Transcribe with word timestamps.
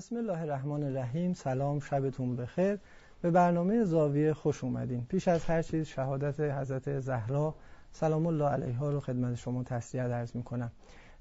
بسم 0.00 0.16
الله 0.16 0.40
الرحمن 0.40 0.82
الرحیم. 0.82 1.32
سلام 1.32 1.80
شبتون 1.80 2.36
بخیر. 2.36 2.78
به 3.22 3.30
برنامه 3.30 3.84
زاویه 3.84 4.32
خوش 4.32 4.64
اومدین. 4.64 5.04
پیش 5.04 5.28
از 5.28 5.44
هر 5.44 5.62
چیز 5.62 5.86
شهادت 5.86 6.40
حضرت 6.40 7.00
زهرا 7.00 7.54
سلام 7.92 8.26
الله 8.26 8.44
علیها 8.44 8.90
رو 8.90 9.00
خدمت 9.00 9.34
شما 9.34 9.62
تسلیت 9.62 10.10
عرض 10.10 10.36
می‌کنم. 10.36 10.70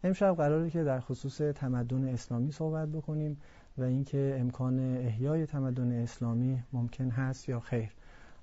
امشب 0.04 0.36
قراره 0.36 0.70
که 0.70 0.84
در 0.84 1.00
خصوص 1.00 1.38
تمدن 1.38 2.08
اسلامی 2.08 2.52
صحبت 2.52 2.90
بکنیم 2.90 3.38
و 3.78 3.84
اینکه 3.84 4.38
امکان 4.40 4.98
احیای 4.98 5.46
تمدن 5.46 5.92
اسلامی 5.92 6.64
ممکن 6.74 7.10
هست 7.10 7.50
یا 7.50 7.60
خیر. 7.60 7.90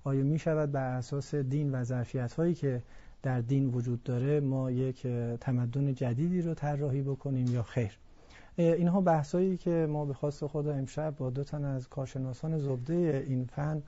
آیا 0.05 0.25
می 0.25 0.39
شود 0.39 0.73
بر 0.73 0.97
اساس 0.97 1.35
دین 1.35 1.75
و 1.75 1.85
ظرفیت 1.85 2.33
هایی 2.33 2.55
که 2.55 2.83
در 3.23 3.41
دین 3.41 3.67
وجود 3.67 4.03
داره 4.03 4.41
ما 4.41 4.71
یک 4.71 5.07
تمدن 5.41 5.95
جدیدی 5.95 6.43
رو 6.43 6.55
طراحی 6.55 7.03
بکنیم 7.03 7.55
یا 7.55 7.63
خیر؟ 7.63 7.99
اینها 8.57 9.01
بحثایی 9.01 9.57
که 9.57 9.87
ما 9.91 10.05
به 10.05 10.15
خواست 10.15 10.47
خدا 10.47 10.73
امشب 10.73 11.17
با 11.17 11.31
دو 11.31 11.45
تن 11.45 11.65
از 11.65 11.89
کارشناسان 11.89 12.59
زبده 12.59 13.25
این 13.29 13.45
فن 13.45 13.83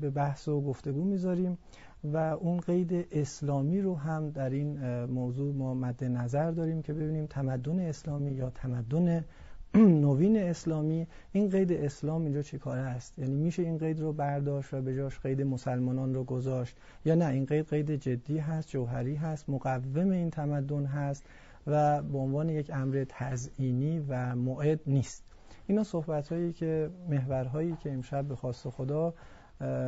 به 0.00 0.10
بحث 0.10 0.48
و 0.48 0.60
گفتگو 0.60 1.04
می‌ذاریم 1.04 1.58
و 2.04 2.16
اون 2.16 2.60
قید 2.60 3.06
اسلامی 3.12 3.80
رو 3.80 3.96
هم 3.96 4.30
در 4.30 4.50
این 4.50 5.04
موضوع 5.04 5.54
ما 5.54 5.74
مد 5.74 6.04
نظر 6.04 6.50
داریم 6.50 6.82
که 6.82 6.92
ببینیم 6.92 7.26
تمدن 7.26 7.80
اسلامی 7.80 8.30
یا 8.30 8.50
تمدن 8.50 9.24
نوین 9.74 10.36
اسلامی 10.36 11.06
این 11.32 11.48
قید 11.48 11.72
اسلام 11.72 12.24
اینجا 12.24 12.42
چی 12.42 12.58
کاره 12.58 12.80
است؟ 12.80 13.18
یعنی 13.18 13.34
میشه 13.34 13.62
این 13.62 13.78
قید 13.78 14.00
رو 14.00 14.12
برداشت 14.12 14.74
و 14.74 14.80
به 14.82 14.96
جاش 14.96 15.18
قید 15.18 15.42
مسلمانان 15.42 16.14
رو 16.14 16.24
گذاشت 16.24 16.76
یا 17.04 17.14
نه؟ 17.14 17.26
این 17.26 17.44
قید 17.44 17.68
قید 17.68 17.90
جدی 17.90 18.38
هست 18.38 18.68
جوهری 18.68 19.14
هست 19.14 19.50
مقوم 19.50 20.10
این 20.10 20.30
تمدن 20.30 20.84
هست. 20.84 21.24
و 21.70 22.02
به 22.02 22.18
عنوان 22.18 22.48
یک 22.48 22.70
امر 22.74 23.04
تزئینی 23.08 24.04
و 24.08 24.36
معد 24.36 24.80
نیست. 24.86 25.24
اینا 25.66 25.84
صحبت 25.84 26.32
هایی 26.32 26.52
که 26.52 26.90
محورهایی 27.08 27.76
که 27.76 27.92
امشب 27.92 28.24
به 28.24 28.36
خواست 28.36 28.68
خدا 28.68 29.14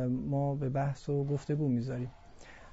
ما 0.09 0.55
به 0.55 0.69
بحث 0.69 1.09
و 1.09 1.23
گفتگو 1.23 1.67
می‌ذاریم. 1.67 2.11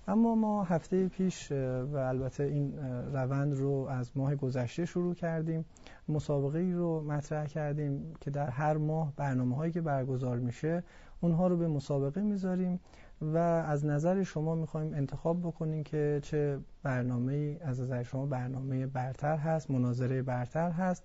اما 0.08 0.34
ما 0.34 0.64
هفته 0.64 1.08
پیش 1.08 1.52
و 1.52 1.96
البته 1.96 2.44
این 2.44 2.78
روند 3.12 3.54
رو 3.54 3.86
از 3.90 4.10
ماه 4.16 4.34
گذشته 4.34 4.84
شروع 4.84 5.14
کردیم. 5.14 5.64
مسابقه 6.08 6.58
ای 6.58 6.72
رو 6.72 7.00
مطرح 7.00 7.46
کردیم 7.46 8.14
که 8.20 8.30
در 8.30 8.50
هر 8.50 8.76
ماه 8.76 9.12
برنامه 9.16 9.56
هایی 9.56 9.72
که 9.72 9.80
برگزار 9.80 10.38
میشه 10.38 10.82
اونها 11.20 11.46
رو 11.46 11.56
به 11.56 11.68
مسابقه 11.68 12.22
می‌ذاریم. 12.22 12.80
و 13.22 13.38
از 13.38 13.86
نظر 13.86 14.22
شما 14.22 14.54
می‌خوایم 14.54 14.94
انتخاب 14.94 15.40
بکنیم 15.40 15.82
که 15.82 16.20
چه 16.22 16.58
برنامه 16.82 17.56
از 17.60 17.80
نظر 17.80 18.02
شما 18.02 18.26
برنامه 18.26 18.86
برتر 18.86 19.36
هست 19.36 19.70
مناظره 19.70 20.22
برتر 20.22 20.70
هست. 20.70 21.04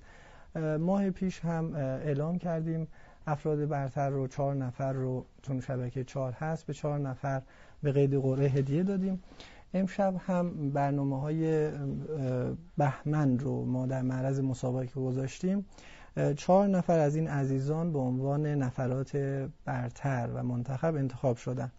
ماه 0.79 1.09
پیش 1.09 1.39
هم 1.39 1.75
اعلام 1.75 2.37
کردیم 2.37 2.87
افراد 3.27 3.67
برتر 3.67 4.09
رو 4.09 4.27
چهار 4.27 4.55
نفر 4.55 4.93
رو 4.93 5.25
چون 5.41 5.59
شبکه 5.59 6.03
چهار 6.03 6.31
هست 6.31 6.65
به 6.65 6.73
چهار 6.73 6.99
نفر 6.99 7.41
به 7.83 7.91
قید 7.91 8.15
قرعه 8.15 8.47
هدیه 8.49 8.83
دادیم. 8.83 9.23
امشب 9.73 10.15
هم 10.27 10.69
برنامه 10.69 11.21
های 11.21 11.71
بهمن 12.77 13.39
رو 13.39 13.65
ما 13.65 13.85
در 13.85 14.01
معرض 14.01 14.39
مسابقه 14.39 14.85
گذاشتیم. 14.85 15.65
چهار 16.37 16.67
نفر 16.67 16.99
از 16.99 17.15
این 17.15 17.27
عزیزان 17.27 17.93
به 17.93 17.99
عنوان 17.99 18.45
نفرات 18.45 19.17
برتر 19.65 20.29
و 20.33 20.43
منتخب 20.43 20.95
انتخاب 20.95 21.37
شدن. 21.37 21.71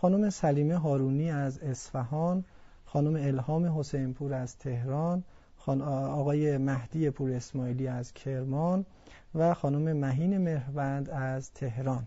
خانم 0.00 0.30
سلیمه 0.30 0.76
هارونی 0.76 1.30
از 1.30 1.58
اصفهان 1.58 2.44
خانم 2.84 3.14
الهام 3.14 3.78
حسینپور 3.78 4.34
از 4.34 4.58
تهران 4.58 5.24
آقای 5.66 6.58
مهدی 6.58 7.10
پور 7.10 7.32
اسماعیلی 7.32 7.86
از 7.86 8.12
کرمان 8.12 8.86
و 9.34 9.54
خانم 9.54 9.96
مهین 9.96 10.38
مهروند 10.38 11.10
از 11.10 11.52
تهران. 11.52 12.06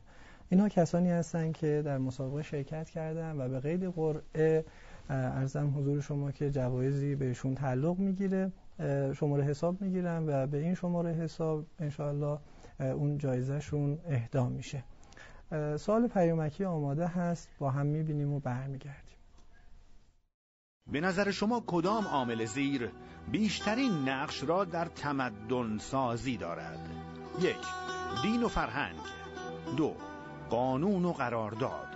اینها 0.50 0.70
کسانی 0.70 1.10
هستند 1.10 1.54
که 1.54 1.82
در 1.86 1.98
مسابقه 1.98 2.42
شرکت 2.42 2.90
کردن 2.90 3.42
و 3.42 3.50
به 3.50 3.60
قید 3.60 3.84
قرعه 3.84 4.66
ارزم 5.10 5.74
حضور 5.78 6.02
شما 6.02 6.32
که 6.32 6.52
جوایزی 6.52 7.16
بهشون 7.16 7.56
تعلق 7.56 8.00
می‌گیره 8.00 8.52
شماره 9.16 9.44
حساب 9.44 9.82
می‌گیرن 9.82 10.24
و 10.28 10.48
به 10.48 10.58
این 10.58 10.74
شماره 10.74 11.14
حساب 11.14 11.66
انشاءالله 11.80 12.38
اون 12.80 13.18
جایزهشون 13.18 13.98
اهدا 14.08 14.50
میشه. 14.50 14.84
سال 15.78 16.08
پیامکی 16.08 16.66
آماده 16.66 17.08
هست 17.08 17.50
با 17.60 17.72
هم 17.72 17.86
می‌بینیم 17.86 18.34
و 18.34 18.40
برمیگردیم. 18.40 19.18
به 20.92 21.02
نظر 21.02 21.32
شما 21.32 21.64
کدام 21.68 22.08
عامل 22.08 22.46
زیر 22.46 22.92
بیشترین 23.32 23.92
نقش 24.10 24.44
را 24.44 24.66
در 24.66 24.86
تمدن 24.86 25.78
سازی 25.78 26.38
دارد؟ 26.38 26.80
یک 27.42 27.56
دین 28.24 28.44
و 28.44 28.48
فرهنگ. 28.48 29.00
دو 29.78 29.96
قانون 30.50 31.06
و 31.06 31.12
قرارداد. 31.12 31.88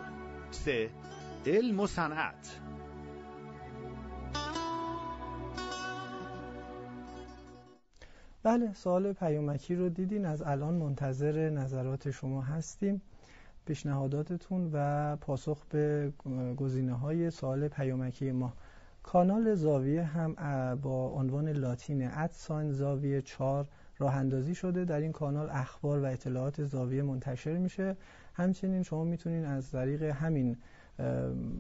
سه 0.51 0.89
علم 1.45 1.79
و 1.79 1.87
صنعت. 1.87 2.59
بله 8.43 8.73
سوال 8.73 9.13
پیامکی 9.13 9.75
رو 9.75 9.89
دیدین 9.89 10.25
از 10.25 10.41
الان 10.41 10.73
منتظر 10.73 11.49
نظرات 11.49 12.11
شما 12.11 12.41
هستیم. 12.41 13.01
پیشنهاداتتون 13.67 14.69
و 14.73 15.15
پاسخ 15.15 15.65
به 15.69 16.11
گزینه 16.57 16.93
های 16.93 17.31
سوال 17.31 17.67
پیامکی 17.67 18.31
ما. 18.31 18.53
کانال 19.03 19.55
زاویه 19.55 20.03
هم 20.03 20.35
با 20.75 21.07
عنوان 21.09 21.49
لاتین 21.49 22.07
ادسان 22.11 22.71
زاویه 22.71 23.21
4 23.21 23.67
راه 23.99 24.15
اندازی 24.15 24.55
شده. 24.55 24.85
در 24.85 24.99
این 24.99 25.11
کانال 25.11 25.49
اخبار 25.49 25.99
و 25.99 26.05
اطلاعات 26.05 26.63
زاویه 26.63 27.03
منتشر 27.03 27.57
میشه. 27.57 27.95
همچنین 28.33 28.83
شما 28.83 29.03
می‌تونین 29.03 29.45
از 29.45 29.71
طریق 29.71 30.03
همین 30.03 30.57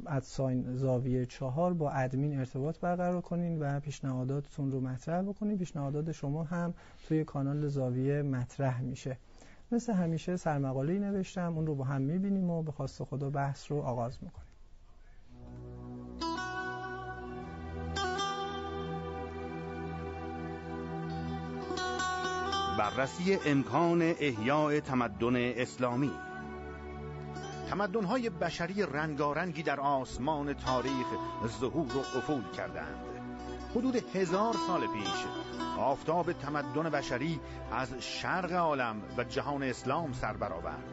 ادساین 0.07 0.75
زاویه 0.75 1.25
چهار 1.25 1.73
با 1.73 1.91
ادمین 1.91 2.39
ارتباط 2.39 2.79
برقرار 2.79 3.21
کنین 3.21 3.59
و 3.59 3.79
پیشنهاداتتون 3.79 4.71
رو 4.71 4.81
مطرح 4.81 5.21
بکنین. 5.21 5.57
پیشنهادات 5.57 6.11
شما 6.11 6.43
هم 6.43 6.73
توی 7.07 7.23
کانال 7.23 7.67
زاویه 7.67 8.21
مطرح 8.21 8.81
میشه. 8.81 9.17
مثل 9.71 9.93
همیشه 9.93 10.37
سرمقاله 10.37 10.99
نوشتم 10.99 11.53
اون 11.55 11.67
رو 11.67 11.75
با 11.75 11.83
هم 11.83 12.01
می‌بینیم 12.01 12.49
و 12.49 12.63
به 12.63 12.71
خواست 12.71 13.03
خدا 13.03 13.29
بحث 13.29 13.71
رو 13.71 13.81
آغاز 13.81 14.17
می‌کنیم. 14.21 14.47
بررسی 22.79 23.37
امکان 23.45 24.01
احیاء 24.01 24.79
تمدن 24.79 25.35
اسلامی. 25.35 26.11
تمدن‌های 27.69 28.29
بشری 28.29 28.83
رنگارنگی 28.83 29.63
در 29.63 29.79
آسمان 29.79 30.53
تاریخ 30.53 31.07
ظهور 31.59 31.97
و 31.97 32.17
افول 32.17 32.43
کردند. 32.57 32.95
حدود 33.75 33.95
هزار 33.95 34.53
سال 34.67 34.81
پیش 34.81 35.25
آفتاب 35.77 36.31
تمدن 36.31 36.89
بشری 36.89 37.39
از 37.71 37.93
شرق 37.99 38.51
عالم 38.51 39.01
و 39.17 39.23
جهان 39.23 39.63
اسلام 39.63 40.13
سر 40.13 40.33
برآورد. 40.33 40.83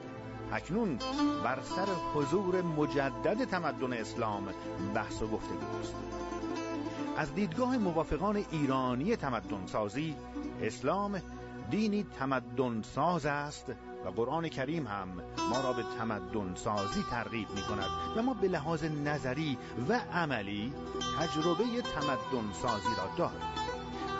اکنون 0.52 0.98
بر 1.44 1.58
سر 1.62 1.86
حضور 2.14 2.62
مجدد 2.62 3.44
تمدن 3.44 3.92
اسلام 3.92 4.48
بحث 4.94 5.22
و 5.22 5.26
گفتگوست 5.26 5.94
از 7.16 7.34
دیدگاه 7.34 7.78
موافقان 7.78 8.44
ایرانی 8.50 9.16
تمدن 9.16 9.66
سازی 9.66 10.16
اسلام 10.62 11.22
دینی 11.70 12.06
تمدن 12.18 12.82
ساز 12.82 13.26
است 13.26 13.72
و 14.04 14.08
قرآن 14.08 14.48
کریم 14.48 14.86
هم 14.86 15.08
ما 15.50 15.60
را 15.60 15.72
به 15.72 15.84
تمدن 15.98 16.54
سازی 16.54 17.04
ترغیب 17.10 17.50
می 17.50 17.62
کند 17.62 18.16
و 18.16 18.22
ما 18.22 18.34
به 18.34 18.48
لحاظ 18.48 18.84
نظری 18.84 19.58
و 19.88 20.00
عملی 20.12 20.72
تجربه 21.18 21.64
تمدن 21.82 22.52
سازی 22.52 22.94
را 22.98 23.16
داریم. 23.16 23.63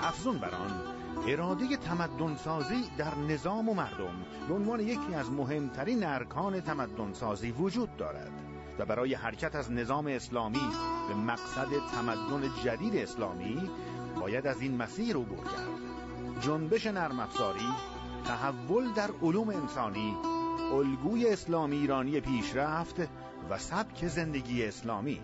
افزون 0.04 0.38
بر 0.38 0.54
آن. 0.54 0.80
اراده 1.28 1.76
تمدن 1.76 2.36
سازی 2.36 2.84
در 2.98 3.14
نظام 3.14 3.68
و 3.68 3.74
مردم. 3.74 4.14
به 4.48 4.54
عنوان 4.54 4.80
یکی 4.80 5.14
از 5.14 5.30
مهمترین 5.30 6.04
ارکان 6.04 6.60
تمدن 6.60 7.12
سازی 7.12 7.50
وجود 7.50 7.96
دارد. 7.96 8.30
و 8.78 8.84
برای 8.84 9.14
حرکت 9.14 9.54
از 9.54 9.72
نظام 9.72 10.06
اسلامی 10.06 10.68
به 11.08 11.14
مقصد 11.14 11.68
تمدن 11.94 12.50
جدید 12.64 12.96
اسلامی 12.96 13.70
باید 14.20 14.46
از 14.46 14.60
این 14.60 14.76
مسیر 14.76 15.16
عبور 15.16 15.44
کرد. 15.44 16.40
جنبش 16.40 16.86
نرم 16.86 17.20
افزاری 17.20 17.68
تحول 18.24 18.92
در 18.92 19.10
علوم 19.22 19.48
انسانی 19.48 20.16
الگوی 20.72 21.28
اسلامی 21.28 21.76
ایرانی 21.76 22.20
پیشرفت 22.20 23.00
و 23.50 23.58
سبک 23.58 24.06
زندگی 24.06 24.64
اسلامی. 24.64 25.20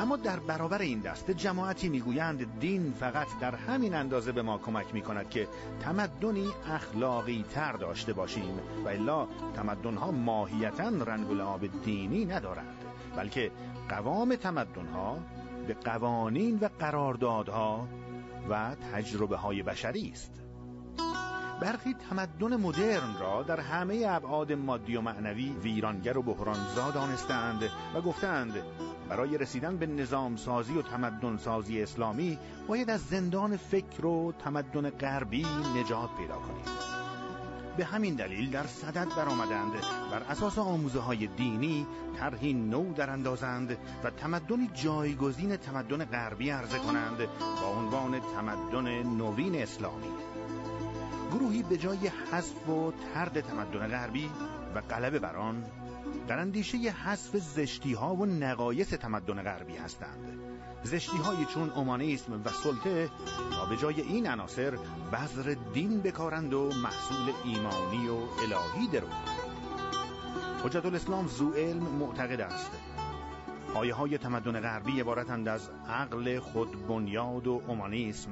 اما 0.00 0.16
در 0.16 0.38
برابر 0.38 0.82
این 0.82 1.00
دسته 1.00 1.34
جماعتی 1.34 1.88
می‌گویند 1.88 2.60
دین 2.60 2.94
فقط 3.00 3.26
در 3.40 3.54
همین 3.54 3.94
اندازه 3.94 4.32
به 4.32 4.42
ما 4.42 4.58
کمک 4.58 4.94
می‌کند 4.94 5.30
که 5.30 5.48
تمدنی 5.80 6.48
اخلاقی 6.70 7.44
تر 7.50 7.72
داشته 7.72 8.12
باشیم 8.12 8.58
و 8.84 8.88
الا 8.88 9.28
تمدنها 9.56 10.10
ماهیتا 10.10 10.88
رنگ 10.88 11.30
لعاب 11.30 11.82
دینی 11.84 12.24
ندارند 12.24 12.84
بلکه 13.16 13.50
قوام 13.88 14.36
تمدنها 14.36 15.18
به 15.66 15.74
قوانین 15.74 16.58
و 16.58 16.68
قراردادها 16.78 17.88
و 18.50 18.74
تجربه 18.92 19.36
های 19.36 19.62
بشری 19.62 20.10
است. 20.12 20.43
برخی 21.60 21.94
تمدن 22.10 22.56
مدرن 22.56 23.18
را 23.20 23.42
در 23.42 23.60
همه 23.60 24.04
ابعاد 24.08 24.52
مادی 24.52 24.96
و 24.96 25.00
معنوی 25.00 25.50
ویرانگر 25.50 26.18
و 26.18 26.22
بحرانزا 26.22 26.90
دانستند 26.90 27.70
و 27.94 28.00
گفتند 28.00 28.54
برای 29.08 29.38
رسیدن 29.38 29.76
به 29.76 29.86
نظام 29.86 30.36
سازی 30.36 30.78
و 30.78 30.82
تمدن 30.82 31.36
سازی 31.36 31.82
اسلامی 31.82 32.38
باید 32.68 32.90
از 32.90 33.00
زندان 33.00 33.56
فکر 33.56 34.06
و 34.06 34.32
تمدن 34.32 34.90
غربی 34.90 35.46
نجات 35.76 36.16
پیدا 36.18 36.34
کنیم. 36.34 36.64
به 37.76 37.84
همین 37.84 38.14
دلیل 38.14 38.50
در 38.50 38.66
صدد 38.66 39.08
برآمدند. 39.16 39.72
بر 40.10 40.22
اساس 40.30 40.58
آموزه 40.58 41.00
های 41.00 41.26
دینی 41.26 41.86
طرحی 42.18 42.52
نو 42.52 42.92
در 42.92 43.10
اندازند 43.10 43.76
و 44.04 44.10
تمدنی 44.10 44.70
جایگزین 44.74 45.56
تمدن 45.56 46.04
غربی 46.04 46.50
عرضه 46.50 46.78
کنند 46.78 47.18
با 47.62 47.68
عنوان 47.68 48.20
تمدن 48.20 49.02
نوین 49.02 49.62
اسلامی. 49.62 50.08
گروهی 51.32 51.62
به 51.62 51.76
جای 51.76 52.10
حذف 52.32 52.68
و 52.68 52.92
ترد 53.14 53.40
تمدن 53.40 53.88
غربی 53.88 54.30
و 54.74 54.80
غلبه 54.80 55.18
بر 55.18 55.36
آن 55.36 55.64
در 56.28 56.38
اندیشه 56.38 56.78
حذف 56.78 57.36
زشتی 57.36 57.92
ها 57.92 58.14
و 58.14 58.26
نقایص 58.26 58.88
تمدن 58.88 59.42
غربی 59.42 59.76
هستند. 59.76 60.38
زشتی 60.82 61.16
های 61.16 61.44
چون 61.44 61.70
اومانیسم 61.70 62.32
و 62.44 62.48
سلطه 62.48 63.10
تا 63.52 63.66
به 63.66 63.76
جای 63.76 64.00
این 64.00 64.26
عناصر 64.26 64.78
بذر 65.12 65.56
دین 65.74 66.00
بکارند 66.00 66.54
و 66.54 66.70
محصول 66.82 67.32
ایمانی 67.44 68.08
و 68.08 68.14
الهی 68.14 68.86
درو. 68.92 69.08
حجت 70.64 70.86
الاسلام 70.86 71.26
زو 71.26 71.52
علم 71.52 71.82
معتقد 71.82 72.40
است. 72.40 72.70
پایه 73.74 73.94
های 73.94 74.18
تمدن 74.18 74.60
غربی 74.60 75.00
عبارتند 75.00 75.48
از 75.48 75.70
عقل 75.88 76.38
خود 76.38 76.86
بنیاد 76.86 77.46
و 77.46 77.62
اومانیسم. 77.66 78.30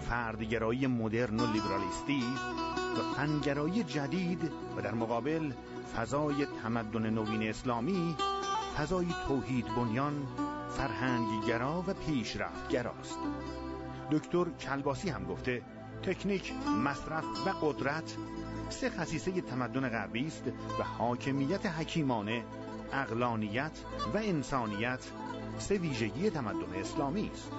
فردگرایی 0.00 0.86
مدرن 0.86 1.40
و 1.40 1.52
لیبرالیستی 1.52 2.22
و 2.98 3.14
فنگرایی 3.16 3.84
جدید 3.84 4.50
و 4.76 4.80
در 4.80 4.94
مقابل 4.94 5.52
فضای 5.96 6.46
تمدن 6.62 7.10
نوین 7.10 7.42
اسلامی 7.42 8.16
فضای 8.76 9.06
توحید 9.28 9.66
بنیان 9.76 10.26
فرهنگگرا 10.70 11.84
و 11.86 11.94
پیشرفتگراست 11.94 13.18
دکتر 14.10 14.44
کلباسی 14.44 15.10
هم 15.10 15.24
گفته 15.24 15.62
تکنیک، 16.02 16.52
مصرف 16.84 17.24
و 17.24 17.50
قدرت 17.50 18.16
سه 18.68 18.90
خصیصه 18.90 19.40
تمدن 19.40 19.88
غربی 19.88 20.26
است 20.26 20.46
و 20.80 20.82
حاکمیت 20.82 21.66
حکیمانه، 21.66 22.44
اقلانیت 22.92 23.78
و 24.14 24.16
انسانیت 24.16 25.10
سه 25.58 25.78
ویژگی 25.78 26.30
تمدن 26.30 26.74
اسلامی 26.74 27.30
است. 27.32 27.52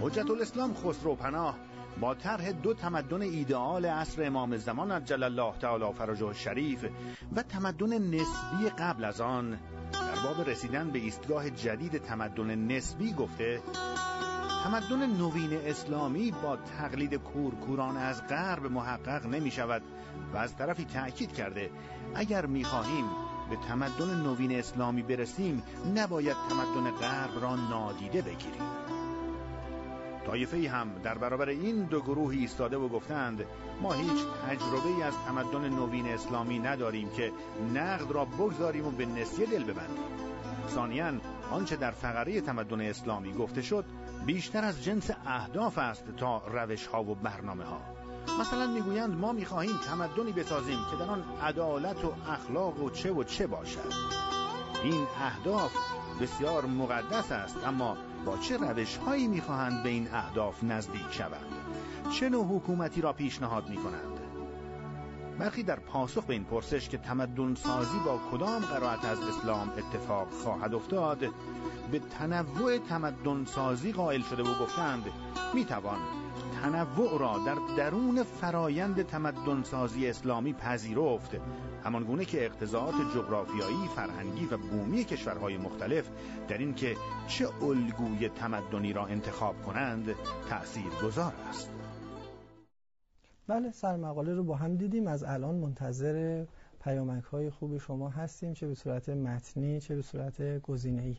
حجت 0.00 0.30
الاسلام 0.30 0.74
خسرو 0.74 1.14
پناه. 1.14 1.56
با 2.00 2.14
طرح 2.14 2.52
دو 2.52 2.74
تمدن 2.74 3.22
ایدئال 3.22 3.86
عصر 3.86 4.26
امام 4.26 4.56
زمان 4.56 4.92
عجل 4.92 5.22
الله 5.22 5.52
تعالی 5.60 5.92
فرجه 5.92 6.32
شریف 6.32 6.84
و 7.36 7.42
تمدن 7.42 7.98
نسبی 7.98 8.68
قبل 8.78 9.04
از 9.04 9.20
آن. 9.20 9.58
در 9.92 10.22
باب 10.24 10.48
رسیدن 10.48 10.90
به 10.90 10.98
ایستگاه 10.98 11.50
جدید 11.50 11.98
تمدن 11.98 12.54
نسبی 12.54 13.12
گفته 13.12 13.62
تمدن 14.64 15.06
نوین 15.06 15.52
اسلامی 15.52 16.30
با 16.42 16.56
تقلید 16.56 17.14
کورکوران 17.14 17.96
از 17.96 18.26
غرب 18.26 18.66
محقق 18.66 19.26
نمی 19.26 19.50
شود 19.50 19.82
و 20.34 20.36
از 20.36 20.56
طرفی 20.56 20.84
تأکید 20.84 21.32
کرده 21.32 21.70
اگر 22.14 22.46
می 22.46 22.64
خواهیم 22.64 23.04
به 23.50 23.56
تمدن 23.68 24.22
نوین 24.22 24.52
اسلامی 24.52 25.02
برسیم 25.02 25.62
نباید 25.96 26.36
تمدن 26.48 26.90
غرب 26.90 27.42
را 27.42 27.56
نادیده 27.56 28.22
بگیریم. 28.22 28.85
طایفه 30.26 30.68
هم 30.70 30.88
در 31.02 31.18
برابر 31.18 31.48
این 31.48 31.84
دو 31.84 32.00
گروه 32.00 32.32
ایستاده 32.32 32.76
و 32.76 32.88
گفتند 32.88 33.44
ما 33.82 33.92
هیچ 33.92 34.24
تجربه 34.48 35.04
از 35.04 35.14
تمدن 35.26 35.68
نوین 35.68 36.06
اسلامی 36.06 36.58
نداریم 36.58 37.10
که 37.10 37.32
نقد 37.74 38.12
را 38.12 38.24
بگذاریم 38.24 38.86
و 38.86 38.90
به 38.90 39.06
نسیه 39.06 39.46
دل 39.46 39.64
ببندیم. 39.64 40.04
ثانیا 40.68 41.12
آنچه 41.50 41.76
در 41.76 41.90
فقره 41.90 42.40
تمدن 42.40 42.80
اسلامی 42.80 43.32
گفته 43.32 43.62
شد 43.62 43.84
بیشتر 44.26 44.64
از 44.64 44.84
جنس 44.84 45.10
اهداف 45.26 45.78
است 45.78 46.04
تا 46.16 46.42
روش 46.46 46.86
ها 46.86 47.04
و 47.04 47.14
برنامه 47.14 47.64
ها 47.64 47.80
مثلا 48.40 48.66
می‌گویند 48.66 49.20
ما 49.20 49.32
می‌خواهیم 49.32 49.76
تمدنی 49.86 50.32
بسازیم 50.32 50.78
که 50.90 51.04
در 51.04 51.10
آن 51.10 51.24
عدالت 51.42 52.04
و 52.04 52.12
اخلاق 52.30 52.82
و 52.82 52.90
چه 52.90 53.12
و 53.12 53.24
چه 53.24 53.46
باشد. 53.46 53.92
این 54.82 55.06
اهداف 55.20 55.76
بسیار 56.20 56.66
مقدس 56.66 57.32
است 57.32 57.66
اما 57.66 57.96
با 58.26 58.36
چه 58.36 58.56
روش 58.56 58.96
هایی 58.96 59.28
می‌خواهند 59.28 59.82
به 59.82 59.88
این 59.88 60.08
اهداف 60.12 60.64
نزدیک 60.64 61.12
شوند؟ 61.12 61.46
چه 62.12 62.28
نوع 62.28 62.56
حکومتی 62.56 63.00
را 63.00 63.12
پیشنهاد 63.12 63.68
می‌کنند؟ 63.68 64.20
برخی 65.38 65.62
در 65.62 65.78
پاسخ 65.78 66.24
به 66.24 66.32
این 66.32 66.44
پرسش 66.44 66.88
که 66.88 66.98
تمدن 66.98 67.54
سازی 67.54 67.98
با 68.06 68.20
کدام 68.32 68.62
قرائت 68.62 69.04
از 69.04 69.18
اسلام 69.20 69.70
اتفاق 69.70 70.30
خواهد 70.30 70.74
افتاد 70.74 71.18
به 71.92 71.98
تنوع 71.98 72.78
تمدن 72.78 73.44
سازی 73.44 73.92
قائل 73.92 74.22
شده 74.22 74.42
و 74.42 74.58
گفتند 74.62 75.04
می‌توان 75.54 75.98
تنوع 76.62 77.18
را 77.18 77.38
در 77.46 77.56
درون 77.76 78.22
فرایند 78.22 79.02
تمدن 79.02 79.62
سازی 79.62 80.06
اسلامی 80.06 80.52
پذیرفت. 80.52 81.30
همان 81.86 82.04
گونه 82.04 82.24
که 82.24 82.44
اقتضاعات 82.44 82.94
جغرافیایی، 83.14 83.88
فرهنگی 83.96 84.46
و 84.46 84.56
بومی 84.56 85.04
کشورهای 85.04 85.56
مختلف 85.56 86.10
در 86.48 86.58
این 86.58 86.74
که 86.74 86.96
چه 87.26 87.64
الگوی 87.64 88.28
تمدنی 88.28 88.92
را 88.92 89.06
انتخاب 89.06 89.62
کنند 89.62 90.14
تأثیر 90.48 90.90
گذار 91.04 91.32
است. 91.48 91.70
بله 93.46 93.70
سرمقاله 93.70 94.34
رو 94.34 94.44
با 94.44 94.56
هم 94.56 94.76
دیدیم. 94.76 95.06
از 95.06 95.24
الان 95.24 95.54
منتظر 95.54 96.44
پیامک 96.84 97.24
های 97.24 97.50
خوب 97.50 97.78
شما 97.78 98.08
هستیم 98.08 98.52
چه 98.54 98.66
به 98.66 98.74
صورت 98.74 99.08
متنی 99.08 99.80
چه 99.80 99.96
به 99.96 100.02
صورت 100.02 100.62
گزینه 100.62 101.02
ای 101.02 101.16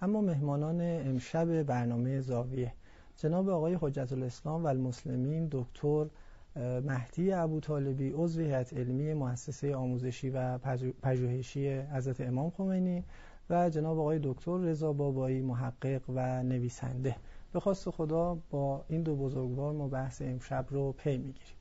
اما 0.00 0.20
مهمانان 0.20 0.80
امشب 0.80 1.62
برنامه 1.62 2.20
زاویه. 2.20 2.72
جناب 3.16 3.48
آقای 3.48 3.78
حجت 3.80 4.12
الاسلام 4.12 4.64
و 4.64 4.66
المسلمین 4.66 5.48
دکتر 5.52 6.06
مهدی 6.84 7.32
ابو 7.32 7.60
طالبی 7.60 8.12
عضو 8.16 8.40
هیئت 8.40 8.72
علمی 8.74 9.14
مؤسسه 9.14 9.76
آموزشی 9.76 10.30
و 10.30 10.58
پژوهشی 11.02 11.68
حضرت 11.68 12.20
امام 12.20 12.50
خمینی 12.50 13.04
و 13.50 13.70
جناب 13.70 13.98
آقای 13.98 14.20
دکتر 14.22 14.58
رضا 14.58 14.92
بابایی 14.92 15.40
محقق 15.42 16.00
و 16.08 16.42
نویسنده. 16.42 17.16
به 17.52 17.60
خواست 17.60 17.90
خدا 17.90 18.38
با 18.50 18.84
این 18.88 19.02
دو 19.02 19.16
بزرگوار 19.16 19.72
ما 19.72 19.88
بحث 19.88 20.22
امشب 20.22 20.66
رو 20.70 20.92
پی 20.92 21.16
می‌گیریم. 21.18 21.56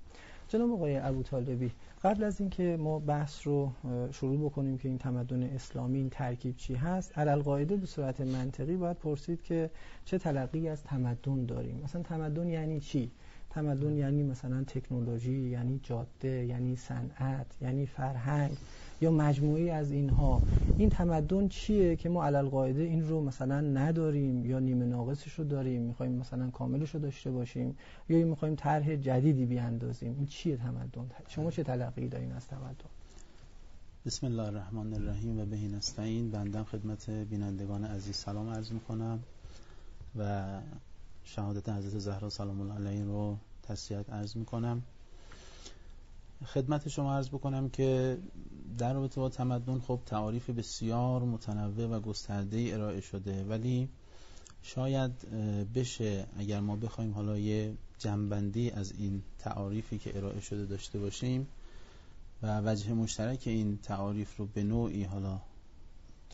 جناب 0.47 0.71
آقای 0.71 0.97
ابو 0.97 1.23
طالبی 1.23 1.71
قبل 2.03 2.23
از 2.23 2.41
اینکه 2.41 2.77
ما 2.79 2.99
بحث 2.99 3.47
رو 3.47 3.71
شروع 4.11 4.45
بکنیم 4.45 4.77
که 4.77 4.89
این 4.89 4.97
تمدن 4.97 5.43
اسلامی 5.43 5.97
این 5.97 6.09
ترکیب 6.09 6.57
چی 6.57 6.75
هست 6.75 7.17
علل 7.17 7.41
قاعده 7.41 7.75
به 7.75 7.85
صورت 7.85 8.21
منطقی 8.21 8.75
باید 8.75 8.97
پرسید 8.97 9.43
که 9.43 9.69
چه 10.05 10.17
تلقی 10.17 10.69
از 10.69 10.83
تمدن 10.83 11.45
داریم؟ 11.45 11.81
مثلا 11.83 12.01
تمدن 12.01 12.49
یعنی 12.49 12.79
چی؟ 12.79 13.11
تمدن 13.55 13.97
یعنی 13.97 14.23
مثلا 14.23 14.63
تکنولوژی 14.63 15.49
یعنی 15.49 15.79
جاده 15.83 16.45
یعنی 16.45 16.75
صنعت 16.75 17.45
یعنی 17.61 17.85
فرهنگ 17.85 18.57
یا 19.01 19.11
مجموعی 19.11 19.69
از 19.69 19.91
اینها. 19.91 20.41
این 20.77 20.89
تمدن 20.89 21.47
چیه 21.47 21.95
که 21.95 22.09
ما 22.09 22.25
علل 22.25 22.49
قاعده 22.49 22.81
این 22.81 23.07
رو 23.07 23.21
مثلا 23.21 23.61
نداریم 23.61 24.45
یا 24.45 24.59
نیمه 24.59 24.85
ناقصش 24.85 25.33
رو 25.33 25.43
داریم 25.43 25.81
می‌خوایم 25.81 26.11
مثلا 26.11 26.49
کاملش 26.49 26.95
رو 26.95 26.99
داشته 26.99 27.31
باشیم 27.31 27.77
یا 28.09 28.25
می‌خوایم 28.25 28.55
طرح 28.55 28.95
جدیدی 28.95 29.45
بیاندازیم؟ 29.45 30.15
این 30.17 30.25
چیه 30.25 30.57
تمدن؟ 30.57 31.09
شما 31.27 31.51
چه 31.51 31.63
تلقی 31.63 32.07
دارین 32.07 32.31
از 32.31 32.47
تمدن؟ 32.47 32.89
بسم 34.05 34.27
الله 34.27 34.43
الرحمن 34.43 34.93
الرحیم 34.93 35.39
و 35.39 35.45
بهین 35.45 35.75
استعین. 35.75 36.31
بندم 36.31 36.63
خدمت 36.63 37.09
بینندگان 37.09 37.85
عزیز. 37.85 38.15
سلام 38.15 38.49
عرض 38.49 38.71
می‌کنم 38.71 39.19
و 40.19 40.47
شهادت 41.25 41.69
حضرت 41.69 41.99
زهرا 41.99 42.29
سلام 42.29 42.61
الله 42.61 42.73
علیه 42.73 43.03
رو 43.03 43.37
تسلیت 43.63 44.09
عرض 44.09 44.37
می‌کنم. 44.37 44.83
خدمت 46.45 46.87
شما 46.89 47.15
عرض 47.15 47.29
بکنم 47.29 47.69
که 47.69 48.17
در 48.77 48.93
رابطه 48.93 49.21
با 49.21 49.29
تمدن 49.29 49.79
خب 49.79 49.99
تعاریف 50.05 50.49
بسیار 50.49 51.23
متنوع 51.23 51.87
و 51.87 51.99
گسترده 51.99 52.69
ارائه 52.73 53.01
شده 53.01 53.43
ولی 53.43 53.89
شاید 54.61 55.11
بشه 55.73 56.27
اگر 56.37 56.59
ما 56.59 56.75
بخوایم 56.75 57.13
حالا 57.13 57.37
یه 57.37 57.73
جنبندی 57.99 58.71
از 58.71 58.93
این 58.97 59.23
تعاریفی 59.39 59.97
که 59.97 60.17
ارائه 60.17 60.39
شده 60.39 60.65
داشته 60.65 60.99
باشیم 60.99 61.47
و 62.41 62.61
وجه 62.61 62.93
مشترک 62.93 63.43
این 63.45 63.77
تعاریف 63.77 64.37
رو 64.37 64.45
به 64.45 64.63
نوعی 64.63 65.03
حالا 65.03 65.41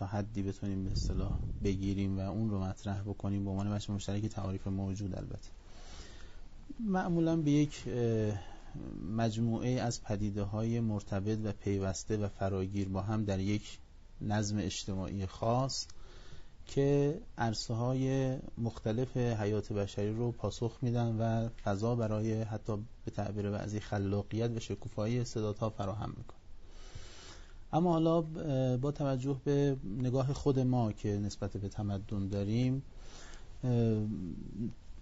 تا 0.01 0.07
حدی 0.07 0.43
بتونیم 0.43 0.83
به 0.83 0.91
اصطلاح 0.91 1.39
بگیریم 1.63 2.19
و 2.19 2.21
اون 2.21 2.49
رو 2.49 2.59
مطرح 2.59 3.01
بکنیم 3.01 3.43
به 3.43 3.49
عنوان 3.49 3.73
وجه 3.73 3.91
مشترک 3.91 4.25
تعاریف 4.25 4.67
موجود 4.67 5.15
البته. 5.15 5.49
معمولا 6.79 7.35
به 7.35 7.51
یک 7.51 7.83
مجموعه 9.17 9.69
از 9.69 10.03
پدیده 10.03 10.43
های 10.43 10.79
مرتبط 10.79 11.39
و 11.43 11.51
پیوسته 11.51 12.17
و 12.17 12.27
فراگیر 12.27 12.89
با 12.89 13.01
هم 13.01 13.25
در 13.25 13.39
یک 13.39 13.79
نظم 14.21 14.57
اجتماعی 14.57 15.25
خاص 15.25 15.87
که 16.65 17.19
عرصه 17.37 17.73
های 17.73 18.37
مختلف 18.57 19.17
حیات 19.17 19.73
بشری 19.73 20.13
رو 20.13 20.31
پاسخ 20.31 20.77
میدن 20.81 21.15
و 21.19 21.49
فضا 21.49 21.95
برای 21.95 22.41
حتی 22.41 22.77
به 23.05 23.11
تعبیر 23.11 23.49
بعضی 23.51 23.79
خلاقیت 23.79 24.51
و 24.51 24.59
شکوفایی 24.59 25.19
استعدادها 25.19 25.69
فراهم 25.69 26.13
میکن 26.17 26.40
اما 27.73 27.91
حالا 27.91 28.21
با 28.77 28.91
توجه 28.91 29.41
به 29.43 29.77
نگاه 29.97 30.33
خود 30.33 30.59
ما 30.59 30.91
که 30.91 31.09
نسبت 31.09 31.57
به 31.57 31.69
تمدن 31.69 32.27
داریم 32.27 32.83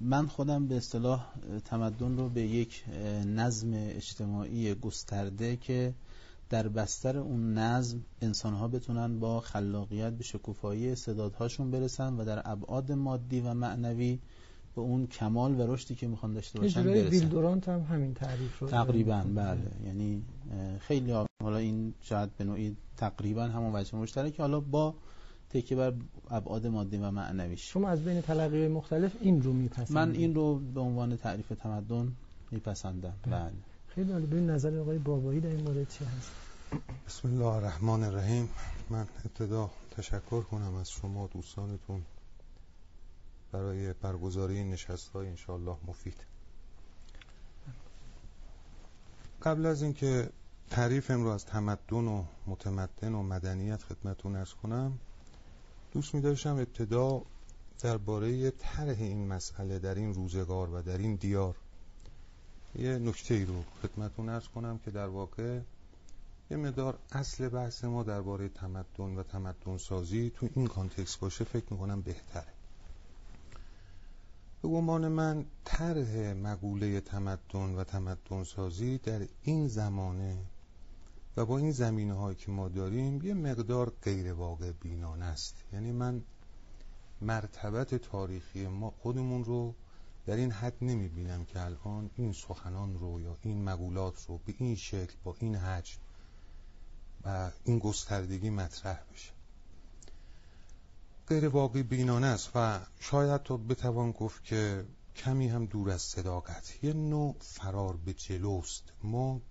من 0.02 0.28
خودم 0.28 0.68
به 0.68 0.78
اصطلاح 0.78 1.26
تمدن 1.66 2.18
رو 2.18 2.30
به 2.30 2.42
یک 2.42 2.84
نظم 3.26 3.72
اجتماعی 3.74 4.74
گسترده 4.74 5.56
که 5.58 5.94
در 6.50 6.68
بستر 6.68 7.18
اون 7.18 7.54
نظم 7.54 8.00
انسان 8.22 8.54
ها 8.54 8.68
بتونن 8.68 9.20
با 9.20 9.40
خلاقیت 9.40 10.14
به 10.14 10.24
شکوفایی 10.24 10.90
استعدادهاشون 10.90 11.72
برسن 11.72 12.14
و 12.14 12.26
در 12.26 12.42
ابعاد 12.46 12.92
مادی 12.92 13.42
و 13.42 13.54
معنوی 13.54 14.20
به 14.80 14.86
اون 14.86 15.08
کمال 15.08 15.60
و 15.60 15.74
رشدی 15.74 15.96
که 15.96 16.08
می‌خوان 16.08 16.34
داشته 16.34 16.60
باشن 16.60 16.84
برسن. 16.84 17.10
بیل 17.10 17.28
دورانت 17.30 17.70
هم 17.70 17.82
همین 17.82 18.14
تعریف 18.14 18.60
رو 18.60 18.68
تقریبا 18.68 19.24
بله. 19.36 19.72
یعنی 19.86 20.24
خیلی 20.80 21.12
حالا 21.44 21.58
این 21.58 21.94
شاید 22.02 22.38
به 22.38 22.44
نوعی 22.44 22.76
تقریبا 22.98 23.44
همون 23.44 23.76
وجه 23.76 23.96
مشترک 23.96 24.34
که 24.34 24.42
حالا 24.42 24.60
با 24.60 24.96
تکیه 25.50 25.78
بر 25.78 25.94
ابعاد 26.30 26.68
مادی 26.68 26.98
و 26.98 27.12
معنویش. 27.12 27.74
شما 27.74 27.90
از 27.90 28.06
بین 28.06 28.22
تلقی 28.22 28.68
مختلف 28.68 29.16
این 29.22 29.42
رو 29.42 29.54
میپسندید. 29.54 29.94
من 29.94 30.12
این 30.12 30.36
رو 30.36 30.60
به 30.60 30.80
عنوان 30.80 31.18
تعریف 31.18 31.50
تمدن 31.50 32.14
میپسندم. 32.52 33.14
بله, 33.24 33.36
بله. 33.36 33.52
خیلی 33.88 34.12
عالی. 34.12 34.26
ببین 34.26 34.50
نظر 34.50 34.78
آقای 34.78 34.98
بابایی 34.98 35.40
در 35.40 35.50
این 35.50 35.62
مورد 35.62 35.90
چی 35.90 36.06
هست؟ 36.06 36.32
بسم 37.08 37.28
الله 37.28 37.46
الرحمن 37.46 38.04
الرحیم. 38.04 38.50
من 38.90 39.06
ابتدا 39.26 39.70
تشکر 39.92 40.42
کنم 40.42 40.76
از 40.76 40.92
شما 40.92 41.28
دوستانتون 41.34 42.02
برای 43.52 43.94
برگزاری 43.94 44.64
نشست 44.64 45.10
های 45.10 45.28
انشاءالله 45.28 45.78
مفید. 45.88 46.18
قبل 49.44 49.66
از 49.66 49.82
اینکه 49.82 50.30
تعریف 50.70 51.12
رو 51.12 51.28
از 51.28 51.46
تمدن 51.46 52.08
و 52.08 52.24
متمدن 52.48 53.14
و 53.14 53.24
مدنیت 53.24 53.84
خدمتون 53.84 54.36
ارز 54.36 54.54
کنم 54.54 55.00
دوست 55.92 56.16
می 56.16 56.22
داشتم 56.22 56.56
ابتدا 56.56 57.22
درباره 57.80 58.52
طرح 58.52 58.98
این 59.00 59.28
مسئله 59.28 59.80
در 59.80 59.96
این 59.96 60.14
روزگار 60.14 60.70
و 60.70 60.82
در 60.82 60.98
این 60.98 61.16
دیار 61.16 61.56
یه 62.76 62.98
نکته 62.98 63.34
ای 63.34 63.46
رو 63.46 63.64
خدمتون 63.82 64.30
ارز 64.30 64.48
کنم 64.48 64.78
که 64.78 64.92
در 64.92 65.08
واقع 65.08 65.60
یه 66.52 66.58
مدار 66.58 67.00
اصل 67.12 67.50
بحث 67.50 67.84
ما 67.84 68.04
درباره 68.04 68.50
تمدن 68.50 69.16
و 69.16 69.24
تمدن 69.24 69.78
سازی 69.78 70.32
تو 70.36 70.50
این 70.56 70.68
کانتکست 70.68 71.20
باشه 71.20 71.44
فکر 71.44 71.66
می‌کنم 71.70 72.02
بهتره. 72.02 72.59
به 74.62 74.68
گمان 74.68 75.08
من 75.08 75.46
طرح 75.66 76.34
مقوله 76.34 77.02
تمدن 77.02 77.76
و 77.76 77.84
تمدن 77.84 78.44
سازی 78.44 78.98
در 78.98 79.28
این 79.42 79.68
زمانه 79.68 80.38
و 81.38 81.46
با 81.46 81.58
این 81.58 81.72
زمینه 81.72 82.14
هایی 82.14 82.36
که 82.36 82.52
ما 82.52 82.68
داریم 82.68 83.22
یه 83.22 83.34
مقدار 83.34 83.94
غیر 84.04 84.34
واقع 84.34 84.72
بینانه 84.72 85.26
است. 85.26 85.56
یعنی 85.74 85.92
من 85.92 86.22
مرتبت 87.22 87.96
تاریخی 87.96 88.68
ما 88.68 88.90
خودمون 88.90 89.44
رو 89.44 89.76
در 90.26 90.36
این 90.36 90.52
حد 90.52 90.74
نمی 90.82 91.08
بینم 91.08 91.46
که 91.46 91.62
الان 91.62 92.10
این 92.16 92.34
سخنان 92.34 93.00
رو 93.00 93.22
یا 93.22 93.38
این 93.42 93.64
مقولات 93.64 94.26
رو 94.28 94.38
به 94.46 94.56
این 94.58 94.76
شکل 94.76 95.16
با 95.24 95.36
این 95.40 95.56
حجم 95.56 95.98
و 97.26 97.52
این 97.64 97.80
گستردگی 97.80 98.50
مطرح 98.50 99.00
بشه. 99.14 99.39
غیر 101.30 101.48
واقعی 101.48 101.84
بینانه 101.84 102.28
است 102.28 102.52
و 102.56 102.80
شاید 103.00 103.44
تو 103.44 103.58
بتوان 103.58 104.12
گفت 104.12 104.44
که 104.44 104.86
کمی 105.16 105.48
هم 105.48 105.66
دور 105.66 105.92
از 105.92 106.02
صداقت. 106.02 106.84
یه 106.84 106.94
نوع 106.94 107.36
فرار 107.40 107.98
به 107.98 108.14
جلوست 108.14 108.84
ما 109.04 109.42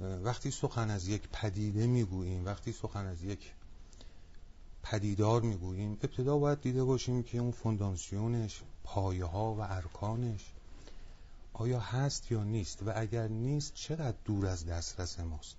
وقتی 0.00 0.50
سخن 0.50 0.90
از 0.90 1.08
یک 1.08 1.28
پدیده 1.32 1.86
می‌گوییم 1.86 2.44
وقتی 2.44 2.72
سخن 2.72 3.06
از 3.06 3.22
یک 3.24 3.52
پدیدار 4.82 5.42
می‌گوییم 5.42 5.92
ابتدا 5.92 6.38
باید 6.38 6.60
دیده 6.60 6.84
باشیم 6.84 7.22
که 7.22 7.38
اون 7.38 7.50
فونداسیونش 7.50 8.62
پایه 8.84 9.24
ها 9.24 9.54
و 9.54 9.60
ارکانش 9.60 10.52
آیا 11.52 11.80
هست 11.80 12.32
یا 12.32 12.44
نیست؟ 12.44 12.82
و 12.82 12.92
اگر 12.96 13.28
نیست 13.28 13.74
چقدر 13.74 14.16
دور 14.24 14.46
از 14.46 14.66
دسترس 14.66 15.20
ماست؟ 15.20 15.56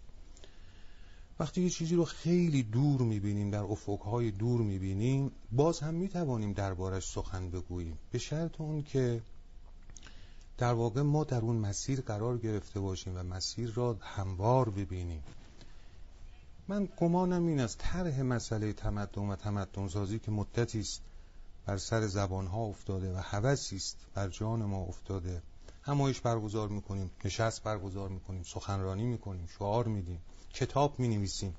وقتی 1.40 1.62
یه 1.62 1.70
چیزی 1.70 1.96
رو 1.96 2.06
خیلی 2.06 2.64
دور 2.64 3.02
می‌بینیم 3.02 3.52
در 3.52 3.64
افقهای 3.64 4.32
دور 4.32 4.62
می‌بینیم 4.62 5.32
باز 5.52 5.80
هم 5.80 5.94
می‌توانیم 5.94 6.54
دربارش 6.54 7.08
سخن 7.08 7.50
بگوییم. 7.50 7.98
به 8.12 8.18
شرط 8.20 8.62
اون 8.62 8.84
که 8.84 9.22
در 10.58 10.74
واقع 10.74 11.02
ما 11.02 11.24
در 11.24 11.42
اون 11.42 11.56
مسیر 11.56 12.02
قرار 12.02 12.38
گرفته 12.38 12.80
باشیم 12.80 13.18
و 13.18 13.24
مسیر 13.24 13.72
را 13.72 13.98
هموار 14.02 14.70
ببینیم. 14.70 15.24
من 16.68 16.90
گمانم 16.98 17.48
این 17.48 17.60
از 17.60 17.78
طرح 17.78 18.22
مسئله 18.22 18.74
تمدن 18.74 19.22
و 19.22 19.36
تمدن 19.36 19.88
سازی 19.88 20.20
که 20.20 20.32
مدتی 20.32 20.80
است 20.80 21.02
بر 21.66 21.78
سر 21.78 22.08
زبان 22.08 22.48
ها 22.48 22.62
افتاده 22.62 23.14
و 23.14 23.18
هوسی 23.18 23.76
است 23.76 23.98
بر 24.14 24.30
جان 24.30 24.66
ما 24.66 24.82
افتاده. 24.82 25.42
همایش 25.84 26.22
برگزار 26.22 26.70
می‌کنیم 26.70 27.12
نشست 27.26 27.64
برگزار 27.64 28.10
می‌کنیم 28.10 28.44
سخنرانی 28.44 29.04
می‌کنیم 29.04 29.48
شعار 29.58 29.88
میدیم 29.88 30.20
کتاب 30.54 31.00
می 31.00 31.08
نویسیم 31.08 31.56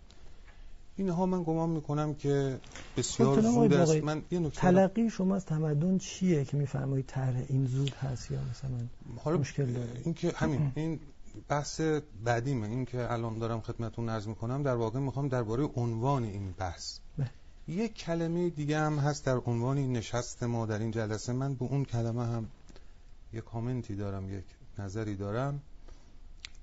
اینها 0.96 1.26
من 1.26 1.42
گمان 1.42 1.70
می‌کنم 1.70 2.14
که 2.14 2.60
بسیار 2.96 3.42
خب، 3.42 3.42
زود 3.42 3.72
است. 3.72 3.94
من 3.94 4.22
یه 4.30 4.50
تلقی 4.50 5.10
شما 5.10 5.36
از 5.36 5.46
تمدن 5.46 5.98
چیه 5.98 6.44
که 6.44 6.56
میفرمایید 6.56 7.06
طرح 7.06 7.42
این 7.48 7.66
زود 7.66 7.94
هست 7.94 8.30
یا 8.30 8.38
مثلا 8.50 8.78
حالا 9.24 9.36
مشکل 9.36 9.72
داره؟ 9.72 10.00
این 10.04 10.14
که 10.14 10.32
همین 10.36 10.72
این 10.74 11.00
بحث 11.48 11.80
بعدیمه 12.24 12.68
این 12.68 12.84
که 12.84 13.12
الان 13.12 13.38
دارم 13.38 13.60
خدمتون 13.60 14.08
عرض 14.08 14.28
می‌کنم 14.28 14.62
در 14.62 14.74
واقع 14.74 15.00
می‌خوام 15.00 15.28
درباره 15.28 15.68
عنوان 15.76 16.24
این 16.24 16.54
بحث. 16.58 16.98
به. 17.18 17.30
یک 17.68 17.94
کلمه 17.94 18.50
دیگه 18.50 18.78
هم 18.78 18.98
هست 18.98 19.24
در 19.26 19.36
عنوان 19.36 19.78
این 19.78 19.92
نشست 19.92 20.42
ما 20.42 20.66
در 20.66 20.78
این 20.78 20.90
جلسه. 20.90 21.32
من 21.32 21.54
به 21.54 21.64
اون 21.64 21.84
کلمه 21.84 22.26
هم 22.26 22.48
یک 23.34 23.44
کامنتی 23.44 23.96
دارم 23.96 24.38
یک 24.38 24.44
نظری 24.78 25.16
دارم. 25.16 25.60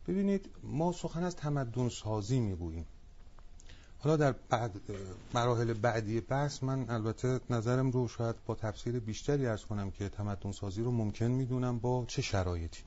ببینید 0.07 0.49
ما 0.63 0.91
سخن 0.91 1.23
از 1.23 1.35
تمدن 1.35 1.89
سازی 1.89 2.39
می‌گوییم. 2.39 2.85
حالا 3.99 4.17
در 4.17 4.31
بعد 4.31 4.71
مراحل 5.33 5.73
بعدی 5.73 6.21
بحث 6.21 6.63
من 6.63 6.89
البته 6.89 7.39
نظرم 7.49 7.91
رو 7.91 8.07
شاید 8.07 8.35
با 8.45 8.55
تفسیر 8.55 8.99
بیشتری 8.99 9.45
ارز 9.45 9.65
کنم 9.65 9.91
که 9.91 10.09
تمدن 10.09 10.51
سازی 10.51 10.83
رو 10.83 10.91
ممکن 10.91 11.25
می‌دونم 11.25 11.79
با 11.79 12.05
چه 12.07 12.21
شرایطی. 12.21 12.83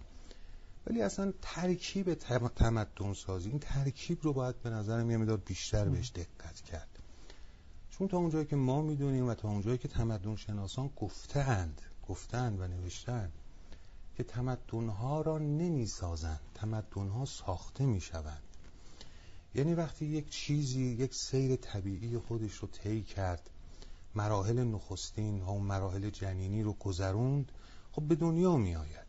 ولی 0.87 1.03
اصلا 1.03 1.33
ترکیب 1.43 2.15
تمدن 2.15 3.13
سازی 3.13 3.51
این 3.51 3.59
ترکیب 3.59 4.19
رو 4.23 4.33
باید 4.33 4.63
به 4.63 4.71
نظرم 4.71 5.11
یه 5.11 5.17
مدار 5.17 5.37
بیشتر 5.37 5.89
بهش 5.89 6.11
دقت 6.11 6.61
کرد. 6.61 6.89
چون 7.91 8.09
تا 8.09 8.19
اونجایی 8.19 8.47
که 8.47 8.57
ما 8.57 8.83
می‌دونیم 8.83 9.29
و 9.29 9.35
تا 9.35 9.49
اونجایی 9.49 9.79
که 9.79 9.89
تمدن 9.89 10.37
شناسان 10.37 10.91
گفتهاند 10.97 11.83
گفتن 12.09 12.57
و 12.59 12.69
نوشتن 12.69 13.31
که 14.17 14.25
تمدنها 14.25 15.21
را 15.21 15.39
نمی 15.39 15.87
سازند 15.87 16.41
تمدنها 16.55 17.25
ساخته 17.25 17.87
می 17.87 18.01
شوند 18.01 18.43
یعنی 19.55 19.75
وقتی 19.75 20.07
یک 20.07 20.31
چیزی 20.31 20.85
یک 20.85 21.15
سیر 21.15 21.57
طبیعی 21.57 22.19
خودش 22.19 22.55
رو 22.55 22.69
طی 22.69 23.03
کرد 23.03 23.51
مراحل 24.15 24.65
نخستین 24.65 25.41
و 25.41 25.59
مراحل 25.59 26.11
جنینی 26.11 26.63
رو 26.63 26.73
گذروند 26.73 27.53
خب 27.93 28.03
به 28.03 28.15
دنیا 28.15 28.57
می 28.57 28.77
آید 28.77 29.07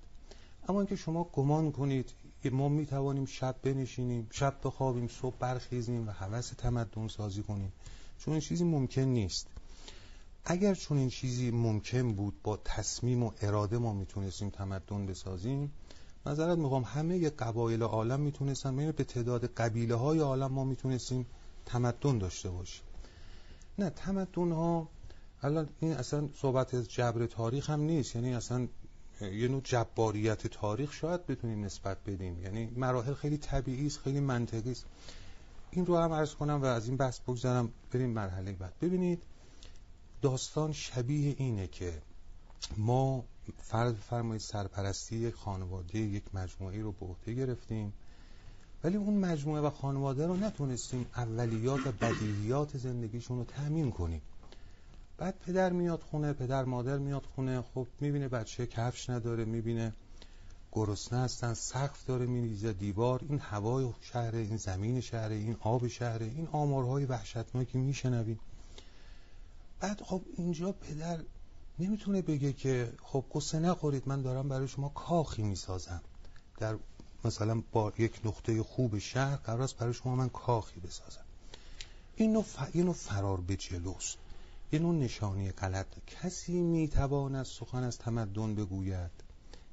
اما 0.68 0.80
اینکه 0.80 0.96
شما 0.96 1.24
گمان 1.24 1.72
کنید 1.72 2.14
ما 2.52 2.70
می 2.70 2.86
توانیم 2.86 3.26
شب 3.26 3.56
بنشینیم 3.64 4.28
شب 4.32 4.56
بخوابیم 4.64 5.08
صبح 5.08 5.36
برخیزیم 5.40 6.08
و 6.08 6.12
حوث 6.12 6.54
تمدن 6.54 7.08
سازی 7.08 7.44
کنیم 7.44 7.74
چون 8.18 8.34
این 8.34 8.42
چیزی 8.42 8.64
ممکن 8.64 9.02
نیست. 9.02 9.48
اگر 10.46 10.74
چون 10.74 10.98
این 10.98 11.10
چیزی 11.10 11.52
ممکن 11.52 12.14
بود 12.14 12.34
با 12.44 12.58
تصمیم 12.58 13.24
و 13.24 13.32
اراده 13.42 13.78
ما 13.78 13.94
می‌تونستیم 13.94 14.50
تمدن 14.50 15.06
بسازیم 15.06 15.72
نظرت 16.26 16.58
می‌خوام 16.58 16.84
همه 16.84 17.30
قبایل 17.30 17.84
عالم 17.84 18.20
می‌تونستن 18.20 18.92
به 18.92 19.04
تعداد 19.04 19.46
قبیله 19.46 19.96
های 19.96 20.20
عالم 20.20 20.52
ما 20.52 20.64
می‌تونستیم 20.64 21.26
تمدن 21.66 22.18
داشته 22.18 22.50
باشیم. 22.50 22.84
نه 23.80 23.90
تمدن 23.90 24.52
ها 24.52 24.90
الان 25.42 25.70
این 25.80 25.94
اصلا 25.94 26.30
صحبت 26.42 26.76
جبر 26.76 27.26
تاریخ 27.26 27.70
هم 27.70 27.82
نیست 27.82 28.16
یعنی 28.16 28.34
اصلا 28.34 28.68
یه 29.22 29.48
نوع 29.48 29.62
جباریت 29.64 30.48
تاریخ 30.48 30.94
شاید 30.94 31.28
بتونیم 31.28 31.66
نسبت 31.66 31.98
بدیم. 32.06 32.44
یعنی 32.44 32.66
مراحل 32.76 33.14
خیلی 33.14 33.38
طبیعی 33.38 33.88
است 33.88 34.00
خیلی 34.00 34.20
منطقی 34.20 34.72
است. 34.72 34.86
این 35.72 35.86
رو 35.86 35.98
هم 35.98 36.14
عرض 36.14 36.36
کنم 36.36 36.62
و 36.62 36.66
از 36.66 36.88
این 36.88 36.98
بحث 36.98 37.20
بگذارم 37.20 37.72
بریم 37.92 38.10
مرحله 38.10 38.52
بعد. 38.52 38.74
ببینید 38.82 39.22
داستان 40.26 40.72
شبیه 40.74 41.36
اینه 41.38 41.68
که 41.68 42.02
ما 42.78 43.24
فرض 43.58 43.94
فرمایید 43.94 44.42
سرپرستی 44.42 45.16
یک 45.16 45.36
خانواده 45.36 46.00
یک 46.00 46.24
مجموعه 46.34 46.82
رو 46.82 46.92
به 46.92 47.06
عهده 47.06 47.34
گرفتیم 47.34 47.94
ولی 48.84 48.98
اون 48.98 49.14
مجموعه 49.14 49.62
و 49.62 49.70
خانواده 49.70 50.28
رو 50.28 50.36
نتونستیم 50.36 51.06
اولیات 51.16 51.88
و 51.88 51.92
بدیهیات 51.92 52.78
زندگیشون 52.78 53.38
رو 53.38 53.44
تأمین 53.44 53.92
کنیم. 53.92 54.22
بعد 55.18 55.40
پدر 55.40 55.72
میاد 55.72 56.02
خونه 56.12 56.34
پدر 56.34 56.64
مادر 56.64 56.98
میاد 56.98 57.24
خونه 57.36 57.62
خب 57.62 57.88
می‌بینه 58.02 58.28
بچه 58.28 58.68
کفش 58.68 59.10
نداره 59.10 59.46
می‌بینه 59.46 59.94
گرسنه 60.72 61.20
هستن 61.20 61.54
سقف 61.54 62.06
داره 62.06 62.26
میریزه 62.26 62.74
دیوار 62.74 63.22
این 63.30 63.40
هوای 63.40 63.94
شهر 64.02 64.36
این 64.36 64.58
زمین 64.58 65.02
شهر 65.02 65.30
این 65.30 65.56
آب 65.60 65.88
شهر 65.88 66.24
این 66.24 66.48
آمارهای 66.52 67.06
وحشتناکی 67.06 67.78
میشنویم. 67.78 68.40
بعد 69.86 70.02
خب 70.02 70.22
اینجا 70.38 70.72
پدر 70.72 71.20
نمی‌تونه 71.80 72.22
بگه 72.22 72.54
که 72.54 72.94
خب 73.04 73.26
قصه 73.34 73.60
نخورید 73.60 74.04
من 74.06 74.22
دارم 74.22 74.50
برای 74.50 74.68
شما 74.68 74.90
کاخی 74.90 75.44
می‌سازم. 75.44 76.02
در 76.58 76.78
مثلا 77.26 77.64
با 77.72 77.94
یک 77.98 78.22
نقطه 78.26 78.64
خوب 78.64 78.98
شهر 78.98 79.36
قرار 79.36 79.62
است 79.62 79.78
برای 79.78 79.94
شما 79.94 80.16
من 80.16 80.30
کاخی 80.30 80.80
بسازم. 80.80 81.26
این 82.16 82.34
نوع, 82.34 82.44
ف... 82.44 82.76
نوع 82.76 82.94
فرار 82.94 83.42
به 83.42 83.56
جلوست. 83.56 84.18
یه 84.72 84.80
نوع 84.80 84.96
نشانی 84.96 85.52
غلط. 85.52 85.88
کسی 86.08 86.62
می‌تواند 86.62 87.46
سخن 87.46 87.84
از 87.84 87.98
تمدن 87.98 88.56
بگوید. 88.56 89.12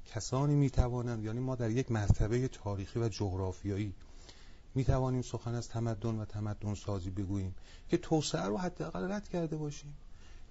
کسانی 0.05 0.55
می‌توانند 0.55 1.23
یعنی 1.23 1.39
ما 1.39 1.55
در 1.55 1.71
یک 1.71 1.91
مرتبه 1.91 2.47
تاریخی 2.47 2.99
و 2.99 3.09
جغرافیایی 3.09 3.93
می‌توانیم 4.75 5.21
سخن 5.21 5.55
از 5.55 5.69
تمدن 5.69 6.19
و 6.19 6.25
تمدن 6.25 6.75
سازی 6.75 7.09
بگوییم 7.09 7.55
که 7.89 7.97
توسعه 7.97 8.45
رو 8.45 8.57
حداقل 8.57 9.11
رد 9.11 9.27
کرده 9.27 9.57
باشیم. 9.57 9.95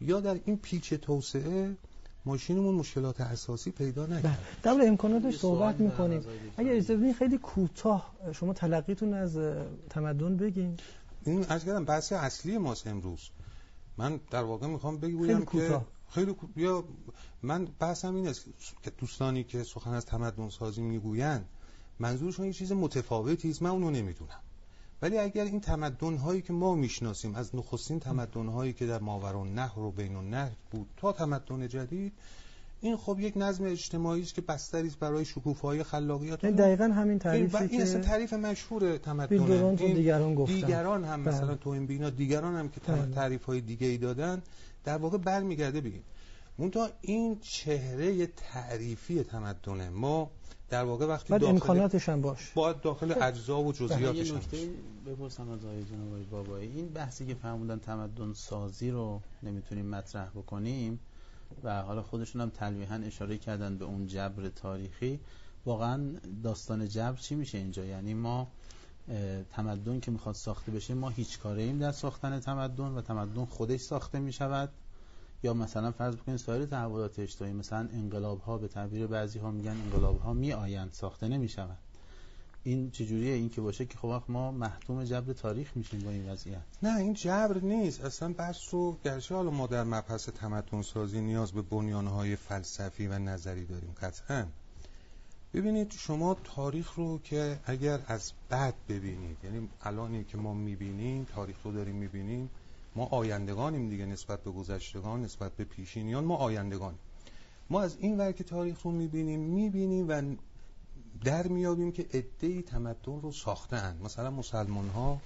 یا 0.07 0.21
در 0.21 0.41
این 0.45 0.57
پیچ 0.57 0.95
توسعه 0.95 1.77
ماشینمون 2.25 2.75
مشکلات 2.75 3.21
اساسی 3.21 3.71
پیدا 3.71 4.07
نکنه 4.07 4.39
در 4.63 4.87
امکاناتش 4.87 5.39
صحبت 5.39 5.81
می‌کنیم. 5.81 6.25
اگر 6.57 6.73
اجازه 6.73 7.13
خیلی 7.13 7.39
کوتاه 7.39 8.15
شما 8.33 8.53
تلقیتون 8.53 9.15
از 9.15 9.39
تمدن 9.91 10.37
بگین. 10.37 10.77
این 11.25 11.45
از 11.49 11.65
کردم 11.65 11.85
بحث 11.85 12.13
اصلی 12.13 12.59
ماست 12.59 12.87
امروز. 12.87 13.31
من 13.97 14.21
در 14.31 14.43
واقع 14.43 14.67
می‌خوام 14.67 14.99
بگویم 14.99 15.45
که 15.45 15.81
خیلی 16.11 16.37
یا 16.57 16.85
من 17.43 17.69
بحثم 17.79 18.15
این 18.15 18.29
است 18.29 18.45
که 18.83 18.91
دوستانی 18.91 19.45
که 19.45 19.63
سخن 19.63 19.91
از 19.91 20.07
تمدن 20.07 20.49
سازی 20.49 20.83
می‌گویند 20.83 21.49
منظورشون 21.99 22.47
یه 22.47 22.53
چیز 22.53 22.73
متفاوتی 22.73 23.51
است 23.51 23.63
من 23.63 23.71
اونو 23.71 23.91
نمی‌دونم. 23.91 24.41
ولی 25.03 25.19
اگر 25.19 25.45
این 25.45 25.61
تمدن 25.61 26.17
هایی 26.17 26.43
که 26.43 26.53
ما 26.53 26.75
می‌شناسیم 26.75 27.35
از 27.35 27.57
نخستین 27.57 28.01
تمدن 28.01 28.47
هایی 28.47 28.73
که 28.73 28.87
در 28.87 28.99
ماوران 28.99 29.55
نهر 29.55 29.79
و 29.79 29.91
بین 29.91 30.17
النهر 30.17 30.51
بود 30.71 30.87
تا 30.97 31.13
تمدن 31.13 31.69
جدید 31.69 32.13
این 32.81 32.97
خب 32.97 33.21
یک 33.21 33.33
نظم 33.37 33.65
اجتماعی 33.65 34.23
است 34.23 34.35
که 34.35 34.41
بستری 34.41 34.89
است 34.89 34.99
برای 34.99 35.25
شکوفایی 35.25 35.83
خلاقیت. 35.83 36.45
این 36.45 36.55
دقیقا 36.55 36.85
همین 36.85 37.19
تعریفی 37.19 37.57
این, 37.57 37.71
این 37.71 37.93
که 37.93 37.99
تعریف 37.99 38.33
مشهور 38.33 38.99
تمدن 38.99 39.77
دیگران 39.77 40.35
گفتن. 40.35 40.55
دیگران 40.55 41.05
هم 41.05 41.25
بله. 41.25 41.35
مثلا 41.35 41.55
تو 41.55 41.71
این 41.71 41.87
بینا 41.87 42.11
دیگران 42.11 42.57
هم 42.57 42.69
که 42.69 42.81
بله. 42.81 43.15
تعریف 43.15 43.45
های 43.45 43.61
دیگه 43.61 43.87
ای 43.87 43.99
دادن 43.99 44.43
در 44.85 44.97
واقع 44.97 45.19
برمیگرده 45.19 45.81
بگیم 45.81 46.03
منتها 46.59 46.89
این 47.01 47.39
چهره 47.41 48.27
تعریفی 48.27 49.23
تمدن 49.23 49.89
ما 49.89 50.31
در 50.73 50.85
واقع 50.85 51.07
وقتی 51.07 51.33
بعد 51.33 51.45
امکاناتش 51.45 52.09
هم 52.09 52.21
باش. 52.21 52.53
باید 52.55 52.81
داخل 52.81 53.15
خب. 53.15 53.23
اجزا 53.23 53.63
و 53.63 53.73
جزئیاتش 53.73 54.31
هم 54.31 54.37
نکته 54.37 54.69
بپرسم 55.07 55.51
از 55.51 55.65
آقای 55.65 55.85
جناب 55.85 56.31
بابایی. 56.31 56.69
این 56.69 56.89
بحثی 56.89 57.27
که 57.27 57.35
فرمودن 57.35 57.79
تمدن 57.79 58.33
سازی 58.33 58.91
رو 58.91 59.21
نمی‌تونیم 59.43 59.87
مطرح 59.87 60.29
بکنیم 60.29 61.01
و 61.65 61.83
حالا 61.83 62.03
خودشون 62.03 62.41
هم 62.43 62.51
تلویحا 62.51 62.95
اشاره 62.95 63.39
کردن 63.39 63.79
به 63.79 63.85
اون 63.85 64.07
جبر 64.07 64.49
تاریخی 64.49 65.21
واقعا 65.67 66.15
داستان 66.43 66.89
جبر 66.89 67.17
چی 67.17 67.35
میشه 67.35 67.59
اینجا؟ 67.59 67.85
یعنی 67.85 68.15
ما 68.15 68.49
تمدن 69.51 70.01
که 70.01 70.11
می‌خواد 70.11 70.35
ساخته 70.35 70.73
بشه 70.73 70.95
ما 70.95 71.09
هیچ 71.09 71.39
کاره 71.39 71.63
ایم 71.63 71.79
در 71.79 71.93
ساختن 71.93 72.41
تمدن 72.41 72.85
و 72.85 73.01
تمدن 73.01 73.45
خودش 73.45 73.81
ساخته 73.81 74.19
می‌شود. 74.19 74.71
یا 75.43 75.55
مثلا 75.55 75.93
فرض 75.93 76.17
بکنید 76.17 76.39
سایر 76.39 76.67
تحولات 76.67 77.19
اجتماعی 77.19 77.55
مثلا 77.55 77.89
انقلاب 77.93 78.41
ها 78.41 78.59
به 78.59 78.69
تعبیر 78.69 79.07
بعضی 79.07 79.39
ها 79.39 79.51
میگن 79.51 79.71
انقلاب 79.71 80.21
ها 80.21 80.33
می 80.33 80.53
آیند 80.53 80.93
ساخته 80.93 81.29
نمی‌شوند 81.29 81.79
این 82.65 82.91
چجوریه؟ 82.91 83.35
این 83.35 83.51
که 83.51 83.61
باشه 83.61 83.85
که 83.85 83.99
خب 83.99 84.23
ما 84.29 84.51
محتوم 84.51 85.05
جبر 85.05 85.33
تاریخ 85.33 85.77
میشیم 85.77 86.01
با 86.01 86.11
این 86.11 86.29
وضعیت. 86.29 86.63
نه 86.83 86.97
این 86.97 87.15
جبر 87.15 87.59
نیست. 87.59 88.05
اصلا 88.05 88.33
بحث 88.33 88.75
رو 88.75 88.97
گرچه 89.05 89.35
حالا 89.35 89.51
ما 89.51 89.67
در 89.67 89.85
مبحث 89.85 90.29
تمدن 90.29 90.83
سازی 90.83 91.21
نیاز 91.21 91.53
به 91.53 91.63
بنیانهای 91.63 92.37
فلسفی 92.37 93.07
و 93.07 93.19
نظری 93.19 93.67
داریم 93.67 93.95
قطعا. 94.03 94.47
ببینید 95.55 95.93
شما 95.93 96.37
تاریخ 96.45 96.95
رو 96.95 97.19
که 97.19 97.61
اگر 97.65 98.01
از 98.07 98.33
بعد 98.49 98.75
ببینید 98.89 99.37
یعنی 99.45 99.69
الانی 99.83 100.25
که 100.25 100.39
ما 100.39 100.55
می‌بینیم 100.55 101.25
تاریخ 101.35 101.57
رو 101.65 101.73
داریم 101.73 101.95
می‌بینیم 101.95 102.51
ما 102.97 103.05
آیندگانیم 103.07 103.89
دیگه 103.89 104.07
نسبت 104.07 104.43
به 104.45 104.51
گذشتگان 104.51 105.23
نسبت 105.23 105.53
به 105.53 105.65
پیشینیان 105.65 106.25
ما 106.25 106.37
آیندگان. 106.37 106.95
ما 107.71 107.83
از 107.83 107.97
این 108.01 108.19
ور 108.19 108.33
که 108.33 108.45
تاریخ 108.45 108.83
رو 108.83 108.91
می‌بینیم 108.91 109.41
می‌بینیم 109.41 110.09
و 110.09 110.23
در 111.25 111.47
میابیم 111.47 111.93
که 111.93 112.07
ادهی 112.13 112.63
تمدن 112.63 113.21
رو 113.21 113.33
ساختن 113.33 113.99
مثلا 114.05 114.31
مسلمان 114.31 114.89
ها 114.89 115.19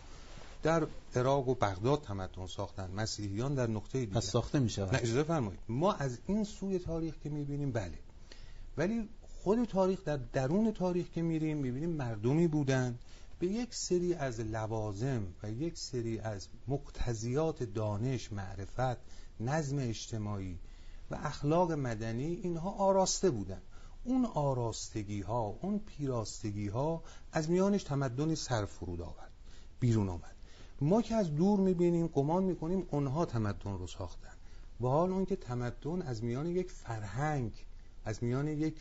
در 0.62 0.87
عراق 1.16 1.48
و 1.48 1.55
بغداد 1.55 2.02
تمدن 2.02 2.46
ساختن 2.46 2.90
مسیحیان 2.90 3.55
در 3.55 3.66
نقطه 3.66 4.00
دیگه 4.00 4.12
پس 4.12 4.26
ساخته 4.26 4.59
میشه 4.59 4.83
نه 4.83 4.98
اجازه 4.98 5.22
فرمایید. 5.22 5.61
ما 5.68 5.92
از 5.92 6.18
این 6.26 6.44
سوی 6.44 6.79
تاریخ 6.79 7.14
که 7.22 7.31
می‌بینیم 7.31 7.72
بله. 7.72 7.98
ولی 8.76 9.09
خود 9.42 9.64
تاریخ 9.64 10.05
در 10.05 10.16
درون 10.16 10.72
تاریخ 10.72 11.07
که 11.14 11.22
میریم 11.22 11.57
می‌بینیم 11.57 11.90
مردمی 11.90 12.46
بودن. 12.46 12.98
به 13.38 13.46
یک 13.46 13.75
سری 13.75 14.14
از 14.14 14.40
لوازم 14.40 15.27
و 15.42 15.51
یک 15.51 15.79
سری 15.79 16.18
از 16.18 16.49
مقتضیات 16.68 17.62
دانش 17.62 18.33
معرفت 18.33 18.99
نظم 19.40 19.79
اجتماعی 19.79 20.59
و 21.11 21.14
اخلاق 21.14 21.72
مدنی 21.72 22.35
اینها 22.35 22.70
آراسته 22.70 23.31
بودن. 23.31 23.62
اون 24.05 24.25
آراستگی 24.25 25.20
ها 25.20 25.59
اون 25.62 25.79
پیراستگی 25.79 26.68
ها 26.68 27.03
از 27.33 27.51
میانش 27.51 27.83
تمدن 27.83 28.35
سر 28.35 28.64
فرود 28.64 29.01
آورد 29.01 29.33
بیرون 29.81 30.09
آمد. 30.09 30.37
ما 30.81 31.03
که 31.03 31.14
از 31.14 31.35
دور 31.35 31.61
می‌بینیم 31.61 32.07
گمان 32.07 32.44
می‌کنیم 32.44 32.87
اونها 32.90 33.25
تمدن 33.25 33.79
رو 33.79 33.87
ساختن. 33.87 34.37
و 34.81 34.87
حال 34.87 35.12
اون 35.12 35.25
که 35.25 35.37
تمدن 35.37 36.03
از 36.03 36.25
میان 36.25 36.46
یک 36.46 36.70
فرهنگ 36.70 37.53
از 38.05 38.22
میان 38.22 38.49
یک 38.49 38.75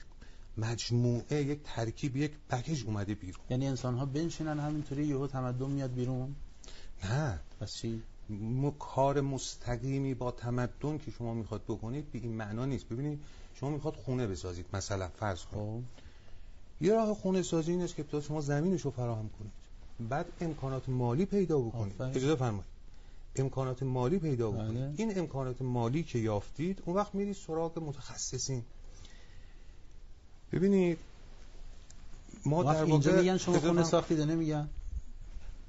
مجموعه 0.58 1.44
یک 1.44 1.60
ترکیب 1.63 2.15
یک 2.18 2.32
پکیج 2.50 2.84
اومده 2.86 3.15
بیرون. 3.15 3.44
یعنی 3.50 3.68
انسان 3.68 3.96
ها 3.96 4.06
بنشینن 4.06 4.60
همینطوری 4.60 5.06
یهو 5.06 5.28
تمدن 5.28 5.70
میاد 5.70 5.94
بیرون؟ 5.94 6.36
نه. 7.04 7.39
پس 7.60 7.74
چی؟ 7.74 8.02
کار 8.80 9.22
مستقیمی 9.22 10.13
با 10.13 10.32
تمدن 10.32 10.98
که 10.98 11.12
شما 11.12 11.34
می‌خواد 11.34 11.62
بکنید 11.63 12.12
به 12.12 12.20
این 12.20 12.32
معنا 12.32 12.65
نیست. 12.65 12.86
ببینید 12.86 13.20
شما 13.56 13.70
می‌خواد 13.70 13.96
خونه 13.96 14.28
بسازید 14.28 14.65
مثلا 14.74 15.08
فرض 15.08 15.44
کنید. 15.44 15.84
خب. 16.80 16.86
یه 16.86 16.94
راه 16.94 17.13
خونه 17.13 17.41
سازی 17.41 17.72
این 17.72 17.82
است 17.82 17.96
که 17.96 18.22
شما 18.22 18.41
زمینش 18.41 18.82
رو 18.82 18.91
فراهم 18.91 19.30
کنید. 19.30 19.52
بعد 20.10 20.26
امکانات 20.41 20.89
مالی 20.89 21.26
پیدا 21.26 21.60
بکنید. 21.60 22.02
اجازه 22.02 22.36
فرمایید. 22.36 22.76
امکانات 23.36 23.84
مالی 23.84 24.20
پیدا 24.20 24.52
بکنید. 24.52 24.74
بله. 24.74 24.94
این 24.98 25.20
امکانات 25.20 25.62
مالی 25.62 26.04
که 26.04 26.20
یافتید 26.20 26.82
اون 26.86 26.96
وقت 26.96 27.15
میرید 27.15 27.36
سراغ 27.36 27.80
متخصصین. 27.80 28.63
ببینید 30.56 30.98
ما 32.46 32.63
در 32.63 32.84
واقع 32.84 33.18
میگن 33.22 33.38
شما 33.38 33.60
خونه 33.60 33.84
ساختید 33.84 34.22
نمیگن؟ 34.22 34.70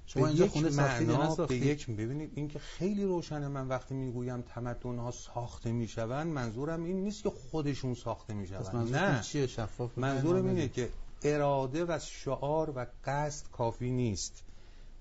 شما 0.07 0.27
اینجا 0.27 0.49
خونه 0.49 0.71
ساختید 0.71 1.09
به 1.49 1.57
یک 1.57 1.87
ببینید 1.87 2.33
این 2.35 2.49
که 2.49 2.59
خیلی 2.59 3.05
روشنه 3.05 3.49
من 3.49 3.69
وقتی 3.69 3.95
می‌گویم 3.95 4.41
تمدن 4.41 4.99
ها 4.99 5.11
ساخته 5.11 5.73
می‌شوند 5.73 6.27
منظورم 6.27 6.85
این 6.85 7.05
نیست 7.05 7.23
که 7.23 7.31
خودشون 7.31 7.95
ساخته 7.95 8.35
می‌شوند. 8.35 8.95
نه. 8.95 9.23
چیه؟ 9.23 9.47
شفاف 9.47 9.99
منظورم 9.99 10.47
اینه 10.47 10.69
که 10.69 10.91
اراده 11.23 11.85
و 11.85 11.99
شعار 11.99 12.73
و 12.77 12.87
قصد 13.05 13.51
کافی 13.51 13.91
نیست. 13.91 14.43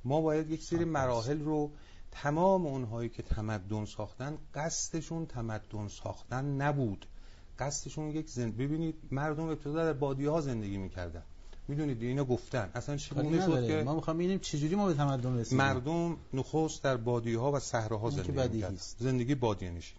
ما 0.05 0.21
باید 0.21 0.51
یک 0.51 0.63
سری 0.63 0.85
مراحل 0.85 1.39
رو 1.39 1.71
تمام 2.11 2.65
اونهایی 2.65 3.09
که 3.09 3.23
تمدن 3.23 3.85
ساختن 3.85 4.37
قصدشون 4.55 5.25
تمدن 5.25 5.87
ساختن 5.87 6.45
نبود. 6.45 7.05
قصدشون 7.59 8.09
یک 8.09 8.29
زند 8.29 8.57
ببینید 8.57 8.95
مردم 9.11 9.43
ابتدا 9.43 9.73
در 9.73 9.93
بادی 9.93 10.25
ها 10.25 10.41
زندگی 10.41 10.77
می‌کردن. 10.77 11.23
می‌دونید 11.67 12.03
اینا 12.03 12.23
گفتن. 12.23 12.69
اصلا 12.75 12.97
چگونه 12.97 13.45
شد 13.45 13.67
که 13.67 13.83
ما 13.83 13.95
می‌خوام 13.95 14.17
ببینیم 14.17 14.39
چجوری 14.39 14.75
ما 14.75 14.87
به 14.87 14.93
تمدن 14.93 15.37
رسیدیم. 15.37 15.57
مردم 15.57 16.17
نخست 16.33 16.83
در 16.83 16.97
بادی 16.97 17.33
ها 17.33 17.51
و 17.51 17.59
صحراها 17.59 18.09
زندگی 18.09 18.31
می‌کردن. 18.31 18.77
زندگی 18.99 19.35
بادی 19.35 19.69
نشین. 19.69 19.97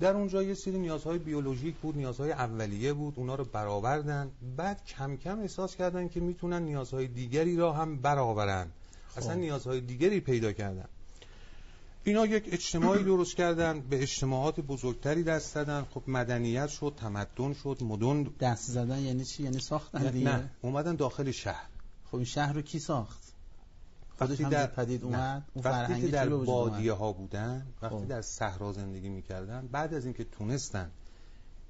در 0.00 0.16
اونجا 0.16 0.42
یه 0.42 0.54
سری 0.54 0.78
نیازهای 0.78 1.18
بیولوژیک 1.18 1.74
بود 1.76 1.96
نیازهای 1.96 2.32
اولیه 2.32 2.92
بود. 2.92 3.14
اونا 3.16 3.34
رو 3.34 3.44
برآوردن. 3.44 4.30
بعد 4.56 4.84
کم 4.84 5.16
کم 5.16 5.40
احساس 5.40 5.76
کردن 5.76 6.08
که 6.08 6.20
می‌تونن 6.20 6.62
نیازهای 6.62 7.06
دیگری 7.06 7.56
را 7.56 7.72
هم 7.72 7.96
برآورن. 7.96 8.66
خب. 9.08 9.18
اصلا 9.18 9.34
نیازهای 9.34 9.80
دیگری 9.80 10.20
پیدا 10.20 10.52
کردن. 10.52 10.88
اینا 12.04 12.26
یک 12.26 12.48
اجتماعی 12.52 13.04
درست 13.04 13.36
کردن 13.36 13.80
به 13.80 14.02
اجتماعات 14.02 14.60
بزرگتری 14.60 15.22
دست 15.22 15.54
زدن. 15.54 15.86
خب 15.94 16.02
مدنیت 16.06 16.68
شد 16.68 16.94
تمدن 16.96 17.52
شد 17.52 17.78
مدن 17.82 18.22
دست 18.22 18.70
زدن 18.70 18.98
یعنی 18.98 19.24
چی؟ 19.24 19.42
یعنی 19.42 19.60
ساختن 19.60 20.02
نه, 20.02 20.24
نه. 20.24 20.50
اومدن 20.62 20.96
داخل 20.96 21.30
شهر. 21.30 21.68
خب 22.10 22.16
این 22.16 22.24
شهر 22.24 22.52
رو 22.52 22.62
کی 22.62 22.78
ساخت؟ 22.78 23.32
وقتی 24.20 24.44
در 24.44 24.66
پدید 24.66 25.04
اومد 25.04 25.42
اون 25.54 25.64
وقتی 25.64 26.08
در 26.08 26.28
بادیه 26.28 26.92
ها 26.92 27.12
بودن 27.12 27.66
وقتی 27.82 27.96
خب. 27.96 28.08
در 28.08 28.22
صحرا 28.22 28.72
زندگی 28.72 29.08
می‌کردن 29.08 29.68
بعد 29.72 29.94
از 29.94 30.04
اینکه 30.04 30.24
تونستن 30.24 30.90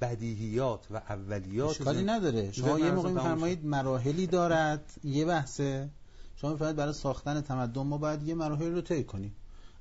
بدیهیات 0.01 0.87
و 0.91 0.97
اولیات 0.97 1.71
اشکالی 1.71 2.05
نداره. 2.05 2.53
شما 2.53 2.79
یه 2.79 2.91
موقع 2.91 3.11
میفرمایید 3.11 3.67
مراحلی 3.67 4.27
دارد 4.27 4.93
یه 5.05 5.25
بحثه. 5.25 5.89
شما 6.37 6.51
میفرمایید 6.51 6.77
برای 6.77 6.93
ساختن 6.93 7.41
تمدن 7.41 7.83
ما 7.83 7.99
باید 7.99 8.23
یه 8.23 8.35
مراحل 8.35 8.73
رو 8.73 8.81
طی 8.81 9.05
کنیم. 9.05 9.35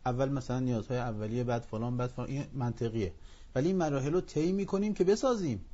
اول 0.07 0.29
مثلا 0.29 0.59
نیازهای 0.59 0.99
اولیه 0.99 1.43
بعد 1.43 1.61
فلان 1.61 1.97
بعد 1.97 2.09
فلان. 2.09 2.29
این 2.29 2.43
منطقیه. 2.53 3.11
ولی 3.55 3.67
این 3.67 3.77
مراحل 3.77 4.13
رو 4.13 4.21
طی 4.21 4.51
می‌کنیم 4.51 4.93
که 4.93 5.03
بسازیم. 5.03 5.65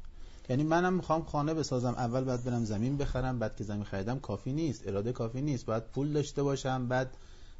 یعنی 0.49 0.63
منم 0.63 0.93
می‌خوام 0.93 1.23
خانه 1.23 1.53
بسازم. 1.53 1.93
اول 1.97 2.23
بعد 2.23 2.43
برم 2.43 2.63
زمین 2.63 2.97
بخرم 2.97 3.39
بعد 3.39 3.55
که 3.55 3.63
زمین 3.63 3.83
خریدم 3.83 4.19
کافی 4.19 4.53
نیست 4.53 4.87
اراده 4.87 5.11
کافی 5.11 5.41
نیست. 5.41 5.65
باید 5.65 5.83
پول 5.83 6.13
داشته 6.13 6.43
باشم 6.43 6.87
بعد 6.87 7.17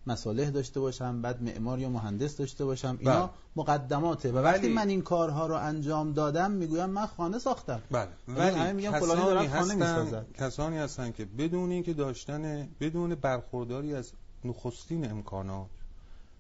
مصالح 0.08 0.50
داشته 0.50 0.80
باشم 0.80 1.22
بعد 1.22 1.44
معمار 1.44 1.80
یا 1.80 1.90
مهندس 1.90 2.38
داشته 2.38 2.66
باشم. 2.66 2.98
اینا 3.00 3.28
بله. 3.28 3.30
مقدماته. 3.56 4.32
و 4.32 4.38
وقتی 4.38 4.70
من 4.70 4.90
این 4.90 5.02
کارها 5.02 5.48
رو 5.48 5.56
انجام 5.56 6.14
دادم 6.14 6.52
می‌گویم 6.52 6.90
من 6.90 7.06
خانه 7.06 7.40
ساختم. 7.40 7.82
بله. 7.92 8.10
یعنی 8.28 8.60
ولی 8.60 8.74
میگم 8.74 8.92
کسانی 8.92 9.48
هستن 9.48 10.26
کسانی 10.34 10.78
هستن 10.78 11.12
که 11.12 11.26
بدون 11.26 11.72
اینکه 11.72 11.94
داشتن 11.94 12.68
بدون 12.80 13.16
برخورداری 13.16 13.96
از 13.96 14.12
نخستین 14.46 15.12
امکانات 15.12 15.70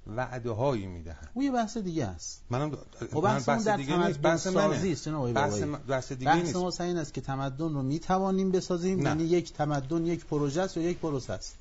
وعده 0.07 0.51
هایی 0.51 0.87
می‌دهن 0.87 1.27
اون 1.33 1.45
یه 1.45 1.51
بحث 1.51 1.77
دیگه 1.77 2.05
است. 2.05 2.43
منم 2.49 2.77
خب 3.13 3.21
بحث, 3.21 3.49
بحث 3.49 3.67
دیگه 3.67 4.07
نیست 4.07 4.19
بحث 4.19 4.47
سازی 4.47 4.91
است 4.91 5.09
بحث, 5.09 5.61
بحث 5.87 6.11
دیگه 6.11 6.31
بحث 6.31 6.55
نیست. 6.55 6.55
ما 6.55 6.85
این 6.85 6.97
است 6.97 7.13
که 7.13 7.21
تمدن 7.21 7.73
رو 7.73 7.83
می‌توانیم 7.83 8.51
بسازیم 8.51 9.01
یعنی 9.01 9.23
یک 9.23 9.53
تمدن 9.53 10.05
یک 10.05 10.25
پروژه 10.25 10.61
است 10.61 10.77
یا 10.77 10.83
یک 10.83 10.97
پروسه 10.97 11.33
است؟ 11.33 11.55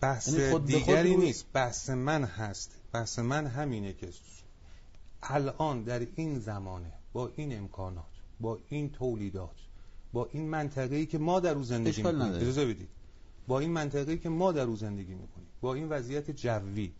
بحث 0.00 0.28
یعنی 0.28 0.50
خود 0.50 0.66
دیگری 0.66 1.14
خود 1.14 1.24
نیست. 1.24 1.46
بحث 1.52 1.90
من 1.90 2.24
هست. 2.24 2.70
بحث 2.92 3.18
من 3.18 3.46
همینه 3.46 3.92
که 3.92 4.08
الان 5.22 5.82
در 5.82 6.06
این 6.14 6.38
زمانه 6.38 6.92
با 7.12 7.30
این 7.36 7.58
امکانات 7.58 8.04
با 8.40 8.58
این 8.68 8.90
تولیدات 8.90 9.56
با 10.12 10.28
این 10.32 10.48
منطقه‌ای 10.48 11.06
که 11.06 11.18
ما 11.18 11.40
در 11.40 11.54
او 11.54 11.62
زندگی 11.62 12.02
می‌کنیم. 12.02 12.34
اجازه 12.34 12.66
بدید. 12.66 12.88
با 13.48 13.60
این 13.60 13.70
منطقه‌ای 13.70 14.18
که 14.18 14.28
ما 14.28 14.52
در 14.52 14.62
او 14.62 14.76
زندگی 14.76 15.14
می‌کنیم 15.14 15.48
با 15.60 15.74
این 15.74 15.88
وضعیت 15.88 16.30
جوی 16.30 16.92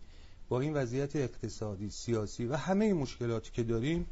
با 0.49 0.59
این 0.59 0.73
وضعیت 0.73 1.15
اقتصادی 1.15 1.89
سیاسی 1.89 2.45
و 2.45 2.55
همه 2.55 2.93
مشکلاتی 2.93 3.51
که 3.51 3.63
داریم 3.63 4.07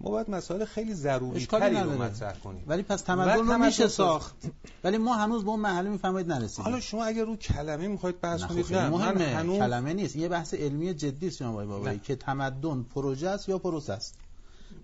ما 0.00 0.10
باید 0.10 0.30
مسائل 0.30 0.64
خیلی 0.64 0.94
ضروری 0.94 1.46
تری 1.46 1.76
رو 1.76 2.02
مطرح 2.02 2.38
کنیم. 2.38 2.64
ولی 2.66 2.82
پس 2.82 3.02
تمدن 3.02 3.46
رو 3.46 3.58
میشه 3.58 3.88
ساخت. 3.88 4.34
ولی 4.84 4.98
ما 4.98 5.14
هنوز 5.14 5.44
به 5.44 5.50
اون 5.50 5.60
مرحله 5.60 5.90
می‌فهمید 5.90 6.32
نرسیدیم. 6.32 6.64
حالا 6.64 6.80
شما 6.80 7.04
اگر 7.04 7.24
رو 7.24 7.36
کلمه 7.36 7.88
می‌خواید 7.88 8.20
بحث 8.20 8.44
کنید 8.44 8.74
نه 8.74 8.88
مهمه. 8.88 9.24
هنوز... 9.24 9.58
کلمه 9.58 9.94
نیست. 9.94 10.16
یه 10.16 10.28
بحث 10.28 10.54
علمی 10.54 10.94
جدی 10.94 11.26
است 11.26 11.36
شما 11.36 11.66
بابایی 11.66 11.98
که 11.98 12.16
تمدن 12.16 12.82
پروژه 12.82 13.28
است 13.28 13.48
یا 13.48 13.58
پروسه 13.58 13.92
است؟ 13.92 14.14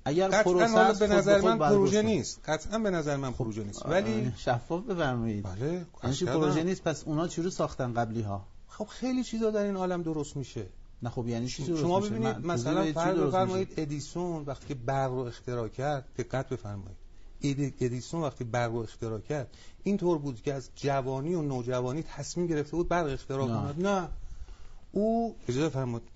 اگر 0.04 0.42
پروسه 0.42 0.78
است 0.78 1.00
به 1.00 1.06
نظر 1.06 1.40
من 1.40 1.58
پروژه 1.58 2.02
نیست. 2.02 2.40
قطعا 2.44 2.78
به 2.78 2.90
نظر 2.90 3.16
من 3.16 3.32
پروژه 3.32 3.64
نیست. 3.64 3.86
ولی 3.86 4.32
شفاف 4.36 4.82
بفرمایید. 4.84 5.44
بله 5.44 5.86
پروژه 6.26 6.62
نیست 6.62 6.82
پس 6.82 7.04
اونا 7.04 7.28
چی 7.28 7.42
رو 7.42 7.50
ساختن 7.50 7.94
قبلی 7.94 8.22
ها 8.22 8.44
خب 8.68 8.84
خیلی 8.84 9.24
چیزا 9.24 9.50
در 9.50 9.62
این 9.62 9.76
عالم 9.76 10.02
درست 10.02 10.36
میشه. 10.36 10.66
نه 11.04 11.10
خب 11.10 11.28
یعنی 11.28 11.48
چی 11.48 11.76
شما 11.76 12.00
ببینید 12.00 12.46
مثلا 12.46 12.92
فرض 12.92 13.18
بفرمایید 13.18 13.74
ادیسون 13.76 14.44
وقتی 14.44 14.66
که 14.66 14.74
برق 14.74 15.10
رو 15.10 15.18
اختراع 15.18 15.68
کرد 15.68 16.08
دقت 16.18 16.48
بفرمایید. 16.48 16.96
ادیسون 17.80 18.22
وقتی 18.22 18.44
برق 18.44 18.70
رو 18.70 18.78
اختراع 18.78 19.20
کرد 19.20 19.56
اینطور 19.82 20.18
بود 20.18 20.42
که 20.42 20.54
از 20.54 20.70
جوانی 20.76 21.34
و 21.34 21.42
نوجوانی 21.42 22.02
تصمیم 22.02 22.46
گرفته 22.46 22.76
بود 22.76 22.88
برق 22.88 23.06
اختراع 23.06 23.48
کند. 23.48 23.86
نه. 23.86 24.08
او 24.92 25.36
اجازه 25.48 25.68
فرمایید 25.68 26.08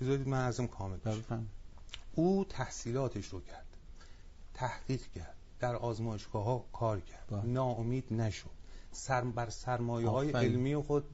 اجازه 0.00 0.24
من 0.24 0.44
ازم 0.44 0.66
کامل 0.66 0.96
بشه. 0.96 1.38
او 2.14 2.44
تحصیلاتش 2.48 3.26
رو 3.26 3.40
کرد. 3.40 3.66
تحقیق 4.54 5.02
کرد. 5.14 5.34
در 5.60 5.76
آزمایشگاه 5.76 6.44
ها 6.44 6.64
کار 6.72 7.00
کرد. 7.00 7.26
بله. 7.30 7.42
ناامید 7.42 8.12
نشد. 8.12 8.50
سر 8.92 9.24
بر 9.24 9.50
سرمایه 9.50 10.08
های 10.08 10.30
علمی 10.30 10.76
خود 10.76 11.04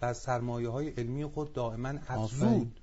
بر 0.00 0.12
سرمایه 0.12 0.68
های 0.68 0.88
علمی 0.88 1.24
خود 1.24 1.52
دائما 1.52 1.92
افزود 2.08 2.80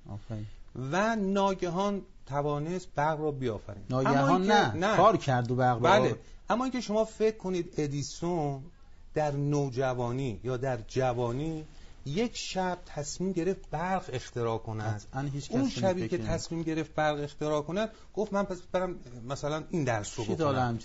و 0.92 1.16
ناگهان 1.16 2.02
توانست 2.26 2.88
برق 2.94 3.20
را 3.20 3.30
بیافرین 3.30 3.84
ناگهان 3.90 4.46
نه. 4.46 4.74
نه. 4.74 4.96
کار 4.96 5.16
کرد 5.16 5.50
و 5.50 5.56
برق 5.56 5.82
بله. 5.82 6.16
اما 6.50 6.64
اینکه 6.64 6.80
شما 6.80 7.04
فکر 7.04 7.36
کنید 7.36 7.74
ادیسون 7.76 8.62
در 9.14 9.30
نوجوانی 9.30 10.40
یا 10.44 10.56
در 10.56 10.78
جوانی 10.88 11.64
یک 12.06 12.36
شب 12.36 12.78
تصمیم 12.86 13.32
گرفت 13.32 13.70
برق 13.70 14.10
اختراع 14.12 14.58
کند. 14.58 15.02
اون 15.50 15.68
شبی 15.68 16.08
که 16.08 16.18
تصمیم 16.18 16.62
گرفت 16.62 16.94
برق 16.94 17.20
اختراع 17.20 17.62
کند 17.62 17.90
گفت 18.14 18.32
من 18.32 18.42
پس 18.42 18.60
برم 18.72 18.96
مثلا 19.28 19.64
این 19.70 19.84
درس 19.84 20.18
رو 20.18 20.24
بخونم. 20.24 20.78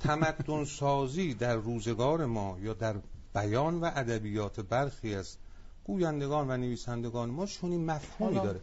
تمدن 0.00 0.64
سازی 0.64 1.34
در 1.34 1.54
روزگار 1.54 2.26
ما 2.26 2.58
یا 2.60 2.72
در 2.72 2.94
بیان 3.34 3.80
و 3.80 3.90
ادبیات 3.94 4.60
برخی 4.60 5.14
از 5.14 5.36
گویندگان 5.84 6.50
و 6.50 6.56
نویسندگان 6.56 7.30
ما 7.30 7.46
چنین 7.46 7.86
مفهومی 7.86 8.34
داره. 8.34 8.60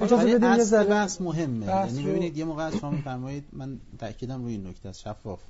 اجازه 0.00 0.38
بدید 0.38 0.58
یه 0.58 0.64
ذره. 0.64 0.88
بحث 0.88 1.20
مهمه. 1.20 1.66
یعنی 1.66 2.02
ببینید 2.02 2.38
یه 2.38 2.44
موقع 2.44 2.78
شما 2.78 2.90
میفرمایید 2.90 3.44
من 3.52 3.80
تاکیدم 3.98 4.42
روی 4.42 4.52
این 4.52 4.66
نکته 4.66 4.88
است. 4.88 5.00
شفاف. 5.00 5.40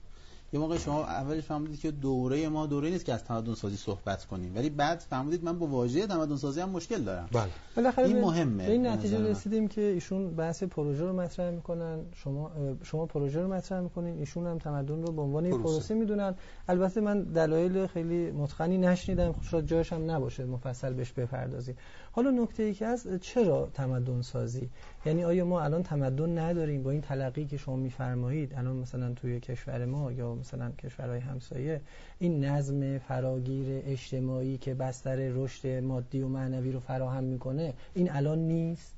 یه 0.53 0.61
موقع 0.61 0.79
شما 0.79 1.05
اولش 1.05 1.45
فهمیدید 1.45 1.81
که 1.81 1.91
دوره 1.91 2.49
ما 2.49 2.67
دوره 2.67 2.91
نیست 2.91 3.05
که 3.05 3.13
از 3.13 3.25
تمدن 3.25 3.55
سازی 3.55 3.77
صحبت 3.77 4.25
کنیم. 4.25 4.57
ولی 4.57 4.71
بعد 4.71 4.99
فهمیدید 4.99 5.45
من 5.45 5.59
با 5.59 5.67
واژه 5.67 6.07
تمدن 6.07 6.37
سازی 6.37 6.61
هم 6.61 6.71
مشکل 6.71 7.03
دارم. 7.03 7.29
بله. 7.77 7.99
این 7.99 8.21
مهمه. 8.21 8.67
به 8.67 8.73
این 8.73 8.87
نتیجه 8.87 9.19
رسیدیم 9.19 9.69
که 9.69 9.81
ایشون 9.81 10.37
بحث 10.37 10.63
پروژه 10.63 11.05
رو 11.05 11.13
مطرح 11.13 11.51
می‌کنن. 11.51 11.99
شما 12.15 12.51
شما 12.83 13.07
پروژه 13.07 13.41
رو 13.41 13.53
مطرح 13.53 13.81
می‌کنین 13.81 14.19
ایشون 14.19 14.47
هم 14.47 14.59
تمدن 14.59 15.03
رو 15.03 15.13
به 15.13 15.23
عنوان 15.23 15.51
پروسه. 15.51 15.95
می‌دونن. 15.95 16.35
البته 16.69 17.01
من 17.01 17.23
دلایل 17.23 17.87
خیلی 17.87 18.31
متقنی 18.31 18.79
نشنیدم 18.79 19.35
شاید 19.43 19.67
جاش 19.67 19.93
هم 19.93 20.11
نباشه 20.11 20.45
مفصل 20.45 20.93
بهش 20.93 21.13
بپردازیم. 21.13 21.77
حالا 22.17 22.31
نکته 22.31 22.63
ای 22.63 22.75
که 22.75 22.87
از 22.87 23.09
چرا 23.21 23.71
تمدن 23.75 24.23
سازی؟ 24.23 24.71
یعنی 25.07 25.25
آیا 25.25 25.45
ما 25.45 25.61
الان 25.61 25.83
تمدن 25.83 26.39
نداریم 26.39 26.83
با 26.83 26.91
این 26.91 27.01
تلقی 27.01 27.45
که 27.45 27.57
شما 27.57 27.77
میفرمایید؟ 27.77 28.55
الان 28.55 28.77
مثلا 28.77 29.13
توی 29.15 29.41
کشور 29.41 29.85
ما 29.85 30.13
یا 30.13 30.35
مثلا 30.35 30.71
کشورهای 30.71 31.21
همسایه 31.21 31.81
این 32.19 32.45
نظم 32.45 32.99
فراگیر 32.99 33.83
اجتماعی 33.87 34.59
که 34.59 34.75
بستر 34.75 35.17
رشد 35.17 35.67
مادی 35.67 36.21
و 36.21 36.29
معنوی 36.29 36.73
رو 36.73 36.81
فراهم 36.81 37.25
می‌کنه 37.25 37.75
این 37.95 38.11
الان 38.13 38.39
نیست؟ 38.39 38.95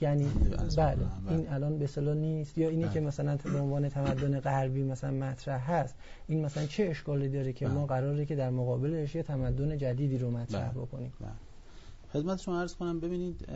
یعنی 0.00 0.26
بله 0.76 0.96
این 1.28 1.48
الان 1.48 1.78
به 1.78 1.84
اصطلاح 1.84 2.14
نیست. 2.14 2.58
یا 2.58 2.68
اینی 2.68 2.84
که 2.84 2.88
بله. 2.88 3.00
مثلا 3.00 3.36
به 3.36 3.58
عنوان 3.58 3.88
تمدن 3.88 4.40
غربی 4.40 4.82
مثلا 4.82 5.10
مطرح 5.10 5.70
هست 5.70 5.94
این 6.28 6.44
مثلا 6.44 6.66
چه 6.66 6.84
اشکالی 6.84 7.28
داره 7.28 7.52
که 7.52 7.68
ما 7.68 7.86
بله. 7.86 8.00
قراره 8.00 8.26
که 8.26 8.36
در 8.36 8.50
مقابلش 8.50 9.14
یه 9.14 9.22
تمدن 9.22 9.78
جدیدی 9.78 10.18
رو 10.18 10.30
مطرح 10.30 10.70
بله. 10.70 10.82
بکنیم؟ 10.82 11.12
خدمت 12.14 12.40
شما 12.40 12.60
عرض 12.60 12.74
کنم 12.74 13.00
ببینید 13.00 13.46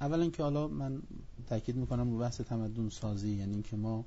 اولا 0.00 0.30
که 0.30 0.42
حالا 0.42 0.68
من 0.68 1.02
تاکید 1.46 1.76
می‌کنم 1.76 2.10
رو 2.10 2.18
بحث 2.18 2.40
تمدن 2.40 2.88
سازی 2.88 3.30
یعنی 3.30 3.52
اینکه 3.52 3.76
ما 3.76 4.04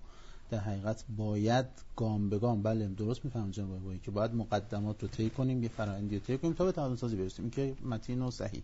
در 0.50 0.58
حقیقت 0.58 1.04
باید 1.18 1.66
گام 1.96 2.30
به 2.30 2.40
گام 2.40 2.64
بله 2.64 2.88
درست 2.88 3.26
می‌فهمم 3.26 3.52
جناب 3.52 3.84
بایی 3.84 4.00
که 4.00 4.12
باید 4.12 4.34
مقدمات 4.34 5.02
رو 5.02 5.08
طی 5.08 5.30
کنیم 5.30 5.64
یه 5.64 5.70
فرآیندی 5.70 6.16
رو 6.16 6.22
طی 6.22 6.38
کنیم 6.38 6.54
تا 6.54 6.66
به 6.66 6.72
تمدن 6.72 6.96
سازی 6.96 7.16
برسیم 7.16 7.46
این 7.46 7.52
که 7.52 7.76
متین 7.86 8.22
و 8.22 8.32
صحیح 8.32 8.64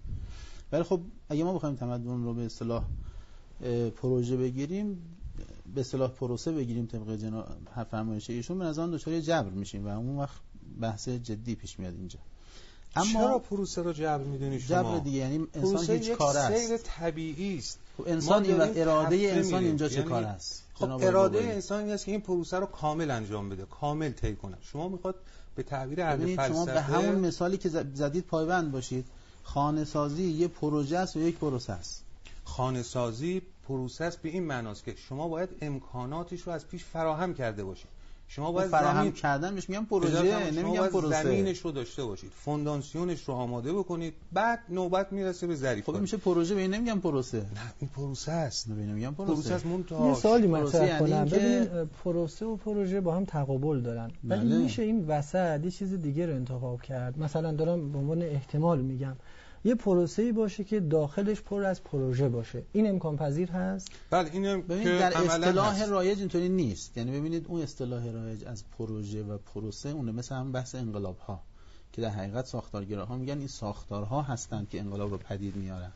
ولی 0.71 0.83
خب 0.83 1.01
اگه 1.29 1.43
ما 1.43 1.53
بخوایم 1.53 1.75
تمدن 1.75 2.23
رو 2.23 2.33
به 2.33 2.45
اصطلاح 2.45 2.85
پروژه 3.95 4.37
بگیریم 4.37 4.97
به 5.75 5.81
اصطلاح 5.81 6.11
پروسه 6.11 6.51
بگیریم 6.51 6.85
طبق 6.85 7.15
جناب 7.15 7.47
فرمایش 7.91 8.29
ایشون 8.29 8.59
به 8.59 8.65
نظر 8.65 8.87
دچار 8.87 9.19
جبر 9.19 9.49
میشیم 9.49 9.87
و 9.87 9.89
اون 9.89 10.17
وقت 10.17 10.41
بحث 10.81 11.09
جدی 11.09 11.55
پیش 11.55 11.79
میاد 11.79 11.93
اینجا. 11.93 12.19
اما 12.95 13.13
چرا 13.13 13.39
پروسه 13.39 13.81
رو 13.81 13.93
جبر 13.93 14.23
می‌دونی 14.23 14.60
شما؟ 14.60 14.84
جبر 14.84 14.99
دیگه 14.99 15.17
یعنی 15.17 15.47
انسان 15.53 15.95
هیچ 15.95 16.12
کار 16.12 16.38
است 16.38 16.67
سیر 16.67 16.77
طبیعی 16.77 17.58
است 17.58 17.79
خب 17.97 18.03
انسان 18.08 18.51
و 18.51 18.67
اراده 18.75 19.15
انسان 19.15 19.63
اینجا 19.63 19.89
چه 19.89 19.95
یعنی 19.95 20.10
کار 20.10 20.23
است؟ 20.23 20.63
خب 20.73 20.91
اراده 20.91 21.39
انسان 21.39 21.84
این 21.84 21.91
است 21.91 22.05
که 22.05 22.12
این 22.12 22.21
پروسه 22.21 22.60
رو 22.60 22.65
کامل 22.65 23.12
انجام 23.12 23.49
بده 23.49 23.65
کامل 23.65 24.12
طی 24.12 24.36
کنه. 24.36 24.58
شما 24.62 24.88
می‌خواد 24.88 25.15
به 25.55 25.63
تعبیر 25.63 26.01
اهل 26.01 26.36
فلسفه 26.36 26.53
شما 26.53 26.65
به 26.65 26.81
همون 26.81 27.15
مثالی 27.15 27.58
که 27.58 27.69
زدید 27.69 28.25
پایبند 28.25 28.71
باشید. 28.71 29.05
خانه 29.43 29.84
سازی 29.84 30.23
یه 30.23 30.47
پروژه 30.47 30.97
است 30.97 31.15
و 31.15 31.19
یک 31.19 31.38
پروسه 31.38 31.73
است. 31.73 32.03
خانه 32.43 32.84
سازی 32.84 33.41
پروسه 33.67 34.03
است 34.03 34.21
به 34.21 34.29
این 34.29 34.43
معناست 34.43 34.84
که 34.84 34.95
شما 34.95 35.27
باید 35.27 35.49
امکاناتش 35.62 36.41
رو 36.41 36.51
از 36.51 36.67
پیش 36.67 36.84
فراهم 36.84 37.34
کرده 37.34 37.63
باشید. 37.63 37.94
شما 38.27 38.51
باید 38.51 38.69
فراهم 38.69 38.99
زمین... 39.01 39.11
کردن 39.11 39.55
بهش 39.55 39.69
میگم 39.69 39.85
پروژه 39.85 40.51
نمیگم 40.51 40.88
پروسه. 40.88 41.23
زمینش 41.23 41.59
رو 41.59 41.71
داشته 41.71 42.05
باشید. 42.05 42.31
فونداسیونش 42.35 43.23
رو 43.23 43.33
آماده 43.33 43.73
بکنید. 43.73 44.13
بعد 44.33 44.59
نوبت 44.69 45.13
می‌رسه 45.13 45.47
به 45.47 45.55
ظریف 45.55 45.85
خب 45.85 45.95
میشه 45.95 46.17
پروژه 46.17 46.55
به 46.55 46.67
نمیگم 46.67 46.99
پروسه. 46.99 47.38
نه 47.38 47.45
این 47.79 47.89
پروسه 47.95 48.31
است. 48.31 48.69
نه 48.69 48.75
نمیگم 48.75 49.13
پروسه. 49.13 49.33
پروسه 49.33 49.53
است 49.53 49.65
یه 49.91 50.13
سوالی 50.13 50.47
مطرح 50.47 50.88
یعنی 50.88 50.99
کنم. 50.99 51.25
ببینید 51.25 51.83
پروسه 52.03 52.45
و 52.45 52.55
پروژه 52.55 53.01
با 53.01 53.15
هم 53.15 53.25
تقابل 53.25 53.81
دارن. 53.81 54.11
ولی 54.23 54.49
بله. 54.49 54.57
میشه 54.57 54.81
این 54.81 55.07
وسط 55.07 55.59
یه 55.63 55.71
چیز 55.71 55.93
دیگه 55.93 56.25
رو 56.25 56.33
انتخاب 56.33 56.81
کرد. 56.81 57.19
مثلا 57.19 57.51
دارم 57.51 57.91
به 57.91 57.97
عنوان 57.97 58.21
احتمال 58.21 58.81
میگم. 58.81 59.15
یه 59.65 59.75
پروسه 59.75 60.21
ای 60.21 60.32
باشه 60.32 60.63
که 60.63 60.80
داخلش 60.80 61.41
پر 61.41 61.63
از 61.63 61.84
پروژه 61.84 62.30
باشه. 62.30 62.63
این 62.73 62.89
امکان 62.89 63.17
پذیر 63.17 63.51
هست؟ 63.51 63.88
بله 64.10 64.30
این 64.34 64.62
ببینید 64.62 64.99
در 64.99 65.17
اصطلاح 65.17 65.86
رایج 65.86 66.19
اینطوری 66.19 66.49
نیست. 66.49 66.97
یعنی 66.97 67.19
ببینید 67.19 67.45
اون 67.47 67.62
اصطلاح 67.62 68.12
رایج 68.12 68.45
از 68.45 68.63
پروژه 68.78 69.23
و 69.23 69.38
پروسه 69.38 69.89
اونه. 69.89 70.12
مثل 70.12 70.36
هم 70.36 70.51
بحث 70.51 70.75
انقلاب 70.75 71.17
ها 71.17 71.39
که 71.93 72.01
در 72.01 72.10
حقیقت 72.10 72.45
ساختارگراها 72.45 73.17
میگن 73.17 73.38
این 73.38 73.47
ساختارها 73.47 74.21
هستند 74.21 74.69
که 74.69 74.80
انقلاب 74.80 75.12
رو 75.12 75.17
پدید 75.17 75.56
میارن. 75.56 75.91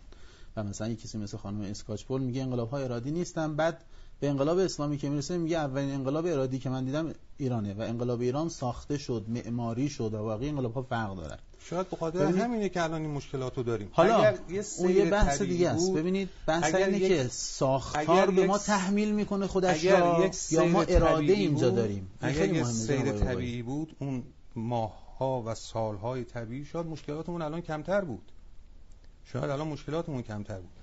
و 0.56 0.64
مثلا 0.64 0.88
یک 0.88 1.02
کسی 1.02 1.18
مثل 1.18 1.38
خانم 1.38 1.62
اسکاچپول 1.62 2.22
میگه 2.22 2.42
انقلاب 2.42 2.70
ها 2.70 2.78
ارادی 2.78 3.12
نیستن 3.12 3.56
بعد 3.56 3.84
به 4.20 4.30
انقلاب 4.30 4.58
اسلامی 4.58 4.98
که 4.98 5.10
می‌رسه 5.10 5.38
میگه 5.38 5.58
اولین 5.58 5.92
انقلاب 5.92 6.26
ارادی 6.26 6.60
که 6.60 6.70
من 6.70 6.86
دیدم 6.86 7.14
ایرانه 7.38 7.74
و 7.74 7.82
انقلاب 7.82 8.22
ایران 8.22 8.50
ساخته 8.50 8.98
شد 8.98 9.26
معماری 9.28 9.90
شد 9.90 10.14
و 10.14 10.18
واقعی 10.18 10.50
انقلاب 10.50 10.74
ها 10.74 10.82
فرق 10.82 11.16
دارن. 11.16 11.38
شاید 11.60 11.90
به 11.90 11.98
خاطر 11.98 12.26
همینه 12.26 12.70
که 12.70 12.84
الان 12.84 13.02
این 13.02 13.12
مشکلات 13.12 13.58
رو 13.58 13.64
داریم. 13.64 13.90
حالا 13.92 14.18
اگر 14.18 14.38
یه 14.50 14.64
اون 14.78 14.90
یه 14.90 15.06
بحث 15.06 15.42
دیگه 15.42 15.70
است. 15.70 15.94
ببینید 15.94 16.30
بحث 16.48 16.76
اینه 16.76 17.00
که 17.00 17.28
ساختار 17.28 18.32
به 18.32 18.48
ما 18.48 18.58
تحمیل 18.58 19.12
می‌کنه 19.12 19.48
خودش 19.48 19.86
را 19.86 20.32
یا 20.52 20.66
ما 20.66 20.82
اراده 20.82 21.34
اینجا 21.34 21.70
داریم. 21.70 22.12
اگر 22.22 22.54
یه 22.54 22.64
سیر 22.64 23.12
طبیعی 23.12 23.62
بود 23.62 23.96
اون 24.00 24.24
ماهها 24.56 25.44
و 25.46 25.56
سالهای 25.56 26.24
طبیعی 26.24 26.66
شاید 26.66 26.86
مشکلاتمون 26.86 27.42
الان 27.42 27.62
کمتر 27.62 28.02
بود. 28.02 28.32
شاید 29.26 29.50
الان 29.50 29.68
مشکلاتمون 29.68 30.22
کمتر 30.22 30.58
بود. 30.58 30.79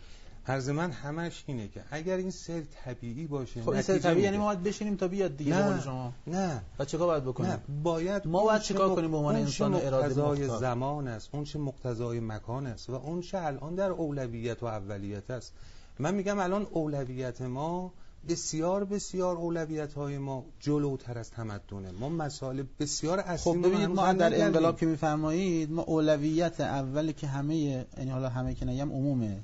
عرض 0.48 0.68
من 0.68 0.90
همش 0.90 1.44
اینه 1.46 1.68
که 1.68 1.82
اگر 1.90 2.16
این 2.16 2.30
سر 2.30 2.62
طبیعی 2.84 3.26
باشه 3.26 3.62
خب 3.62 3.68
این 3.68 3.82
سر 3.82 3.98
طبیعی 3.98 4.24
یعنی 4.24 4.38
ما 4.38 4.44
باید 4.44 4.62
بشینیم 4.62 4.96
تا 4.96 5.08
بیاد 5.08 5.36
دیگه 5.36 5.56
نه 5.56 5.80
شما. 5.80 6.12
نه. 6.26 6.62
و 6.78 6.84
چیکار 6.84 7.06
باید 7.06 7.24
بکنیم؟ 7.24 7.50
نه 7.50 7.58
باید 7.82 8.26
ما 8.26 8.44
باید 8.44 8.62
چیکار 8.62 8.94
کنیم 8.94 9.10
به 9.10 9.16
عنوان 9.16 9.36
انسان 9.36 9.74
اراده 9.74 10.48
زمان 10.58 11.08
است 11.08 11.28
اون 11.32 11.44
چه 11.44 11.58
مقتضای 11.58 12.20
مکان 12.20 12.66
است 12.66 12.90
و 12.90 12.94
اون 12.94 13.20
چه 13.20 13.38
الان 13.38 13.74
در 13.74 13.90
اولویت 13.90 14.62
و 14.62 14.66
اولیت 14.66 15.30
است. 15.30 15.52
من 15.98 16.14
میگم 16.14 16.38
الان 16.38 16.66
اولویت 16.70 17.42
ما 17.42 17.92
بسیار 18.28 18.84
بسیار 18.84 19.36
اولویت 19.36 19.94
های 19.94 20.18
ما 20.18 20.44
جلوتر 20.60 21.18
از 21.18 21.30
تمدنه. 21.30 21.90
ما 22.00 22.08
مسائل 22.08 22.62
بسیار 22.80 23.18
اصلی 23.20 23.52
خب 23.52 23.66
ببینید 23.66 23.88
ما 23.88 24.12
در 24.12 24.44
انقلاب 24.44 24.80
که 24.80 24.86
میفرمایید 24.86 25.72
ما 25.72 25.82
اولویت 25.82 26.60
اولی 26.60 27.12
که 27.12 27.26
همه 27.26 27.56
یعنی 27.56 28.10
حالا 28.10 28.28
همه 28.28 28.54
که 28.54 28.64
نگم 28.64 28.92
عمومه. 28.92 29.42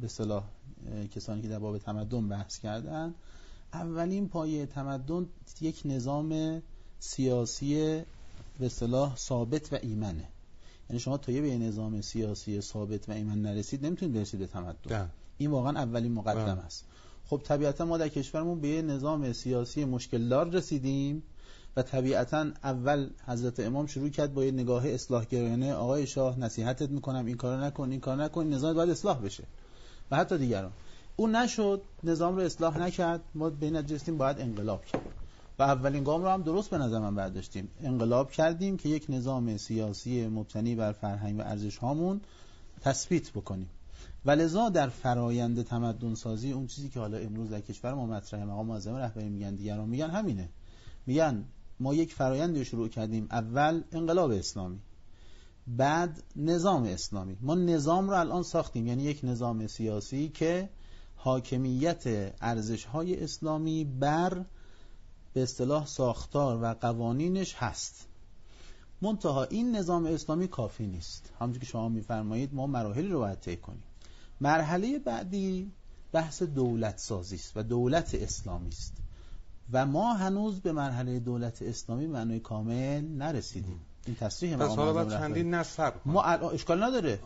به 0.00 0.08
صلاح 0.08 0.44
کسانی 1.14 1.42
که 1.42 1.48
در 1.48 1.58
باب 1.58 1.78
تمدن 1.78 2.28
بحث 2.28 2.58
کردن. 2.58 3.14
اولین 3.72 4.28
پایه 4.28 4.66
تمدن 4.66 5.26
یک 5.60 5.82
نظام 5.84 6.62
سیاسی 7.00 8.02
به 8.58 8.68
صلاح 8.68 9.16
ثابت 9.16 9.72
و 9.72 9.78
ایمنه. 9.82 10.28
یعنی 10.90 11.00
شما 11.00 11.16
تا 11.16 11.32
یه 11.32 11.40
به 11.40 11.58
نظام 11.58 12.00
سیاسی 12.00 12.60
ثابت 12.60 13.08
و 13.08 13.12
ایمن 13.12 13.42
نرسید 13.42 13.86
نمی‌تونید 13.86 14.14
برسید 14.14 14.40
به 14.40 14.46
تمدن. 14.46 15.10
این 15.38 15.50
واقعا 15.50 15.72
اولین 15.72 16.12
مقدم 16.12 16.58
است. 16.58 16.84
خب 17.26 17.40
طبیعتا 17.44 17.84
ما 17.84 17.98
در 17.98 18.08
کشورمون 18.08 18.60
به 18.60 18.68
یه 18.68 18.82
نظام 18.82 19.32
سیاسی 19.32 19.84
مشکل 19.84 20.28
دار 20.28 20.50
رسیدیم 20.50 21.22
و 21.76 21.82
طبیعتا 21.82 22.50
اول 22.64 23.10
حضرت 23.26 23.60
امام 23.60 23.86
شروع 23.86 24.08
کرد 24.08 24.34
با 24.34 24.44
یه 24.44 24.50
نگاه 24.50 24.88
اصلاح 24.88 25.24
گرایانه 25.24 25.74
آقای 25.74 26.06
شاه 26.06 26.38
نصیحتت 26.38 26.90
می‌کنم 26.90 27.26
این 27.26 27.36
کارو 27.36 27.64
نکن 27.64 27.90
این 27.90 28.00
کار 28.00 28.16
نکن 28.24 28.46
نظام 28.46 28.74
باید 28.74 28.90
اصلاح 28.90 29.18
بشه. 29.18 29.44
و 30.10 30.16
حتی 30.16 30.38
دیگران. 30.38 30.72
اون 31.16 31.36
نشد 31.36 31.82
نظام 32.04 32.36
رو 32.36 32.42
اصلاح 32.42 32.78
نکرد 32.78 33.20
ما 33.34 33.50
به 33.50 33.66
این 33.66 34.18
باید 34.18 34.40
انقلاب 34.40 34.84
کرد. 34.84 35.02
و 35.58 35.62
اولین 35.62 36.04
گام 36.04 36.22
رو 36.22 36.28
هم 36.28 36.42
درست 36.42 36.70
به 36.70 36.78
نظر 36.78 36.98
من 36.98 37.14
برداشتیم. 37.14 37.68
انقلاب 37.82 38.30
کردیم 38.30 38.76
که 38.76 38.88
یک 38.88 39.06
نظام 39.08 39.56
سیاسی 39.56 40.26
مبتنی 40.26 40.74
بر 40.74 40.92
فرهنگ 40.92 41.38
و 41.38 41.42
ارزش 41.42 41.76
هامون 41.76 42.20
تثبیت 42.80 43.30
بکنیم. 43.30 43.70
و 44.24 44.30
لذا 44.30 44.68
در 44.68 44.88
فرایند 44.88 45.62
تمدن 45.62 46.14
سازی 46.14 46.52
اون 46.52 46.66
چیزی 46.66 46.88
که 46.88 47.00
حالا 47.00 47.18
امروز 47.18 47.50
در 47.50 47.60
کشور 47.60 47.94
ما 47.94 48.06
مطرحه 48.06 48.44
مقام 48.44 48.66
معظم 48.66 48.94
رهبری 48.94 49.28
میگن 49.28 49.54
دیگران 49.54 49.88
میگن 49.88 50.10
همینه. 50.10 50.48
میگن 51.06 51.44
ما 51.80 51.94
یک 51.94 52.14
فرایندی 52.14 52.64
شروع 52.64 52.88
کردیم. 52.88 53.26
اول 53.30 53.82
انقلاب 53.92 54.30
اسلامی. 54.30 54.78
بعد 55.66 56.22
نظام 56.36 56.82
اسلامی. 56.82 57.36
ما 57.40 57.54
نظام 57.54 58.10
رو 58.10 58.16
الان 58.16 58.42
ساختیم. 58.42 58.86
یعنی 58.86 59.02
یک 59.02 59.20
نظام 59.22 59.66
سیاسی 59.66 60.28
که 60.28 60.68
حاکمیت 61.16 62.34
ارزش 62.40 62.84
های 62.84 63.24
اسلامی 63.24 63.84
بر 63.84 64.44
به 65.32 65.42
اصطلاح 65.42 65.86
ساختار 65.86 66.62
و 66.62 66.74
قوانینش 66.74 67.54
هست. 67.54 68.06
منتها 69.02 69.44
این 69.44 69.76
نظام 69.76 70.06
اسلامی 70.06 70.48
کافی 70.48 70.86
نیست. 70.86 71.32
همونجور 71.40 71.60
که 71.60 71.66
شما 71.66 71.88
میفرمایید 71.88 72.54
ما 72.54 72.66
مراحلی 72.66 73.08
رو 73.08 73.18
باید 73.18 73.40
طی 73.40 73.56
کنیم. 73.56 73.82
مرحله 74.40 74.98
بعدی 74.98 75.72
بحث 76.12 76.42
دولت 76.42 76.98
سازی 76.98 77.36
است 77.36 77.52
و 77.56 77.62
دولت 77.62 78.14
اسلامی 78.14 78.68
است 78.68 78.96
و 79.72 79.86
ما 79.86 80.14
هنوز 80.14 80.60
به 80.60 80.72
مرحله 80.72 81.20
دولت 81.20 81.62
اسلامی 81.62 82.06
معنای 82.06 82.40
کامل 82.40 83.04
نرسیدیم. 83.04 83.80
این 84.06 84.16
تصریح 84.16 84.56
پس 84.56 84.76
حالا 84.76 84.92
باید 84.92 85.10
چندین 85.10 85.54
نصب 85.54 85.92
ما 86.04 86.22
اشکال 86.22 86.82
نداره. 86.82 87.18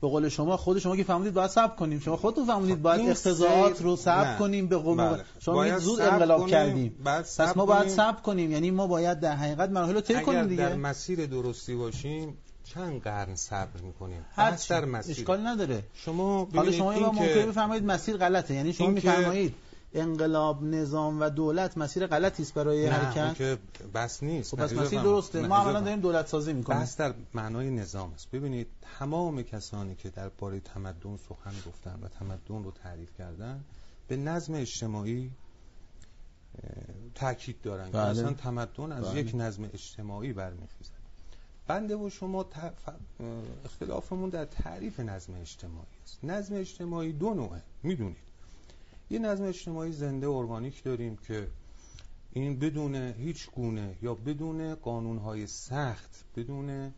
به 0.00 0.08
قول 0.08 0.28
شما 0.28 0.56
خود 0.56 0.78
شما 0.78 0.96
که 0.96 1.04
فهمیدید 1.04 1.34
باید 1.34 1.50
صبر 1.50 1.76
کنیم. 1.76 2.00
شما 2.00 2.16
خودتون 2.16 2.46
فهمیدید 2.46 2.76
خب، 2.76 2.82
باید 2.82 3.10
اقتضاعات 3.10 3.82
رو 3.82 3.96
صبر 3.96 4.38
کنیم 4.38 4.66
به 4.66 4.76
قول 4.76 4.96
بله. 4.96 5.24
شما. 5.40 5.78
زود 5.78 6.00
انقلاب 6.00 6.46
کردیم. 6.46 6.96
پس 7.04 7.56
ما 7.56 7.66
باید 7.66 7.88
صبر 7.88 8.20
کنیم. 8.20 8.50
یعنی 8.50 8.70
ما 8.70 8.86
باید 8.86 9.20
در 9.20 9.36
حقیقت 9.36 9.70
مراحل 9.70 9.94
رو 9.94 10.00
طی 10.00 10.22
کنیم 10.22 10.46
دیگه. 10.46 10.62
در 10.62 10.76
مسیر 10.76 11.26
درستی 11.26 11.74
باشیم 11.74 12.38
چند 12.64 13.02
قرن 13.02 13.34
صبر 13.34 13.80
می‌کنیم؟ 13.82 14.26
هر 14.36 14.58
در 14.68 14.84
مسیر. 14.84 15.16
اشکال 15.16 15.46
نداره. 15.46 15.82
شما 15.94 16.48
حالا 16.54 16.72
شما 16.72 16.92
ممکنه 16.92 17.46
بفرمایید 17.46 17.84
مسیر 17.84 18.16
غلطه. 18.16 18.54
یعنی 18.54 18.72
شما 18.72 18.88
میفرمایید 18.88 19.54
انقلاب 19.94 20.62
نظام 20.62 21.20
و 21.20 21.30
دولت 21.30 21.78
مسیر 21.78 22.06
غلطی 22.06 22.42
است 22.42 22.54
برای 22.54 22.86
نه 22.86 22.92
حرکت؟ 22.92 23.34
که 23.34 23.58
بس 23.94 24.22
نیست. 24.22 24.50
خب 24.50 24.62
بس 24.62 24.72
مسیر 24.72 25.02
درسته. 25.02 25.46
ما 25.46 25.58
الان 25.58 25.84
داریم 25.84 26.00
دولت 26.00 26.26
سازی 26.26 26.52
می‌کنیم. 26.52 26.80
بس 26.80 26.96
در 26.96 27.14
معنای 27.34 27.70
نظام 27.70 28.12
است. 28.12 28.30
ببینید 28.30 28.66
تمام 28.98 29.42
کسانی 29.42 29.94
که 29.94 30.10
در 30.10 30.28
باره 30.28 30.60
تمدن 30.60 31.16
سخن 31.16 31.54
گفتن 31.66 31.98
و 32.02 32.08
تمدن 32.08 32.64
رو 32.64 32.70
تعریف 32.70 33.08
کردن 33.18 33.64
به 34.08 34.16
نظم 34.16 34.54
اجتماعی 34.54 35.30
تاکید 37.14 37.60
دارن 37.62 37.90
بله. 37.90 37.92
که 37.92 37.98
اصلا 37.98 38.32
تمدن 38.32 38.92
از 38.92 39.04
بله. 39.04 39.20
یک 39.20 39.34
نظم 39.34 39.64
اجتماعی 39.64 40.32
برمیخیزد 40.32 41.00
بنده 41.66 41.96
و 41.96 42.10
شما 42.10 42.46
اختلافمون 43.64 44.30
در 44.30 44.44
تعریف 44.44 45.00
نظم 45.00 45.34
اجتماعی 45.40 45.86
است. 46.04 46.24
نظم 46.24 46.54
اجتماعی 46.54 47.12
دو 47.12 47.34
نوعه. 47.34 47.62
می‌دونید. 47.82 48.29
یه 49.10 49.18
نظم 49.18 49.44
اجتماعی 49.44 49.92
زنده 49.92 50.28
ارگانیک 50.28 50.82
داریم 50.82 51.16
که 51.16 51.48
این 52.32 52.58
بدون 52.58 52.94
هیچ 52.94 53.50
گونه 53.50 53.98
یا 54.02 54.14
بدون 54.14 54.74
قانونهای 54.74 55.46
سخت 55.46 56.24
بدون 56.36 56.94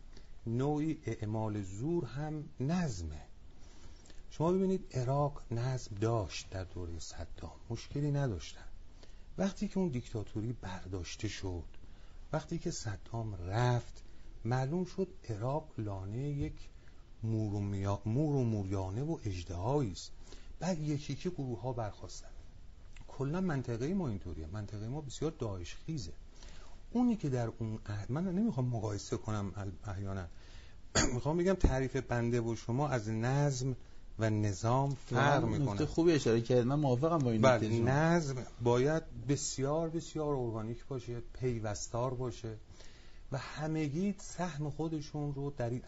نوعی 0.46 0.98
اعمال 1.06 1.62
زور 1.62 2.04
هم 2.04 2.44
نظمه. 2.60 3.22
شما 4.30 4.52
ببینید 4.52 4.86
عراق 4.94 5.42
نظم 5.50 5.96
داشت 6.00 6.50
در 6.50 6.64
دوره 6.64 6.98
صدام. 6.98 7.56
مشکلی 7.70 8.10
نداشتن. 8.10 8.64
وقتی 9.38 9.68
که 9.68 9.78
اون 9.78 9.88
دیکتاتوری 9.88 10.52
برداشته 10.52 11.28
شد 11.28 11.64
وقتی 12.32 12.58
که 12.58 12.70
صدام 12.70 13.34
رفت 13.34 14.02
معلوم 14.44 14.84
شد 14.84 15.08
عراق 15.28 15.68
لانه 15.78 16.18
یک 16.18 16.68
مور 17.22 17.54
و, 18.14 18.44
موریانه 18.44 19.02
و 19.02 19.18
اجدهایی 19.24 19.92
است. 19.92 20.12
بعد 20.62 20.80
یکی 20.80 21.14
که 21.14 21.30
گروه 21.30 21.60
ها 21.60 21.72
برخواستن 21.72 22.28
کلا 23.08 23.40
منطقه 23.40 23.94
ما 23.94 24.08
اینطوریه. 24.08 24.46
منطقه 24.52 24.88
ما 24.88 25.00
بسیار 25.00 25.32
داعش 25.38 25.76
خیزه 25.86 26.12
اونی 26.90 27.16
که 27.16 27.28
در 27.28 27.52
اون 27.58 27.78
عهد 27.86 28.12
من 28.12 28.24
نمی‌خوام 28.24 28.66
مقایسه 28.66 29.16
کنم 29.16 29.72
احیانا. 29.86 30.26
می‌خوام 31.14 31.36
بگم 31.36 31.52
تعریف 31.54 31.96
بنده 31.96 32.40
و 32.40 32.56
شما 32.56 32.88
از 32.88 33.08
نظم 33.08 33.76
و 34.18 34.30
نظام 34.30 34.90
فرق 34.90 35.44
می‌کنه. 35.44 35.72
نکته 35.72 35.86
خوبی 35.86 36.12
اشاره 36.12 36.40
کرد 36.40 36.66
من 36.66 36.74
موافقم 36.74 37.18
با 37.18 37.30
این 37.30 37.42
بله 37.42 37.80
نظم 37.80 38.36
باید 38.62 39.02
بسیار 39.28 39.88
بسیار 39.88 40.34
ارگانیک 40.34 40.86
باشه 40.86 41.22
پیوستار 41.40 42.14
باشه 42.14 42.56
و 43.32 43.38
همگی 43.38 44.14
سهم 44.18 44.70
خودشون 44.70 45.34
رو 45.34 45.50
در 45.50 45.70
این, 45.70 45.82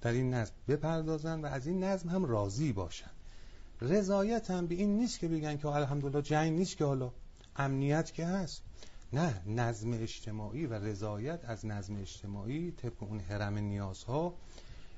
در 0.00 0.12
این 0.12 0.34
نظم 0.34 0.52
بپردازن 0.68 1.40
و 1.40 1.46
از 1.46 1.66
این 1.66 1.84
نظم 1.84 2.08
هم 2.08 2.24
راضی 2.24 2.72
باشن. 2.72 3.10
رضایت 3.80 4.50
هم 4.50 4.66
به 4.66 4.74
این 4.74 4.96
نیست 4.96 5.18
که 5.18 5.28
بگن 5.28 5.56
که 5.56 5.68
الحمدلله 5.68 6.22
جنگ 6.22 6.58
نیست 6.58 6.76
که 6.76 6.84
حالا 6.84 7.12
امنیت 7.56 8.12
که 8.12 8.26
هست. 8.26 8.62
نه 9.12 9.42
نظم 9.46 9.92
اجتماعی 9.92 10.66
و 10.66 10.74
رضایت 10.74 11.40
از 11.44 11.66
نظم 11.66 11.96
اجتماعی 11.96 12.72
طبق 12.72 13.02
اون 13.02 13.20
حرم 13.20 13.58
نیازها 13.58 14.34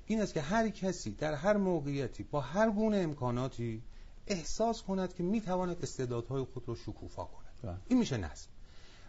این 0.06 0.20
است 0.20 0.34
که 0.34 0.40
هر 0.40 0.68
کسی 0.68 1.10
در 1.10 1.34
هر 1.34 1.56
موقعیتی 1.56 2.22
با 2.22 2.40
هر 2.40 2.70
گونه 2.70 2.96
امکاناتی 2.96 3.82
احساس 4.26 4.82
کند 4.82 5.14
که 5.14 5.22
می‌تواند 5.22 5.82
استعدادهای 5.82 6.44
خود 6.44 6.68
رو 6.68 6.76
شکوفا 6.76 7.24
کند. 7.24 7.52
بله. 7.62 7.76
این 7.88 7.98
میشه 7.98 8.16
نظم. 8.16 8.48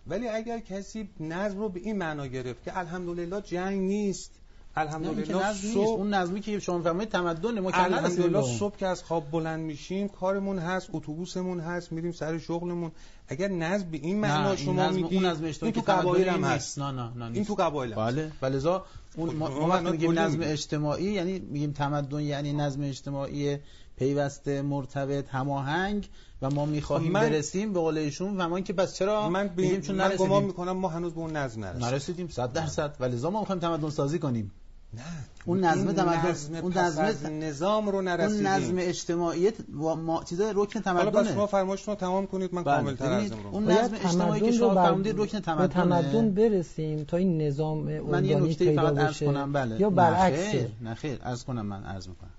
ولی 0.08 0.28
اگر 0.28 0.60
کسی 0.60 1.10
نظم 1.20 1.60
رو 1.60 1.70
به 1.70 1.80
این 1.80 1.98
معنا 1.98 2.28
گرفت 2.28 2.64
که 2.64 2.78
الحمدلله 2.78 3.42
جنگ 3.42 3.82
نیست 3.82 4.39
الحمدلله 4.76 5.54
صبح 5.54 5.88
اون 5.88 6.14
نظمی 6.14 6.42
که 6.42 6.60
شما 6.60 6.82
فرمایید 6.82 7.10
تمدن 7.10 7.60
ما 7.60 7.70
الحمدلله. 7.70 8.42
صبح 8.42 8.78
که 8.78 8.88
از 8.88 9.04
خواب 9.04 9.32
بلند 9.32 9.60
میشیم 9.60 10.08
کارمون 10.08 10.60
هست 10.60 10.90
اتوبوسمون 10.94 11.60
هست 11.60 11.92
میریم 11.92 12.12
سر 12.12 12.38
شغلمون 12.38 12.92
اگر 13.28 13.48
نظم 13.48 13.90
به 13.90 13.98
این 13.98 14.20
معنا 14.20 14.56
شما 14.56 14.90
میگی 14.90 15.16
اون 15.16 15.26
نظم 15.26 15.46
اجتماعی 15.46 15.74
تو 15.74 15.82
قبایل 15.82 16.30
هم. 16.30 16.44
هست 16.44 16.80
نه 16.80 16.92
نه 16.92 17.12
نه 17.16 17.32
این. 17.34 17.46
تو 17.46 17.56
قبایل. 17.56 17.96
بله 17.96 18.32
ولذا 18.42 18.86
اون 19.16 19.36
ما, 19.36 19.48
خب، 19.48 19.70
وقتی 19.70 19.92
میگیم 19.92 20.20
نظم. 20.20 20.40
اجتماعی 20.42 21.12
یعنی 21.12 21.40
میگیم 21.40 21.72
تمدن 21.72 22.20
یعنی 22.20 22.54
نظم 22.54 22.82
اجتماعی 22.84 23.58
پیوسته 24.00 24.62
مرتبط 24.62 25.26
هماهنگ 25.30 26.10
و 26.42 26.50
ما 26.50 26.66
می‌خواهیم 26.66 27.08
خب 27.08 27.14
من- 27.14 27.30
برسیم 27.30 27.74
به 27.74 27.80
قول 27.80 27.98
ایشون 27.98 28.38
و 28.42 28.50
ما 28.50 28.60
که 28.60 28.74
پس 28.74 28.96
چرا؟ 28.96 29.30
من, 29.30 29.50
چون 29.82 29.96
من 29.96 30.12
گمان 30.20 30.44
می‌کنم 30.44 30.72
ما 30.72 30.88
هنوز 30.88 31.14
به 31.14 31.20
اون 31.20 31.36
نظم 31.36 31.62
نرسیدیم. 31.64 31.88
نرسیدیم 31.88 32.28
100 32.28 32.54
درصد. 32.54 32.96
ولذا 33.00 33.30
ما 33.30 33.40
می‌خوایم 33.40 33.62
تمدن 33.62 33.90
سازی 33.90 34.20
کنیم. 34.20 34.52
نه. 34.94 35.02
اون 35.46 35.60
نظم 35.64 35.92
تمدن- 35.92 36.30
نظم 36.30 36.56
اون 36.56 36.78
نظم 36.78 37.02
از 37.02 37.26
نظام 37.26 37.90
رو 37.90 37.96
اون 37.96 38.08
نرسیدیم. 38.08 38.48
نظم 38.48 38.76
اجتماعی 38.78 39.52
و 39.82 39.96
ما 39.96 40.24
چیزا 40.24 40.52
رکن 40.56 40.82
حالا 40.86 41.10
بس 41.10 41.16
شما 41.16 41.24
تمدنه 41.24 41.46
فرمایشتون 41.46 41.94
رو 41.94 42.00
تمام 42.00 42.28
کنید 42.28 42.54
من 42.54 42.64
بله. 42.64 42.76
کامل 42.76 42.96
تر 42.96 43.06
ارزم 43.12 43.44
رو. 43.44 43.50
اون 43.50 43.72
نظم 43.72 43.96
اجتماعی 43.96 44.42
که 44.42 44.46
تمدن 44.52 44.58
شما 44.58 44.74
فرمودید 44.74 45.20
رکن 45.20 45.38
به 45.40 45.44
تمدنه. 45.44 45.68
تمدن 45.68 46.32
برسیم 46.32 47.04
تا 47.04 47.18
این 47.18 47.42
نظام 47.42 48.00
من 48.00 48.26
یه 48.26 48.36
نکته 48.40 48.76
فقط 48.76 48.98
عرض 48.98 49.20
کنم 49.24 49.54
بله. 49.54 49.82
یا 49.82 49.90
نه 49.90 49.96
برعکس. 49.96 50.50
خیر، 50.52 50.68
نه 50.82 50.94
خیر. 50.94 51.20
عرض 51.22 51.44
کنم 51.44 51.66
من 51.66 51.84
عرض 51.84 52.08
می‌کنم. 52.08 52.30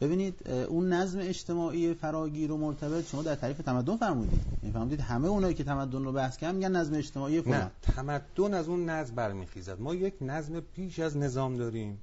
ببینید 0.00 0.48
اون 0.50 0.92
نظم 0.92 1.18
اجتماعی 1.22 1.94
فراگیر 1.94 2.52
و 2.52 2.56
مرتبط 2.56 3.08
شما 3.10 3.22
در 3.22 3.34
تعریف 3.34 3.58
تمدن 3.58 3.96
فرمودید. 3.96 4.40
یعنی 4.62 4.72
فرمودید 4.72 5.00
همه 5.00 5.28
اونایی 5.28 5.54
که 5.54 5.64
تمدن 5.64 6.04
رو 6.04 6.12
بحث 6.12 6.36
کردن 6.36 6.54
میگن 6.54 6.76
نظم 6.76 6.94
اجتماعی 6.94 7.36
نه 7.36 7.42
فلان. 7.42 7.70
تمدن 7.82 8.54
از 8.54 8.68
اون 8.68 8.90
نظم 8.90 9.14
برمیخیزد. 9.14 9.80
ما 9.80 9.94
یک 9.94 10.14
نظم 10.20 10.60
پیش 10.60 10.98
از 10.98 11.16
نظام 11.16 11.56
داریم. 11.56 11.98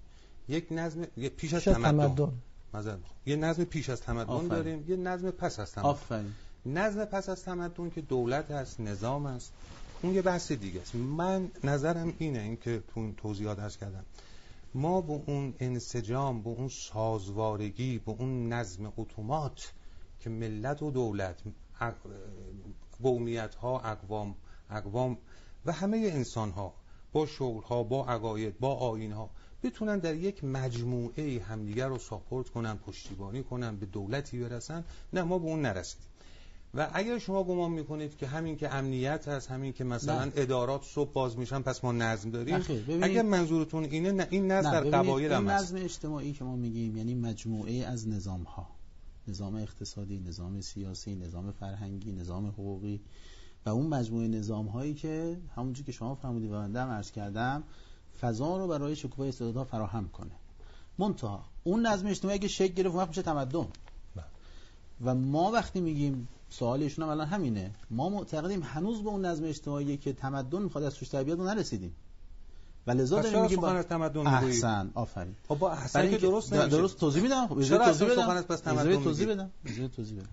یک 0.47 0.67
نظم 0.71 1.01
یک 1.17 1.35
پیش 1.35 1.53
از 1.53 1.59
پیش 1.59 1.67
از 1.67 1.75
تمدن. 1.75 2.31
تمدن. 2.73 2.99
یه 3.25 3.35
نظم 3.35 3.63
پیش 3.63 3.89
از 3.89 4.01
تمدن 4.01 4.29
آفرین. 4.29 4.49
داریم 4.49 4.85
یه 4.87 4.95
نظم 4.95 5.31
پس 5.31 5.59
از 5.59 5.71
تمدن. 5.71 5.87
آفرین. 5.87 6.33
نظم 6.65 7.05
پس 7.05 7.29
از 7.29 7.43
تمدن 7.43 7.89
که 7.89 8.01
دولت 8.01 8.51
است 8.51 8.79
نظام 8.79 9.25
است 9.25 9.51
اون 10.01 10.13
یه 10.13 10.21
بحث 10.21 10.51
دیگه 10.51 10.81
است. 10.81 10.95
من 10.95 11.51
نظرم 11.63 12.13
اینه 12.17 12.39
این 12.39 12.57
که 12.57 12.83
تو 12.93 12.99
اون 12.99 13.13
توضیحات 13.15 13.59
هست 13.59 13.77
کردم. 13.77 14.03
ما 14.75 15.01
با 15.01 15.23
اون 15.27 15.53
انسجام 15.59 16.41
با 16.41 16.51
اون 16.51 16.67
سازوارگی 16.67 17.99
با 17.99 18.13
اون 18.13 18.53
نظم 18.53 18.93
اتومات 18.97 19.73
که 20.19 20.29
ملت 20.29 20.81
و 20.81 20.91
دولت 20.91 21.41
قومیت 23.03 23.55
ها 23.55 23.79
اقوام 23.79 24.35
اقوام 24.69 25.17
و 25.65 25.71
همه 25.71 25.97
انسان 25.97 26.51
ها 26.51 26.73
با 27.11 27.25
شغل 27.25 27.61
ها 27.63 27.83
با 27.83 28.05
عقاید 28.05 28.59
با 28.59 28.75
آین 28.75 29.11
ها 29.11 29.29
بتونن 29.63 29.99
در 29.99 30.15
یک 30.15 30.43
مجموعه 30.43 31.41
همدیگر 31.41 31.87
رو 31.87 31.97
ساپورت 31.97 32.49
کنن 32.49 32.77
پشتیبانی 32.77 33.43
کنن 33.43 33.75
به 33.75 33.85
دولتی 33.85 34.39
برسن. 34.39 34.83
نه 35.13 35.23
ما 35.23 35.39
به 35.39 35.45
اون 35.45 35.61
نرسیدیم. 35.61 36.07
و 36.73 36.89
اگر 36.93 37.19
شما 37.19 37.43
گمان 37.43 37.71
می‌کنید 37.71 38.17
که 38.17 38.27
همین 38.27 38.57
که 38.57 38.73
امنیت 38.73 39.27
هست 39.27 39.51
همین 39.51 39.73
که 39.73 39.83
مثلا 39.83 40.25
نه. 40.25 40.31
ادارات 40.35 40.83
صبح 40.83 41.11
باز 41.13 41.37
میشن 41.37 41.61
پس 41.61 41.83
ما 41.83 41.91
نظم 41.91 42.29
داریم. 42.29 42.55
اگر 43.01 43.21
منظورتون 43.21 43.83
اینه 43.83 44.11
نه 44.11 44.27
این 44.29 44.51
نظم 44.51 44.71
در 44.71 44.83
قبایل 44.83 45.31
هم 45.31 45.49
نظم 45.49 45.75
اجتماعی 45.77 46.33
که 46.33 46.43
ما 46.43 46.55
میگیم 46.55 46.97
یعنی 46.97 47.15
مجموعه 47.15 47.85
از 47.85 48.07
نظام 48.07 48.43
ها 48.43 48.67
نظام 49.27 49.55
اقتصادی 49.55 50.19
نظام 50.19 50.61
سیاسی 50.61 51.15
نظام 51.15 51.51
فرهنگی 51.51 52.11
نظام 52.11 52.47
حقوقی. 52.47 53.01
و 53.65 53.69
اون 53.69 53.87
مجموعه 53.87 54.27
نظام 54.27 54.67
هایی 54.67 54.93
که 54.93 55.37
همونجور 55.55 55.85
که 55.85 55.91
شما 55.91 56.15
فرمودید 56.15 56.51
و 56.51 56.53
بنده 56.53 56.79
عرض 56.79 57.11
کردم 57.11 57.63
فضا 58.21 58.57
رو 58.57 58.67
برای 58.67 58.95
شکوفای 58.95 59.29
استعدادها 59.29 59.63
فراهم 59.63 60.09
کنه. 60.09 60.31
منتها 60.97 61.45
اون 61.63 61.87
نظم 61.87 62.07
اجتماعی 62.07 62.39
که 62.39 62.47
شکل 62.47 62.73
گرفت 62.73 62.95
وقت 62.95 63.07
میشه 63.07 63.21
تمدن. 63.21 63.67
و 65.01 65.15
ما 65.15 65.51
وقتی 65.51 65.81
میگیم 65.81 66.27
سوال 66.49 66.83
ایشون 66.83 67.05
هم 67.05 67.11
الان 67.11 67.27
همینه. 67.27 67.71
ما 67.91 68.09
معتقدیم 68.09 68.63
هنوز 68.63 69.03
به 69.03 69.09
اون 69.09 69.25
نظم 69.25 69.43
اجتماعی 69.43 69.97
که 69.97 70.13
تمدن 70.13 70.61
می‌خواد 70.61 70.83
از 70.83 70.95
توش 70.95 71.15
بیاد 71.15 71.37
ما 71.37 71.53
نرسیدیم. 71.53 71.95
و 72.87 72.91
لذا 72.91 73.21
داریم 73.21 73.41
میگیم 73.41 73.59
با... 73.61 73.83
تمدن 73.83 74.27
احسن 74.27 74.91
آفرین. 74.93 75.35
خب 75.47 75.57
با 75.59 75.71
احسن 75.71 76.09
که 76.09 76.17
درست 76.17 76.53
نمیشه. 76.53 76.69
درست 76.69 76.97
توضیح 76.97 77.23
میدم. 77.23 77.47
خب 77.47 77.61
چرا 77.61 77.85
توضیح 77.85 78.11
بدم. 78.11 78.41
پس 78.41 78.59
تمدن 78.59 79.03
توضیح؟ 79.03 79.27
بدم. 79.27 79.51
توضیح 79.95 80.17
بدم. 80.17 80.29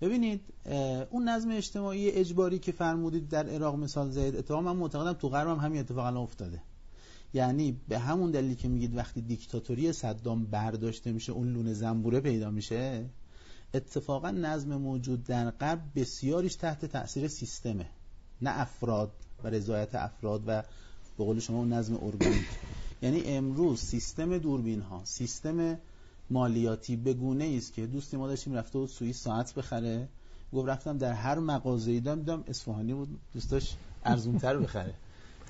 ببینید 0.00 0.40
اون 1.10 1.28
نظم 1.28 1.50
اجتماعی 1.50 2.10
اجباری 2.10 2.58
که 2.58 2.72
فرمودید 2.72 3.28
در 3.28 3.48
عراق 3.48 3.74
مثال 3.74 4.10
زید 4.10 4.36
اتفاقا 4.36 4.62
من 4.62 4.76
معتقدم 4.76 5.12
تو 5.12 5.28
غرب 5.28 5.48
هم 5.48 5.58
همین 5.58 5.80
اتفاق 5.80 6.04
الان 6.04 6.22
افتاده. 6.22 6.62
یعنی 7.34 7.80
به 7.88 7.98
همون 7.98 8.30
دلیلی 8.30 8.54
که 8.54 8.68
میگید 8.68 8.96
وقتی 8.96 9.20
دیکتاتوری 9.20 9.92
صدام 9.92 10.44
برداشته 10.44 11.12
میشه 11.12 11.32
اون 11.32 11.52
لونه 11.52 11.72
زنبوره 11.72 12.20
پیدا 12.20 12.50
میشه 12.50 13.04
اتفاقا 13.74 14.30
نظم 14.30 14.76
موجود 14.76 15.24
در 15.24 15.50
غرب 15.50 15.80
بسیاریش 15.96 16.54
تحت 16.54 16.84
تاثیر 16.84 17.28
سیستمه. 17.28 17.86
نه 18.42 18.60
افراد 18.60 19.12
و 19.44 19.48
رضایت 19.48 19.94
افراد 19.94 20.42
و 20.46 20.62
به 21.18 21.24
قول 21.24 21.40
شما 21.40 21.64
نظم 21.64 21.94
ارگانیک. 21.94 22.46
یعنی 23.02 23.22
امروز 23.24 23.80
سیستم 23.80 24.38
دوربین 24.38 24.80
ها 24.80 25.02
سیستم 25.04 25.78
مالیاتی 26.30 26.96
به 26.96 27.14
گونه 27.14 27.54
است 27.56 27.72
که 27.72 27.86
دوستی 27.86 28.16
ما 28.16 28.28
داشتیم 28.28 28.54
رفته 28.54 28.78
بود 28.78 28.88
سوئیس 28.88 29.22
ساعت 29.22 29.54
بخره. 29.54 30.08
گفت 30.52 30.68
رفتم 30.68 30.98
در 30.98 31.12
هر 31.12 31.38
مغازه‌ای 31.38 32.00
دیدم 32.00 32.18
دیدم 32.18 32.44
اصفهانی 32.48 32.94
بود 32.94 33.20
دوستاش 33.34 33.76
ارزونتر 34.04 34.56
بخره. 34.56 34.94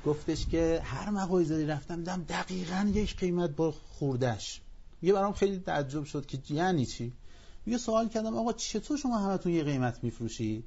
گفتش 0.07 0.47
که 0.47 0.81
هر 0.85 1.11
مغازه‌ای 1.11 1.67
رفتم 1.67 1.97
دیدم 1.97 2.25
دقیقاً 2.29 2.91
یک 2.95 3.17
قیمت 3.17 3.51
با 3.51 3.73
خوردش 3.73 4.61
یه 5.03 5.13
برام 5.13 5.33
خیلی 5.33 5.59
تعجب 5.59 6.05
شد 6.05 6.27
که 6.27 6.39
یعنی 6.51 6.87
چی؟ 6.87 7.13
یه 7.67 7.79
سوال 7.79 8.09
کردم 8.09 8.37
آقا 8.37 8.53
چطور 8.53 8.97
شما 8.97 9.19
همتون 9.19 9.53
یه 9.53 9.65
قیمت 9.65 9.99
میفروشید؟ 10.05 10.65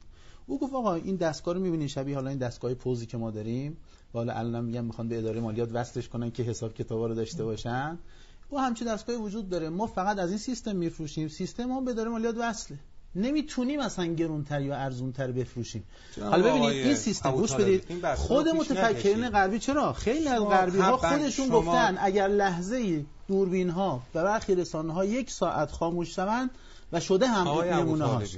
او 0.47 0.59
گفت 0.59 0.73
آقا 0.73 0.93
این 0.95 1.15
دستگاه 1.15 1.53
رو 1.53 1.59
می‌بینید 1.59 1.87
شبیه 1.87 2.15
حالا 2.15 2.29
این 2.29 2.39
دستگاه 2.39 2.73
پوزی 2.73 3.05
که 3.05 3.17
ما 3.17 3.31
داریم. 3.31 3.77
و 4.13 4.17
حالا 4.17 4.33
الان 4.33 4.65
میگم 4.65 4.85
می‌خوان 4.85 5.07
به 5.07 5.17
اداره 5.17 5.41
مالیات 5.41 5.69
وصلش 5.73 6.09
کنن 6.09 6.31
که 6.31 6.43
حساب 6.43 6.73
کتابا 6.73 7.07
رو 7.07 7.15
داشته 7.15 7.43
باشن. 7.43 7.97
و 8.51 8.57
همچین 8.57 8.87
دستگاهی 8.87 9.19
وجود 9.19 9.49
داره. 9.49 9.69
ما 9.69 9.87
فقط 9.87 10.19
از 10.19 10.29
این 10.29 10.37
سیستم 10.37 10.75
میفروشیم. 10.75 11.27
سیستم 11.27 11.65
ما 11.65 11.81
به 11.81 11.91
اداره 11.91 12.09
مالیات 12.09 12.35
وصله. 12.39 12.77
نمی‌تونیم 13.15 13.79
اصلا 13.79 14.05
گرونتر 14.05 14.61
یا 14.61 14.75
ارزونتر 14.75 15.31
بفروشیم. 15.31 15.83
حالا 16.21 16.49
ببینید 16.49 16.71
این 16.71 16.95
سیستم 16.95 17.31
گوش 17.31 17.53
بدید. 17.53 17.85
این 17.89 18.15
خود 18.15 18.47
متفکرین. 18.47 19.29
غربی 19.29 19.59
چرا؟ 19.59 19.93
خیلی 19.93 20.27
از 20.27 20.41
غربی 20.41 20.79
ها 20.79 20.97
خودشون 20.97 21.47
شما- 21.47 21.61
گفتن 21.61 21.97
اگر 21.99 22.27
لحظه 22.27 23.05
دوربین 23.27 23.69
ها 23.69 24.01
و 24.15 24.23
برخی 24.23 24.55
رسانه 24.55 24.93
ها 24.93 25.05
یک 25.05 25.31
ساعت 25.31 25.71
خاموش 25.71 26.15
شوند 26.15 26.49
و 26.93 26.99
شده 26.99 27.27
هم 27.27 27.47
نمونه 27.47 28.05
هاش 28.05 28.37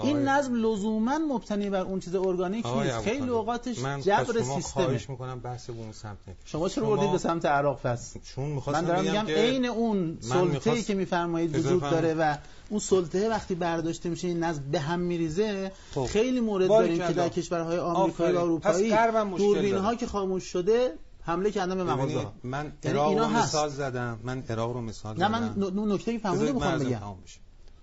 این 0.00 0.18
نظم 0.28 0.54
لزوما 0.54 1.18
مبتنی 1.18 1.70
بر 1.70 1.80
اون 1.80 2.00
چیز 2.00 2.14
ارگانیک 2.14 2.66
نیست 2.66 3.00
خیلی 3.00 3.28
اوقاتش 3.28 3.78
من 3.78 4.00
جبر 4.00 4.24
شما 4.24 4.60
سیستمه 4.60 4.84
خواهش 4.84 5.10
می‌کنم 5.10 5.40
بحث 5.40 5.70
به 5.70 5.78
اون 5.78 5.92
سمت. 5.92 6.18
شما 6.44 6.68
چرا 6.68 6.86
بردید 6.86 7.12
به 7.12 7.18
سمت 7.18 7.44
عراق 7.44 7.80
پس 7.80 8.14
چون 8.34 8.62
من 8.66 8.84
دارم 8.84 9.04
میگم 9.04 9.26
عین 9.26 9.66
اون 9.66 10.18
سلطه‌ای 10.20 10.82
که 10.82 10.94
میفرمایید 10.94 11.58
وجود. 11.58 11.80
داره 11.80 12.14
و 12.14 12.36
اون 12.70 12.80
سلطه 12.80 13.28
وقتی 13.28 13.54
برداشته 13.54 14.08
میشه 14.08 14.28
این 14.28 14.44
نظم 14.44 14.62
به 14.70 14.80
هم 14.80 15.00
میریزه 15.00 15.72
خب. 15.94 16.04
خیلی 16.06 16.40
مورد. 16.40 16.68
داریم 16.68 16.98
که 16.98 17.12
در 17.12 17.28
کشورهای 17.28 17.78
آمریکایی 17.78 18.36
و. 18.36 18.38
اروپایی 18.38 18.92
دوربین 19.36 19.76
ها. 19.76 19.94
که 19.94 20.06
خاموش 20.06 20.44
شده 20.44 20.92
حمله 21.22 21.50
کردن 21.50 21.76
به 21.76 21.84
مغازه 21.84 22.18
ها 22.18 22.32
من 22.44 22.72
یعنی 22.84 22.98
عراق 22.98 23.18
رو. 23.18 23.28
مثال 23.28 23.68
زدم 23.68 24.18
من 24.22 24.42
عراق 24.48 24.72
رو 24.72 24.80
مثال 24.80 25.16
نه 25.18 25.28
زدم 25.28 25.30
من 25.30 25.54
ن- 25.56 25.78
اون 25.78 25.92
نکته 25.92 26.20
من 26.24 26.36
می‌خوام 26.38 26.78
بگم. 26.78 27.00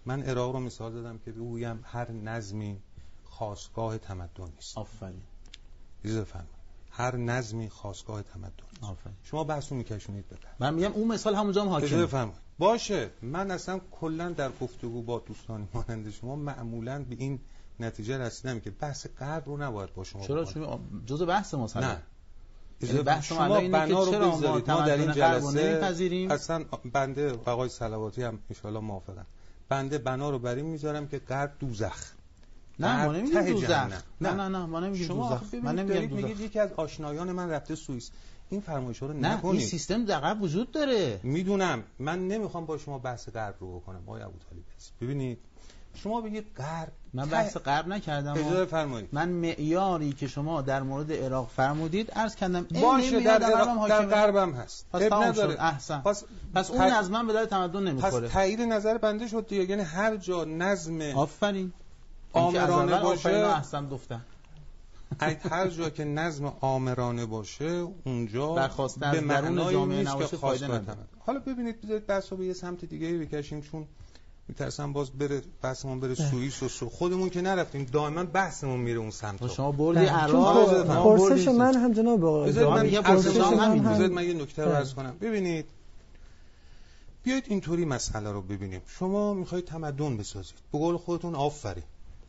من 0.09 0.23
عراق 0.23 0.55
رو 0.55 0.59
مثال 0.59 0.91
زدم 0.91 1.17
که 1.17 1.31
بگویم 1.31 1.79
هر 1.83 2.11
نظمی 2.11 2.81
خاصگاه 3.23 3.97
تمدن 3.97 4.49
نیست. 4.55 4.77
آفرین. 4.77 5.21
هر 6.91 7.15
نظمی 7.15 7.69
خاصگاه 7.69 8.21
تمدن 8.21 8.51
آفرین. 8.81 9.15
شما 9.23 9.43
بحث 9.43 9.71
رو 9.71 9.77
میکشونید 9.77 10.29
به 10.29 10.37
من 10.59 10.73
میگم 10.73 10.91
اون 10.91 11.07
مثال 11.07 11.35
همونجا 11.35 11.61
هم 11.61 11.69
حاکمه. 11.69 12.03
بفرمایید 12.03 12.41
باشه. 12.59 13.09
من 13.21 13.51
اصلا 13.51 13.81
کلا 13.91 14.29
در 14.29 14.51
گفتگو 14.61 15.01
با 15.01 15.19
دوستان 15.19 15.67
مانند 15.73 16.11
شما 16.11 16.35
معمولا 16.35 17.03
به 17.03 17.15
این 17.19 17.39
نتیجه 17.79 18.17
رسیدم 18.17 18.59
که 18.59 18.71
بحث 18.71 19.07
غرب 19.19 19.43
رو 19.45 19.57
نباید 19.57 19.93
با 19.93 20.03
شما 20.03 20.27
چرا. 20.27 20.45
شما 20.45 20.79
جزء 21.05 21.25
بحث 21.25 21.53
ما 21.53 21.69
نه. 21.75 22.03
یعنی 22.81 23.01
بحث 23.01 23.31
ما 23.31 23.37
شما 23.37 23.61
که 23.61 23.69
بنا 23.69 24.03
رو 24.03 24.11
چرا 24.11 24.35
ما 24.77 24.81
در 24.81 24.97
این 24.97 25.11
جلسه 25.11 25.71
نمیپذیریم؟ 25.71 26.31
اصلا 26.31 26.65
بنده 26.93 27.31
آقای 27.31 27.69
صلواتی 27.69 28.23
هم 28.23 28.39
ان 28.63 28.77
موافقم 28.77 29.25
بنده 29.69 29.97
بنا 29.97 30.29
رو 30.29 30.39
بر 30.39 30.55
این 30.55 30.65
می‌ذارم 30.65 31.07
که 31.07 31.19
غرب 31.19 31.51
دوزخ. 31.59 32.11
نه 32.79 33.05
ما 33.05 33.11
نمیگیم 33.11 33.41
دوزخ. 33.43 33.69
نه 34.21 34.33
نه. 34.33 34.47
نه 34.49 34.65
ما 34.65 34.79
نمیگیم 34.79 35.07
دوزخ. 35.07 35.53
من 35.63 35.75
نمیگم 35.75 36.05
دوزخ 36.05 36.23
میگید 36.23 36.39
یکی 36.39 36.59
از 36.59 36.73
آشنایان 36.73 37.31
من 37.31 37.49
رفته 37.49 37.75
سوئیس. 37.75 38.11
این 38.49 38.61
فرمایش‌ها 38.61 39.07
رو 39.07 39.13
نه 39.13 39.27
این 39.27 39.37
نکنید. 39.37 39.61
سیستم 39.61 40.05
در 40.05 40.37
وجود 40.41 40.71
داره. 40.71 41.19
می‌دونم. 41.23 41.83
من 41.99 42.27
نمی‌خوام 42.27 42.65
با 42.65 42.77
شما 42.77 42.99
بحث 42.99 43.29
غرب 43.29 43.55
رو 43.59 43.79
بکنم 43.79 44.03
آقای 44.07 44.21
ابوطالب. 44.21 44.63
ببینید 45.01 45.39
شما 45.95 46.21
بگید 46.21 46.45
غرب 46.57 46.91
من 47.13 47.23
ته- 47.25 47.29
بحث 47.31 47.57
غرب 47.57 47.87
نکردم. 47.87 48.33
اجازه 48.33 48.65
فرمایید 48.65 49.09
من 49.11 49.29
معیاری 49.29 50.13
که 50.13 50.27
شما 50.27 50.61
در 50.61 50.83
مورد 50.83 51.11
عراق 51.13 51.49
فرمودید 51.55 52.11
عرض 52.11 52.35
کردم 52.35 52.63
باشه 52.81 53.19
در, 53.19 53.43
عراق- 53.43 53.67
غربم 53.67 53.87
در. 53.87 54.05
غربم 54.05 54.53
هست. 54.53 54.85
پس 54.93 55.01
اب 55.01 55.09
تمام 55.09 55.23
نداره. 55.23 55.53
شد. 55.53 55.59
احسن. 55.59 55.99
پس, 56.01 56.23
پس 56.55 56.71
اون 56.71 56.89
ت- 56.89 56.93
از 56.93 57.11
من 57.11 57.27
به 57.27 57.33
دل 57.33 57.45
تمدن 57.45 57.79
پس 57.85 57.87
نمی‌خوره 57.87 58.27
تایید 58.29 58.61
نظر 58.61 58.97
بنده 58.97 59.27
شد 59.27 59.47
دیگه. 59.47 59.63
یعنی 59.69 59.81
هر 59.81 60.17
جا 60.17 60.45
نظم 60.45 61.01
آفرین. 61.01 61.73
آمرانه 62.33 62.99
باشه. 63.01 63.29
احسن 63.29 63.89
گفتن. 63.89 64.21
هر 65.51 65.67
جا 65.67 65.89
که 65.89 66.03
نظم 66.03 66.53
آمرانه 66.61 67.25
باشه 67.25 67.87
اونجا 68.05 68.53
به 68.53 68.61
درون 68.99 69.23
معنای 69.23 69.85
نیست 69.85 70.09
نباشه 70.11 70.27
که 70.29 70.37
فایده 70.37 70.65
نداره. 70.67 70.97
حالا 71.19 71.39
ببینید 71.39 71.81
بذارید 71.81 72.05
بحث 72.05 72.31
رو 72.31 72.37
به 72.37 72.45
یه 72.45 72.53
سمت 72.53 72.85
دیگه 72.85 73.17
بکشیم 73.17 73.61
چون 73.61 73.87
میترسم 74.49 74.93
باز 74.93 75.11
بره 75.11 75.41
بحثمون 75.61 75.99
بره 75.99 76.15
سوئیس 76.15 76.63
و 76.63 76.69
سو 76.69 76.89
خودمون 76.89 77.29
که 77.29 77.41
نرفتیم 77.41 77.83
دائما 77.85 78.23
بحثمون 78.23 78.79
میره 78.79 78.99
اون 78.99 79.11
سمت. 79.11 79.41
و 79.41 79.47
شما 79.47 79.71
بردی 79.71 79.99
بله. 79.99 80.11
عراق 80.11 80.87
بردیم 80.87 81.03
پرسش. 81.03 81.47
من 81.47 81.75
هم 81.75 81.93
جناب 81.93 82.47
بذارید 82.47 82.69
من. 82.69 83.41
من 83.41 83.59
همین. 83.59 83.83
بذارید 83.83 84.11
من 84.11 84.23
یه 84.23 84.33
نکته 84.33 84.63
رو 84.63 84.69
بله. 84.69 84.77
عرض 84.77 84.93
کنم. 84.93 85.15
ببینید 85.21 85.65
بیایید 87.23 87.43
اینطوری 87.47 87.85
مسئله 87.85 88.31
رو 88.31 88.41
ببینیم. 88.41 88.81
شما 88.87 89.33
می‌خواید 89.33 89.65
تمدن 89.65 90.17
بسازید. 90.17 90.55
به 90.71 90.77
قول 90.77 90.97
خودتون 90.97 91.35
آفرین. 91.35 91.83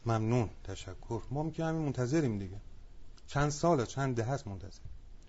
ممنون. 0.06 0.48
تشکر. 0.64 1.20
ما 1.30 1.42
میگه 1.42 1.64
همین 1.64 1.82
منتظریم 1.82 2.38
دیگه. 2.38 2.56
چند 3.26 3.50
ساله 3.50 3.86
چند 3.86 4.16
دهه 4.16 4.30
است 4.30 4.46
منتظر. 4.46 4.80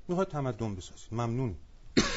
می‌خواید 0.08 0.30
تمدن 0.30 0.76
بسازید. 0.76 1.08
ممنون. 1.12 1.56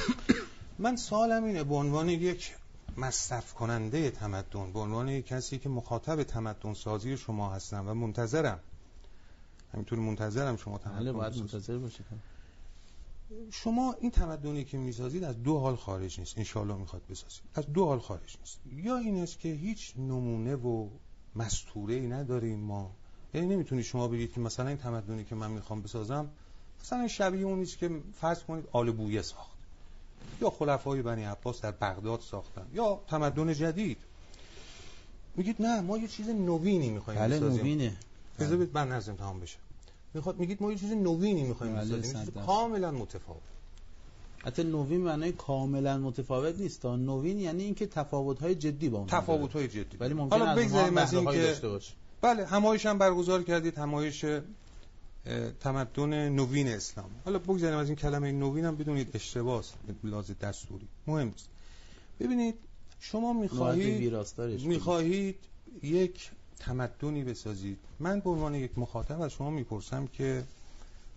من 0.78 0.96
سوالم 0.96 1.44
اینه 1.44 1.64
به 1.64 1.74
عنوان 1.74 2.08
یک 2.08 2.54
مصرف 2.96 3.54
کننده 3.54 4.10
تمدن 4.10 4.72
به 4.72 4.78
عنوان 4.78 5.20
کسی 5.20 5.58
که 5.58 5.68
مخاطب 5.68 6.22
تمدن 6.22 6.74
سازی 6.74 7.16
شما 7.16 7.52
هستم 7.52 7.88
و 7.88 7.94
منتظرم. 7.94 8.60
همینطور 9.72 9.98
منتظرم 9.98 10.56
شما 10.56 10.78
تمدن 10.78 10.98
بله 10.98 11.12
باید. 11.12 11.36
منتظر 11.36 11.78
باشید. 11.78 12.06
شما 13.50 13.94
این 14.00 14.10
تمدنی 14.10 14.64
که 14.64 14.78
می‌سازید 14.78 15.24
از 15.24 15.42
دو 15.42 15.58
حال 15.58 15.76
خارج 15.76 16.20
نیست 16.20 16.38
انشالله 16.38 16.76
می‌خواد 16.76 17.02
بسازید. 17.10 17.42
از 17.54 17.72
دو 17.72 17.86
حال 17.86 17.98
خارج 17.98 18.36
نیست. 18.40 18.60
یا 18.66 18.96
این 18.96 19.22
است 19.22 19.38
که 19.38 19.48
هیچ 19.48 19.92
نمونه 19.96 20.56
و 20.56 20.88
مستوره 21.36 21.94
ای 21.94 22.06
نداریم 22.06 22.60
ما. 22.60 22.96
یعنی 23.34 23.46
نمی‌تونید 23.46 23.84
شما 23.84 24.08
بگید 24.08 24.32
که 24.32 24.40
مثلا 24.40 24.68
این 24.68 24.76
تمدنی 24.76 25.24
که 25.24 25.34
من 25.34 25.50
می‌خوام 25.50 25.82
بسازم 25.82 26.30
مثلا 26.80 27.08
شبیه 27.08 27.46
اون 27.46 27.58
نیست 27.58 27.78
که 27.78 28.02
فرض 28.20 28.42
کنید 28.42 28.68
آل 28.72 28.92
بویه 28.92 29.22
ساخت. 29.22 29.53
یا 30.40 30.50
خلفای 30.50 31.02
بنی 31.02 31.24
عباس 31.24 31.60
در 31.60 31.70
بغداد 31.70 32.20
ساختن 32.20 32.66
یا 32.74 33.00
تمدن 33.08 33.54
جدید. 33.54 33.98
میگید 35.36 35.62
نه 35.62 35.80
ما 35.80 35.98
یه 35.98 36.08
چیز 36.08 36.28
نوینی 36.28 36.90
می‌خوایم 36.90 37.20
بله 37.20 37.38
نوینه. 37.38 37.96
بدید 38.38 38.70
من 38.74 38.88
نظرم 38.88 39.16
تمام 39.16 39.40
بشه. 39.40 39.56
می‌خواد 40.14 40.38
میگید 40.38 40.62
ما 40.62 40.72
یه 40.72 40.78
چیز 40.78 40.92
نوینی 40.92 41.42
می‌خوایم 41.42 41.74
بله، 41.74 41.96
بسازیم. 41.96 42.32
کاملا 42.46 42.90
متفاوت. 42.90 43.42
حتی 44.44 44.64
نوین 44.64 45.00
معنای 45.00 45.32
کاملا 45.32 45.98
متفاوت 45.98 46.58
نیست. 46.58 46.80
تا 46.80 46.96
نوین 46.96 47.38
یعنی 47.38 47.62
اینکه 47.62 47.86
تفاوت 47.86 48.40
های 48.40 48.54
جدی 48.54 48.88
با 48.88 48.98
اون 48.98 49.06
داره. 49.06 49.22
تفاوت 49.22 49.52
های 49.52 49.68
جدی. 49.68 49.96
ولی 49.96 50.14
ممکن 50.14 50.38
حالا 50.38 50.50
از 50.50 50.58
بگذاریم 50.58 50.98
از 50.98 51.14
این 51.14 51.24
بهره‌هایی 51.24 51.46
که 51.46 51.52
داشته 51.52 51.68
باشه 51.68 51.92
بله 52.20 52.46
همایش 52.46 52.86
هم 52.86 52.98
برگزار 52.98 53.42
کردید 53.42 53.78
همایش 53.78 54.24
تمدن 55.60 56.28
نوین 56.28 56.68
اسلام. 56.68 57.10
حالا 57.24 57.38
بگذاریم 57.38 57.78
از 57.78 57.88
این 57.88 57.96
کلمه 57.96 58.32
نوین 58.32 58.64
هم 58.64 58.76
بدونید 58.76 59.10
اشتباه 59.14 59.58
است 59.58 59.74
لحاظ 60.04 60.30
دستوری. 60.30 60.88
مهم 61.06 61.28
نیست. 61.28 61.48
ببینید 62.20 62.54
شما 63.00 63.32
می‌خواهید 63.32 64.14
می‌خواهید 64.66 65.36
یک 65.82 66.30
تمدنی 66.58 67.24
بسازید. 67.24 67.78
من 68.00 68.20
به 68.20 68.30
عنوان 68.30 68.54
یک 68.54 68.78
مخاطب 68.78 69.20
از 69.20 69.32
شما 69.32 69.50
می‌پرسم 69.50 70.06
که 70.06 70.44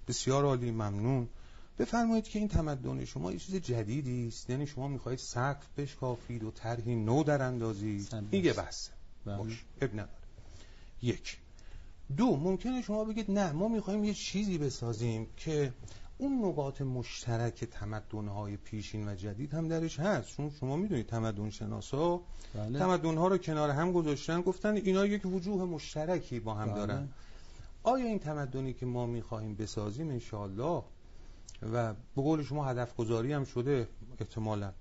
بسیار 0.08 0.43
عالی 0.43 0.72
ممنون. 0.72 1.28
بفرمایید 1.80 2.24
که 2.24 2.39
این 2.39 2.47
تمدن 2.47 3.05
شما 3.05 3.32
یه 3.32 3.39
چیز 3.39 3.55
جدیدی 3.55 4.28
است. 4.28 4.49
یعنی 4.49 4.68
شما 4.68 4.88
می‌خواهید 4.88 5.20
سقف 5.20 5.66
بشکافید 5.78 6.43
و 6.43 6.51
طرحی 6.51 6.95
نو 6.95 7.24
در 7.24 7.41
اندازید. 7.41 8.10
درصد. 8.10 8.55
بحثه 8.55 8.91
بله. 9.26 9.38
باش. 9.38 9.66
اب 9.82 9.93
نداره. 9.93 10.10
یک. 11.01 11.38
دو 12.18 12.38
ممکنه 12.38 12.82
شما 12.82 13.03
بگید 13.03 13.32
نه 13.32 13.51
ما 13.51 13.68
می‌خوایم 13.68 14.03
یه 14.03 14.14
چیزی 14.14 14.58
بسازیم 14.58 15.28
که 15.38 15.74
اون 16.18 16.45
نقاط 16.45 16.82
مشترک 16.82 17.64
تمدن‌های 17.64 18.58
پیشین 18.58 19.08
و 19.08 19.16
جدید 19.16 19.53
هم 19.53 19.68
درش 19.68 19.99
هست 19.99 20.28
چون 20.28 20.49
شما 20.60 20.76
می‌دونید 20.76 21.08
تمدن 21.08 21.49
شناسا 21.49 22.22
بله. 22.55 22.80
تمدن‌ها 22.80 23.28
رو 23.28 23.38
کنار 23.38 23.70
هم 23.70 23.91
گذاشتن 23.91 24.41
گفتن 24.41 24.76
اینا 24.76 25.05
یک 25.05 25.26
وجوه 25.26 25.64
مشترکی 25.64 26.39
با 26.39 26.53
هم 26.53 26.66
بله. 26.66 26.76
دارن 26.76 27.10
آیا 27.84 28.05
این 28.05 28.20
تمدنی 28.20 28.74
که 28.74 28.86
ما 28.86 29.05
می‌خواهیم 29.05 29.55
بسازیم 29.55 30.10
انشاءالله 30.10 30.84
و 31.74 31.93
به 31.93 32.22
قول 32.22 32.43
شما 32.43 32.66
هدف 32.66 32.95
گذاری 32.95 33.34
هم 33.34 33.45
شده 33.45 33.88
احتمالا 34.20 34.74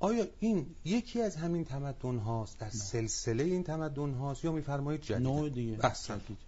آیا 0.00 0.26
این 0.40 0.66
یکی 0.84 1.22
از 1.22 1.36
همین 1.36 1.64
تمدن 1.64 2.18
هاست 2.18 2.58
در 2.58 2.70
سلسله 2.70 3.44
این 3.44 3.64
تمدن 3.64 4.14
هاست 4.14 4.44
یا 4.44 4.52
میفرمایید 4.52 5.02
جدید 5.02 5.22
نوع 5.22 5.48
دیگه 5.48 5.86
احسن. 5.86 6.18
جدید. 6.18 6.38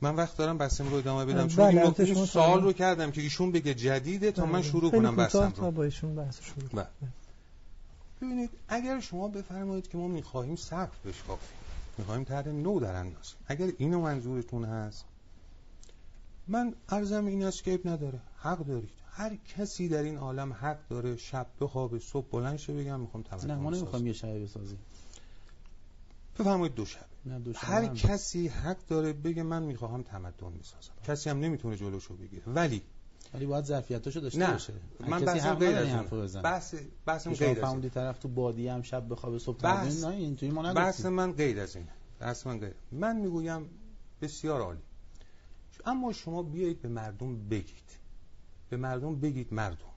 من 0.00 0.16
وقت 0.16 0.36
دارم 0.36 0.58
بحثم 0.58 0.88
رو 0.88 0.94
ادامه 0.96 1.24
بدم 1.24 1.46
بله، 1.46 1.48
چون 1.48 1.64
این, 1.64 2.14
سوال 2.14 2.26
سوال- 2.26 2.62
رو 2.62 2.72
کردم 2.72 3.10
که 3.10 3.20
ایشون 3.20 3.52
بگه 3.52 3.74
جدیده 3.74 4.32
تا 4.32 4.46
من 4.46 4.52
بله. 4.52 4.62
شروع 4.62 4.90
کنم 4.90 5.16
بحثم 5.16 5.50
تا 5.50 5.64
رو 5.64 5.70
با 5.70 5.84
ایشون 5.84 6.14
بحث 6.14 6.40
شروع. 6.42 6.68
بله. 6.68 6.86
ببینید 8.22 8.50
اگر 8.68 9.00
شما 9.00 9.28
بفرمایید 9.28 9.88
که 9.88 9.98
ما 9.98 10.08
می‌خواهیم 10.08 10.56
سقف 10.56 11.06
بشکافیم 11.06 11.56
می‌خواهیم 11.98 12.24
طرح 12.24 12.48
نو 12.48 12.80
در 12.80 12.94
اندازیم 12.94 13.36
اگر 13.46 13.72
اینو 13.78 14.00
منظورتون 14.00 14.64
هست 14.64 15.04
من 16.48 16.74
عرضم 16.88 17.26
این 17.26 17.44
است 17.44 17.64
که 17.64 17.74
اب 17.74 17.88
نداره 17.88 18.20
حق 18.36 18.58
دارید 18.58 19.01
هر 19.14 19.36
کسی 19.36 19.88
در 19.88 20.02
این 20.02 20.16
عالم 20.16 20.52
حق 20.52 20.88
داره 20.88 21.16
شب 21.16 21.46
بخوابه 21.60 21.98
صبح 21.98 22.26
بلند 22.30 22.56
شه 22.56 22.72
بگم 22.74 23.00
می‌خوام 23.00 23.22
تمدن 23.22 23.46
نه 23.46 23.54
ما 23.54 23.70
بسازم. 23.70 23.80
نمی‌خوایم 23.82 24.06
یه 24.06 24.12
شبه 24.12 24.40
بسازیم. 24.40 24.78
بفرمایید 26.38 26.74
دو 26.74 26.84
شب. 26.84 27.06
نه 27.26 27.38
دو 27.38 27.52
شبه 27.52 27.66
هر 27.66 27.82
هم. 27.84 27.94
کسی 27.94 28.48
حق 28.48 28.86
داره 28.88 29.12
بگه 29.12 29.42
من 29.42 29.62
می‌خواهم 29.62 30.02
تمدن 30.02 30.58
بسازم. 30.58 30.92
کسی 31.04 31.30
هم 31.30 31.40
نمی‌تونه 31.40 31.76
جلوشو 31.76 32.16
بگیره. 32.16 32.42
ولی 32.46 32.82
ولی 33.34 33.46
باید 33.46 33.64
ظرفیتاشو 33.64 34.20
داشته 34.20 34.38
نه 34.38 34.52
باشه. 34.52 34.72
من 35.00 35.28
حق 35.28 35.58
غیر 35.58 35.76
از 35.76 35.86
این 35.86 36.42
بحث 36.42 36.74
شما 37.24 37.34
غیر 37.34 37.64
از 37.64 37.90
طرف 37.94 38.18
تو 38.18 38.28
بادی 38.28 38.68
هم 38.68 38.82
شب 38.82 39.08
بخوابه 39.08 39.38
صبح 39.38 39.58
بحث- 39.58 40.04
نه 40.04 40.06
اینطوری 40.06 40.52
ما 40.52 40.72
بحث 40.72 41.06
من 41.06 41.32
غیر 41.32 41.60
از 41.60 41.76
اینه. 41.76 41.88
بحث 42.20 42.46
من 42.46 42.58
غیر. 42.58 42.74
من 42.92 43.16
می‌گویم 43.16 43.70
بسیار 44.22 44.60
عالی. 44.60 44.80
اما 45.86 46.12
شما 46.12 46.42
بیایید 46.42 46.82
به 46.82 46.88
مردم 46.88 47.48
بگید. 47.48 48.01
به 48.72 48.78
مردم 48.78 49.14
بگید 49.20 49.54
مردم. 49.54 49.92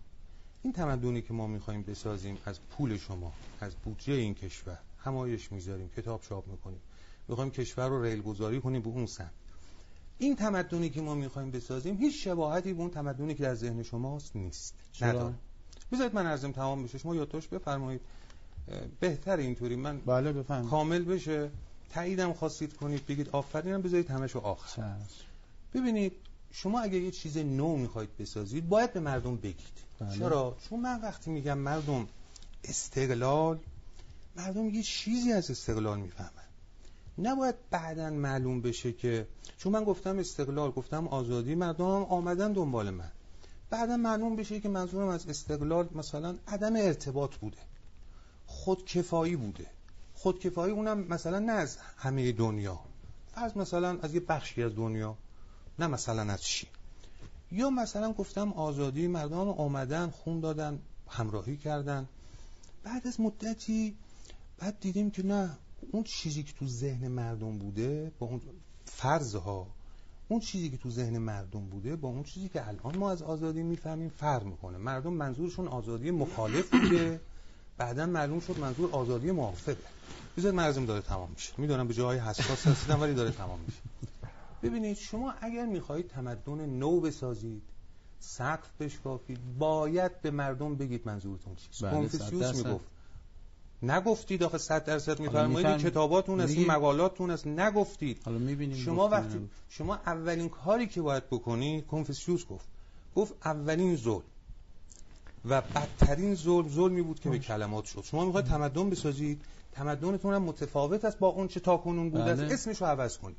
این 0.63 0.73
تمدنی 0.73 1.21
که 1.21 1.33
ما 1.33 1.47
می‌خوایم 1.47 1.81
بسازیم 1.81 2.37
از 2.45 2.59
پول 2.61 2.97
شما 2.97 3.33
از 3.61 3.75
بودجه 3.75 4.13
این 4.13 4.33
کشور 4.33 4.79
همایش 4.97 5.51
می‌ذاریم 5.51 5.89
کتاب 5.89 6.21
چاپ 6.21 6.47
می‌کنیم. 6.47 6.79
می‌خوایم 7.27 7.51
کشور 7.51 7.89
رو 7.89 8.03
ریل 8.03 8.21
گذاری 8.21 8.61
کنیم 8.61 8.81
به 8.81 8.87
اون 8.87 9.05
سمت. 9.05 9.31
این 10.17 10.35
تمدنی 10.35 10.89
که 10.89 11.01
ما 11.01 11.15
می‌خوایم 11.15 11.51
بسازیم 11.51 11.97
هیچ 11.97 12.23
شباهتی 12.23 12.73
به 12.73 12.81
اون 12.81 12.89
تمدنی 12.89 13.33
که 13.35 13.43
در 13.43 13.55
ذهن 13.55 13.83
شماست 13.83 14.35
نیست؟ 14.35 14.75
نداره 15.01 15.33
بذارید 15.91 16.15
من 16.15 16.25
ارزم 16.25 16.51
تمام 16.51 16.83
بشه. 16.83 16.97
شما 16.97 17.15
یادداشت 17.15 17.49
بفرمایید. 17.49 18.01
بهتر 18.99 19.37
اینطوری. 19.37 19.75
من 19.75 19.99
بله 19.99 20.33
بفهم 20.33 20.69
کامل 20.69 21.03
بشه. 21.03 21.49
تاییدم 21.89 22.33
خواستید 22.33 22.73
کنید 22.73 23.05
بگید 23.05 23.29
آفرینم 23.29 23.81
بذارید 23.81 24.09
همشو 24.09 24.39
آخر. 24.39 24.95
ببینید 25.73 26.13
شما 26.57 26.79
اگه 26.79 26.97
یه 26.97 27.11
چیز 27.11 27.37
نو 27.37 27.75
می‌خواید 27.75 28.17
بسازید 28.17 28.69
باید 28.69 28.93
به 28.93 28.99
مردم 28.99 29.35
بگید. 29.35 29.77
بله. 29.99 30.17
چرا؟ 30.17 30.57
چون 30.69 30.79
من 30.79 31.01
وقتی 31.01 31.31
میگم 31.31 31.57
مردم 31.57 32.07
استقلال 32.63 33.59
مردم 34.35 34.69
یه 34.69 34.83
چیزی 34.83 35.31
از 35.31 35.51
استقلال 35.51 35.99
می‌فهمن. 35.99 36.29
نباید 37.17 37.55
بعدا 37.69 38.09
معلوم 38.09 38.61
بشه 38.61 38.93
که 38.93 39.27
چون 39.57 39.71
من 39.71 39.83
گفتم 39.83 40.19
استقلال 40.19 40.71
گفتم 40.71 41.07
آزادی 41.07 41.55
مردم 41.55 41.85
هم 41.85 42.03
آمدن 42.03 42.53
دنبال 42.53 42.89
من. 42.89 43.11
بعدا 43.69 43.97
معلوم 43.97 44.35
بشه 44.35 44.59
که 44.59 44.69
منظورم 44.69 45.07
از 45.07 45.27
استقلال 45.27 45.89
مثلا 45.95 46.37
عدم 46.47 46.75
ارتباط 46.75 47.35
بوده. 47.35 47.57
خودکفایی 48.45 49.35
بوده. 49.35 49.65
خودکفایی 50.13 50.73
اونم 50.73 50.99
مثلا 50.99 51.39
نه 51.39 51.51
از 51.51 51.77
همه 51.97 52.31
دنیا. 52.31 52.79
فرض 53.35 53.57
مثلا 53.57 53.99
از 54.01 54.13
یه 54.13 54.19
بخشی 54.19 54.63
از 54.63 54.75
دنیا. 54.75 55.17
نه 55.79 55.87
مثلا 55.87 56.33
از 56.33 56.43
چی؟ 56.43 56.67
یا 57.51 57.69
مثلا 57.69 58.13
گفتم 58.13 58.53
آزادی 58.53 59.07
مردم 59.07 59.49
آمدن 59.49 60.09
خون 60.09 60.39
دادن 60.39 60.79
همراهی 61.09 61.57
کردن. 61.57 62.07
بعد 62.83 63.07
از 63.07 63.19
مدتی 63.19 63.95
بعد 64.59 64.79
دیدیم 64.79 65.11
که 65.11 65.25
نه 65.25 65.57
اون 65.91 66.03
چیزی 66.03 66.43
که 66.43 66.53
تو 66.53 66.67
ذهن 66.67 67.07
مردم 67.07 67.57
بوده 67.57 68.11
با 68.19 68.27
اون 68.27 68.41
فرضها 68.85 69.67
اون 70.27 70.39
چیزی 70.39 70.69
که 70.69 70.77
تو 70.77 70.89
ذهن 70.89 71.17
مردم 71.17 71.65
بوده 71.65 71.95
با 71.95 72.09
اون 72.09 72.23
چیزی 72.23 72.49
که 72.49 72.67
الان 72.67 72.97
ما 72.97 73.11
از 73.11 73.21
آزادی 73.21 73.63
می‌فهمیم 73.63 74.09
فرق 74.09 74.43
می‌کنه. 74.43 74.77
مردم 74.77 75.13
منظورشون 75.13 75.67
آزادی 75.67 76.11
مخالف 76.11 76.69
بوده 76.69 77.21
بعدا 77.77 78.05
معلوم 78.05 78.39
شد 78.39 78.59
منظور 78.59 78.89
آزادی 78.91 79.31
موافقه. 79.31 79.77
بذار 80.37 80.51
مرزم 80.51 80.85
داره 80.85 81.01
تمام 81.01 81.29
میشه. 81.29 81.53
می‌دونم 81.57 81.87
به 81.87 81.93
جای 81.93 82.19
حساس 82.19 82.67
هستیدم 82.67 83.01
ولی 83.01 83.13
داره 83.13 83.31
تمام 83.31 83.59
میشه. 83.59 83.79
ببینید 84.69 84.97
شما 84.97 85.33
اگر 85.41 85.65
می‌خواهید 85.65 86.07
تمدن 86.07 86.65
نو 86.65 86.99
بسازید 86.99 87.61
سقف 88.19 88.69
بشکافید 88.79 89.39
باید 89.59 90.21
به 90.21 90.31
مردم 90.31 90.75
بگید 90.75 91.01
منظورتون 91.05 91.55
چیست. 91.55 91.83
بله، 91.83 91.91
کنفوسیوس. 91.91 92.55
می‌گفت. 92.55 92.85
نگفتید 93.83 94.43
آخه 94.43 94.57
100 94.57 94.85
درصد 94.85 95.19
میفرمایید 95.19 95.67
میفهم- 95.67 95.89
کتاباتون 95.89 96.39
است 96.39 96.49
این 96.49 96.59
میگیم. 96.59 96.73
مقالاتون 96.73 97.31
است. 97.31 97.47
نگفتید. 97.47 98.21
حالا 98.25 98.37
می‌بینیم 98.37 98.77
شما 98.77 99.07
وقتی 99.09 99.49
شما 99.69 99.95
اولین 99.95 100.49
کاری 100.49 100.87
که 100.87 101.01
باید 101.01 101.29
بکنید 101.29 101.87
کنفوسیوس 101.87 102.45
گفت. 102.45 102.65
گفت 103.15 103.33
اولین 103.45 103.95
ظلم. 103.95 104.21
و 105.49 105.61
بدترین 105.61 106.35
ظلم 106.35 106.69
ظلمی 106.69 107.01
بود 107.01 107.19
که 107.19 107.29
به 107.29 107.39
کلمات 107.39 107.85
شد. 107.85 108.01
شما 108.03 108.25
می‌خواید 108.25 108.45
تمدن 108.47 108.89
بسازید 108.89 109.41
تمدنتون 109.71 110.33
هم 110.33 110.43
متفاوت 110.43 111.05
است 111.05 111.19
با 111.19 111.27
اون 111.27 111.47
چه 111.47 111.59
تاکنون 111.59 112.09
بود 112.09 112.21
است 112.21 112.41
بله. 112.41 112.53
اسمش 112.53 112.81
رو 112.81 112.87
عوض 112.87 113.17
کنید. 113.17 113.37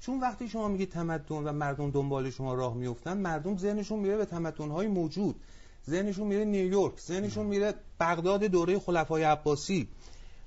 چون 0.00 0.20
وقتی 0.20 0.48
شما 0.48 0.68
میگید 0.68 0.90
تمدن 0.90 1.36
و 1.36 1.52
مردم 1.52 1.90
دنبال 1.90 2.30
شما 2.30 2.54
راه 2.54 2.74
میفتن 2.74 3.16
مردم 3.16 3.58
ذهنشون 3.58 3.98
میره 3.98 4.16
به 4.16 4.24
تمدن‌های 4.24 4.86
موجود. 4.86 5.36
ذهنشون 5.86 6.26
میره 6.26 6.44
نیویورک 6.44 7.00
ذهنشون 7.00 7.46
میره 7.46 7.74
بغداد 8.00 8.44
دوره 8.44 8.78
خلفای 8.78 9.22
عباسی. 9.22 9.88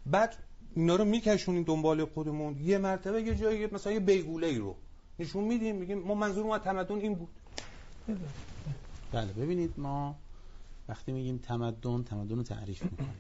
بعد 0.06 0.36
اینا 0.76 0.96
رو 0.96 1.06
میکشونیم 1.06 1.64
دنبال 1.64 2.06
خودمون. 2.06 2.58
یه 2.58 2.78
مرتبه 2.78 3.22
یه 3.22 3.36
جایی 3.36 3.66
مثلا 3.66 3.94
یه 3.94 4.00
بیگوله 4.00 4.48
ای 4.48 4.58
رو 4.58 4.76
نشون 5.20 5.44
میدیم 5.44 5.76
میگیم 5.76 6.00
ما 6.00 6.14
منظور 6.14 6.46
ما 6.46 6.60
تمدن 6.60 6.96
این 6.96 7.16
بود. 7.16 7.30
بله 9.12 9.34
ببینید 9.34 9.74
ما 9.78 10.16
وقتی 10.90 11.12
میگیم 11.12 11.38
تمدن 11.38 12.04
تمدن 12.04 12.36
رو 12.36 12.44
تعریف 12.44 12.84
می‌کنیم. 12.84 13.14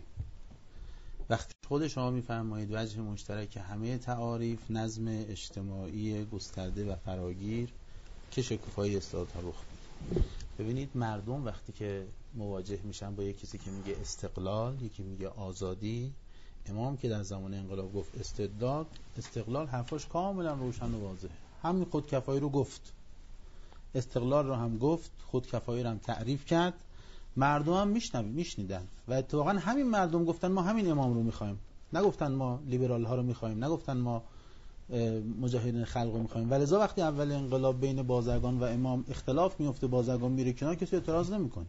وقتی 1.30 1.54
خود 1.68 1.88
شما 1.88 2.12
میفرمایید 2.12 2.70
وجه 2.72 3.02
مشترک 3.02 3.58
همه 3.58 3.98
تعاریف 3.98 4.72
نظم 4.72 5.08
اجتماعی 5.08 6.26
گسترده 6.26 6.92
و 6.92 6.96
فراگیر 6.96 7.70
که 8.32 8.42
شکوفایی 8.42 8.98
استعدادها 8.98 9.40
رخ 9.40 9.56
میده. 9.64 10.26
ببینید 10.60 10.90
مردم 10.96 11.46
وقتی 11.46 11.74
که 11.74 12.08
مواجه 12.36 12.80
میشن 12.84 13.16
با 13.16 13.24
یک 13.24 13.40
کسی 13.40 13.58
که 13.58 13.72
میگه 13.72 13.98
استقلال 14.02 14.82
یکی 14.82 15.04
میگه 15.04 15.28
آزادی 15.28 16.14
امام 16.66 16.98
که 16.98 17.10
در 17.10 17.24
زمان 17.24 17.54
انقلاب 17.54 17.94
گفت 17.94 18.18
استبداد 18.20 18.88
استقلال 19.18 19.68
حرفاش 19.68 20.08
کاملا 20.08 20.54
روشن 20.54 20.92
و 20.92 21.00
واضحه. 21.00 21.32
همین 21.64 21.86
خودکفایی 21.86 22.40
رو 22.40 22.50
گفت. 22.50 22.94
استقلال 23.96 24.48
رو 24.48 24.54
هم 24.54 24.78
گفت 24.78 25.12
خودکفایی 25.28 25.84
رو 25.84 25.90
هم 25.90 25.98
تعریف 25.98 26.46
کرد. 26.46 26.74
مردم 27.38 27.74
هم 27.74 27.88
میشنیدن. 28.28 28.88
و 29.08 29.14
اتفاقا 29.14 29.52
همین 29.52 29.88
مردم 29.88 30.26
گفتن 30.26 30.48
ما 30.48 30.62
همین 30.62 30.92
امام 30.92 31.14
رو 31.14 31.24
می‌خوایم. 31.24 31.60
نگفتن 31.94 32.32
ما 32.32 32.60
لیبرال 32.66 33.04
ها 33.04 33.16
رو 33.16 33.24
می‌خوایم. 33.24 33.64
نگفتن 33.64 33.98
ما 33.98 34.24
اه، 34.94 35.20
مجاهدین 35.42 35.86
خلق 35.86 36.14
رو 36.14 36.22
می‌خوایم. 36.22 36.52
ولذا 36.52 36.80
وقتی 36.80 37.02
اول 37.02 37.32
انقلاب 37.32 37.82
بین 37.82 38.04
بازرگان 38.04 38.60
و 38.60 38.64
امام 38.64 39.06
اختلاف 39.10 39.60
میفته 39.60 39.88
بازرگان 39.88 40.32
میره 40.32 40.54
کنار 40.54 40.76
کسی 40.76 40.96
اعتراض 40.96 41.32
نمی‌کنه. 41.32 41.66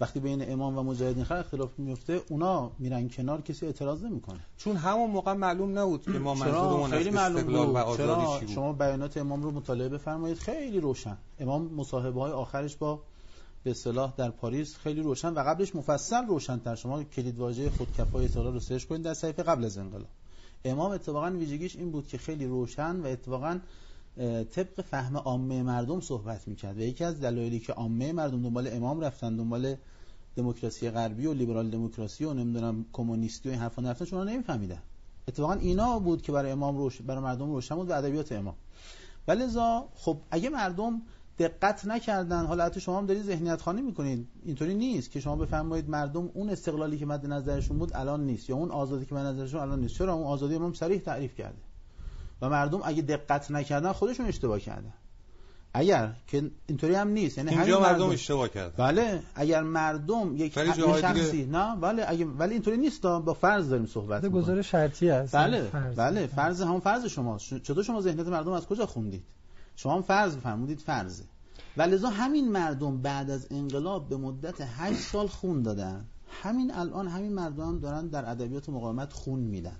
وقتی 0.00 0.20
بین 0.20 0.52
امام 0.52 0.78
و 0.78 0.82
مجاهدین 0.82 1.24
خلق 1.24 1.38
اختلاف 1.38 1.78
میفته 1.78 2.20
اونا 2.28 2.70
میرن 2.78 3.08
کنار 3.08 3.40
کسی 3.40 3.66
اعتراض 3.66 4.04
نمی‌کنه. 4.04 4.40
چون 4.56 4.76
همون 4.76 5.10
موقع 5.10 5.32
معلوم 5.32 5.78
نبود 5.78 6.02
که 6.02 6.10
ما 6.10 6.34
منظورمون 6.34 6.90
خیلی 6.90 7.10
معلوم 7.10 7.36
استقلال 7.36 7.66
و 7.66 7.66
بود 7.66 7.76
آزادی 7.76 8.02
چرا؟ 8.02 8.38
بود. 8.38 8.48
شما 8.48 8.72
بیانات 8.72 9.16
امام 9.16 9.42
رو 9.42 9.50
مطالعه 9.50 9.88
بفرمایید. 9.88 10.38
خیلی 10.38 10.80
روشن. 10.80 11.16
امام 11.40 11.62
مصاحبه 11.62 12.20
های 12.20 12.32
آخرش 12.32 12.76
با 12.76 13.00
به 13.64 13.70
اصطلاح 13.70 14.14
در 14.16 14.30
پاریس 14.30 14.76
خیلی 14.76 15.02
روشن 15.02 15.28
و 15.28 15.40
قبلش 15.40 15.74
مفصل 15.74 16.26
روشن 16.26 16.58
تر 16.58 16.74
شما 16.74 17.04
کلید 17.04 17.38
واژه 17.38 17.70
خودکفای 17.70 18.24
استقلال 18.24 18.52
رو 18.52 18.60
سرچ 18.60 18.84
کنید 18.84 19.02
در 19.02 19.14
صحیفه 19.14 19.42
قبل 19.42 19.64
از 19.64 19.78
انقلاب. 19.78 20.08
امام 20.64 20.90
اتفاقا 20.90 21.30
ویژگیش 21.30 21.76
این 21.76 21.90
بود 21.90 22.08
که 22.08 22.18
خیلی 22.18 22.46
روشن 22.46 22.96
و 23.00 23.06
اتفاقا 23.06 23.58
طبق 24.54 24.80
فهم 24.80 25.16
عامه 25.16 25.62
مردم 25.62 26.00
صحبت 26.00 26.48
می‌کرد 26.48 26.78
و 26.78 26.80
یکی 26.80 27.04
از 27.04 27.20
دلایلی 27.20 27.58
که 27.60 27.72
عامه 27.72 28.12
مردم 28.12 28.42
دنبال 28.42 28.68
امام 28.72 29.00
رفتن 29.00 29.36
دنبال 29.36 29.76
دموکراسی 30.36 30.90
غربی 30.90 31.26
و 31.26 31.32
لیبرال 31.32 31.70
دموکراسی 31.70 32.24
و 32.24 32.34
نمی‌دونم 32.34 32.84
کمونیستی 32.92 33.48
و 33.48 33.52
این 33.52 33.60
حرفا 33.60 33.82
نرفتن 33.82 34.04
چون 34.04 34.28
نمیفهمیدن. 34.28 34.82
اتفاقا 35.28 35.52
اینا 35.52 35.98
بود 35.98 36.22
که 36.22 36.32
برای 36.32 36.50
امام 36.50 36.76
روش 36.76 37.02
برای 37.02 37.22
مردم 37.22 37.52
روشن 37.52 37.74
بود 37.74 37.90
و 37.90 37.92
ادبیات 37.92 38.32
امام. 38.32 38.54
ولذا 39.28 39.88
خب 39.94 40.16
اگه 40.30 40.50
مردم 40.50 41.02
دقت 41.38 41.84
نکردن. 41.86 42.46
حالا 42.46 42.64
حتی 42.64 42.80
شما 42.80 42.98
هم 42.98 43.06
دارید 43.06 43.22
ذهنیت 43.22 43.60
خانی 43.62 43.82
می‌کنید. 43.82 44.28
اینطوری 44.44 44.74
نیست 44.74 45.10
که 45.10 45.20
شما 45.20 45.36
بفرمایید 45.36 45.90
مردم 45.90 46.30
اون 46.34 46.50
استقلالی 46.50 46.98
که 46.98 47.06
مد 47.06 47.26
نظرشون 47.26 47.78
بود 47.78 47.90
الان 47.94 48.24
نیست 48.26 48.50
یا 48.50 48.56
اون 48.56 48.70
آزادی 48.70 49.06
که 49.06 49.14
مد 49.14 49.26
نظرشون 49.26 49.60
الان 49.60 49.80
نیست. 49.80 49.94
چرا؟ 49.94 50.12
اون 50.14 50.26
آزادی 50.26 50.54
امام 50.54 50.72
صریح 50.72 50.98
تعریف 50.98 51.34
کرده. 51.34 51.58
و 52.42 52.48
مردم 52.48 52.80
اگه 52.84 53.02
دقت 53.02 53.50
نکردن 53.50 53.92
خودشون 53.92 54.26
اشتباه 54.26 54.60
کردن. 54.60 54.92
اگر 55.74 56.12
که 56.26 56.50
اینطوری 56.66 56.94
هم 56.94 57.08
نیست. 57.08 57.38
یعنی 57.38 57.50
همین 57.50 57.74
مردم 57.76 58.08
اشتباه 58.10 58.48
کرد 58.48 58.72
بله. 58.76 59.22
اگر 59.34 59.62
مردم 59.62 60.36
یک 60.36 60.54
جاهای 60.54 60.72
دیگه- 60.94 61.00
شخصی 61.00 61.46
نه 61.46 61.76
بله. 61.76 62.04
اگه 62.08 62.24
ولی 62.24 62.52
اینطوری 62.52 62.76
نیست 62.76 63.02
با 63.02 63.34
فرض 63.34 63.68
داریم 63.70 63.86
صحبت 63.86 64.24
می‌کنیم. 64.24 64.42
گزارش 64.42 64.70
شرطی 64.70 65.10
است. 65.10 65.34
بله. 65.36 65.62
فرض. 65.62 65.94
بله. 65.96 66.26
فرض 66.26 66.62
همون 66.62 66.80
فرض 66.80 67.06
شماست. 67.06 67.44
ش- 67.44 67.54
چطور 67.54 67.84
شما 67.84 68.00
ذهنیت 68.00 68.26
مردم 68.26 68.52
از 68.52 68.66
کجا 68.66 68.86
خوندید؟ 68.86 69.22
شما 69.76 69.94
هم 69.94 70.02
فرض 70.02 70.36
فرمودید 70.36 70.78
فرضه. 70.78 71.24
ولذا 71.76 72.08
همین 72.08 72.52
مردم 72.52 73.02
بعد 73.02 73.30
از 73.30 73.46
انقلاب 73.50 74.08
به 74.08 74.16
مدت 74.16 74.60
8 74.60 75.00
سال 75.00 75.26
خون 75.26 75.62
دادن. 75.62 76.04
همین 76.42 76.74
الان 76.74 77.08
همین 77.08 77.32
مردم 77.32 77.78
دارن 77.78 78.06
در 78.06 78.30
ادبیات 78.30 78.68
مقاومت 78.68 79.12
خون 79.12 79.40
میدن. 79.40 79.76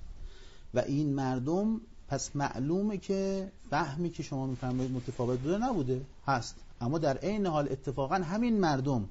و 0.75 0.79
این 0.79 1.15
مردم 1.15 1.81
پس 2.09 2.37
معلومه 2.37 2.99
که 2.99 3.53
فهمی 3.71 4.11
که 4.11 4.23
شما 4.23 4.47
میفرمایید 4.47 4.93
متفاوت 4.93 5.39
بوده 5.39 5.59
نبوده. 5.59 6.07
هست. 6.27 6.57
اما 6.81 6.99
در 6.99 7.17
عین 7.17 7.47
حال 7.47 7.69
اتفاقا 7.71 8.15
همین 8.15 8.61
مردم 8.61 9.09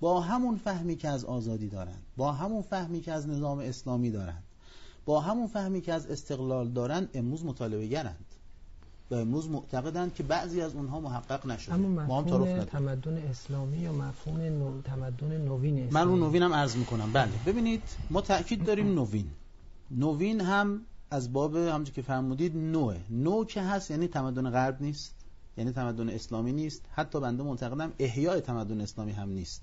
با 0.00 0.20
همون 0.20 0.56
فهمی 0.56 0.96
که 0.96 1.08
از 1.08 1.24
آزادی 1.24 1.68
دارند 1.68 2.02
با 2.16 2.32
همون 2.32 2.62
فهمی 2.62 3.00
که 3.00 3.12
از 3.12 3.28
نظام 3.28 3.58
اسلامی 3.58 4.10
دارند 4.10 4.42
با 5.04 5.20
همون 5.20 5.46
فهمی 5.46 5.80
که 5.80 5.92
از 5.92 6.06
استقلال 6.06 6.68
دارند 6.68 7.10
امروز 7.14 7.44
مطالبه 7.44 7.86
گرند. 7.86 8.29
و 9.10 9.14
امروز 9.14 9.48
معتقدند 9.48 10.14
که 10.14 10.22
بعضی 10.22 10.60
از 10.60 10.74
اونها 10.74 11.00
محقق 11.00 11.46
نشده. 11.46 11.74
اما 11.74 12.04
ما 12.04 12.18
هم 12.18 12.24
تعارف. 12.24 12.64
تمدن 12.64 13.16
اسلامی 13.16 13.78
یا 13.78 13.92
مفهوم 13.92 14.40
نو... 14.40 14.82
تمدن 14.82 15.36
نوین 15.44 15.78
اسلامی؟ 15.78 15.94
من 15.94 16.08
رو 16.08 16.16
نوینم 16.28 16.52
عرض 16.52 16.76
می‌کنم. 16.76 17.12
بله. 17.12 17.30
ببینید 17.46 17.82
ما 18.10 18.20
تاکید 18.20 18.64
داریم 18.64 18.94
نوین. 18.94 19.30
نوین 19.90 20.40
هم 20.40 20.80
از 21.10 21.32
باب 21.32 21.56
همونجور 21.56 21.94
که 21.94 22.02
فرمودید 22.02 22.56
نوه. 22.56 22.96
نو 23.10 23.44
که 23.44 23.62
هست 23.62 23.90
یعنی 23.90 24.08
تمدن 24.08 24.50
غرب 24.50 24.82
نیست 24.82 25.14
یعنی 25.56 25.72
تمدن 25.72 26.08
اسلامی 26.08 26.52
نیست. 26.52 26.82
حتی 26.90 27.20
بنده 27.20 27.42
معتقدم 27.42 27.92
احیای 27.98 28.40
تمدن 28.40 28.80
اسلامی 28.80 29.12
هم 29.12 29.28
نیست. 29.28 29.62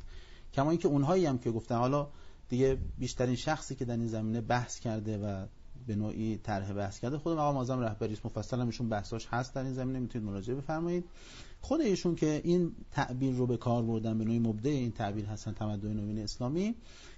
کما 0.53 0.69
اینکه 0.69 0.87
اونهایی 0.87 1.25
هم 1.25 1.37
که 1.37 1.51
گفتن. 1.51 1.75
حالا 1.75 2.07
دیگه 2.49 2.77
بیشترین 2.97 3.35
شخصی 3.35 3.75
که 3.75 3.85
در 3.85 3.97
این 3.97 4.07
زمینه 4.07 4.41
بحث 4.41 4.79
کرده 4.79 5.17
و 5.17 5.45
به 5.87 5.95
نوعی 5.95 6.37
طرح 6.37 6.73
بحث 6.73 6.99
کرده. 6.99 7.17
خود 7.17 7.33
مقام 7.33 7.57
اعظم 7.57 7.79
رهبری 7.79 8.13
است. 8.13 8.25
مفصل 8.25 8.59
هم 8.59 8.65
ایشون 8.65 8.89
بحثاش 8.89 9.27
هست 9.31 9.53
در 9.53 9.63
این 9.63 9.73
زمینه. 9.73 9.99
می‌تونید 9.99 10.27
مراجعه 10.29 10.55
بفرمایید. 10.55 11.05
خود 11.61 11.81
ایشون 11.81 12.15
که 12.15 12.41
این 12.43 12.71
تعبیر 12.91 13.33
رو 13.33 13.47
به 13.47 13.57
کار 13.57 13.83
بردن 13.83 14.17
به 14.17 14.25
نوعی 14.25 14.39
مبدع 14.39 14.69
این 14.69 14.91
تعبیر 14.91 15.25
هستن 15.25 15.53
تمدن 15.53 15.93
نوین 15.93 16.19
اسلامی 16.19 16.75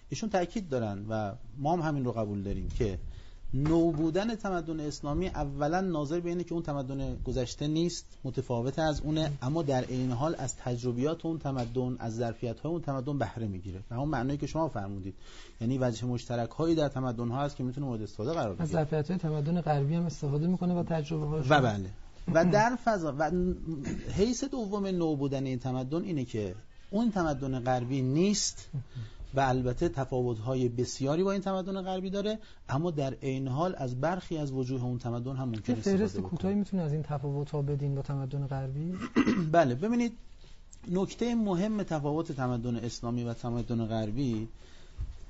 ایشون 0.09 0.29
تاکید 0.29 0.69
دارن 0.69 1.05
و 1.09 1.35
ما 1.57 1.73
هم 1.73 1.81
همین 1.81 2.05
رو 2.05 2.11
قبول 2.11 2.43
داریم 2.43 2.67
که 2.67 2.99
نو 3.53 3.91
بودن 3.91 4.35
تمدن 4.35 4.79
اسلامی 4.79 5.27
اولا 5.27 5.81
ناظر 5.81 6.19
به 6.19 6.29
اینه 6.29 6.43
که 6.43 6.53
اون 6.53 6.63
تمدن 6.63 7.15
گذشته 7.15 7.67
نیست 7.67 8.05
متفاوت 8.23 8.79
از 8.79 9.01
اونه 9.01 9.31
اما 9.41 9.61
در 9.61 9.83
عین 9.83 10.11
حال 10.11 10.35
از 10.37 10.55
تجربیات 10.55 11.25
اون 11.25 11.39
تمدن 11.39 11.95
از 11.99 12.15
ظرفیت 12.15 12.59
های 12.59 12.71
اون 12.71 12.81
تمدن 12.81 13.17
بهره 13.17 13.47
می‌گیره. 13.47 13.79
و 13.91 13.95
همون 13.95 14.09
معنایی 14.09 14.37
که 14.37 14.47
شما 14.47 14.67
فرمودید. 14.67 15.13
یعنی 15.61 15.77
وجه 15.77 16.05
مشترک 16.05 16.49
هایی 16.49 16.75
در 16.75 16.87
تمدن 16.87 17.29
ها 17.29 17.41
هست 17.41 17.55
که 17.55 17.63
می‌تونه 17.63 17.87
مورد 17.87 18.01
استفاده 18.01 18.33
قرار 18.33 18.49
از 18.49 18.57
بگیره 18.57 18.71
ظرفیت 18.71 19.11
تمدن 19.17 19.61
غربی 19.61 19.95
هم 19.95 20.05
استفاده 20.05 20.47
می‌کنه 20.47 20.79
و 20.79 20.83
تجربه 20.83 21.25
هاش 21.25 21.45
و 21.49 21.61
بله. 21.61 21.89
و 22.33 22.45
در 22.45 22.77
فضا 22.85 23.15
و 23.19 23.31
حیث 24.13 24.43
دوم 24.43 24.87
نو 24.87 25.15
بودن 25.15 25.45
این 25.45 25.59
تمدن 25.59 26.03
اینه 26.03 26.25
که 26.25 26.55
اون 26.89 27.11
تمدن 27.11 27.59
غربی 27.59 28.01
نیست. 28.01 28.69
و 29.35 29.39
البته 29.39 29.89
تفاوت‌های 29.89 30.69
بسیاری 30.69 31.23
با 31.23 31.31
این 31.31 31.41
تمدن 31.41 31.81
غربی 31.81 32.09
داره 32.09 32.39
اما 32.69 32.91
در 32.91 33.13
عین 33.13 33.47
حال 33.47 33.75
از 33.77 34.01
برخی 34.01 34.37
از 34.37 34.51
وجوه 34.51 34.83
اون 34.83 34.97
تمدن 34.97 35.35
هم 35.35 35.49
ممکن 35.49 35.73
استفاده 35.73 35.97
فهرست. 35.97 36.17
کوتاهی 36.19 36.55
می‌تونه 36.55 36.83
از 36.83 36.93
این 36.93 37.03
تفاوت 37.03 37.51
ها 37.51 37.61
بدین 37.61 37.95
با 37.95 38.01
تمدن 38.01 38.47
غربی 38.47 38.93
بله 39.51 39.75
ببینید 39.75 40.13
نکته 40.91 41.35
مهم 41.35 41.83
تفاوت 41.83 42.31
تمدن 42.31 42.75
اسلامی 42.75 43.23
و 43.23 43.33
تمدن 43.33 43.85
غربی 43.85 44.47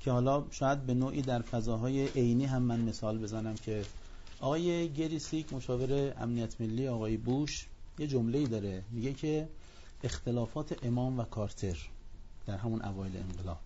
که 0.00 0.10
حالا 0.10 0.44
شاید 0.50 0.86
به 0.86 0.94
نوعی 0.94 1.22
در 1.22 1.42
فضاهای 1.42 2.08
عینی 2.08 2.44
هم 2.44 2.62
من 2.62 2.80
مثال 2.80 3.18
بزنم 3.18 3.54
که 3.54 3.84
آقای 4.40 4.88
گریسیک 4.88 5.52
مشاور 5.52 6.14
امنیت 6.20 6.60
ملی 6.60 6.88
آقای 6.88 7.16
بوش 7.16 7.66
یه 7.98 8.06
جمله 8.06 8.38
ای 8.38 8.46
داره 8.46 8.82
میگه 8.90 9.12
که 9.12 9.48
اختلافات 10.04 10.84
امام 10.84 11.18
و 11.18 11.24
کارتر 11.24 11.76
در 12.46 12.56
همون 12.56 12.82
اوایل 12.82 13.16
انقلاب 13.16 13.58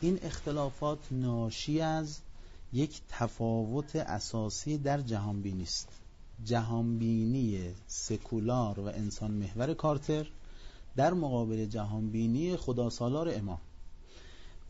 این 0.00 0.18
اختلافات 0.22 0.98
ناشی 1.10 1.80
از 1.80 2.18
یک 2.72 3.00
تفاوت 3.08 3.96
اساسی 3.96 4.78
در 4.78 5.00
جهانبینی 5.00 5.62
است. 5.62 5.88
جهانبینی 6.44 7.74
سکولار 7.86 8.80
و 8.80 8.84
انسان 8.84 9.30
محور 9.30 9.74
کارتر 9.74 10.26
در 10.96 11.14
مقابل 11.14 11.66
جهانبینی 11.66 12.56
خدا 12.56 12.90
سالار 12.90 13.34
امام. 13.34 13.58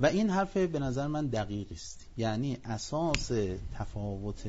و 0.00 0.06
این 0.06 0.30
حرف 0.30 0.56
به 0.56 0.78
نظر 0.78 1.06
من 1.06 1.26
دقیق 1.26 1.72
است. 1.72 2.00
یعنی 2.16 2.58
اساس 2.64 3.30
تفاوت 3.74 4.48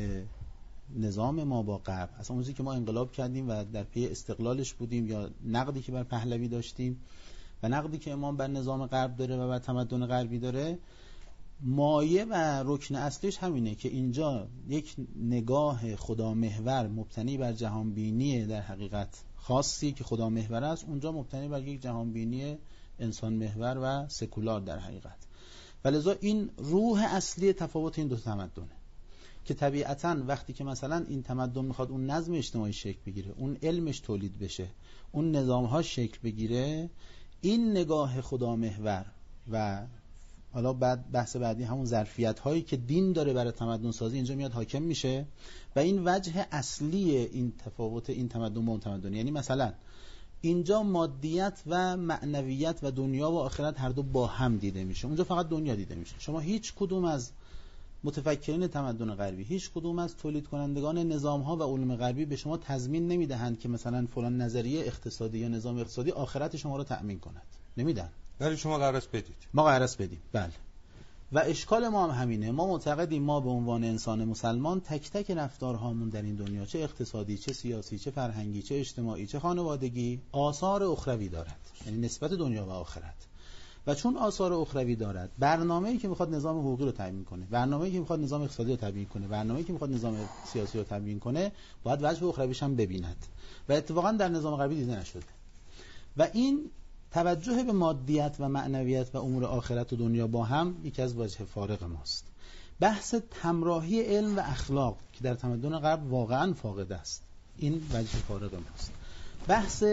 نظام 0.96 1.44
ما 1.44 1.64
با 1.64 1.78
غرب 1.78 2.10
اصلا 2.20 2.36
اون 2.36 2.54
که 2.54 2.64
ما 2.64 2.74
انقلاب 2.74 3.12
کردیم 3.12 3.50
و 3.50 3.64
در 3.74 3.84
پی 3.84 4.08
استقلالش 4.08 4.74
بودیم 4.74 5.08
یا 5.08 5.30
نقدی 5.46 5.82
که 5.82 5.92
بر 5.92 6.04
پهلوی 6.04 6.48
داشتیم 6.48 7.00
و 7.64 7.70
نقدی 7.70 7.98
که 7.98 8.12
امام 8.12 8.38
بر 8.38 8.48
نظام 8.48 8.86
غرب 8.86 9.16
داره 9.16 9.38
و 9.38 9.48
بر 9.48 9.60
تمدن 9.60 10.06
غربی 10.06 10.40
داره 10.40 10.80
مایه 11.62 12.26
و 12.26 12.64
رکن 12.66 12.96
اصلیش 12.96 13.38
همینه 13.38 13.76
که 13.76 13.90
اینجا 13.90 14.48
یک 14.68 14.96
نگاه 15.16 15.96
خدا 15.96 16.34
محور 16.34 16.88
مبتنی 16.88 17.38
بر 17.38 17.54
جهان 17.54 17.94
بینی 17.94 18.46
در 18.46 18.62
حقیقت 18.62 19.24
خاصی 19.36 19.92
که 19.92 20.04
خدا 20.04 20.30
محور 20.30 20.64
است 20.64 20.86
اونجا 20.88 21.12
مبتنی 21.12 21.48
بر 21.48 21.68
یک 21.68 21.82
جهان 21.82 22.14
بینی 22.14 22.58
انسان 23.00 23.34
محور 23.34 23.78
و 23.84 24.10
سکولار 24.10 24.62
در 24.62 24.80
حقیقت. 24.80 25.18
ولذا 25.86 26.16
این 26.22 26.50
روح 26.58 27.16
اصلی 27.16 27.54
تفاوت 27.54 28.00
این 28.00 28.08
دو 28.08 28.16
تمدنه 28.16 28.80
که 29.46 29.54
طبیعتا 29.54 30.18
وقتی 30.28 30.54
که 30.54 30.64
مثلا 30.64 31.06
این 31.08 31.24
تمدن 31.24 31.66
می‌خواد 31.66 31.92
اون 31.92 32.06
نظم 32.06 32.34
اجتماعی 32.34 32.74
شکل 32.74 33.00
بگیره 33.06 33.34
اون 33.38 33.58
علمش 33.64 34.00
تولید 34.00 34.40
بشه 34.40 34.68
اون 35.12 35.32
نظام 35.32 35.66
ها 35.66 35.82
شکل 35.82 36.18
بگیره 36.24 36.90
این 37.42 37.72
نگاه 37.72 38.22
خدا 38.22 38.56
محور 38.56 39.06
و 39.52 39.86
حالا 40.52 40.74
بعد 40.74 41.12
بحث 41.12 41.36
بعدی 41.36 41.64
همون 41.64 41.86
ظرفیت 41.86 42.40
هایی 42.40 42.62
که 42.62 42.78
دین 42.78 43.14
داره 43.14 43.34
برای 43.34 43.52
تمدن 43.52 43.92
سازی 43.92 44.16
اینجا 44.16 44.36
میاد 44.36 44.52
حاکم 44.52 44.82
میشه 44.82 45.26
و 45.76 45.80
این 45.80 46.02
وجه 46.06 46.48
اصلی 46.52 47.18
این 47.18 47.54
تفاوت 47.66 48.10
این 48.10 48.30
تمدن 48.30 48.66
با 48.66 48.72
اون 48.72 48.80
تمدن. 48.80 49.14
یعنی 49.14 49.32
مثلا 49.32 49.74
اینجا 50.42 50.84
مادیت 50.84 51.62
و 51.68 51.98
معنویت 51.98 52.80
و 52.84 52.92
دنیا 52.92 53.32
و 53.32 53.38
آخرت 53.38 53.80
هر 53.80 53.90
دو 53.90 54.04
با 54.04 54.28
هم 54.28 54.58
دیده 54.58 54.84
میشه. 54.84 55.08
اونجا 55.08 55.24
فقط 55.24 55.50
دنیا 55.50 55.76
دیده 55.76 55.96
میشه. 55.96 56.16
شما 56.20 56.40
هیچ 56.40 56.74
کدوم 56.76 57.06
از 57.06 57.32
متفکرین 58.04 58.68
تمدن 58.68 59.16
غربی. 59.16 59.44
هیچ 59.44 59.72
کدوم 59.72 60.00
از 60.00 60.18
تولید 60.18 60.48
کنندگان 60.48 60.98
نظام 60.98 61.42
ها 61.42 61.56
و 61.56 61.64
علوم 61.64 61.96
غربی 61.96 62.26
به 62.26 62.36
شما 62.36 62.58
تضمین 62.58 63.08
نمی‌دهند 63.08 63.60
که 63.60 63.70
مثلا 63.70 64.08
فلان 64.16 64.42
نظریه 64.42 64.86
اقتصادی 64.86 65.38
یا 65.38 65.48
نظام 65.48 65.78
اقتصادی 65.78 66.12
آخرت 66.12 66.58
شما 66.58 66.78
رو 66.78 66.84
تأمین 66.84 67.20
کند. 67.20 67.42
نمیدن. 67.78 68.10
ولی 68.40 68.58
شما 68.58 68.78
قرار 68.78 69.04
بدید. 69.14 69.36
ما 69.54 69.64
قرار 69.64 69.90
بدیم. 70.00 70.22
بله. 70.32 70.52
و 71.32 71.40
اشکال 71.40 71.88
ما 71.88 72.08
هم 72.08 72.22
همینه. 72.22 72.52
ما 72.52 72.68
معتقدیم 72.68 73.24
ما 73.24 73.40
به 73.40 73.50
عنوان 73.50 73.84
انسان 73.84 74.26
مسلمان 74.26 74.80
تک 74.82 75.12
تک 75.12 75.32
رفتارهامون 75.32 76.10
در 76.10 76.22
این 76.22 76.36
دنیا 76.36 76.66
چه 76.66 76.80
اقتصادی 76.80 77.38
چه 77.38 77.54
سیاسی 77.54 78.00
چه 78.00 78.12
فرهنگی 78.12 78.62
چه 78.62 78.76
اجتماعی 78.76 79.28
چه 79.28 79.40
خانوادگی 79.40 80.22
آثار 80.32 80.84
اخروی 80.84 81.30
دارد. 81.30 81.60
یعنی 81.86 81.98
نسبت 81.98 82.34
دنیا 82.34 82.66
و 82.66 82.70
آخرت. 82.70 83.29
و 83.88 83.96
چون 83.96 84.18
آثار 84.18 84.54
اخروی 84.54 84.96
دارد 84.96 85.32
برنامه‌ای 85.40 85.98
که 85.98 86.08
می‌خواد 86.08 86.36
نظام 86.36 86.60
حقوقی 86.60 86.86
رو 86.86 86.92
تعیین 86.92 87.24
کنه 87.24 87.46
برنامه‌ای 87.46 87.92
که 87.92 88.00
می‌خواد 88.00 88.20
نظام 88.20 88.42
اقتصادی 88.42 88.72
رو 88.72 88.78
تعیین 88.78 89.06
کنه 89.06 89.28
برنامه‌ای 89.28 89.66
که 89.66 89.74
می‌خواد 89.74 89.92
نظام 89.92 90.18
سیاسی 90.54 90.78
رو 90.78 90.84
تعیین 90.84 91.20
کنه 91.20 91.52
باید 91.84 92.00
وجه 92.04 92.26
اخرویش 92.26 92.64
هم 92.64 92.76
ببیند. 92.76 93.26
و 93.70 93.74
اتفاقا 93.74 94.12
در 94.12 94.30
نظام 94.30 94.56
غربی 94.56 94.76
دیده 94.76 95.00
نشده. 95.00 95.24
و 96.18 96.28
این 96.34 96.72
توجه 97.12 97.64
به 97.64 97.72
مادیت 97.72 98.36
و 98.40 98.50
معنویت 98.50 99.16
و 99.16 99.18
امور 99.18 99.46
آخرت 99.46 99.94
و 99.94 99.96
دنیا 99.96 100.28
با 100.28 100.44
هم 100.44 100.76
یکی 100.84 101.02
از 101.02 101.18
وجه 101.18 101.46
فارق 101.46 101.84
ماست. 101.84 102.26
بحث 102.80 103.16
تمراهی 103.42 104.02
علم 104.02 104.38
و 104.38 104.40
اخلاق 104.40 104.98
که 105.14 105.24
در 105.24 105.36
تمدن 105.36 105.80
غرب 105.80 106.14
واقعا 106.14 106.54
فاقد 106.54 106.92
است 106.92 107.24
این 107.58 107.74
وجه 107.94 108.18
فارق 108.28 108.56
ماست. 108.56 108.92
بحث 109.48 109.84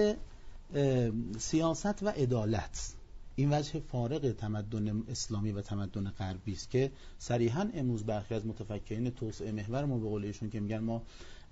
سیاست 1.39 2.03
و 2.03 2.09
عدالت. 2.09 2.95
این 3.37 3.53
وجه 3.53 3.81
فارق 3.81 4.33
تمدن 4.33 5.03
اسلامی 5.09 5.53
و 5.53 5.61
تمدن 5.61 6.11
غربی 6.11 6.53
است 6.53 6.71
که 6.71 6.93
صریحا 7.19 7.71
امروز 7.75 8.05
برخی 8.05 8.35
از 8.35 8.47
متفکرین 8.47 9.11
توسعه 9.11 9.53
محور 9.53 9.85
ما 9.85 9.99
به 9.99 10.09
قول 10.09 10.25
ایشون 10.25 10.51
که 10.51 10.61
میگن 10.61 10.79
ما 10.79 11.03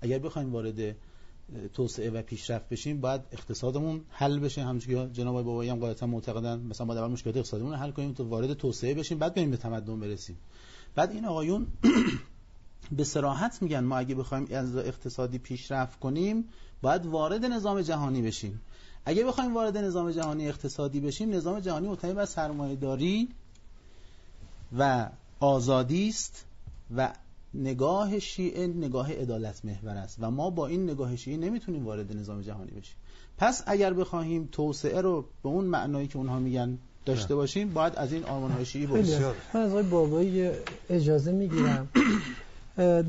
اگر 0.01 0.19
بخوایم 0.19 0.51
وارد 0.51 0.95
توسعه 1.73 2.09
و 2.09 2.21
پیشرفت 2.21 2.69
بشیم 2.69 3.01
باید 3.01 3.21
اقتصادمون 3.31 4.01
حل 4.09 4.39
بشه. 4.39 4.63
همونجوری 4.63 5.13
جناب 5.13 5.45
بابایی 5.45 5.69
هم 5.69 5.79
قاعدتا 5.79 6.07
معتقدن 6.07 6.59
مثلا 6.59 6.87
باید 6.87 6.99
اول 6.99 7.11
مشکلات 7.11 7.37
اقتصادیمون 7.37 7.73
رو 7.73 7.79
حل 7.79 7.91
کنیم 7.91 8.13
تا 8.13 8.23
وارد 8.23 8.53
توسعه 8.53 8.93
بشیم 8.93 9.19
بعد 9.19 9.33
بریم 9.35 9.51
به 9.51 9.57
تمدن 9.57 9.99
برسیم. 9.99 10.37
بعد 10.95 11.11
این 11.11 11.25
آقایون 11.25 11.67
به 12.97 13.03
سراحت 13.03 13.61
میگن 13.61 13.79
ما 13.79 13.97
اگه 13.97 14.15
بخوایم 14.15 14.47
از 14.51 14.75
اقتصادی 14.75 15.37
پیشرفت 15.37 15.99
کنیم 15.99 16.45
باید 16.81 17.05
وارد 17.05 17.45
نظام 17.45 17.81
جهانی 17.81 18.21
بشیم. 18.21 18.61
اگه 19.05 19.23
بخوایم 19.23 19.53
وارد 19.53 19.77
نظام 19.77 20.11
جهانی 20.11 20.47
اقتصادی 20.47 20.99
بشیم 20.99 21.33
نظام 21.33 21.59
جهانی 21.59 21.87
مبتنی 21.87 22.13
بر 22.13 22.25
سرمایه‌داری 22.25 23.29
و 24.77 25.09
آزادی 25.39 26.09
است 26.09 26.45
و 26.95 27.13
نگاه 27.53 28.19
شیعه 28.19 28.67
نگاه 28.67 29.13
عدالت 29.13 29.65
محور 29.65 29.97
است 29.97 30.17
و 30.19 30.31
ما 30.31 30.49
با 30.49 30.67
این 30.67 30.83
نگاه 30.83 31.15
شیعه 31.15 31.37
نمی‌تونیم 31.37 31.85
وارد 31.85 32.17
نظام 32.17 32.41
جهانی 32.41 32.71
بشیم. 32.71 32.95
پس 33.37 33.63
اگر 33.65 33.93
بخواهیم 33.93 34.49
توسعه 34.51 35.01
رو 35.01 35.21
به 35.43 35.49
اون 35.49 35.65
معنایی 35.65 36.07
که 36.07 36.17
اونها 36.17 36.39
میگن 36.39 36.77
داشته 37.05 37.35
باشیم 37.35 37.73
باید 37.73 37.95
از 37.95 38.13
این 38.13 38.23
آرمان 38.23 38.51
های 38.51 38.65
شیعی 38.65 38.87
بسیار 38.87 39.35
من 39.53 39.61
از 39.61 39.71
آقای 39.71 39.83
بابایی 39.83 40.49
اجازه 40.89 41.31
می‌گیرم. 41.31 41.89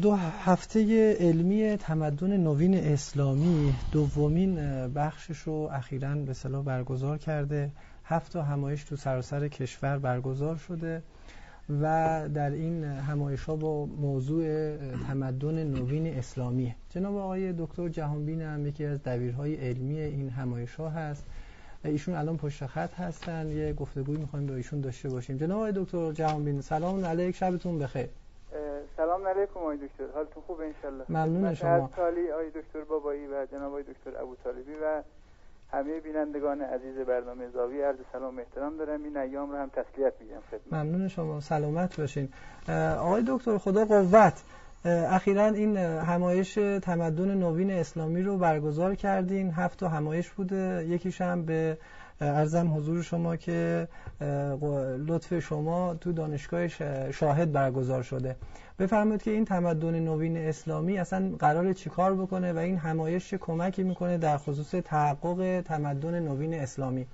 دو 0.02 0.14
هفته 0.44 1.12
علمی 1.12 1.76
تمدن 1.76 2.36
نوین 2.36 2.74
اسلامی 2.74 3.74
دومین 3.92 4.54
بخشش 4.88 5.38
رو 5.38 5.68
اخیراً 5.72 6.14
به 6.14 6.32
صلاح 6.32 6.64
برگزار 6.64 7.18
کرده. 7.18 7.70
هفت 8.04 8.36
همایش 8.36 8.84
تو 8.84 8.96
سراسر 8.96 9.48
کشور 9.48 9.98
برگزار 9.98 10.56
شده 10.56 11.02
و 11.82 12.28
در 12.34 12.50
این 12.50 12.84
همایش 12.84 13.44
ها 13.44 13.56
با 13.56 13.86
موضوع 13.86 14.76
تمدن 15.08 15.64
نوین 15.64 16.06
اسلامی. 16.06 16.74
جناب 16.90 17.16
آقای 17.16 17.52
دکتر 17.52 17.88
جهانبین 17.88 18.42
هم 18.42 18.66
یکی 18.66 18.84
از 18.84 19.02
دبیرهای 19.02 19.54
علمی 19.54 20.00
این 20.00 20.30
همایش 20.30 20.74
ها 20.74 20.88
هست. 20.88 21.24
ایشون 21.84 22.14
الان 22.14 22.36
پشت 22.36 22.66
خط 22.66 22.94
هستن. 22.94 23.50
یه 23.50 23.72
گفتگوی 23.72 24.16
می‌خوایم 24.16 24.46
با 24.46 24.54
ایشون 24.54 24.80
داشته 24.80 25.08
باشیم. 25.08 25.36
جناب 25.36 25.56
آقای 25.56 25.72
دکتر 25.76 26.12
جهانبین 26.12 26.60
سلام 26.60 27.04
علیک. 27.04 27.36
شبتون 27.36 27.78
بخیر. 27.78 28.08
سلام 28.96 29.28
علیکم 29.28 29.60
آقای 29.60 29.76
دکتر. 29.76 30.04
حالتون 30.14 30.42
خوب 30.46 30.60
انشالله. 30.60 31.04
ممنون 31.08 31.54
شما. 31.54 31.90
تالی 31.96 32.32
آقای 32.32 32.50
دکتر 32.50 32.84
بابایی 32.88 33.26
و 33.26 33.46
جناب 33.52 33.68
آقای 33.68 33.82
دکتر 33.82 34.22
ابو 34.22 34.36
طالبی 34.44 34.74
و 34.82 35.02
همه 35.72 36.00
بینندگان 36.00 36.60
عزیز 36.60 36.98
برنامه 36.98 37.48
زاویه 37.48 37.84
عرض 37.84 37.96
سلام 38.12 38.36
و 38.36 38.40
احترام 38.40 38.76
دارم. 38.76 39.04
این 39.04 39.16
ایام 39.16 39.50
رو 39.52 39.56
هم 39.56 39.68
تسلیت 39.68 40.12
میگم 40.20 40.40
خدمت. 40.50 40.72
ممنون 40.72 41.08
شما. 41.08 41.40
سلامت 41.40 42.00
باشین. 42.00 42.28
آقای 42.98 43.24
دکتر 43.28 43.58
خدا 43.58 43.84
قوت. 43.84 44.42
اخیرا 44.84 45.46
این 45.46 45.76
همایش 45.76 46.54
تمدن 46.82 47.34
نوین 47.34 47.70
اسلامی 47.70 48.22
رو 48.22 48.38
برگزار 48.38 48.94
کردین. 48.94 49.50
هفت 49.50 49.82
همایش 49.82 50.30
بوده. 50.30 50.84
یکیش 50.88 51.20
هم 51.20 51.44
به 51.44 51.78
ارزم 52.20 52.76
حضور 52.76 53.02
شما 53.02 53.36
که 53.36 53.88
لطف 55.08 55.38
شما 55.38 55.94
تو 55.94 56.12
دانشگاه 56.12 56.68
شاهد 57.12 57.52
برگزار 57.52 58.02
شده. 58.02 58.36
بفرمایید 58.78 59.22
که 59.22 59.30
این 59.30 59.44
تمدن 59.44 60.00
نوین 60.00 60.36
اسلامی 60.36 60.98
اصلا 60.98 61.32
قرار 61.38 61.72
چیکار 61.72 62.14
بکنه 62.14 62.52
و 62.52 62.58
این 62.58 62.76
همایش 62.76 63.30
چه 63.30 63.38
کمکی 63.38 63.82
می‌کنه 63.82 64.18
در 64.18 64.36
خصوص 64.36 64.70
تحقق 64.70 65.62
تمدن 65.64 66.20
نوین 66.20 66.54
اسلامی؟ 66.54 67.06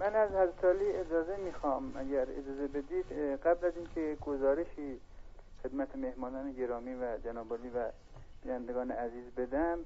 من 0.00 0.14
از 0.14 0.30
حضرت 0.30 0.76
اجازه 1.06 1.36
می‌خوام 1.44 1.92
اگر 1.96 2.22
اجازه 2.22 2.66
بدید 2.74 3.12
قبل 3.44 3.66
از 3.66 3.72
اینکه 3.76 4.16
گزارشی 4.20 5.00
خدمت 5.62 5.96
مهمانان 5.96 6.52
گرامی 6.52 6.94
و 6.94 7.18
جنابالی 7.24 7.68
و 7.68 7.88
بینندگان 8.44 8.90
عزیز 8.90 9.24
بدم 9.36 9.78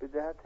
به 0.00 0.08
جهت 0.14 0.36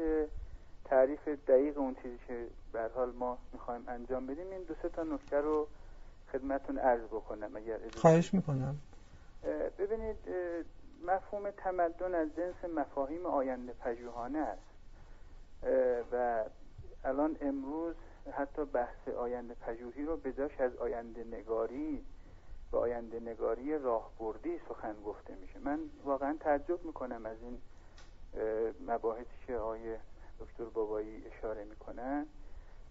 تعریف 0.91 1.29
دقیق 1.29 1.79
اون 1.79 1.97
چیزی 2.03 2.19
که 2.29 2.47
به 2.73 2.91
حال 2.95 3.13
ما 3.13 3.39
می‌خوایم 3.53 3.85
انجام 3.89 4.27
بدیم 4.27 4.51
این 4.51 4.63
دو 4.63 4.75
سه 4.83 4.89
تا 4.89 5.03
نکته 5.03 5.41
رو 5.41 5.69
خدمتون 6.33 6.79
عرض 6.79 7.05
بکنم 7.05 7.57
اگر 7.57 7.79
خواهش 7.97 8.35
می‌کنم. 8.35 8.79
ببینید 9.79 10.17
مفهوم 11.07 11.51
تمدن 11.51 12.15
از 12.15 12.29
جنس 12.37 12.71
مفاهیم 12.77 13.27
آینده 13.27 13.73
پژوهانه 13.73 14.39
است. 14.39 14.63
و 16.13 16.45
الان 17.05 17.37
امروز 17.41 17.95
حتی 18.33 18.65
بحث 18.65 19.09
آینده 19.09 19.55
پژوهی 19.55 20.05
رو 20.05 20.17
به 20.17 20.33
جاش 20.33 20.61
از 20.61 20.77
آینده 20.77 21.25
نگاری 21.25 22.05
به 22.73 22.79
آینده 22.79 23.21
نگاری 23.21 23.79
راهبردی 23.79 24.59
سخن 24.69 24.95
گفته 25.07 25.35
میشه. 25.35 25.59
من 25.59 25.79
واقعا 26.05 26.37
تعجب 26.41 26.85
می‌کنم 26.85 27.27
از 27.27 27.37
این 27.43 27.59
مباحثی 28.87 29.47
که 29.47 29.57
آقای 29.57 29.97
دکتر 30.41 30.65
بابایی 30.65 31.27
اشاره 31.27 31.65
می‌کنن 31.65 32.27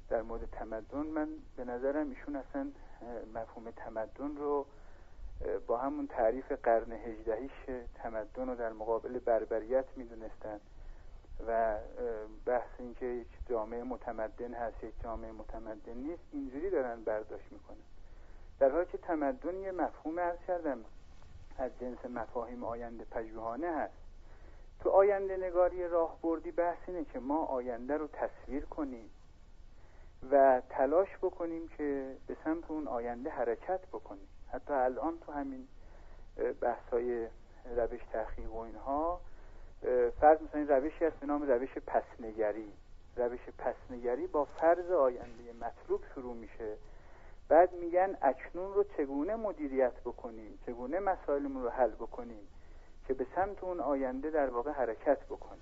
در 0.10 0.22
مورد 0.22 0.50
تمدن 0.52 1.08
من 1.08 1.30
به 1.58 1.64
نظرم 1.64 2.10
ایشون 2.10 2.36
اصلا 2.36 2.72
مفهوم 3.34 3.72
تمدن 3.72 4.36
رو 4.38 4.66
با 5.68 5.78
همون 5.78 6.08
تعریف 6.08 6.52
قرن 6.52 6.92
هجدهیش 6.92 7.52
تمدن 7.96 8.50
رو 8.50 8.56
در 8.56 8.74
مقابل 8.74 9.20
بربریت 9.20 9.86
می‌دونستن 9.96 10.60
و 11.48 11.78
بحث 12.46 12.70
اینکه 12.80 13.06
یک 13.06 13.28
جامعه 13.46 13.84
متمدن 13.84 14.54
هست 14.54 14.84
یک 14.84 14.94
جامعه 15.04 15.32
متمدن 15.32 15.94
نیست 15.94 16.24
اینجوری 16.32 16.70
دارن 16.70 17.04
برداشت 17.04 17.52
می‌کنن. 17.52 17.78
در 18.60 18.70
حالی 18.70 18.86
که 18.86 18.98
تمدن 18.98 19.56
یه 19.56 19.72
مفهوم 19.72 20.20
ارز 20.20 20.38
کردم 20.48 20.86
از 21.58 21.72
جنس 21.80 22.06
مفاهیم 22.06 22.64
آینده 22.64 23.04
پژوهانه 23.04 23.68
هست. 23.68 23.99
تو 24.80 24.90
آینده 24.90 25.38
نگاری 25.38 25.88
راهبردی 25.88 26.52
بحث 26.52 26.78
اینه 26.88 27.06
که 27.06 27.20
ما 27.20 27.46
آینده 27.46 27.98
رو 27.98 28.08
تصویر 28.08 28.66
کنیم 28.66 29.10
و 30.32 30.62
تلاش 30.70 31.18
بکنیم 31.22 31.68
که 31.68 32.16
به 32.28 32.38
سمت 32.44 32.72
اون 32.72 32.88
آینده 32.88 33.30
حرکت 33.30 33.88
بکنیم. 33.88 34.28
حتی 34.52 34.74
الان 34.74 35.20
تو 35.20 35.32
همین 35.32 35.68
بحث 36.62 36.90
های 36.92 37.28
روش 37.76 38.02
تحقیق 38.14 38.54
و 38.54 38.58
اینها 38.58 39.22
فرض 40.22 40.42
مثلا 40.42 40.60
این 40.60 40.68
روشی 40.68 41.06
هست 41.06 41.16
به 41.20 41.28
نام 41.28 41.42
روش 41.42 41.78
پسنگری. 41.78 42.72
روش 43.16 43.40
پسنگری 43.58 44.28
با 44.28 44.46
فرض 44.46 44.92
آینده 44.92 45.54
مطلوب 45.62 46.04
شروع 46.16 46.36
میشه. 46.36 46.76
بعد 47.50 47.74
میگن 47.74 48.18
اکنون 48.22 48.74
رو 48.74 48.84
چگونه 48.98 49.36
مدیریت 49.36 49.94
بکنیم؟ 50.06 50.60
چگونه 50.66 51.00
مسائلمون 51.00 51.64
رو 51.64 51.70
حل 51.70 51.92
بکنیم؟ 51.92 52.48
که 53.10 53.16
به 53.16 53.26
سمت 53.36 53.64
اون 53.64 53.80
آینده 53.80 54.30
در 54.30 54.50
واقع 54.50 54.72
حرکت 54.72 55.26
بکنیم 55.26 55.62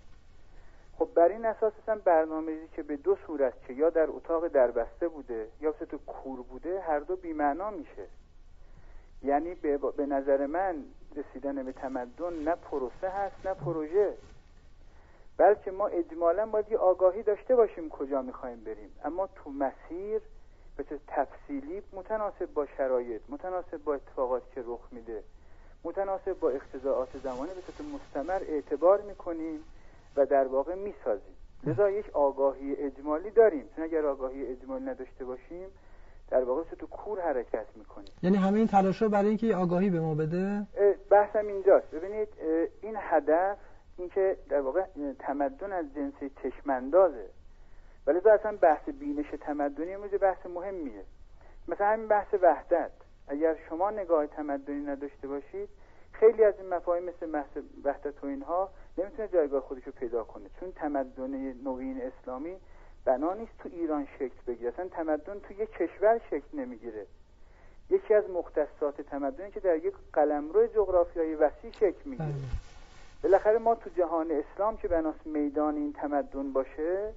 خب 0.97 1.09
بر 1.15 1.27
این 1.27 1.45
اساس 1.45 1.73
هم 1.87 1.99
برنامه‌ریزی 1.99 2.67
که 2.67 2.83
به 2.83 2.97
دو 2.97 3.17
صورت 3.27 3.53
که 3.67 3.73
یا 3.73 3.89
در 3.89 4.09
اتاق 4.09 4.47
دربسته 4.47 5.07
بوده 5.07 5.47
یا 5.61 5.71
تو 5.71 5.97
کور 5.97 6.41
بوده 6.41 6.79
هر 6.79 6.99
دو 6.99 7.15
بیمعنا 7.15 7.69
میشه. 7.69 8.07
یعنی 9.23 9.55
به, 9.55 9.77
به 9.77 10.05
نظر 10.05 10.45
من 10.45 10.83
رسیدن 11.15 11.63
به 11.63 11.71
تمدن 11.71 12.33
نه 12.33 12.55
پروسه 12.55 13.09
هست 13.09 13.45
نه 13.45 13.53
پروژه. 13.53 14.13
بلکه 15.37 15.71
ما 15.71 15.87
اجمالا 15.87 16.45
باید 16.45 16.71
یه 16.71 16.77
آگاهی 16.77 17.23
داشته 17.23 17.55
باشیم 17.55 17.89
کجا 17.89 18.21
می‌خوایم 18.21 18.63
بریم. 18.63 18.91
اما 19.03 19.27
تو 19.27 19.49
مسیر 19.49 20.21
به 20.77 20.83
تفصیلی 21.07 21.83
متناسب 21.93 22.53
با 22.53 22.65
شرایط 22.65 23.21
متناسب 23.29 23.77
با 23.77 23.93
اتفاقات 23.93 24.51
که 24.51 24.63
رخ 24.65 24.87
میده. 24.91 25.23
متناسب 25.87 26.39
با 26.39 26.49
اقتضاعات 26.49 27.17
زمانه 27.23 27.53
به 27.53 27.61
صورت 27.61 27.89
مستمر 27.93 28.41
اعتبار 28.47 29.01
می‌کنیم 29.01 29.59
و 30.15 30.25
در 30.25 30.47
واقع 30.47 30.75
می‌سازیم. 30.75 31.35
لذا 31.63 31.89
یک 31.89 32.09
آگاهی 32.13 32.75
اجمالی 32.75 33.31
داریم. 33.31 33.65
چون 33.75 33.83
اگر 33.83 34.05
آگاهی 34.05 34.45
اجمالی 34.45 34.85
نداشته 34.85 35.25
باشیم 35.25 35.67
در 36.29 36.43
واقع 36.43 36.63
تو 36.63 36.87
کور 36.87 37.21
حرکت 37.21 37.65
می‌کنیم. 37.75 38.11
یعنی 38.23 38.37
همه 38.37 38.57
این 38.57 38.67
تلاش 38.67 39.03
برای 39.03 39.27
اینکه 39.27 39.55
آگاهی 39.55 39.89
به 39.89 39.99
ما 39.99 40.15
بده؟ 40.15 40.67
بحثم 41.09 41.47
اینجاست. 41.47 41.91
ببینید 41.91 42.27
این 42.81 42.95
هدف 42.99 43.57
اینکه 43.97 44.37
در 44.49 44.61
واقع 44.61 44.85
تمدن 45.19 45.71
از 45.71 45.85
جنس 45.95 46.31
چشماندازه. 46.43 47.25
ولی 48.07 48.17
اصلا 48.29 48.57
بحث 48.61 48.89
بینش 48.89 49.25
تمدنی 49.41 49.93
امروز 49.93 50.11
بحث 50.21 50.45
مهمیه. 50.45 51.03
مثلا 51.67 51.87
همین 51.87 52.07
بحث 52.07 52.33
وحدت. 52.41 52.91
اگر 53.27 53.55
شما 53.69 53.89
نگاه 53.89 54.27
تمدنی 54.27 54.85
نداشته 54.85 55.27
باشید 55.27 55.69
خیلی 56.11 56.43
از 56.43 56.53
این 56.59 56.69
مفاهیم 56.69 57.03
مثل 57.03 57.47
وحدت 57.83 58.23
و 58.23 58.27
اینها 58.27 58.69
نمی‌تونه 58.97 59.27
جایگاه 59.27 59.61
خودش 59.61 59.83
رو 59.83 59.91
پیدا 59.91 60.23
کنه. 60.23 60.45
چون 60.59 60.71
تمدن 60.71 61.53
نوین 61.63 62.01
اسلامی 62.01 62.57
بنا 63.05 63.33
نیست 63.33 63.51
تو 63.59 63.69
ایران 63.73 64.07
شکل 64.15 64.35
بگیره. 64.47 64.69
اصلا 64.69 64.87
تمدن 64.87 65.39
تو 65.39 65.53
یک 65.53 65.71
کشور 65.71 66.21
شکل 66.29 66.59
نمی‌گیره. 66.59 67.05
یکی 67.89 68.13
از 68.13 68.29
مختصات 68.29 69.01
تمدن 69.01 69.51
که 69.51 69.59
در 69.59 69.75
یک 69.75 69.93
قلمرو 70.13 70.67
جغرافیایی 70.67 71.35
وسیع 71.35 71.71
شکل 71.71 72.01
می‌گیره. 72.05 72.29
بله. 72.29 72.35
بالاخره 73.23 73.57
ما 73.57 73.75
تو 73.75 73.89
جهان 73.89 74.31
اسلام 74.31 74.77
که 74.77 74.87
بناس 74.87 75.15
میدان 75.25 75.75
این 75.75 75.93
تمدن 75.93 76.53
باشه 76.53 77.13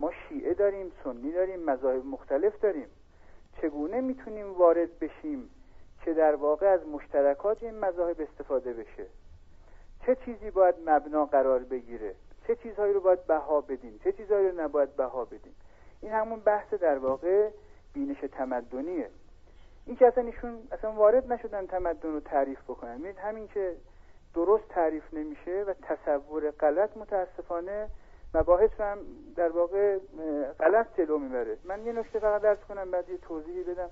ما 0.00 0.12
شیعه 0.28 0.54
داریم 0.54 0.92
سنی 1.04 1.32
داریم 1.32 1.60
مذاهب 1.60 2.06
مختلف 2.06 2.60
داریم. 2.60 2.86
چگونه 3.62 4.00
می‌تونیم 4.00 4.52
وارد 4.52 4.98
بشیم 4.98 5.50
که 6.04 6.14
در 6.14 6.34
واقع 6.34 6.66
از 6.66 6.86
مشترکات 6.86 7.62
این 7.62 7.78
مذاهب 7.78 8.20
استفاده 8.20 8.72
بشه؟ 8.72 9.06
چه 10.06 10.16
چیزی 10.24 10.50
باید 10.50 10.74
مبنا 10.86 11.26
قرار 11.26 11.58
بگیره؟ 11.58 12.14
چه 12.46 12.56
چیزهایی 12.56 12.92
رو 12.92 13.00
باید 13.00 13.26
بها 13.26 13.60
بدیم؟ 13.60 14.00
چه 14.04 14.12
چیزهایی 14.12 14.48
رو 14.48 14.60
نباید 14.60 14.96
بها 14.96 15.24
بدیم؟ 15.24 15.54
این 16.00 16.12
همون 16.12 16.40
بحث 16.40 16.74
در 16.74 16.98
واقع 16.98 17.50
بینش 17.94 18.20
تمدنیه. 18.32 19.10
این 19.86 19.96
که 19.96 20.06
اصلا 20.06 20.24
ایشون 20.24 20.58
اصلا 20.72 20.92
وارد 20.92 21.32
نشدن 21.32 21.66
تمدن 21.66 22.12
رو 22.12 22.20
تعریف 22.20 22.62
بکنن. 22.62 23.04
همین 23.06 23.48
که 23.48 23.76
درست 24.34 24.68
تعریف 24.68 25.14
نمیشه 25.14 25.64
و 25.66 25.74
تصور 25.82 26.50
غلط 26.50 26.96
متاسفانه 26.96 27.88
مباحث 28.34 28.80
هم 28.80 28.98
در 29.36 29.48
واقع 29.48 29.98
غلط 30.60 30.86
جلو 30.96 31.18
می‌بره. 31.18 31.56
من 31.64 31.86
یه 31.86 31.92
نکته 31.92 32.18
فقط 32.18 32.42
درس 32.42 32.58
کنم 32.68 32.90
بعد 32.90 33.08
یه 33.08 33.18
توضیحی 33.18 33.62
بدم. 33.62 33.90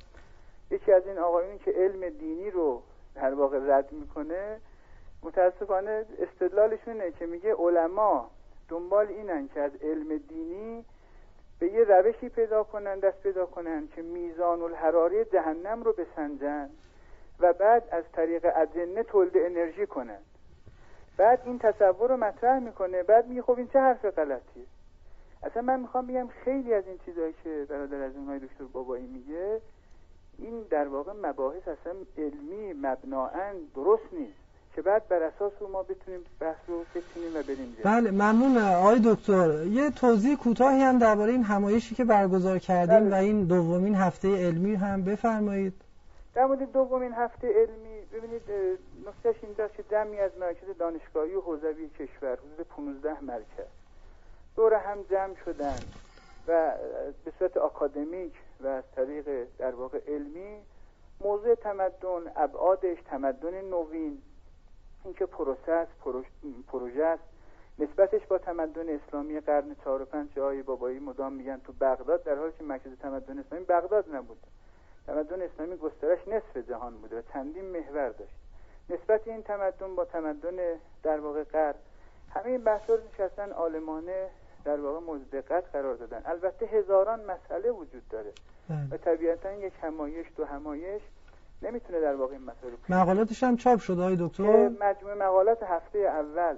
یکی 0.70 0.92
از 0.92 1.06
این 1.06 1.18
آقایونی 1.18 1.58
که 1.58 1.70
علم 1.70 2.08
دینی 2.08 2.50
رو 2.50 2.82
در 3.14 3.34
واقع 3.34 3.58
رد 3.62 3.92
می‌کنه 3.92 4.60
متاسفانه 5.22 6.06
استدلالشونه 6.18 7.12
که 7.12 7.26
میگه 7.26 7.54
علما 7.54 8.30
دنبال 8.68 9.06
اینن 9.06 9.48
که 9.48 9.60
از 9.60 9.72
علم 9.82 10.16
دینی 10.16 10.84
به 11.58 11.66
یه 11.66 11.84
روشی 11.84 12.28
پیدا 12.28 12.64
کنن 12.64 12.98
دست 12.98 13.22
پیدا 13.22 13.46
کنن 13.46 13.88
که 13.88 14.02
میزان 14.02 14.62
الحراره 14.62 15.24
جهنم 15.24 15.82
رو 15.82 15.92
بسنجن 15.92 16.70
و 17.40 17.52
بعد 17.52 17.88
از 17.90 18.04
طریق 18.12 18.46
اجنه 18.56 19.02
تولد 19.02 19.36
انرژی 19.36 19.86
کنن. 19.86 20.18
بعد 21.18 21.40
این 21.44 21.58
تصور 21.58 22.08
رو 22.08 22.16
مطرح 22.16 22.58
می‌کنه 22.58 23.02
بعد 23.02 23.28
میگه 23.28 23.42
خب 23.42 23.58
این 23.58 23.68
چه 23.72 23.80
حرف 23.80 24.04
غلطیه؟ 24.04 24.64
اصلا 25.42 25.62
من 25.62 25.80
می‌خوام 25.80 26.06
بگم 26.06 26.28
خیلی 26.44 26.74
از 26.74 26.84
این 26.86 26.98
چیزهایی 27.04 27.34
که 27.44 27.66
برادر 27.68 28.02
از 28.02 28.16
اونهای 28.16 28.38
دکتر 28.38 28.64
بابایی 28.72 29.06
میگه 29.06 29.60
این 30.38 30.62
در 30.70 30.88
واقع 30.88 31.12
مباحث 31.22 31.62
اصلا 31.68 31.92
علمی 32.18 32.72
مبناعا 32.72 33.52
درست 33.74 34.12
نیست 34.12 34.38
که 34.74 34.82
بعد 34.82 35.08
بر 35.08 35.22
اساس 35.22 35.52
رو 35.60 35.68
ما 35.68 35.82
بتونیم 35.82 36.20
بحث 36.40 36.56
رو 36.66 36.84
بچینیم 36.94 37.36
و 37.36 37.42
بریم 37.42 37.76
بله 37.84 38.10
ممنون 38.10 38.58
آقای 38.58 39.00
دکتر. 39.04 39.64
یه 39.66 39.90
توضیح 39.90 40.36
کوتاهی 40.36 40.80
هم 40.80 40.98
درباره 40.98 41.32
این 41.32 41.42
همایشی 41.42 41.94
که 41.94 42.04
برگزار 42.04 42.58
کردیم 42.58 43.00
بله. 43.00 43.10
و 43.10 43.14
این 43.14 43.44
دومین 43.44 43.94
هفته 43.94 44.46
علمی 44.46 44.74
هم 44.74 45.04
بفرمایید. 45.04 45.74
در 46.34 46.46
مورد 46.46 46.72
دومین 46.72 47.12
هفته 47.12 47.48
علمی 47.48 47.97
ببینید 48.12 48.42
نکتهش 49.06 49.44
اینجاست 49.44 49.74
که 49.74 49.82
جمعی 49.90 50.20
از 50.20 50.38
مراکز 50.38 50.78
دانشگاهی 50.78 51.34
و 51.34 51.40
حوزوی 51.40 51.88
کشور 51.88 52.36
حدود 52.36 52.66
15 52.66 53.24
مرکز. 53.24 53.66
دور 54.56 54.74
هم 54.74 55.02
جمع 55.02 55.34
شدن 55.44 55.78
و 56.48 56.72
به 57.24 57.32
صورت 57.38 57.56
آکادمیک 57.56 58.32
و 58.60 58.66
از 58.66 58.84
طریق 58.96 59.46
در 59.58 59.74
واقع 59.74 60.00
علمی 60.08 60.56
موضوع 61.20 61.54
تمدن 61.54 62.32
ابعادش 62.36 62.98
تمدن 63.04 63.60
نوین 63.60 64.22
اینکه 65.04 65.26
پروسه 65.26 65.72
است 65.72 65.92
پروژه 66.68 67.04
است. 67.04 67.22
نسبتش 67.78 68.26
با 68.26 68.38
تمدن 68.38 68.88
اسلامی 68.88 69.40
قرن 69.40 69.74
چهار 69.84 70.02
و 70.02 70.04
پنج 70.04 70.28
جای 70.34 70.62
بابایی 70.62 70.98
مدام 70.98 71.32
میگن 71.32 71.60
تو 71.64 71.72
بغداد 71.72 72.24
در 72.24 72.34
حالی 72.34 72.52
که 72.58 72.64
مرکز 72.64 72.90
تمدن 73.02 73.38
اسلامی 73.38 73.64
بغداد 73.64 74.14
نبود. 74.14 74.38
تمدن 75.08 75.42
اسلامی 75.42 75.76
گسترش 75.76 76.18
نصف 76.28 76.68
جهان 76.68 76.94
بوده 76.96 77.18
و 77.18 77.22
چندین 77.32 77.64
محور 77.64 78.08
داشت. 78.08 78.34
نسبت 78.90 79.28
این 79.28 79.42
تمدن 79.42 79.94
با 79.96 80.04
تمدن 80.04 80.56
در 81.02 81.20
واقع 81.20 81.44
غرب 81.44 81.74
همه 82.34 82.46
این 82.46 82.64
بحث 82.64 82.90
رو 82.90 82.96
نشستن 82.96 83.52
آلمانه 83.52 84.26
در 84.64 84.80
واقع 84.80 85.06
مورد 85.06 85.30
دقت 85.30 85.64
قرار 85.72 85.94
دادن. 85.94 86.22
البته 86.24 86.66
هزاران 86.66 87.20
مسئله 87.20 87.70
وجود 87.70 88.08
داره. 88.10 88.32
بله. 88.68 88.78
و 88.90 88.96
طبیعتا 88.96 89.52
یک 89.52 89.72
همایش 89.82 90.26
دو 90.36 90.44
همایش 90.44 91.02
نمی‌تونه 91.62 92.00
در 92.00 92.14
واقع 92.14 92.32
این 92.32 92.42
مسائل 92.42 92.72
مقالاتش 92.88 93.42
هم 93.42 93.56
چاپ 93.56 93.80
شده 93.80 94.02
های 94.02 94.16
دکتر؟ 94.20 94.68
مجموعه 94.68 95.14
مقالات 95.14 95.62
هفته 95.62 95.98
اول 95.98 96.56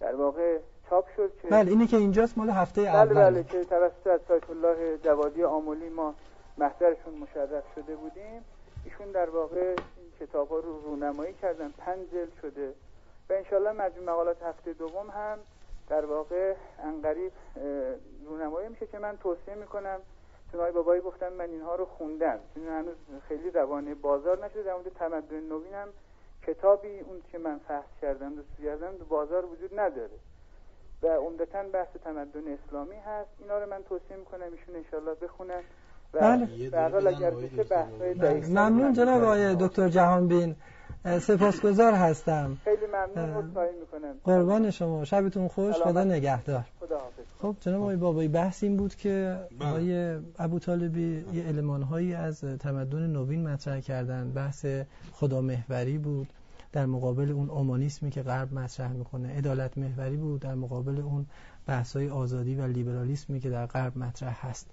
در 0.00 0.14
واقع 0.14 0.58
چاپ 0.90 1.04
شد 1.16 1.32
که 1.42 1.48
بله 1.48 1.70
اینه 1.70 1.86
که 1.86 1.96
اینجاست 1.96 2.38
مال 2.38 2.50
هفته 2.50 2.82
بله 2.82 2.94
اول. 2.94 3.14
بله 3.14 3.44
که 3.44 3.64
توسط 3.64 4.20
سایت 4.28 4.50
الله 4.50 4.98
جوادی 4.98 5.44
آمولی 5.44 5.88
ما 5.88 6.14
محضرشون 6.58 7.14
مشرف 7.14 7.64
شده 7.74 7.96
بودیم 7.96 8.44
ایشون 8.84 9.10
در 9.12 9.30
واقع 9.30 9.76
این 9.96 10.12
کتاب 10.20 10.48
ها 10.48 10.58
رو 10.58 10.80
رونمایی 10.80 11.34
کردن. 11.34 11.68
پنج 11.78 12.10
جلد 12.10 12.32
شده. 12.42 12.74
و 13.30 13.32
انشالله 13.32 13.72
مجموع 13.72 14.04
مقالات 14.04 14.42
هفته 14.42 14.72
دوم 14.72 15.10
هم 15.10 15.38
در 15.88 16.04
واقع 16.04 16.54
انقریب 16.82 17.32
رونمایی 18.26 18.68
میشه 18.68 18.86
که 18.86 18.98
من 18.98 19.16
توصیه 19.16 19.54
می‌کنم. 19.54 20.00
چون 20.52 20.60
آقای 20.60 20.72
بابایی 20.72 21.00
گفتن 21.00 21.32
من 21.32 21.50
اینها 21.50 21.74
رو 21.74 21.84
خوندم. 21.84 22.38
چون 22.54 22.68
هنوز 22.68 22.96
خیلی 23.28 23.50
روانه 23.50 23.94
بازار 23.94 24.44
نشده. 24.44 24.62
در 24.62 24.74
مورد 24.74 24.88
تمدن 24.88 25.40
نوین 25.40 25.74
هم 25.74 25.88
کتابی 26.46 27.00
اون 27.00 27.22
که 27.32 27.38
من 27.38 27.58
فحص 27.58 27.84
کردم 28.02 28.34
دوست 28.34 28.48
کردم 28.62 28.96
تو 28.96 29.04
بازار 29.04 29.44
وجود 29.44 29.80
نداره. 29.80 30.18
و 31.02 31.06
عمدتا 31.06 31.62
بحث 31.62 31.88
تمدن 32.04 32.58
اسلامی 32.58 32.96
هست. 32.96 33.30
اینا 33.38 33.58
رو 33.58 33.70
من 33.70 33.82
توصیه 33.82 34.16
می‌کنم 34.16 34.52
ایشون 34.52 34.76
انشالله 34.76 35.14
بخونن. 35.14 35.62
بله. 36.12 36.48
حال 36.92 37.06
اگر 37.06 37.30
بشه 37.30 38.50
ممنون 38.50 38.92
جناب 38.92 39.22
آقای 39.22 39.56
دکتر 39.60 39.88
جهانبین. 39.88 40.54
سپاسگزار 41.20 41.92
هستم. 41.92 42.56
خیلی 42.64 42.76
ممنون 42.86 43.44
می‌کنم. 43.44 44.14
قربان 44.24 44.70
شما. 44.70 45.04
شبتون 45.04 45.48
خوش 45.48 45.74
خدا. 45.74 46.04
نگهدار. 46.04 46.64
خب 47.42 47.56
جناب 47.60 47.82
آقای 47.82 47.96
بابایی 47.96 48.28
بحث 48.28 48.62
این 48.62 48.76
بود 48.76 48.94
که 48.94 49.36
بله. 49.60 49.68
آقای 49.68 50.18
ابو 50.38 50.58
طالبی 50.58 51.24
یه 51.32 51.48
المانهایی 51.48 52.14
از 52.14 52.40
تمدن 52.40 53.06
نوین 53.06 53.48
مطرح 53.48 53.80
کردن. 53.80 54.30
بحث 54.30 54.66
خدا 55.12 55.40
محوری 55.40 55.98
بود. 55.98 56.28
در 56.72 56.86
مقابل 56.86 57.30
اون 57.30 57.50
اومانیسمی 57.50 58.10
که 58.10 58.22
غرب 58.22 58.54
مطرح 58.54 58.92
می‌کنه 58.92 59.36
عدالت 59.36 59.78
محوری 59.78 60.16
بود. 60.16 60.40
در 60.40 60.54
مقابل 60.54 61.00
اون 61.00 61.26
بحث‌های 61.66 62.08
آزادی 62.10 62.54
و 62.54 62.66
لیبرالیسمی 62.66 63.40
که 63.40 63.50
در 63.50 63.66
غرب 63.66 63.98
مطرح 63.98 64.46
هست. 64.46 64.70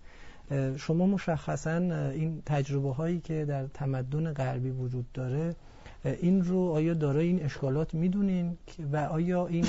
شما 0.78 1.06
مشخصا 1.06 1.78
این 2.12 2.42
تجربه 2.46 2.94
هایی 2.94 3.20
که 3.20 3.46
در 3.46 3.68
تمدن 3.68 4.34
غربی 4.34 4.70
وجود 4.70 5.12
داره 5.14 5.56
این 6.04 6.46
رو 6.46 6.60
آیا 6.60 6.94
دارای 6.94 7.28
این 7.28 7.44
اشکالات 7.44 7.94
می‌دونین 7.94 8.58
و 8.92 8.98
آیا 8.98 9.48
این 9.48 9.68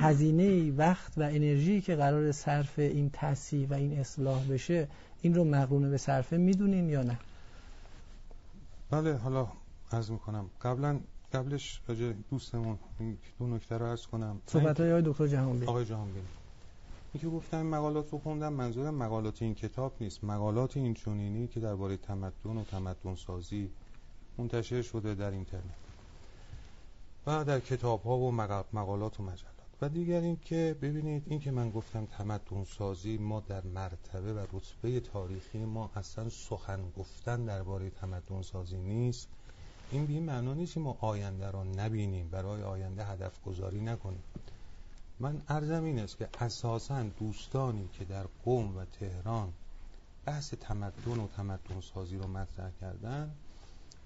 هزینه 0.00 0.72
وقت 0.72 1.18
و 1.18 1.22
انرژی 1.22 1.80
که 1.80 1.96
قرار 1.96 2.32
صرف 2.32 2.78
این 2.78 3.10
تصحیح 3.12 3.68
و 3.68 3.74
این 3.74 3.98
اصلاح 3.98 4.46
بشه 4.46 4.88
این 5.22 5.34
رو 5.34 5.44
مقرونه 5.44 5.88
به 5.88 5.96
صرفه 5.96 6.36
می‌دونین 6.36 6.88
یا 6.88 7.02
نه؟ 7.02 7.18
بله 8.90 9.16
حالا 9.16 9.48
عرض 9.92 10.10
می‌کنم. 10.10 10.50
قبلا 10.62 11.00
قبلش 11.32 11.80
راجع 11.88 12.12
دوستمون 12.30 12.78
دو 13.38 13.46
نکته 13.46 13.78
رو 13.78 13.86
عرض 13.86 14.06
کنم. 14.06 14.40
صحبت 14.46 14.80
های 14.80 14.90
آقای 14.90 15.02
دکتر 15.06 15.26
جهانبی 15.26 15.66
آقای 15.66 15.84
جهانبین 15.84 16.22
این 17.12 17.20
که 17.20 17.28
گفتم 17.28 17.62
مقالات 17.66 18.12
رو 18.12 18.18
خوندم 18.18 18.52
منظورم 18.52 18.94
مقالات 18.94 19.42
این 19.42 19.54
کتاب 19.54 19.92
نیست. 20.00 20.24
مقالات 20.24 20.76
این 20.76 20.94
چونینی 20.94 21.46
که 21.46 21.60
درباره 21.60 21.96
تمدن 21.96 22.56
و 22.56 22.64
تمدن 22.64 23.14
سازی 23.14 23.70
منتشر 24.38 24.82
شده 24.82 25.14
در 25.14 25.30
اینترنت 25.30 25.62
و 27.26 27.44
در 27.44 27.60
کتاب 27.60 28.02
ها 28.02 28.18
و 28.18 28.32
مق- 28.32 28.64
مقالات 28.72 29.20
و 29.20 29.22
مجلات. 29.22 29.54
و 29.82 29.88
دیگر 29.88 30.20
این 30.20 30.38
که 30.44 30.76
ببینید 30.82 31.22
این 31.26 31.40
که 31.40 31.50
من 31.50 31.70
گفتم 31.70 32.06
تمدن 32.06 32.64
سازی 32.64 33.18
ما 33.18 33.40
در 33.40 33.62
مرتبه 33.64 34.34
و 34.34 34.38
رتبه 34.52 35.00
تاریخی 35.00 35.64
ما 35.64 35.90
اصلا 35.94 36.28
سخن 36.28 36.80
گفتن 36.98 37.44
درباره 37.44 37.90
تمدن 37.90 38.42
سازی 38.42 38.78
نیست. 38.78 39.28
این 39.90 40.06
به 40.06 40.12
این 40.12 40.22
معنا 40.24 40.54
نیست 40.54 40.78
ما 40.78 40.96
آینده 41.00 41.50
را 41.50 41.64
نبینیم. 41.64 42.28
برای 42.28 42.62
آینده 42.62 43.04
هدف 43.04 43.42
گذاری 43.42 43.80
نکنیم. 43.80 44.22
من 45.20 45.42
عرضم 45.48 45.84
این 45.84 45.98
است 45.98 46.18
که 46.18 46.28
اساسا 46.40 47.02
دوستانی 47.02 47.88
که 47.92 48.04
در 48.04 48.26
قوم 48.44 48.76
و 48.76 48.84
تهران 48.84 49.52
بحث 50.26 50.54
تمدن 50.54 51.20
و 51.20 51.28
تمدن 51.36 51.80
سازی 51.94 52.16
رو 52.16 52.28
مطرح 52.28 52.70
کردن 52.80 53.30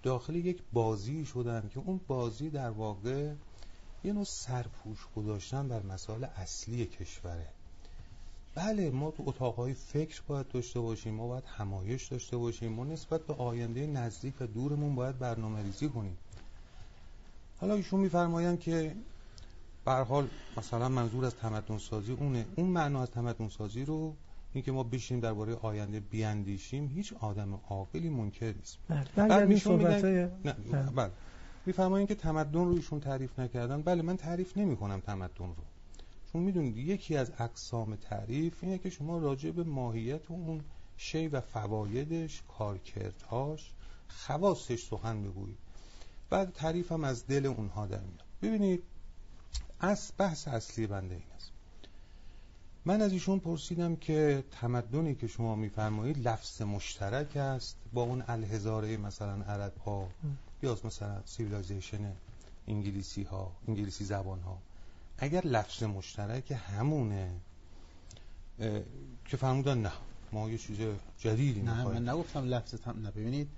داخل 0.03 0.35
یک 0.35 0.63
بازی 0.73 1.25
شدن 1.25 1.71
که 1.75 1.81
اون 1.81 2.01
بازی 2.07 2.51
در 2.51 2.71
واقع 2.71 3.33
یه 4.05 4.13
نوع 4.13 4.25
سرپوش 4.25 4.99
گذاشتن 5.17 5.69
بر 5.69 5.83
مسائل 5.83 6.25
اصلی 6.25 6.87
کشوره. 6.87 7.49
بله 8.55 8.91
ما 8.91 9.11
تو 9.11 9.23
اتاقهای 9.27 9.75
فکر 9.75 10.23
باید 10.27 10.49
داشته 10.49 10.81
باشیم 10.81 11.15
ما 11.15 11.29
باید 11.29 11.45
همایش 11.47 12.07
داشته 12.07 12.37
باشیم 12.37 12.73
ما 12.73 12.85
نسبت 12.85 13.21
به 13.27 13.35
آینده 13.35 13.87
نزدیک 13.87 14.35
و 14.41 14.47
دورمون 14.47 14.95
باید 14.95 15.19
برنامه 15.19 15.63
ریزی 15.63 15.89
کنیم. 15.89 16.17
حالا 17.61 17.75
ایشون 17.75 18.01
میفرمایند 18.01 18.61
که 18.61 18.97
به 19.85 19.93
هر 19.93 20.05
حال 20.05 20.29
مثلا 20.57 20.89
منظور 20.89 21.25
از 21.25 21.35
تمدن 21.35 21.79
سازی 21.79 22.13
اونه. 22.13 22.47
اون 22.57 22.67
معنا 22.67 23.03
از 23.03 23.11
تمدن 23.11 23.49
سازی 23.49 23.85
رو 23.85 24.15
اینکه 24.53 24.73
ما 24.73 24.83
بشیم 24.83 25.21
درباره 25.21 25.55
آینده 25.55 26.01
بیاندیشیم 26.01 26.89
هیچ 26.89 27.13
آدم 27.21 27.61
عاقلی 27.69 28.09
منکر 28.11 28.53
نیست. 28.57 28.79
بله. 28.89 29.05
بعد 29.29 29.49
میگن- 29.49 29.81
های 30.05 30.29
نه 30.45 30.53
بله. 30.73 30.83
بله. 30.83 31.11
میفرمایین 31.67 32.07
که 32.07 32.15
تمدن 32.15 32.65
رو 32.65 32.75
ایشون 32.75 33.01
تعریف 33.01 33.39
نکردن. 33.39 33.83
بله 33.83 34.03
من 34.03 34.17
تعریف 34.17 34.57
نمی 34.59 34.77
کنم 34.77 35.01
تمدن 35.01 35.29
رو. 35.39 35.55
چون 36.33 36.43
می‌دونید 36.43 36.77
یکی 36.77 37.17
از 37.17 37.33
اقسام 37.39 37.97
تعریف 37.97 38.65
اینه 38.65 38.79
که 38.79 38.91
شما 38.91 39.19
راجع 39.19 39.51
به 39.51 39.65
ماهیت 39.65 40.31
اون 40.31 40.61
شی 40.97 41.29
و 41.29 41.41
فوایدش 41.41 42.43
کارکردهاش 42.59 43.73
خواستش 44.09 44.83
سخن 44.85 45.23
بگویید. 45.23 45.59
بعد 46.31 46.53
تعریف 46.53 46.93
هم 46.93 47.05
از 47.05 47.27
دل 47.27 47.47
اونها 47.47 47.87
در 47.87 48.01
میاد. 48.01 48.25
ببینید 48.43 48.83
از 49.81 50.13
بحث 50.19 50.49
اصلی 50.49 50.87
بنده 50.87 51.15
این 51.15 51.25
است. 51.37 51.51
من 52.85 53.03
از 53.03 53.13
ایشون 53.13 53.39
پرسیدم 53.39 53.97
که 53.97 54.45
تمدنی 54.61 55.15
که 55.15 55.27
شما 55.27 55.57
میفرمایید 55.57 56.29
لفظ 56.29 56.63
مشترک 56.63 57.37
است 57.37 57.77
با 57.93 58.03
اون 58.03 58.25
الحضارة 58.29 58.97
مثلا 58.97 59.43
عرب 59.43 59.73
ها 59.87 60.09
یا 60.63 60.79
مثلا 60.85 61.23
civilization 61.27 62.13
انگلیسی 62.69 63.23
ها 63.23 63.53
انگلیسی 63.69 64.05
زبان 64.05 64.41
ها 64.41 64.59
اگر 65.19 65.47
لفظ 65.47 65.83
مشترک 65.83 66.51
همونه 66.51 67.31
که 69.25 69.37
فرمودن 69.37 69.79
نه 69.79 69.93
ما 70.33 70.51
یه 70.51 70.59
چیز 70.59 70.77
جدیدی 71.19 71.63
نه. 71.63 71.85
من 71.85 72.09
نگفتم 72.09 72.45
لفظ 72.45 72.75
تم... 72.75 73.03
نه. 73.03 73.11
ببینید 73.11 73.49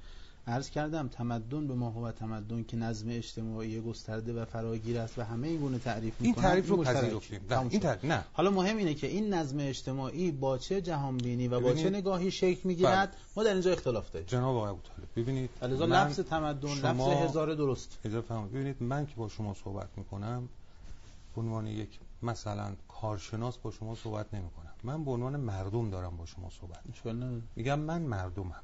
عرض 0.46 0.70
کردم 0.70 1.08
تمدن 1.08 1.66
به 1.66 1.74
ما 1.74 1.90
هو 1.90 2.12
تمدن 2.12 2.62
که 2.64 2.76
نظم 2.76 3.06
اجتماعی 3.10 3.80
گسترده 3.80 4.32
و 4.32 4.44
فراگیر 4.44 4.98
است 4.98 5.18
و 5.18 5.22
همه 5.22 5.48
این 5.48 5.60
گونه 5.60 5.78
تعریف 5.78 6.14
این 6.20 6.28
می‌کنند، 6.30 6.46
تعریف 6.46 6.68
رو. 6.68 6.76
پذیرفتیم. 6.84 7.40
این. 7.70 7.80
تعریف 7.80 8.04
نه. 8.04 8.24
حالا 8.32 8.50
مهم 8.50 8.76
اینه 8.76 8.94
که 8.94 9.06
این 9.06 9.34
نظم 9.34 9.56
اجتماعی 9.60 10.30
با 10.30 10.58
چه 10.58 10.80
جهانبینی 10.80 11.48
و 11.48 11.60
با 11.60 11.74
چه 11.74 11.90
نگاهی 11.90 12.30
شکل 12.30 12.60
می‌گیرد؟ 12.68 13.16
ما 13.36 13.44
در 13.44 13.52
اینجا 13.52 13.72
اختلاف 13.72 14.10
داریم. 14.10 14.28
جناب 14.28 14.56
آقای 14.56 14.70
ابوطالب 14.70 15.08
ببینید 15.16 15.50
من- 15.62 15.68
لفظ 15.86 16.20
تمدن 16.20 16.68
شما- 16.74 17.12
لفظ 17.12 17.30
هزار 17.30 17.54
درست. 17.54 17.98
اجازه 18.04 18.34
ببینید 18.54 18.82
من 18.82 19.06
که 19.06 19.14
با 19.16 19.28
شما 19.28 19.54
صحبت 19.64 19.88
می‌کنم 19.96 20.48
به 21.34 21.40
عنوان 21.40 21.66
یک 21.66 21.98
مثلا 22.22 22.72
کارشناس 22.88 23.58
با 23.58 23.70
شما 23.70 23.94
صحبت 23.94 24.34
نمی 24.34 24.50
کنم 24.50 24.72
من 24.82 25.04
به 25.04 25.10
عنوان 25.10 25.36
مردم 25.36 25.90
دارم 25.90 26.16
با 26.16 26.26
شما 26.26 26.50
صحبت 26.60 26.80
می‌کنم. 26.86 27.42
میگم 27.56 27.78
من 27.80 28.02
مردمم. 28.02 28.54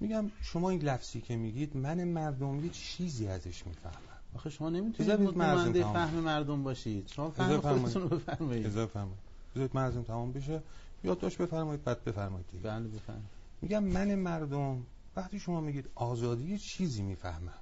میگم 0.00 0.30
شما 0.42 0.70
این 0.70 0.82
لفظی 0.82 1.20
که 1.20 1.36
میگید 1.36 1.76
من 1.76 2.04
مردم 2.04 2.64
یه 2.64 2.70
چیزی 2.70 3.26
ازش 3.28 3.66
می‌فهمم. 3.66 3.94
آخه 4.34 4.50
شما 4.50 4.70
نمی‌تونید 4.70 5.12
متمنده. 5.12 5.82
فهم 5.82 6.14
مردم 6.14 6.62
باشید. 6.62 7.08
شما 7.08 7.30
فهم. 7.30 7.60
خودتون 7.60 8.02
رو 8.02 8.08
بفرمایید. 8.08 8.66
اجازه 8.66 8.86
فرمایید 8.86 9.18
بذارید 9.54 9.76
مرزم 9.76 10.02
تمام 10.02 10.32
بشه. 10.32 10.62
یادداشت 11.04 11.38
بفرمایید 11.38 11.84
بعد 11.84 12.04
بفرمایید 12.04 12.46
دیگه. 12.52 12.62
بله 12.62 12.88
بفرمایید. 12.88 13.28
میگم 13.62 13.84
من 13.84 14.14
مردم 14.14 14.86
وقتی 15.16 15.40
شما 15.40 15.60
میگید 15.60 15.90
آزادی 15.94 16.44
یه 16.44 16.58
چیزی 16.58 17.02
می‌فهمم. 17.02 17.60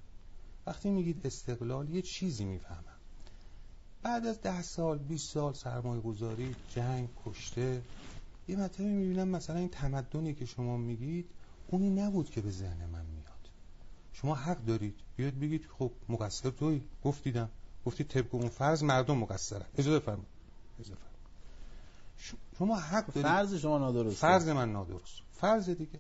وقتی 0.67 0.91
میگید 0.91 1.27
استقلال 1.27 1.91
یه 1.91 2.03
چیزی 2.03 2.45
می‌فهمم. 2.45 2.85
بعد 4.03 4.27
از 4.27 4.41
ده 4.41 4.63
سال 4.63 4.99
20 4.99 5.33
سال 5.33 5.53
سرمایه 5.53 6.01
گذاری 6.01 6.55
جنگ 6.69 7.09
کشته 7.25 7.83
یه 8.49 8.57
مطلبی 8.57 8.91
می‌بینم 8.91 9.29
مثلا 9.29 9.57
این 9.57 9.69
تمدنی 9.69 10.35
که 10.35 10.45
شما 10.45 10.77
میگید 10.77 11.27
اونی 11.67 11.91
نبود 11.91 12.31
که 12.31 12.41
به 12.41 12.51
ذهن 12.51 12.87
من 12.93 13.05
میاد. 13.07 13.25
شما 14.13 14.35
حق 14.35 14.65
دارید. 14.65 14.95
بیاید 15.17 15.41
بگید 15.41 15.67
خب 15.79 15.91
مقصر 16.09 16.51
توی 16.51 16.81
گفتیدم. 17.05 17.49
گفتید 17.87 18.09
طبق 18.09 18.35
اون 18.35 18.49
فرض 18.49 18.83
مردم 18.83 19.17
مقصرن 19.17 19.65
اجازه 19.79 19.99
فرمایید 19.99 20.27
اجازه 20.81 21.01
ش- 22.19 22.35
شما 22.59 22.77
حق 22.77 23.07
دارید. 23.07 23.23
فرض 23.23 23.55
شما 23.55 23.79
نادرست 23.79 24.17
فرض 24.17 24.49
من 24.49 24.73
نادرست. 24.73 25.23
فرض 25.33 25.71
دیگه. 25.71 25.99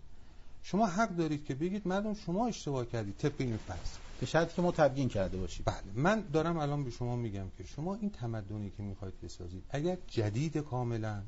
شما 0.62 0.86
حق 0.86 1.08
دارید 1.16 1.44
که 1.44 1.54
بگید 1.54 1.88
مردم 1.88 2.14
شما 2.14 2.46
اشتباه 2.46 2.86
کردید. 2.86 3.16
طبق 3.16 3.34
این 3.38 3.56
فرض. 3.56 3.78
به 4.20 4.26
شرطی 4.26 4.56
که 4.56 4.62
ما 4.62 4.72
تبیین 4.72 5.08
کرده 5.08 5.36
باشیم. 5.36 5.62
بله. 5.66 5.82
من 5.94 6.20
دارم 6.32 6.56
الان 6.58 6.84
به 6.84 6.90
شما 6.90 7.16
میگم 7.16 7.46
که 7.58 7.64
شما 7.64 7.94
این 7.94 8.10
تمدنی 8.10 8.70
که 8.70 8.82
می‌خواید 8.82 9.20
بسازید 9.20 9.62
اگر 9.70 9.98
جدید 10.08 10.58
کاملا 10.58 11.22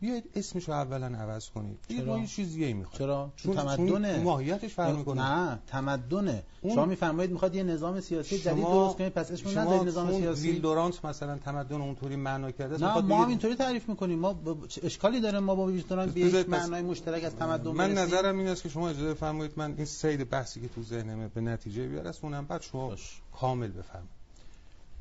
بیاید 0.00 0.24
اسمشو 0.34 0.72
اولا 0.72 1.06
عوض 1.06 1.50
کنید. 1.50 1.78
چرا؟ 1.88 2.04
ما 2.04 2.18
یه 2.18 2.26
چیز 2.26 2.52
دیگه 2.52 2.72
می‌خوایم. 2.72 2.98
چرا؟ 2.98 3.32
چون 3.36 3.54
تمدنه. 3.56 4.18
ماهیتش 4.22 4.74
فرق 4.74 4.96
می‌کنه. 4.96 5.22
نه 5.22 5.58
تمدنه. 5.66 6.42
اون- 6.60 6.74
شما 6.74 6.84
میفرمایید 6.84 7.30
می‌خواد 7.32 7.54
یه 7.54 7.62
نظام 7.62 8.00
سیاسی 8.00 8.38
جدید 8.38 8.64
درست 8.64 8.96
کنید 8.96 9.12
پس 9.12 9.30
اسمش 9.30 9.52
شما 9.54 9.62
نذارید 9.62 9.88
نظام 9.88 10.12
سیاسی. 10.12 10.50
ویل 10.50 10.60
دورانت 10.60 11.04
مثلا 11.04 11.38
تمدن 11.38 11.80
اونطوری 11.80 12.16
معنا 12.16 12.50
کرده 12.50 12.76
نه 12.78 12.86
می‌خواد 12.86 13.04
ما 13.04 13.26
اینطوری 13.26 13.54
تعریف 13.54 13.88
می‌کنیم. 13.88 14.18
ما 14.18 14.32
ب- 14.32 14.66
اشکالی 14.82 15.20
داره 15.20 15.38
ما 15.38 15.54
با 15.54 15.66
ویژداران 15.66 16.10
به 16.10 16.20
یک 16.20 16.48
معنای 16.48 16.82
مشترک 16.82 17.24
از 17.24 17.36
تمدن 17.36 17.70
من 17.70 17.76
برسیم؟ 17.76 17.98
نظرم 17.98 18.38
این 18.38 18.48
است 18.48 18.62
که 18.62 18.68
شما 18.68 18.88
اجازه 18.88 19.14
فرمایید 19.14 19.52
من 19.56 19.74
این 19.76 19.84
سید 19.84 20.30
بحثی 20.30 20.60
که 20.60 20.68
تو 20.68 20.82
ذهنمه 20.82 21.28
به 21.28 21.40
نتیجه 21.40 21.88
بیارسونم 21.88 22.44
بعد 22.46 22.62
شما. 22.62 22.94
کامل 23.40 23.68
بفرمایید. 23.68 24.15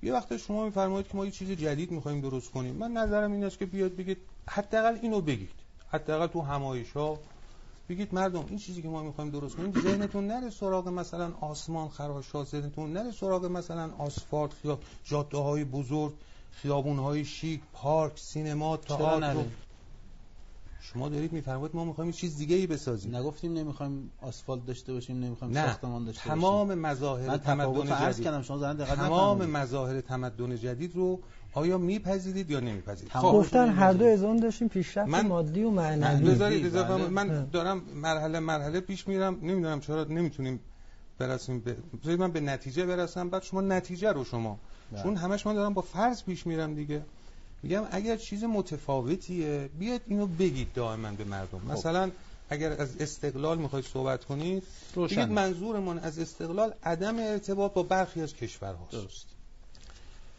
یه 0.05 0.13
وقت 0.13 0.37
شما 0.37 0.65
میفرمایید 0.65 1.07
که 1.07 1.17
ما 1.17 1.25
یه 1.25 1.31
چیز 1.31 1.51
جدید 1.51 1.91
می‌خوایم 1.91 2.21
درست 2.21 2.51
کنیم. 2.51 2.75
من 2.75 2.91
نظرم 2.91 3.31
این 3.31 3.43
است 3.43 3.59
که 3.59 3.65
بیاد 3.65 3.95
بگید 3.95 4.17
حداقل 4.49 4.97
اینو 5.01 5.21
بگید. 5.21 5.49
حداقل 5.89 6.27
تو 6.27 6.41
همایش 6.41 6.91
ها 6.91 7.19
بگید 7.89 8.13
مردم 8.13 8.45
این 8.49 8.57
چیزی 8.57 8.81
که 8.81 8.87
ما 8.87 9.03
می‌خوایم 9.03 9.29
درست 9.29 9.55
کنیم 9.55 9.81
ذهنتون 9.81 10.27
نره 10.27 10.49
سراغ 10.49 10.87
مثلا 10.87 11.33
آسمان 11.41 11.89
خراشات 11.89 12.47
ذهنتون 12.47 12.93
نره 12.93 13.11
سراغ 13.11 13.45
مثلا 13.45 13.89
آسفالت 13.97 14.51
یا 14.63 14.79
جاده 15.03 15.37
های 15.37 15.63
بزرگ 15.63 16.13
خیابون 16.51 16.99
های 16.99 17.25
شیک 17.25 17.61
پارک 17.73 18.19
سینما 18.19 18.77
تئاتر. 18.77 19.35
شما 20.93 21.09
دارید 21.09 21.33
میفرمایید 21.33 21.75
ما 21.75 21.86
می‌خوایم 21.86 22.11
چیز 22.11 22.38
دیگه 22.38 22.55
ای 22.55 22.67
بسازیم 22.67 23.15
نگفتیم 23.15 23.53
نمی‌خوایم 23.53 24.11
آسفالت 24.21 24.65
داشته 24.65 24.93
باشیم 24.93 25.19
نمی‌خوایم 25.23 25.57
نه. 25.57 25.65
ساختمان 25.65 26.05
داشته 26.05 26.29
تمام 26.29 26.67
باشیم 26.67 26.81
مظاهر 26.81 27.38
تمدن 27.38 27.86
جدید 28.11 28.23
کردم 28.25 28.41
شما 28.41 28.73
تمام. 28.86 29.45
مظاهر 29.45 30.01
تمدن 30.01 30.57
جدید 30.57 30.95
رو 30.95 31.19
آیا 31.53 31.77
میپذیرید 31.77 32.51
یا 32.51 32.59
نمیپذیرید 32.59 33.11
تمام. 33.11 33.31
خب 33.31 33.38
گفتن 33.38 33.69
هر 33.69 33.93
دو. 33.93 34.05
از 34.05 34.23
اون 34.23 34.38
داشتیم 34.38 34.67
پیشرفت 34.67 35.09
من- 35.09 35.27
مادی 35.27 35.63
و 35.63 35.69
معنوی 35.69 36.31
بذارید 36.31 36.65
اضافه 36.65 36.93
بله. 36.93 37.07
من. 37.07 37.45
دارم 37.51 37.81
مرحله 37.95 38.39
مرحله 38.39 38.79
پیش 38.79 39.07
میرم 39.07 39.33
نمی‌دونم 39.41 39.79
چرا 39.79 40.03
نمی‌تونیم 40.03 40.59
برسیم 41.17 41.59
به 41.59 41.77
بذارید 42.03 42.19
من 42.19 42.31
به 42.31 42.39
نتیجه 42.39 42.86
برسم 42.86 43.29
بعد 43.29 43.43
شما 43.43 43.61
نتیجه 43.61 44.11
رو 44.11 44.23
شما 44.23 44.59
بله. 44.91 45.03
چون 45.03 45.15
همش 45.15 45.47
من 45.47 45.53
دارم 45.53 45.73
با 45.73 45.81
فرض 45.81 46.23
پیش 46.23 46.47
میرم 46.47 46.75
دیگه 46.75 47.05
میگم 47.66 47.84
اگر 47.91 48.18
چیز 48.18 48.43
متفاوتیه 48.43 49.70
بیاد 49.80 50.01
اینو 50.07 50.28
بگید 50.28 50.68
دائما 50.74 51.11
به 51.11 51.24
مردم. 51.24 51.59
خب. 51.59 51.72
مثلا 51.72 52.11
اگر 52.49 52.72
از 52.72 52.97
استقلال 52.97 53.57
می‌خواید 53.57 53.86
صحبت 53.86 54.26
کنید 54.26 54.63
بگید 54.63 54.95
روشن 54.95 55.30
منظورمان 55.30 55.99
از 55.99 56.20
استقلال 56.20 56.74
عدم 56.84 57.20
ارتباط 57.20 57.74
با 57.74 57.84
برخی 57.84 58.22
از 58.22 58.34
کشورهاست. 58.34 58.91
درست. 58.91 59.26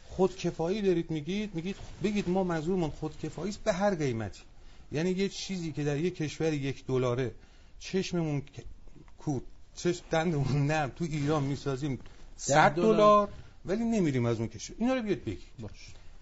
خودکفایی 0.08 0.82
دارید 0.82 1.10
میگید 1.10 1.54
میگید 1.54 1.76
بگید 2.02 2.28
ما 2.28 2.44
منظورمون 2.44 2.90
خودکفایی 2.90 3.50
است 3.50 3.64
به 3.64 3.72
هر 3.72 3.94
قیمتی. 3.94 4.42
یعنی 4.92 5.10
یه 5.10 5.28
چیزی 5.28 5.72
که 5.72 5.84
در 5.84 5.96
یک 5.96 6.16
کشور 6.16 6.52
یک 6.52 6.86
دلاره 6.86 7.30
چشممون 7.80 8.42
کور 9.18 9.42
چشم 9.76 10.04
دندمون 10.10 10.66
نرم 10.66 10.92
تو 10.96 11.04
ایران 11.04 11.42
می‌سازیم 11.42 11.98
100 12.36 12.70
دلار. 12.70 12.94
دلار 12.94 13.28
ولی 13.64 13.84
نمیریم 13.84 14.26
از 14.26 14.38
اون 14.38 14.48
کشور. 14.48 14.76
اینا 14.78 14.94
رو 14.94 15.02
بیاد 15.02 15.24
بگید. 15.24 15.38
باش. 15.58 15.72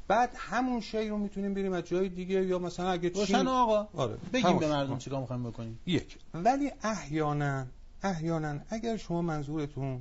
بعد 0.09 0.31
همون 0.37 0.81
شی 0.81 1.09
رو 1.09 1.19
می‌تونیم 1.19 1.55
بریم 1.55 1.73
از 1.73 1.85
جای 1.85 2.09
دیگه 2.09 2.47
یا 2.47 2.59
مثلا 2.59 2.91
اگه 2.91 3.11
چین 3.11 3.49
آقا. 3.49 3.89
آره 3.95 4.19
بگیم 4.33 4.59
به. 4.59 4.69
مردم 4.69 4.99
چیکار 4.99 5.21
می‌خوایم 5.21 5.45
بکنیم. 5.51 5.79
یک. 5.87 6.19
ولی 6.35 6.73
احیانا 6.83 7.67
احیانا 8.03 8.59
اگر 8.69 8.97
شما 8.97 9.23
منظورتون 9.23 10.01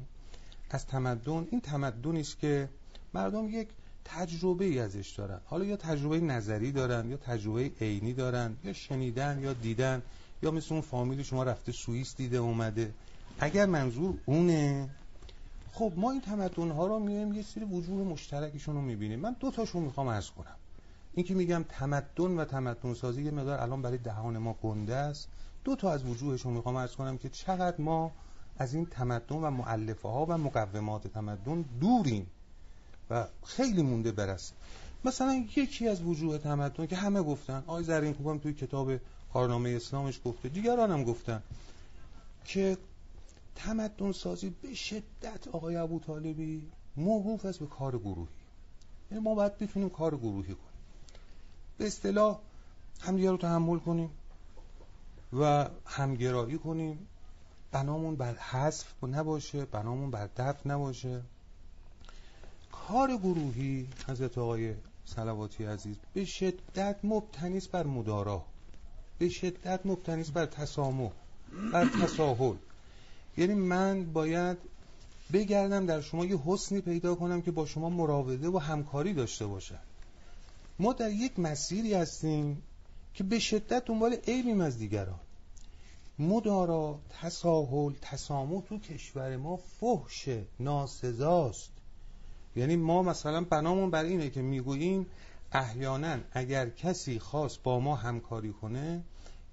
از 0.70 0.88
تمدن 0.88 1.48
این 1.52 1.62
تمدنی 1.62 2.22
است 2.22 2.40
که 2.40 2.70
مردم 3.14 3.50
یک 3.50 3.68
تجربه 4.06 4.66
ای 4.66 4.80
ازش 4.80 5.10
دارن. 5.18 5.40
حالا 5.46 5.66
یا 5.66 5.76
تجربه 5.76 6.20
نظری 6.20 6.72
دارن 6.72 7.10
یا 7.10 7.18
تجربه 7.18 7.72
عینی 7.82 8.14
دارن 8.14 8.58
یا 8.64 8.74
شنیدن 8.74 9.40
یا 9.42 9.54
دیدن 9.54 10.02
یا 10.44 10.52
مثل 10.52 10.74
اون 10.74 10.82
فامیل 10.82 11.24
شما 11.24 11.44
رفته 11.44 11.72
سوئیس 11.72 12.16
دیده 12.16 12.38
اومده. 12.38 12.94
اگر 13.40 13.66
منظور 13.66 14.16
اونه 14.26 14.90
خب 15.74 15.94
ما 15.96 16.12
این 16.12 16.22
تمدن 16.22 16.72
ها 16.72 16.88
رو 16.88 17.00
میایم 17.00 17.34
یه 17.34 17.42
سری 17.42 17.64
وجوه 17.64 18.04
مشترکشون 18.04 18.76
رو 18.76 18.82
می‌بینیم. 18.82 19.20
من 19.20 19.36
دو 19.40 19.52
تاشون 19.52 19.84
می‌خوام 19.84 20.10
عرض 20.10 20.30
کنم. 20.30 20.56
این 21.14 21.26
که 21.26 21.34
میگم 21.34 21.66
تمدن 21.70 22.38
و 22.38 22.46
تمدن 22.46 22.94
سازی 22.94 23.24
یه 23.24 23.32
مقدار 23.32 23.60
الان 23.60 23.82
برای 23.82 23.98
دهان 23.98 24.38
ما 24.38 24.56
گنده 24.64 24.96
است. 24.96 25.28
دو 25.64 25.76
تا 25.76 25.92
از 25.92 26.06
وجوهشون 26.06 26.54
می‌خوام 26.54 26.78
عرض 26.78 26.96
کنم 26.96 27.18
که 27.18 27.30
چقدر 27.30 27.82
ما 27.82 28.12
از 28.58 28.74
این 28.74 28.86
تمدن 28.86 29.36
و 29.36 29.50
معلفه 29.50 30.08
ها 30.10 30.26
و 30.30 30.38
مقومات 30.38 31.08
تمدن 31.08 31.66
دوریم 31.82 32.28
و 33.10 33.28
خیلی 33.46 33.82
مونده 33.82 34.12
برسه 34.12 34.54
مثلا 35.06 35.46
یکی 35.56 35.88
از 35.88 36.02
وجوه 36.02 36.38
تمدن 36.38 36.86
که 36.88 36.96
همه 36.96 37.22
گفتن 37.22 37.64
آقای 37.68 37.84
زرین 37.84 38.14
خوبم 38.14 38.38
توی 38.38 38.54
کتاب 38.54 38.92
کارنامه 39.34 39.70
اسلامش 39.70 40.22
گفته 40.26 40.50
دیگران 40.50 40.92
هم 40.92 41.04
گفتن 41.04 41.44
که 42.46 42.78
تمدن 43.56 44.12
سازی 44.12 44.50
به 44.50 44.74
شدت 44.74 45.48
آقای 45.52 45.76
ابو 45.76 46.00
طالبی 46.00 46.72
موقوف 46.98 47.46
است 47.46 47.60
به 47.60 47.66
کار 47.66 48.00
گروهی. 48.00 48.34
یعنی 49.12 49.24
ما 49.24 49.36
باید 49.36 49.58
بتونیم 49.58 49.90
کار 49.90 50.18
گروهی 50.18 50.54
کنیم. 50.54 50.74
به 51.78 51.88
اصطلاح 51.88 52.40
همدیگه 53.02 53.32
رو 53.32 53.38
تحمل 53.38 53.80
کنیم 53.80 54.10
و 55.34 55.70
همگرایی 55.86 56.58
کنیم. 56.58 57.08
بنامون 57.72 58.16
بر 58.16 58.36
حذف 58.36 59.04
نباشه 59.04 59.66
بنامون 59.66 60.12
بر 60.12 60.30
دفع 60.38 60.70
نباشه. 60.70 61.22
کار 62.72 63.18
گروهی 63.18 63.88
حضرت 64.08 64.38
آقای 64.38 64.74
صلواتی 65.06 65.66
عزیز 65.66 65.96
به 66.14 66.26
شدت 66.26 66.96
مبتنی 67.04 67.62
بر 67.72 67.84
مدارا 67.84 68.46
به 69.20 69.30
شدت 69.30 69.86
مبتنی 69.86 70.24
بر 70.24 70.46
تسامح 70.46 71.12
بر 71.74 71.86
تساهل. 71.86 72.56
یعنی 73.38 73.54
من 73.54 74.14
باید 74.14 74.58
بگردم 75.34 75.86
در 75.86 76.02
شما 76.02 76.26
یه 76.26 76.38
حسنی 76.46 76.82
پیدا 76.82 77.16
کنم 77.16 77.42
که 77.42 77.52
با 77.52 77.66
شما 77.66 77.90
مراوده 77.90 78.50
و 78.50 78.58
همکاری 78.58 79.14
داشته 79.14 79.46
باشم 79.46 79.80
ما 80.80 80.94
در 80.94 81.12
یک 81.12 81.40
مسیری 81.40 81.94
هستیم 81.94 82.62
که 83.14 83.24
به 83.24 83.40
شدت 83.40 83.86
دنبال 83.86 84.14
عیبیم 84.28 84.62
از 84.62 84.78
دیگران. 84.78 85.20
مدارا 86.20 87.00
تساهل 87.22 87.94
تسامح 88.02 88.62
تو 88.62 88.80
کشور 88.80 89.38
ما 89.38 89.58
فحش 89.58 90.30
ناسزاست. 90.60 91.72
یعنی 92.56 92.76
ما 92.76 93.04
مثلا 93.04 93.42
بنامون 93.42 93.92
بر 93.92 94.04
اینه 94.04 94.30
که 94.30 94.42
می‌گوییم 94.42 95.06
احیانا 95.52 96.18
اگر 96.32 96.70
کسی 96.70 97.20
خواست 97.20 97.64
با 97.64 97.80
ما 97.80 97.96
همکاری 97.96 98.54
کنه 98.54 99.04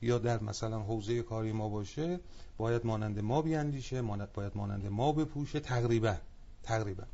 یا 0.02 0.18
در 0.18 0.42
مثلا 0.42 0.78
حوزه 0.78 1.22
کاری 1.22 1.52
ما 1.52 1.68
باشه 1.68 2.20
باید 2.58 2.86
مانند 2.86 3.18
ما 3.18 3.42
بیاندیشه 3.42 4.02
باید 4.02 4.52
مانند 4.54 4.86
ما 4.86 5.12
بپوشه 5.12 5.60
تقریبا 5.60 6.14
تقریبا. 6.62 7.04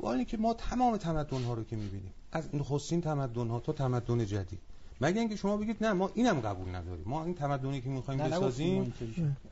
و 0.00 0.06
اینه 0.06 0.24
که 0.24 0.36
ما 0.36 0.54
تمام 0.54 0.96
تمدن 0.96 1.42
ها 1.42 1.54
رو 1.54 1.64
که 1.64 1.76
می‌بینیم 1.76 2.12
از 2.32 2.54
نخستین 2.54 3.00
تمدن 3.00 3.48
ها 3.48 3.60
تا 3.60 3.72
تمدن 3.72 4.26
جدید 4.26 4.60
مگه 5.00 5.20
اینکه 5.20 5.36
شما 5.36 5.56
بگید 5.56 5.76
نه 5.84 5.92
ما 5.92 6.10
اینم 6.14 6.40
قبول 6.40 6.74
نداریم 6.74 7.04
ما 7.06 7.24
این 7.24 7.34
تمدنی 7.34 7.80
که 7.80 7.88
می‌خوایم 7.88 8.22
نه 8.22 8.28
بسازیم. 8.28 8.94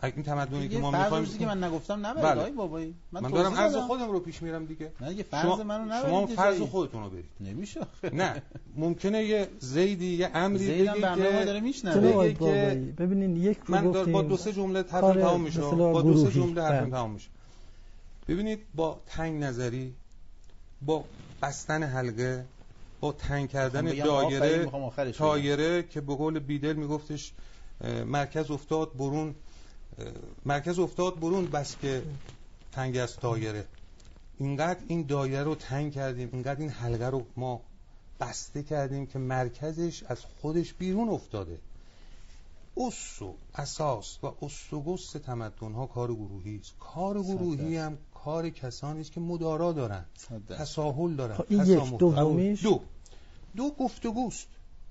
این 0.03 0.23
تمدنی 0.23 0.69
که 0.69 0.79
ما 0.79 0.91
می‌خوایم 0.91 1.25
که 1.25 1.47
من 1.47 1.65
نگفتم 1.65 2.07
نبرید 2.07 2.25
بله. 2.25 2.41
آقای 2.41 2.53
بابایی 2.53 2.95
من, 3.13 3.21
من, 3.21 3.31
دارم 3.31 3.55
عرض. 3.55 3.77
خودم 3.77 4.11
رو 4.11 4.21
پیش 4.21 4.43
میرم 4.43 4.67
دیگه 4.67 4.93
نه 5.01 5.15
یه 5.15 5.23
فرض 5.23 5.43
شما, 5.43 5.63
منو 5.63 5.85
نبرید 5.85 6.07
شما 6.07 6.27
فرض. 6.27 6.61
خودتون 6.61 7.03
رو 7.03 7.11
برید 7.11 7.25
نمیشه 7.41 7.81
نه 8.13 8.43
ممکنه 8.77 9.25
یه 9.25 9.49
زیدی 9.59 10.15
یه 10.17 10.31
امری 10.35 10.85
برنامه 10.85 11.39
که 11.39 11.45
داره 11.45 11.61
میشنوه 11.61 12.33
که 12.33 12.95
ببینین 12.99 13.37
یک 13.37 13.71
من 13.71 13.93
با 13.93 14.23
دو 14.23 14.37
سه 14.37 14.53
جمله 14.53 14.79
حرفم 14.83 15.13
تمام 15.13 15.41
میشه 15.41 15.61
با 15.61 16.03
دو 16.03 16.25
سه. 16.25 16.33
جمله 16.33 16.63
حرفم 16.63 16.81
بله. 16.81 16.91
تمام 16.91 17.11
میشه 17.11 17.29
ببینید 18.29 18.59
با 18.75 19.01
تنگ 19.07 19.43
نظری 19.43 19.95
با 20.83 21.05
بستن 21.43 21.83
حلقه 21.83 22.45
با 23.03 23.13
تنگ 23.13 23.49
کردن 23.49 23.85
دایره. 23.85 24.71
تایره 25.13 25.83
که 25.83 26.01
به 26.01 26.15
قول 26.15 26.39
بیدل 26.39 26.73
میگفتش 26.73 27.33
مرکز 28.07 28.51
افتاد 28.51 28.97
برون 28.97 29.35
مرکز 30.47 30.79
افتاد 30.79 31.21
برون 31.21 31.47
بس 31.47 31.77
که 31.83 32.03
تنگ 32.73 32.97
از 32.97 33.17
دایره 33.21 33.65
اینقدر 34.39 34.81
این 34.89 35.03
دایره 35.03 35.43
رو 35.43 35.55
تنگ 35.55 35.93
کردیم 35.93 36.29
اینقدر 36.33 36.61
این 36.61 36.69
حلقه 36.69 37.07
رو 37.07 37.27
ما 37.37 37.61
بسته 38.21 38.63
کردیم 38.63 39.07
که 39.07 39.19
مرکزش 39.19 40.03
از 40.03 40.21
خودش 40.41 40.75
بیرون 40.75 41.09
افتاده 41.09 41.59
اس 42.77 43.23
و 43.23 43.35
اساس 43.55 44.19
و 44.23 44.33
اس 44.43 44.73
و 44.73 44.83
گست 44.83 45.17
تمدن 45.17 45.73
ها 45.73 45.87
کار 45.87 46.15
گروهی 46.15 46.57
است 46.57 46.75
کار 46.81 47.23
گروهی. 47.23 47.77
هم 47.77 47.99
کار 48.25 48.51
کسانی 48.51 49.01
است 49.01 49.13
که 49.13 49.21
مدارا 49.21 49.73
دارن. 49.73 50.05
تساهل 50.49 51.15
دارن 51.15 51.35
خب 51.35 51.45
این 51.49 51.67
یک. 51.67 51.97
دومیش 51.99 52.63
دو 52.63 52.81
دو 53.57 53.71
گفتگوست. 53.71 54.47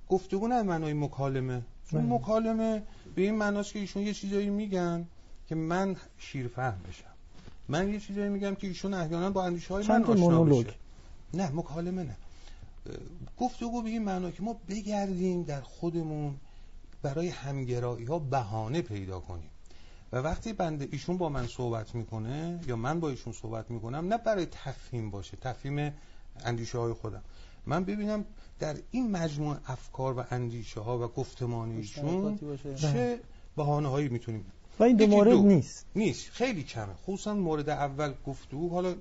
گفتگو 0.09 0.47
نه 0.47 0.61
معنای 0.61 0.93
مکالمه. 0.93 1.61
چون 1.91 2.01
بله. 2.01 2.13
مکالمه 2.13 2.83
به 3.15 3.21
این 3.21 3.35
معناست 3.35 3.73
که 3.73 3.79
ایشون 3.79 4.03
یه 4.03 4.13
چیزایی 4.13 4.49
میگن 4.49 5.07
که 5.47 5.55
من 5.55 5.95
شیرفهم 6.17 6.79
بشم. 6.89 7.05
من 7.67 7.89
یه 7.89 7.99
چیزایی 7.99 8.29
میگم 8.29 8.55
که 8.55 8.67
ایشون 8.67 8.93
احیانا 8.93 9.29
با 9.29 9.45
اندیشه 9.45 9.73
های 9.73 9.87
من 9.87 10.03
آشنا. 10.03 10.43
بشه. 10.43 10.73
نه 11.33 11.51
مکالمه 11.53 12.03
نه. 12.03 12.15
گفتگو 13.37 13.81
به 13.81 13.89
این 13.89 14.03
معنا 14.03 14.31
که 14.31 14.43
ما 14.43 14.55
بگردیم 14.69 15.43
در 15.43 15.61
خودمون 15.61 16.35
برای 17.01 17.27
همگرایی 17.29 18.05
ها 18.05 18.19
بهانه 18.19 18.81
پیدا 18.81 19.19
کنیم. 19.19 19.49
و 20.11 20.17
وقتی 20.17 20.53
بنده 20.53 20.87
ایشون 20.91 21.17
با 21.17 21.29
من 21.29 21.47
صحبت 21.47 21.95
می‌کنه 21.95 22.59
یا 22.67 22.75
من 22.75 22.99
با 22.99 23.09
ایشون 23.09 23.33
صحبت 23.33 23.71
می‌کنم 23.71 24.07
نه 24.07 24.17
برای 24.17 24.45
تفهیم 24.45 25.11
باشه 25.11 25.37
تفهیم 25.37 25.93
اندیشه 26.45 26.77
های 26.77 26.93
خودم. 26.93 27.21
من 27.65 27.83
ببینم 27.83 28.25
در 28.59 28.75
این 28.91 29.11
مجموع 29.11 29.57
افکار 29.67 30.19
و 30.19 30.23
اندیشه 30.31 30.79
ها 30.79 30.99
و 30.99 31.07
گفتمان 31.07 31.71
ایشون 31.71 32.05
مشترکاتی 32.05 32.45
باشه. 32.45 32.75
چه 32.75 33.19
بهانه 33.55 33.87
هایی 33.87 34.09
می‌تونیم 34.09 34.45
و 34.79 34.83
این 34.83 34.97
دو 34.97 35.07
مورد 35.07 35.31
دو. 35.31 35.43
نیست. 35.43 35.85
نیست. 35.95 36.29
خیلی 36.29 36.63
کمه. 36.63 36.93
خصوصا 36.93 37.33
مورد 37.33 37.69
اول 37.69 38.13
گفتگو 38.25 38.69
حالا 38.69 38.95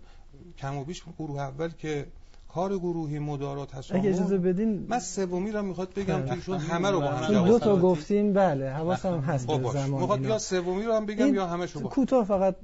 کم 0.59 0.77
و 0.77 0.85
بیش 0.85 1.03
گروه 1.19 1.41
اول 1.41 1.69
که 1.69 2.07
کار 2.55 2.79
گروهی 2.79 3.19
مدارا 3.19 3.67
تسامح 3.67 4.01
اگه 4.01 4.11
اجازه 4.11 4.39
بدین 4.39 4.87
من 4.89 4.99
سومی 4.99 5.51
رو 5.51 5.63
می‌خواد 5.63 5.95
بگم 5.95 6.17
بله. 6.17 6.27
که 6.29 6.33
ایشون 6.35 6.59
همه 6.73 6.91
رو 6.91 7.01
با 7.01 7.07
هم 7.07 7.27
چون 7.27 7.35
جواب 7.35 7.49
دو 7.49 7.59
تا. 7.59 7.77
گفتین 7.77 8.33
بله 8.33 8.71
حواسم 8.71 9.21
هست 9.21 9.47
خب 9.47 9.57
به 9.57 9.63
باش 9.63 9.73
زمان 9.73 10.01
می‌خواد. 10.01 10.23
یا 10.25 10.39
سومی 10.39 10.83
رو 10.85 10.93
هم 10.95 11.07
بگم 11.07 11.35
یا 11.35 11.47
همشو 11.47 11.81
با 11.81 11.89
کوتاه 11.89 12.25
فقط 12.25 12.57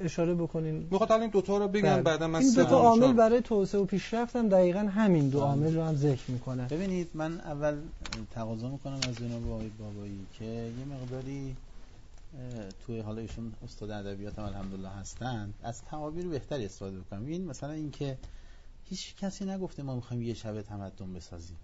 اشاره 0.00 0.34
بکنین 0.34 0.88
می‌خواد 0.90 1.12
الان 1.12 1.22
این 1.22 1.30
دوتا 1.30 1.58
رو 1.58 1.68
بگم 1.68 1.82
بله. 1.82 2.02
بعدا 2.02 2.26
من 2.26 2.38
این 2.40 2.52
دو 2.54 2.64
تا 2.64 2.78
عامل 2.80 3.06
رو- 3.06 3.12
برای 3.12 3.40
توسعه 3.40 3.80
و 3.80 3.84
پیشرفت 3.84 4.36
هم 4.36 4.48
دقیقا 4.48 4.78
همین 4.80 5.28
دو 5.28 5.38
بله. 5.38 5.46
عامل 5.48 5.74
رو 5.76 5.82
هم 5.82 5.94
ذکر 5.96 6.30
می‌کنن 6.30 6.66
ببینید 6.70 7.10
من 7.14 7.40
اول 7.40 7.74
تقاضا 8.34 8.68
می‌کنم 8.68 9.02
از 9.08 9.16
جناب 9.18 9.50
آقای 9.52 9.68
بابایی 9.78 10.26
که 10.38 10.44
یه 10.44 10.84
مقداری 11.02 11.56
توی 12.86 13.00
حالا 13.00 13.20
ایشون 13.20 13.52
استاد 13.64 13.90
ادبیات 13.90 14.38
هم 14.38 14.44
الحمدلله 14.44 14.88
هستند 14.88 15.54
از 15.62 15.82
تعابیر 15.90 16.28
بهتری 16.28 16.64
استفاده 16.64 16.98
بکنم 17.00 17.26
این 17.26 17.44
مثلا 17.46 17.72
اینکه 17.72 18.16
هیچ 18.84 19.16
کسی 19.16 19.44
نگفته 19.44 19.82
ما 19.82 19.94
می‌خوایم 19.94 20.22
یه 20.22 20.34
شب 20.34 20.62
تمدن 20.62 21.12
بسازیم. 21.12 21.56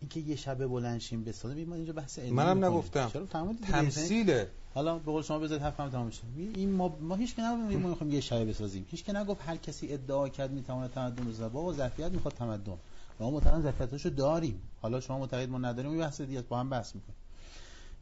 اینکه 0.00 0.20
یه 0.20 0.36
شب 0.36 0.66
بلنشیم 0.66 1.24
بسازیم 1.24 1.68
ما 1.68 1.74
اینجا 1.74 1.92
بحث 1.92 2.18
علمی 2.18 2.30
منم. 2.30 2.64
نگفتم. 2.64 3.10
چرا؟ 3.12 3.26
تمثیله. 3.70 4.50
حالا 4.74 4.98
به 4.98 5.12
قول 5.12 5.22
شما 5.22 5.38
بذارید 5.38 5.62
حرفم 5.62 5.90
تمام 5.90 6.10
شه. 6.10 6.22
این 6.36 6.70
ما 6.70 6.98
ما 7.00 7.14
هیچ 7.14 7.36
که 7.36 7.42
نگفتیم 7.42 7.80
ما 7.80 7.88
می‌خوایم 7.88 8.12
یه 8.12 8.20
شب 8.20 8.48
بسازیم. 8.48 8.86
هیچ 8.90 9.04
که 9.04 9.12
نگفت 9.12 9.40
هر 9.48 9.56
کسی 9.56 9.92
ادعا 9.92 10.28
کرد 10.28 10.50
می‌تونه 10.50 10.88
تمدن 10.88 11.24
بسازه 11.24 11.48
بابا 11.48 11.72
ظرفیت 11.72 12.12
می‌خواد 12.12 12.34
تمدن. 12.34 12.76
ما 13.20 13.30
معتقد 13.30 13.62
ظرفیتاشو 13.62 14.08
داریم. 14.08 14.62
حالا 14.82 15.00
شما 15.00 15.18
معتقد 15.18 15.48
ما 15.48 15.58
نداریم 15.58 15.90
این 15.90 16.00
بحث 16.00 16.20
دیگه 16.20 16.42
با 16.42 16.60
هم 16.60 16.70
بحث 16.70 16.94
می‌کنیم. 16.94 17.16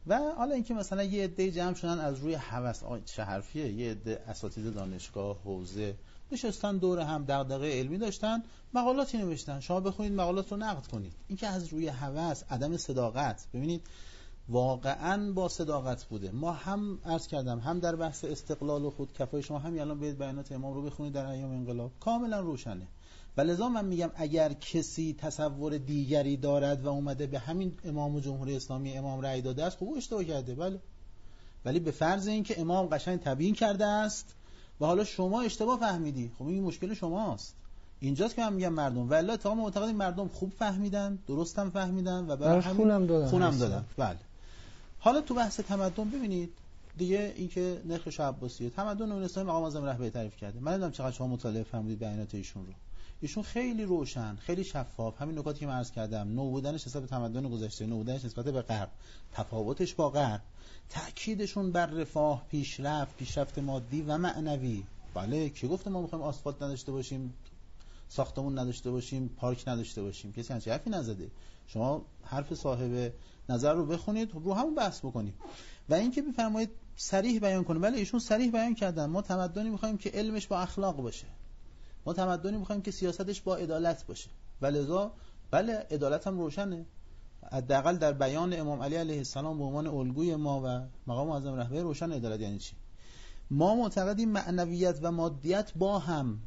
و 0.07 0.19
حالا 0.37 0.53
اینکه 0.55 0.73
مثلا 0.73 1.03
یه 1.03 1.23
عده 1.23 1.51
جمع 1.51 1.73
شدن 1.73 1.99
از 1.99 2.19
روی 2.19 2.33
هوس 2.33 2.81
چه 3.05 3.23
حرفیه؟ 3.23 3.71
یه 3.71 3.91
عده 3.91 4.23
اساتید 4.27 4.73
دانشگاه 4.73 5.37
حوزه 5.43 5.95
نشستن 6.31 6.77
دور 6.77 6.99
هم 6.99 7.25
دغدغه 7.25 7.79
علمی 7.79 7.97
داشتن 7.97 8.43
مقالاتی 8.73 9.17
نوشتن. 9.17 9.59
شما 9.59 9.79
بخونید 9.79 10.13
مقالات 10.13 10.51
رو 10.51 10.57
نقد 10.57 10.87
کنید. 10.87 11.13
اینکه 11.27 11.47
از 11.47 11.67
روی 11.67 11.87
هوس 11.87 12.43
عدم 12.49 12.77
صداقت. 12.77 13.47
ببینید 13.53 13.81
واقعا 14.49 15.31
با 15.31 15.49
صداقت 15.49 16.03
بوده. 16.05 16.31
ما 16.31 16.51
هم 16.51 16.99
عرض 17.05 17.27
کردم 17.27 17.59
هم 17.59 17.79
در 17.79 17.95
بحث 17.95 18.25
استقلال 18.25 18.85
و 18.85 18.89
خودکفای 18.89 19.43
شما 19.43 19.59
همین 19.59 19.81
الان 19.81 19.99
برید 19.99 20.17
بیانات 20.17 20.51
امام 20.51 20.73
رو 20.73 20.81
بخونید 20.81 21.13
در 21.13 21.25
ایام 21.25 21.51
انقلاب. 21.51 21.91
کاملا 21.99 22.39
روشنه. 22.39 22.87
و 23.37 23.41
لذا 23.41 23.69
من 23.69 23.85
میگم 23.85 24.09
اگر 24.15 24.53
کسی 24.53 25.15
تصور 25.17 25.77
دیگری 25.77 26.37
دارد 26.37 26.85
و 26.85 26.89
اومده 26.89 27.27
به 27.27 27.39
همین 27.39 27.73
امام 27.85 28.19
جمهوری 28.19 28.55
اسلامی 28.55 28.97
امام 28.97 29.21
رأی 29.21 29.41
داده 29.41 29.63
است 29.63 29.77
خب 29.77 29.83
او 29.83 29.97
اشتباه 29.97 30.23
کرده 30.23 30.55
بله. 30.55 30.79
ولی 31.65 31.79
به 31.79 31.91
فرض 31.91 32.27
اینکه 32.27 32.61
امام 32.61 32.87
قشنگ 32.87 33.19
تبیین 33.19 33.55
کرده 33.55 33.85
است 33.85 34.35
و 34.81 34.85
حالا 34.85 35.03
شما 35.03 35.41
اشتباه 35.41 35.79
فهمیدی. 35.79 36.31
خب 36.39 36.47
این 36.47 36.63
مشکل 36.63 36.93
شماست. 36.93 37.55
اینجاست 37.99 38.35
که 38.35 38.41
من 38.41 38.53
میگم 38.53 38.73
مردم. 38.73 39.09
والله 39.09 39.37
تا 39.37 39.55
ما 39.55 39.63
معتقدیم 39.63 39.95
مردم 39.95 40.27
خوب 40.27 40.53
فهمیدن 40.59 41.19
درستم 41.27 41.69
فهمیدن 41.69 42.25
و 42.27 42.35
برای 42.35 42.61
همین 42.61 42.75
خونم 42.75 43.07
دادن. 43.07 43.27
خونم. 43.27 43.57
دادم 43.57 43.85
بله. 43.97 44.17
حالا 44.99 45.21
تو 45.21 45.33
بحث 45.33 45.59
تمدن 45.59 46.09
ببینید. 46.09 46.49
دیگه 46.97 47.33
اینکه 47.35 47.81
نرخ 47.85 48.19
عباسیه 48.19 48.69
تمدن 48.69 49.11
اون 49.11 49.23
اسلامی 49.23 49.49
مقام 49.49 49.63
اعظم 49.63 49.83
رهبری 49.83 50.09
تعریف 50.09 50.37
کرده. 50.37 50.59
من 50.59 50.71
نمی‌دونم 50.71 50.91
چقدر 50.91 51.11
شما 51.11 51.27
مطالعه 51.27 51.63
فرمودید 51.63 51.99
بیانات 51.99 52.35
ایشون 52.35 52.65
رو. 52.65 52.73
ایشون 53.21 53.43
خیلی 53.43 53.83
روشن 53.83 54.35
خیلی 54.35 54.63
شفاف. 54.63 55.21
همین 55.21 55.39
نکاتی 55.39 55.59
که 55.59 55.67
عرض 55.67 55.91
کردم 55.91 56.27
نو 56.27 56.49
بودنش 56.49 56.87
به 56.87 57.07
تمدن 57.07 57.49
گذشته 57.49 57.85
نو 57.85 57.97
بودنش 57.97 58.25
نسبت 58.25 58.45
به 58.45 58.61
غرب. 58.61 58.89
تفاوتش 59.33 59.93
با 59.93 60.09
غرب. 60.09 60.41
تاکیدشون 60.89 61.71
بر 61.71 61.85
رفاه 61.85 62.45
پیشرفت 62.49 63.17
پیشرفت 63.17 63.59
مادی 63.59 64.01
و 64.01 64.17
معنوی. 64.17 64.83
بله 65.13 65.49
کی 65.49 65.67
گفته 65.67 65.89
ما 65.89 66.01
می‌خوایم 66.01 66.23
آسفالت 66.25 66.61
نداشته 66.61 66.91
باشیم 66.91 67.33
ساختمون 68.09 68.59
نداشته 68.59 68.91
باشیم 68.91 69.27
پارک 69.37 69.67
نداشته 69.67 70.01
باشیم؟ 70.01 70.33
کسی 70.33 70.53
همچین 70.53 70.73
حرفی 70.73 70.89
نزده. 70.89 71.31
شما 71.67 72.05
حرف 72.23 72.53
صاحب 72.53 73.13
نظر 73.49 73.73
رو 73.73 73.85
بخونید 73.85 74.31
رو 74.33 74.53
همون 74.53 74.75
بحث 74.75 74.99
بکنید 74.99 75.33
و 75.89 75.93
اینکه 75.93 76.21
بفرمایید 76.21 76.69
صریح 76.95 77.39
بیان 77.39 77.63
کنه. 77.63 77.79
بله 77.79 77.97
ایشون 77.97 78.19
صریح 78.19 78.51
بیان 78.51 78.75
کردن. 78.75 79.05
ما 79.05 79.21
تمدنی 79.21 79.69
می‌خوایم 79.69 79.97
که 79.97 80.09
علمش 80.09 80.47
با 80.47 80.59
اخلاق 80.59 80.95
باشه. 80.95 81.27
ما 82.05 82.13
تمدنی 82.13 82.57
می‌خوایم 82.57 82.81
که 82.81 82.91
سیاستش 82.91 83.41
با 83.41 83.55
عدالت 83.55 84.05
باشه. 84.05 84.29
و 84.61 84.65
لذا 84.65 85.11
بله 85.51 85.87
عدالت 85.91 86.27
هم 86.27 86.39
روشنه. 86.39 86.85
حداقل 87.51 87.97
در 87.97 88.13
بیان 88.13 88.59
امام 88.59 88.81
علی 88.81 88.95
علیه 88.95 89.17
السلام 89.17 89.57
به 89.57 89.63
عنوان 89.63 89.87
الگوی 89.87 90.35
ما 90.35 90.61
و 90.65 90.87
مقام 91.07 91.27
معظم 91.27 91.55
رهبری 91.55 91.79
روشن 91.79 92.11
عدالت 92.11 92.39
یعنی 92.39 92.59
چی؟ 92.59 92.75
ما 93.51 93.75
معتقدیم 93.75 94.29
معنویت 94.29 94.99
و 95.01 95.11
مادیت 95.11 95.71
با 95.75 95.99
هم 95.99 96.39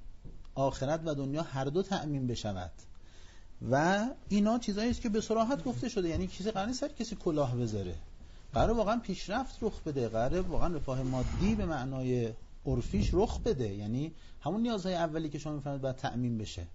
آخرت 0.54 1.00
و 1.04 1.14
دنیا 1.14 1.42
هر 1.42 1.64
دو 1.64 1.82
تأمین 1.82 2.26
بشود. 2.26 2.72
و 3.70 4.06
اینا 4.28 4.58
چیزایی 4.58 4.90
است 4.90 5.00
که 5.00 5.08
به 5.08 5.20
صراحت 5.20 5.64
گفته 5.64 5.88
شده. 5.88 6.08
یعنی 6.08 6.26
کسی 6.26 6.50
قرار 6.50 6.72
سر 6.72 6.88
کسی 6.88 7.16
کلاه 7.16 7.56
بذاره. 7.56 7.94
قرار 8.54 8.76
واقعا 8.76 9.00
پیشرفت 9.00 9.58
رخ 9.62 9.82
بده. 9.86 10.08
قرار 10.08 10.40
واقعا 10.40 10.76
رفاه 10.76 11.02
مادی 11.02 11.54
به 11.54 11.66
معنای 11.66 12.32
عرفیش 12.66 13.10
رخ 13.12 13.40
بده. 13.40 13.74
یعنی 13.74 14.12
همون 14.40 14.62
نیازهای 14.62 14.94
اولی 14.94 15.28
که 15.28 15.38
شما 15.38 15.52
می‌فهمید 15.52 15.80
باید 15.80 15.96
تأمین 15.96 16.38
بشه. 16.38 16.66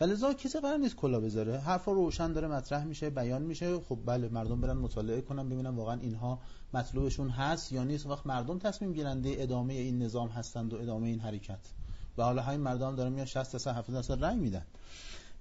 ولذا 0.00 0.34
کسی 0.34 0.60
قرار 0.60 0.78
نیست 0.78 0.96
کلا 0.96 1.20
بذاره. 1.20 1.58
حرفا 1.58 1.92
روشن 1.92 2.32
داره 2.32 2.48
مطرح 2.48 2.84
میشه 2.84 3.10
بیان 3.10 3.42
میشه. 3.42 3.80
خب 3.80 3.98
بله 4.06 4.28
مردم 4.28 4.60
برن 4.60 4.76
مطالعه 4.76 5.20
کنن 5.20 5.48
ببینن 5.48 5.70
واقعا 5.70 6.00
اینها 6.00 6.38
مطلوبشون 6.74 7.28
هست 7.28 7.72
یا 7.72 7.84
نیست. 7.84 8.06
وقت 8.06 8.26
مردم 8.26 8.58
تصمیم 8.58 8.92
گیرنده 8.92 9.34
ادامه 9.38 9.74
این 9.74 10.02
نظام 10.02 10.28
هستند 10.28 10.74
و 10.74 10.76
ادامه 10.76 11.08
این 11.08 11.20
حرکت. 11.20 11.60
و 12.18 12.22
حالا 12.22 12.42
همین 12.42 12.60
مردم 12.60 12.96
دارن 12.96 13.12
میان 13.12 13.26
60 13.26 13.52
درصد 13.52 13.70
70 13.76 13.96
درصد 13.96 14.24
رأی 14.24 14.36
میدن. 14.36 14.66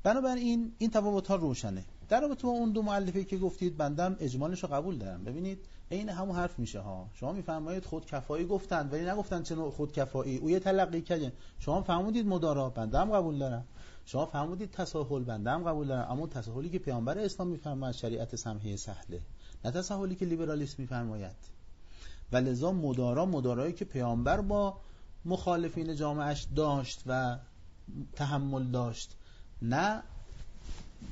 بنابراین 0.04 0.72
این 0.78 0.90
تفاوت 0.90 1.28
ها 1.28 1.36
روشنه. 1.36 1.86
در 2.10 2.22
رابطه 2.22 2.44
با 2.44 2.50
اون 2.50 2.72
دو 2.72 2.82
مؤلفه 2.82 3.24
که 3.24 3.38
گفتید 3.38 3.78
بندم 3.78 4.16
اجمالش 4.20 4.64
رو 4.64 4.70
قبول 4.70 4.98
دارم. 4.98 5.24
ببینید 5.24 5.60
عین 5.92 6.10
همون 6.10 6.36
حرف 6.36 6.60
میشه 6.60 6.80
ها. 6.80 7.08
شما 7.14 7.32
میفرمایید 7.32 7.86
خودکفایی 7.86 8.46
گفتند 8.46 8.94
ولی 8.94 9.06
نگفتن 9.06 9.44
چه 9.44 9.56
نوع 9.56 9.72
خودکفایی 9.72 10.38
او 10.38 10.50
یه 10.50 10.60
تلقی 10.60 11.02
کردن 11.02 11.32
شما 11.60 11.82
فهمودید 11.82 12.28
مدارا 12.28 12.70
بندم 12.70 13.12
قبول 13.12 13.38
دارم. 13.38 13.66
شما 14.06 14.26
فهمودید 14.26 14.72
تساهل 14.72 15.24
بندم 15.24 15.64
قبول 15.64 15.88
دارم. 15.88 16.12
اما 16.12 16.28
تساهلی 16.28 16.70
که 16.70 16.80
پیامبر 16.80 17.20
اسلام 17.20 17.48
میفرماید 17.48 17.96
شریعت 17.96 18.36
سمحه 18.36 18.76
سهله. 18.76 19.22
نه 19.66 19.72
تساهلی 19.72 20.16
که 20.16 20.26
لیبرالیسم 20.26 20.76
میفرماید. 20.78 21.36
و 22.32 22.38
لذا 22.38 22.72
مدارا 22.72 23.26
مدارایی 23.26 23.74
که 23.74 23.86
پیامبر 23.86 24.42
با 24.42 24.78
مخالفین 25.26 25.96
جامعش 25.96 26.48
داشت 26.56 27.04
و 27.06 27.38
تحمل 28.16 28.64
داشت 28.64 29.16
نه 29.62 30.04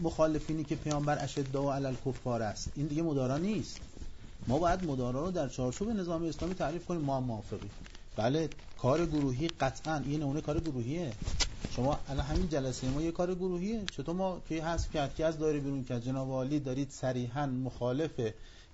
مخالفینی 0.02 0.64
که 0.64 0.76
پیامبر 0.76 1.24
اشد 1.24 1.58
علی 1.58 1.86
الکفار 1.86 2.42
است. 2.42 2.72
این 2.76 2.88
دیگه 2.88 3.02
مدارا 3.02 3.38
نیست. 3.38 3.80
ما 4.48 4.58
باید 4.58 4.84
مدارا 4.84 5.26
رو 5.26 5.32
در 5.32 5.50
چارچوب 5.50 5.90
نظام 5.90 6.24
اسلامی 6.24 6.56
تعریف 6.56 6.86
کنیم. 6.86 7.02
ما 7.02 7.20
موافقیم. 7.22 7.70
بله 8.16 8.50
کار 8.78 9.06
گروهی 9.06 9.48
قطعا 9.48 10.02
این 10.06 10.22
نمونه 10.22 10.42
کار 10.42 10.60
گروهیه. 10.60 11.12
شما 11.76 12.00
الان 12.10 12.26
همین 12.26 12.50
جلسه 12.50 12.90
ما 12.90 13.02
یه 13.02 13.12
کار 13.12 13.36
گروهیه. 13.36 13.82
چطور 13.92 14.16
ما 14.16 14.42
که 14.50 14.64
حذف 14.64 15.16
که 15.18 15.26
از 15.26 15.40
دایره 15.40 15.60
بیرون 15.60 15.84
کرد. 15.84 16.04
جناب 16.04 16.30
عالی 16.30 16.60
دارید 16.60 16.92
صریحا 16.92 17.46
مخالف 17.46 18.12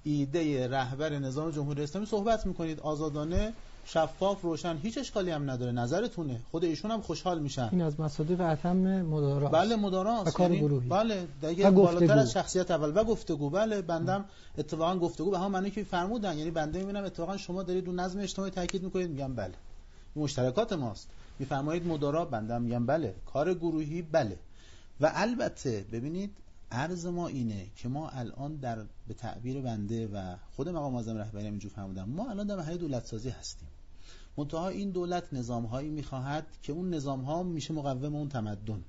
ایده 0.03 0.67
رهبر 0.67 1.19
نظام 1.19 1.51
جمهوری 1.51 1.83
اسلامی 1.83 2.07
صحبت 2.07 2.45
می‌کنید. 2.45 2.79
آزادانه 2.79 3.53
شفاف 3.85 4.41
روشن 4.41 4.77
هیچ 4.77 4.97
اشکالی 4.97 5.31
هم 5.31 5.49
نداره. 5.49 5.71
نظرتونه. 5.71 6.39
خود 6.51 6.63
ایشون 6.63 6.91
هم 6.91 7.01
خوشحال 7.01 7.39
میشن. 7.39 7.69
این 7.71 7.81
از 7.81 7.99
مصادیق 7.99 8.41
اتم 8.41 9.01
مدارا 9.01 9.49
بله 9.49 9.75
مدارا 9.75 10.23
و 10.25 10.31
کار 10.31 10.55
گروهی. 10.55 10.89
بله 10.89 11.27
دیگه. 11.41 11.71
بالاتر 11.71 12.17
از 12.17 12.31
شخصیت 12.31 12.71
اول. 12.71 12.91
و 12.95 13.03
گفتگو. 13.03 13.49
بله 13.49 13.81
بندم 13.81 14.25
اتفاقا 14.57 14.97
گفتگو. 14.99 15.31
به 15.31 15.39
هم 15.39 15.51
معنی 15.51 15.71
که 15.71 15.83
فرمودن 15.83 16.37
یعنی 16.37 16.51
بنده 16.51 16.79
می‌بینم 16.79 17.03
اتفاقا 17.03 17.37
شما 17.37 17.63
دارید 17.63 17.87
رو 17.87 17.93
نظم 17.93 18.19
اجتماعی 18.19 18.51
تاکید 18.51 18.83
می‌کنید. 18.83 19.09
میگم 19.09 19.35
بله. 19.35 19.53
این 20.15 20.23
مشترکات 20.23 20.73
ماست. 20.73 21.09
میفرمایید 21.39 21.87
مدارا 21.87 22.25
بنده 22.25 22.57
میگم 22.57 22.85
بله. 22.85 23.15
کار 23.25 23.53
گروهی 23.53 24.01
بله. 24.01 24.37
و 25.01 25.11
البته 25.15 25.85
ببینید 25.91 26.31
عرض 26.71 27.05
ما 27.05 27.27
اینه 27.27 27.65
که 27.75 27.89
ما 27.89 28.09
الان 28.09 28.55
در 28.55 28.77
به 29.07 29.13
تعبیر 29.13 29.61
بنده 29.61 30.07
و 30.07 30.35
خود 30.55 30.69
مقام 30.69 30.93
معظم 30.93 31.17
رهبری 31.17 31.45
هم 31.45 31.51
اینجور 31.51 31.71
فرمودم 31.71 32.09
ما 32.09 32.29
الان 32.29 32.47
در 32.47 32.55
مرحله 32.55 32.77
دولت 32.77 33.05
سازی 33.05 33.29
هستیم. 33.29 33.67
منتها 34.37 34.69
این 34.69 34.91
دولت 34.91 35.33
نظام 35.33 35.65
هایی 35.65 35.89
می‌خواهد 35.89 36.47
که 36.63 36.73
اون 36.73 36.93
نظام 36.93 37.21
ها 37.21 37.43
میشه 37.43 37.73
مقوم 37.73 38.15
اون 38.15 38.29
تمدن. 38.29 38.83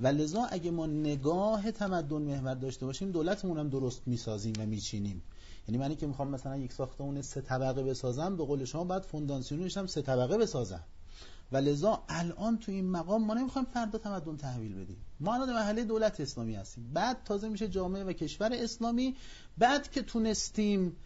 و 0.00 0.06
لذا 0.06 0.44
اگه 0.44 0.70
ما 0.70 0.86
نگاه 0.86 1.70
تمدن 1.70 2.22
محور 2.22 2.54
داشته 2.54 2.86
باشیم 2.86 3.10
دولتمون 3.10 3.58
هم 3.58 3.68
درست 3.68 4.02
می‌سازیم 4.06 4.52
و 4.58 4.66
میچینیم. 4.66 5.22
یعنی 5.68 5.78
منی 5.78 5.96
که 5.96 6.06
می‌خوام 6.06 6.30
مثلا 6.30 6.56
یک 6.56 6.72
ساختمون 6.72 7.22
سه 7.22 7.40
طبقه 7.40 7.82
بسازم 7.82 8.36
به 8.36 8.44
قول 8.44 8.64
شما 8.64 8.84
بعد 8.84 9.02
فونداسیونش 9.02 9.76
هم 9.76 9.86
سه 9.86 10.02
طبقه 10.02 10.38
بسازم. 10.38 10.84
و 11.52 11.56
لذا 11.56 12.02
الان 12.08 12.58
تو 12.58 12.72
این 12.72 12.90
مقام 12.90 13.24
ما 13.24 13.34
نمی‌خوایم 13.34 13.66
فردا 13.74 13.98
تمدن 13.98 14.36
تحویل 14.36 14.74
بدیم. 14.74 14.96
ما 15.20 15.34
الان 15.34 15.46
در 15.46 15.52
مرحله 15.52 15.84
دولت 15.84 16.20
اسلامی 16.20 16.54
هستیم. 16.54 16.90
بعد 16.92 17.16
تازه 17.24 17.48
میشه 17.48 17.68
جامعه 17.68 18.04
و 18.04 18.12
کشور 18.12 18.50
اسلامی. 18.52 19.16
بعد 19.58 19.90
که 19.90 20.02
تونستیم 20.02 20.96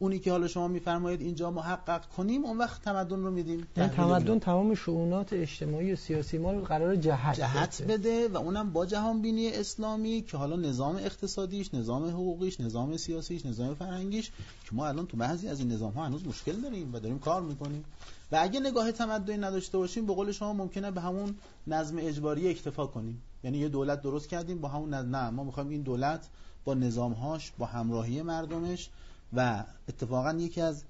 اونی 0.00 0.18
که 0.18 0.30
حالا 0.30 0.48
شما 0.48 0.68
میفرمایید 0.68 1.20
اینجا 1.20 1.50
محقق 1.50 2.06
کنیم 2.06 2.44
اون 2.44 2.58
وقت 2.58 2.82
تمدن 2.82 3.22
رو 3.22 3.30
میدیم. 3.30 3.66
تمدن 3.74 4.38
تمام 4.38 4.74
شؤونات 4.74 5.32
اجتماعی 5.32 5.92
و 5.92 5.96
سیاسی 5.96 6.38
ما 6.38 6.52
رو 6.52 6.60
قرار 6.60 6.96
جهت 6.96 7.36
جهت 7.36 7.82
بده. 7.82 8.28
و 8.28 8.36
اونم 8.36 8.72
با 8.72 8.86
جهان 8.86 9.22
بینی 9.22 9.48
اسلامی 9.48 10.22
که 10.22 10.36
حالا 10.36 10.56
نظام 10.56 10.96
اقتصادیش 10.96 11.74
نظام 11.74 12.08
حقوقیش 12.08 12.60
نظام 12.60 12.96
سیاسیش 12.96 13.46
نظام 13.46 13.74
فرهنگیش 13.74 14.30
که 14.64 14.70
ما 14.72 14.86
الان 14.86 15.06
تو 15.06 15.16
بعضی 15.16 15.48
از 15.48 15.60
این 15.60 15.72
نظام 15.72 15.92
ها 15.92 16.06
هنوز 16.06 16.26
مشکل 16.26 16.52
داریم 16.52 16.94
و 16.94 16.98
داریم 16.98 17.18
کار 17.18 17.42
می‌کنیم. 17.42 17.84
و 18.32 18.38
اگه 18.40 18.60
نگاه 18.60 18.92
تمدنی 18.92 19.36
نداشته 19.36 19.78
باشیم 19.78 20.06
به 20.06 20.14
قول 20.14 20.32
شما 20.32 20.52
ممکنه 20.52 20.90
به 20.90 21.00
همون 21.00 21.34
نظم 21.66 21.96
اجباری 21.98 22.48
اکتفا 22.48 22.86
کنیم. 22.86 23.22
یعنی 23.44 23.58
یه 23.58 23.68
دولت 23.68 24.02
درست 24.02 24.28
کردیم 24.28 24.58
با 24.58 24.68
همون 24.68 24.94
نه 24.94 25.30
ما 25.30 25.44
می‌خوایم 25.44 25.68
این 25.68 25.82
دولت 25.82 26.28
با 26.64 26.74
نظامهاش 26.74 27.52
با 27.58 27.66
همراهی 27.66 28.22
مردمش 28.22 28.90
و 29.32 29.64
اتفاقا 29.88 30.32
یکی 30.32 30.60
از 30.60 30.84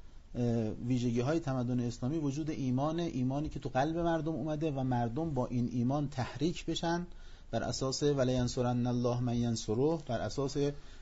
ویژگی 0.86 1.20
های 1.20 1.40
تمدن 1.40 1.80
اسلامی 1.80 2.18
وجود 2.18 2.50
ایمان 2.50 3.00
ایمانی 3.00 3.48
که 3.48 3.60
تو 3.60 3.68
قلب 3.68 3.98
مردم 3.98 4.32
اومده 4.32 4.70
و 4.70 4.82
مردم 4.82 5.34
با 5.34 5.46
این 5.46 5.68
ایمان 5.72 6.08
تحریک 6.08 6.66
بشن 6.66 7.06
بر 7.50 7.62
اساس 7.62 8.02
ولی 8.02 8.32
ینصرن 8.32 8.86
الله 8.86 9.20
من 9.20 9.36
ینصره 9.36 9.98
بر 10.06 10.20
اساس 10.20 10.56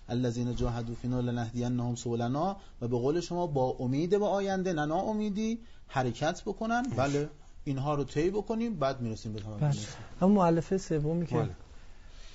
الذين 0.09 0.55
جاهدوا 0.55 0.95
فينا 0.95 1.21
لنهدينهم 1.21 1.95
سبلنا 1.95 2.57
و 2.81 2.89
به 2.89 2.97
قول 2.99 3.21
شما 3.21 3.47
با 3.47 3.77
امید 3.81 4.11
به 4.11 4.27
آینده 4.27 4.73
نه 4.73 4.95
امیدی 4.95 5.59
حرکت 5.89 6.43
بکنن 6.43 6.83
بله 6.97 7.29
اینها 7.65 7.95
رو 7.95 8.05
طی 8.05 8.31
بکنیم 8.31 8.75
بعد 8.75 9.01
می‌رسیم 9.01 9.33
به 9.33 9.41
تمام 9.41 9.59
بله. 9.59 9.75
اما 10.21 10.35
مؤلفه 10.35 10.79
سومی 10.79 11.27
که 11.27 11.37
بله. 11.37 11.51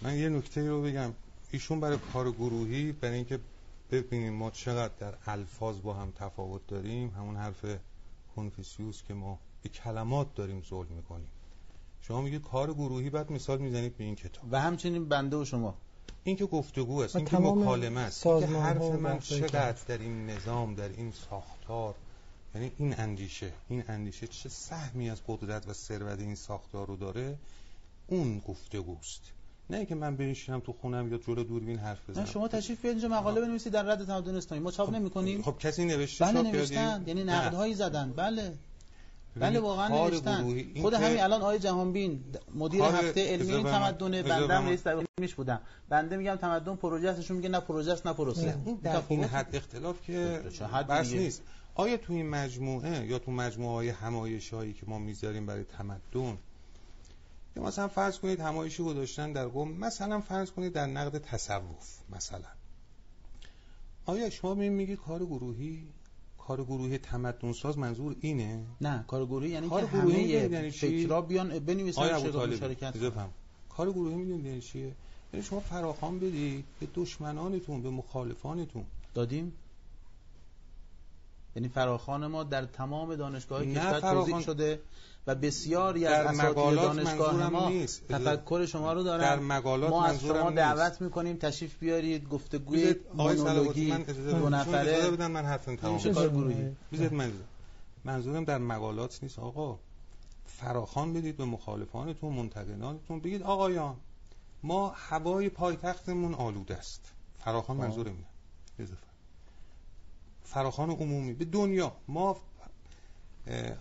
من 0.02 0.18
یه 0.18 0.30
نکته 0.30 0.70
رو 0.70 0.82
بگم 0.82 1.12
ایشون 1.52 1.80
برای 1.80 1.98
کار 2.14 2.32
گروهی 2.32 2.92
برای 2.92 3.16
اینکه 3.16 3.40
ببینیم 3.92 4.34
ما 4.34 4.52
چقدر 4.52 4.94
در 5.00 5.14
الفاظ 5.26 5.80
با 5.80 5.94
هم 5.94 6.12
تفاوت 6.12 6.68
داریم. 6.68 7.10
همون 7.10 7.36
حرف 7.36 7.66
کنفیسیوس 8.36 9.04
که 9.08 9.14
ما 9.14 9.40
به 9.64 9.70
کلمات 9.70 10.36
داریم 10.36 10.64
ظلم 10.70 10.94
می‌کنیم. 10.96 11.30
شما 12.02 12.22
میگید 12.22 12.42
کار 12.42 12.74
گروهی 12.74 13.10
بعد 13.10 13.32
مثال 13.32 13.58
می‌زنید 13.58 13.98
به 13.98 14.04
این 14.04 14.16
کتاب. 14.16 14.44
و 14.52 14.62
همچنین 14.62 15.10
بنده 15.10 15.38
و 15.38 15.46
شما. 15.46 15.76
این 16.24 16.36
که 16.36 16.46
گفتگو 16.46 17.00
است 17.00 17.16
این 17.16 17.26
که 17.26 17.38
مکالمه 17.38 18.02
است 18.02 18.24
که 18.24 18.30
حرف 18.48 18.82
من 18.82 19.20
چقدر 19.20 19.78
در 19.88 19.98
این 19.98 20.30
نظام 20.30 20.76
در 20.76 20.90
این 20.90 21.12
ساختار 21.30 21.96
یعنی 22.56 22.72
این 22.78 23.00
اندیشه 23.00 23.54
این 23.70 23.84
اندیشه 23.88 24.28
چه 24.28 24.50
سهمی 24.50 25.10
از 25.10 25.22
قدرت 25.28 25.68
و 25.68 25.74
ثروت 25.74 26.20
این 26.20 26.36
ساختار 26.36 26.88
رو 26.88 26.96
داره؟ 26.96 27.38
اون 28.08 28.40
گفتگوست. 28.40 29.22
نه 29.72 29.86
که 29.86 29.96
من 29.96 30.16
بنشینم 30.16 30.60
تو 30.60 30.74
خونم 30.74 31.12
یا 31.12 31.18
جلو 31.18 31.44
دوربین 31.44 31.80
حرف 31.80 32.10
بزنم. 32.10 32.26
شما 32.26 32.48
تشریف 32.48 32.82
بیارید 32.82 33.04
اینجا 33.04 33.18
مقاله 33.18 33.42
بنویسید 33.42 33.74
در 33.74 33.84
رد 33.84 34.06
تمدن 34.06 34.36
اسلامی 34.36 34.64
ما 34.64 34.72
چاپ 34.72 34.88
خب 34.88 34.96
نمی‌کنیم. 34.96 35.42
خب 35.42 35.58
کسی 35.60 35.86
نوشته 35.86 36.26
بله 36.26 36.42
نوشتن. 36.42 37.04
یعنی 37.08 37.24
نقدهایی 37.24 37.74
زدن. 37.74 38.14
بله. 38.16 38.54
بله 39.36 39.60
واقعا 39.60 40.08
نوشتن. 40.08 40.64
خود 40.82 40.94
همین 40.94 41.20
الان 41.20 41.42
آقای 41.42 41.60
جهانبین 41.60 42.24
مدیر 42.56 42.82
هفته 42.82 43.28
علمی 43.34 43.54
این 43.54 43.64
تمدن 43.64 44.22
بنده 44.22 44.58
رئیس 44.58 44.84
میش 45.22 45.36
بودم. 45.36 45.62
بنده 45.90 46.18
میگم 46.18 46.36
تمدن 46.36 46.76
پروژه 46.76 47.10
استشون 47.10 47.38
میگه 47.38 47.50
نه 47.50 47.60
پروژه 47.60 47.92
است 47.92 48.08
نه 48.08 48.14
پروسه. 48.14 48.56
این 49.10 49.24
حد 49.24 49.56
اختلاف 49.56 50.02
که 50.02 50.42
بس 50.90 51.14
نیست. 51.14 51.44
آیا 51.76 51.98
تو 51.98 52.14
این 52.14 52.30
مجموعه 52.30 53.06
یا 53.06 53.20
تو 53.20 53.32
مجموعه 53.32 53.74
های 53.74 53.90
همایشایی 53.90 54.74
که 54.74 54.86
ما 54.88 55.00
می‌ذاریم 55.00 55.46
برای 55.46 55.64
تمدن 55.64 56.38
یا 57.56 57.64
مثلا 57.64 57.88
فرض 57.88 58.20
کنید 58.20 58.40
همایشی 58.40 58.84
گذاشتن 58.84 59.34
در 59.34 59.48
قوم 59.48 59.72
مثلا 59.72 60.22
فرض 60.22 60.52
کنید 60.52 60.74
در 60.74 60.86
نقد 60.86 61.18
تصوف 61.18 62.00
مثلا. 62.10 62.48
آیا 64.06 64.30
شما 64.30 64.54
می 64.54 64.70
میگی 64.70 64.96
کار 64.96 65.26
گروهی؟ 65.26 65.88
کار 66.38 66.64
گروهی 66.64 66.98
تمدن 66.98 67.54
ساز 67.54 67.78
منظور 67.78 68.16
اینه؟ 68.22 68.66
نه 68.82 69.06
کار 69.08 69.26
گروهی 69.26 69.50
یعنی 69.50 69.70
کار 69.70 69.86
که 69.86 69.98
گروهی 69.98 70.24
یعنی 70.24 70.70
فکرا 70.72 71.22
بیان 71.22 71.60
بنویسن 71.60 72.58
شرکت 72.60 72.94
کار 73.70 73.92
گروهی 73.92 74.16
می‌دونید 74.16 74.46
یعنی 74.46 74.62
چیه؟ 74.62 74.92
یعنی 75.34 75.46
شما 75.46 75.60
فراخوان 75.60 76.20
بدید 76.20 76.66
به 76.80 76.88
دشمنانتون 76.96 77.82
به 77.82 77.90
مخالفانتون. 77.90 78.84
دادیم؟ 79.14 79.54
یعنی 81.56 81.70
فراخان 81.70 82.28
ما 82.28 82.44
در 82.44 82.66
تمام 82.66 83.16
دانشگاه 83.16 83.66
کشور 83.66 84.00
توضیح 84.00 84.40
شده. 84.40 84.80
و 85.28 85.36
بسیاری 85.36 86.06
از 86.06 86.26
اساتید 86.26 86.76
دانشگاه 86.76 87.50
ما 87.50 87.70
نیست. 87.70 88.08
تفکر 88.08 88.66
شما 88.66 88.94
رو 88.94 89.04
دارن. 89.04 89.22
در 89.22 89.40
مقالات 89.40 89.90
ما 89.90 90.06
از 90.06 90.22
شما 90.22 90.52
دعوت 90.52 91.02
می‌کنیم 91.02 91.38
تشریف 91.38 91.78
بیارید 91.78 92.30
گفتگوی 92.30 92.96
مونولوژی 93.14 93.92
دو 94.14 94.50
نفره. 94.50 95.12
بدن 95.12 95.32
من 95.32 95.46
حرفم 95.46 95.76
تمام 95.76 96.00
کار 96.14 96.30
گروهی؟ 96.30 96.76
من 97.12 97.34
منظورم 98.06 98.44
در 98.44 98.58
مقالات 98.58 99.20
نیست 99.24 99.40
آقا. 99.40 99.80
فراخان 100.46 101.14
بدید 101.14 101.38
به 101.38 101.46
مخالفانتون 101.46 102.34
منتقدانتون. 102.34 103.20
بگید 103.20 103.44
آقایان 103.44 103.96
ما 104.64 104.94
هوای 104.96 105.50
پایتختمون 105.50 106.34
آلوده 106.34 106.76
است. 106.76 107.12
فراخان 107.40 107.78
منظور 107.78 108.08
اینه. 108.08 108.88
فراخان 110.44 110.90
عمومی. 110.90 111.34
به 111.34 111.46
دنیا. 111.46 111.92
ما 112.08 112.38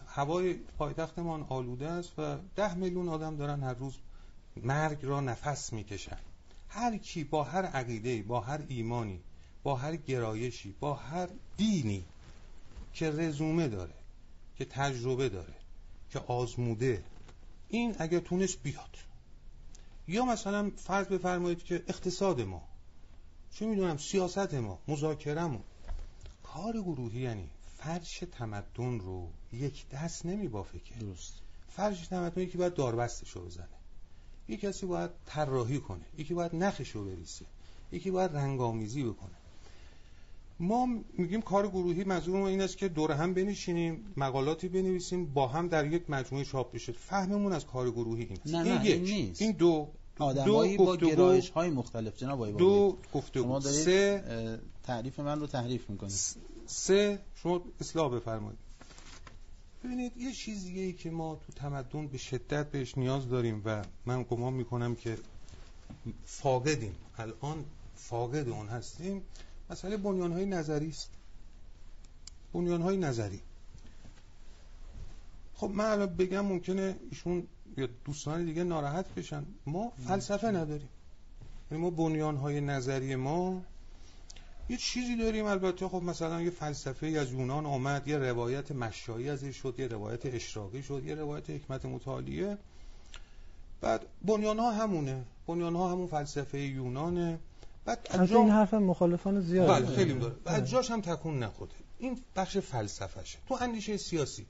هوای 0.07 0.55
پایتختمان 0.55 1.47
آلوده 1.49 1.89
است 1.89 2.19
و 2.19 2.37
ده 2.57 2.75
میلیون 2.75 3.09
آدم 3.09 3.37
دارن 3.37 3.63
هر 3.63 3.75
روز 3.75 3.95
مرگ 4.57 4.99
را 5.03 5.21
نفس 5.21 5.73
می‌کشن. 5.73 6.19
هر 6.69 6.97
کی 6.97 7.25
با 7.25 7.45
هر 7.45 7.63
عقیده 7.63 8.23
با 8.23 8.41
هر 8.41 8.61
ایمانی 8.69 9.21
با 9.63 9.77
هر 9.77 9.97
گرایشی 9.97 10.75
با 10.81 10.95
هر 10.95 11.29
دینی 11.57 12.05
که 12.95 13.11
رزومه 13.11 13.69
داره 13.69 13.95
که 14.57 14.65
تجربه 14.65 15.29
داره 15.29 15.55
که 16.11 16.19
آزموده 16.19 17.05
این 17.69 17.97
اگر 17.99 18.21
تونست 18.21 18.63
بیاد. 18.63 18.97
یا 20.09 20.25
مثلا 20.25 20.71
فرض 20.77 21.07
بفرمایید 21.07 21.65
که 21.65 21.85
اقتصاد 21.89 22.41
ما 22.41 22.63
چه 23.55 23.67
می‌دونم 23.67 23.97
سیاست 23.97 24.55
ما 24.55 24.79
مذاکرمون 24.89 25.63
کار 26.43 26.73
گروهی 26.73 27.21
یعنی 27.21 27.49
فرش 27.79 28.25
تمدن 28.33 28.99
رو 28.99 29.29
یک 29.53 29.89
دست 29.89 30.27
نمی 30.27 30.49
بافه 30.49 30.79
که. 30.79 30.95
درست. 30.95 31.33
فرش 31.69 32.07
تمدن 32.07 32.43
یکی 32.43 32.59
باید 32.59 32.75
داربستش 32.75 33.31
رو 33.31 33.43
بزنه. 33.43 33.69
یک 34.49 34.61
کسی 34.61 34.87
باید 34.87 35.11
طراحی 35.27 35.79
کنه. 35.79 36.05
یکی 36.19 36.35
باید 36.35 36.55
نخش 36.55 36.91
رو 36.91 37.05
بریسه 37.05 37.45
یکی 37.93 38.11
باید 38.11 38.37
رنگامیزی 38.37 39.03
بکنه. 39.03 39.31
ما 40.61 40.89
میگیم 41.19 41.43
کار 41.43 41.69
گروهی 41.69 42.05
منظور 42.05 42.37
این 42.37 42.61
است 42.61 42.79
که 42.79 42.89
دور 42.89 43.13
هم 43.13 43.35
بنشینیم 43.35 44.13
مقالاتی 44.17 44.69
بنویسیم 44.69 45.27
با 45.27 45.49
هم 45.49 45.69
در 45.69 45.87
یک 45.93 46.11
مجموعه 46.11 46.45
چاپ 46.45 46.75
بشه. 46.75 46.93
فهممون 46.93 47.53
از 47.53 47.67
کار 47.67 47.91
گروهی 47.91 48.23
این 48.23 48.39
است. 48.45 48.55
نه 48.55 48.59
این, 48.59 48.75
نه 48.75 48.85
این 48.85 49.03
نیست. 49.03 49.43
این 49.43 49.53
دو. 49.53 49.89
آدمایی 50.19 50.77
با 50.77 50.97
گرایش 50.97 51.51
های 51.51 51.71
مختلف. 51.71 52.17
جناب 52.17 52.41
آقای 52.41 52.53
دو 52.53 52.99
گفتگو 53.15 53.43
شما 53.43 53.61
سه. 53.61 54.61
تعریف 54.83 55.21
من 55.21 55.41
رو 55.41 55.47
تحریف 55.47 55.91
می‌کنید. 55.91 56.13
سه. 56.67 57.19
شما 57.35 57.63
اصلاح 57.81 58.15
بفرمایید. 58.15 58.59
ببینید 59.85 60.17
یه 60.17 60.33
چیز 60.33 60.65
دیگه 60.65 60.93
که 60.93 61.11
ما 61.11 61.41
تو 61.47 61.53
تمدن 61.53 62.07
به 62.07 62.19
شدت 62.19 62.71
بهش 62.71 62.99
نیاز 62.99 63.29
داریم 63.29 63.63
و 63.65 63.85
من 64.07 64.23
گمان 64.23 64.53
می‌کنم 64.53 64.95
که 64.95 65.19
فاقدیم. 66.25 66.95
الان 67.19 67.65
فاقد 67.97 68.49
اون 68.49 68.69
هستیم. 68.69 69.23
مسئله 69.71 69.97
بنیان 69.97 70.33
های 70.33 70.47
نظری 70.47 70.89
است. 70.89 71.11
بنیان 72.53 72.83
های 72.83 72.97
نظری. 72.97 73.41
خب 75.55 75.71
من 75.71 75.85
الان 75.85 76.17
بگم 76.17 76.41
ممکنه 76.41 76.97
ایشون 77.11 77.47
یا 77.77 77.89
دوستان 78.05 78.45
دیگه 78.45 78.65
ناراحت 78.65 79.15
بشن. 79.15 79.45
ما 79.67 79.93
فلسفه 80.09 80.49
نداریم. 80.49 80.89
یعنی 81.71 81.83
ما 81.83 81.91
بنیان 81.91 82.37
های 82.37 82.61
نظری 82.61 83.17
ما 83.17 83.63
یه 84.71 84.77
چیزی 84.77 85.17
داریم 85.17 85.47
البته. 85.47 85.89
خب 85.89 86.03
مثلا 86.03 86.43
یه 86.43 86.51
فلسفه 86.51 87.07
از 87.07 87.33
یونان 87.33 87.67
آمد 87.67 88.09
یه 88.09 88.19
روایت 88.19 88.73
مشایی 88.73 89.31
ازش 89.31 89.57
شد 89.57 89.75
یه 89.79 89.87
روایت 89.87 90.27
اشراقی 90.27 90.83
شد 90.83 91.03
یه 91.07 91.15
روایت 91.15 91.51
حکمت 91.51 91.85
متعالیه. 91.85 92.59
بعد 93.81 94.07
بنیان 94.25 94.59
ها 94.59 94.73
همونه. 94.73 95.25
بنیان 95.47 95.77
ها 95.77 95.93
همون 95.93 96.07
فلسفه 96.07 96.61
یونانه 96.61 97.39
بعد 97.85 98.07
از 98.11 98.33
این 98.33 98.51
حرف 98.51 98.75
مخالفان 98.75 99.41
زیاد 99.41 99.69
بله 99.69 99.97
خیلی 99.97 100.15
داره 100.15 100.35
بعد 100.45 100.67
جاش 100.67 100.91
هم 100.91 101.01
تکون 101.01 101.39
نخوده 101.39 101.75
این 101.99 102.19
بخش 102.37 102.59
فلسفهشه. 102.59 103.39
تو 103.49 103.59
اندیشه 103.61 103.97
سیاسی. 103.97 104.47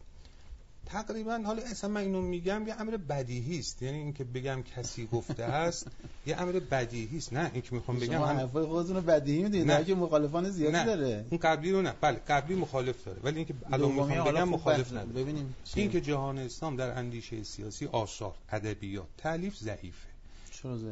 تقریبا 0.93 1.41
حالا 1.47 1.63
اصلا 1.63 1.91
من 1.91 2.01
اینو 2.01 2.23
میگم 2.23 2.69
یه 2.69 2.81
امر 2.81 2.97
بدیهی 2.97 3.59
است. 3.59 3.83
یعنی 3.83 3.99
اینکه 3.99 4.25
بگم 4.25 4.63
کسی 4.63 5.07
گفته 5.07 5.43
است 5.43 5.87
یه 6.27 6.41
امر 6.41 6.53
بدیهی 6.53 7.19
است. 7.19 7.33
نه 7.33 7.51
اینکه 7.53 7.75
می‌خوام 7.75 7.99
بگم 7.99 8.13
شما 8.13 8.27
حرفای 8.27 8.67
خودتون 8.67 8.97
رو 8.97 9.03
بدیهی 9.03 9.43
می‌دونید. 9.43 9.71
نه. 9.71 9.85
که 9.85 9.95
مخالفان 9.95 10.51
زیادی 10.51 10.77
نه. 10.77 10.85
داره. 10.85 11.27
اون 11.31 11.41
قبلی 11.41 11.73
رو 11.73 11.83
نه. 11.83 11.95
بله 12.01 12.19
قبلی 12.29 12.55
مخالف 12.55 13.05
داره. 13.05 13.21
ولی 13.23 13.37
اینکه 13.37 13.55
الان 13.73 13.93
می‌خوام 13.93 14.25
بگم 14.25 14.49
مخالف 14.49 14.93
نداره. 14.93 15.23
ببینیم 15.23 15.55
اینکه 15.75 16.01
جهان 16.01 16.39
اسلام 16.39 16.77
در 16.77 16.99
اندیشه 16.99 17.43
سیاسی 17.43 17.87
آثار 17.87 18.35
ادبیات 18.53 19.09
تعلیف 19.19 19.57
ضعیفه؟ 19.57 20.11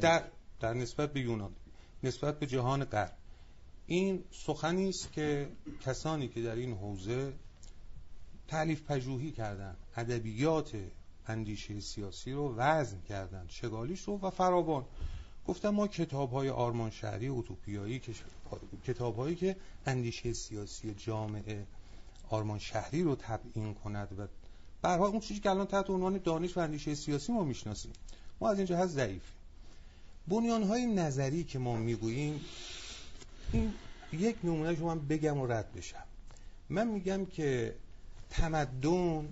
در 0.01 0.23
در 0.61 0.75
نسبت 0.75 1.13
به 1.13 1.21
یونان 1.21 1.51
نسبت 2.03 2.39
به 2.39 2.47
جهان 2.47 2.85
غرب. 2.85 3.13
این 3.87 4.25
سخنی 4.33 4.89
است 4.89 5.13
که 5.13 5.49
کسانی 5.87 6.29
که 6.29 6.43
در 6.43 6.55
این 6.55 6.73
حوزه 6.73 7.33
تعلیف 8.49 8.83
پژوهی 8.83 9.31
کردن 9.31 9.77
ادبیات 9.97 10.73
اندیشه 11.27 11.81
سیاسی 11.81 12.33
رو 12.33 12.55
وزن 12.57 13.01
کردن 13.09 13.45
شگالیش 13.49 14.01
رو 14.01 14.19
و 14.19 14.31
فراوان. 14.31 14.85
گفتم 15.47 15.71
ما 15.71 15.87
کتاب 15.87 16.33
های 16.33 16.49
آرمان 16.49 16.91
شهری 16.91 17.27
اوتوپیایی 17.27 18.03
کتاب 18.87 19.17
هایی 19.17 19.37
که 19.37 19.57
اندیشه 19.87 20.33
سیاسی 20.33 20.95
جامعه 20.95 21.67
آرمان 22.31 22.59
شهری 22.59 23.03
رو 23.03 23.17
تبیین 23.17 23.75
کند 23.75 24.19
و 24.19 24.27
برها 24.83 25.07
اون 25.07 25.21
چیزی 25.21 25.41
که 25.41 25.51
الان 25.51 25.67
تحت 25.67 25.91
عنوان 25.91 26.19
دانش 26.25 26.57
و 26.57 26.61
اندیشه 26.61 26.95
سیاسی 26.95 27.33
ما 27.33 27.45
می‌شناسیم. 27.45 27.93
ما 28.41 28.51
از 28.51 28.59
این 28.59 28.67
جهت 28.67 28.87
ضعیف 28.87 29.23
بنیان 30.29 30.63
های 30.63 30.87
نظری 30.87 31.45
که 31.45 31.59
ما 31.59 31.77
می‌گوییم 31.77 32.41
این 33.53 33.75
یک 34.13 34.37
نمونه 34.45 34.77
شما 34.77 34.95
بگم 34.95 35.39
و 35.39 35.47
رد 35.47 35.73
بشم. 35.73 36.05
من 36.69 36.89
میگم 36.89 37.27
که 37.27 37.75
تمدن 38.31 39.29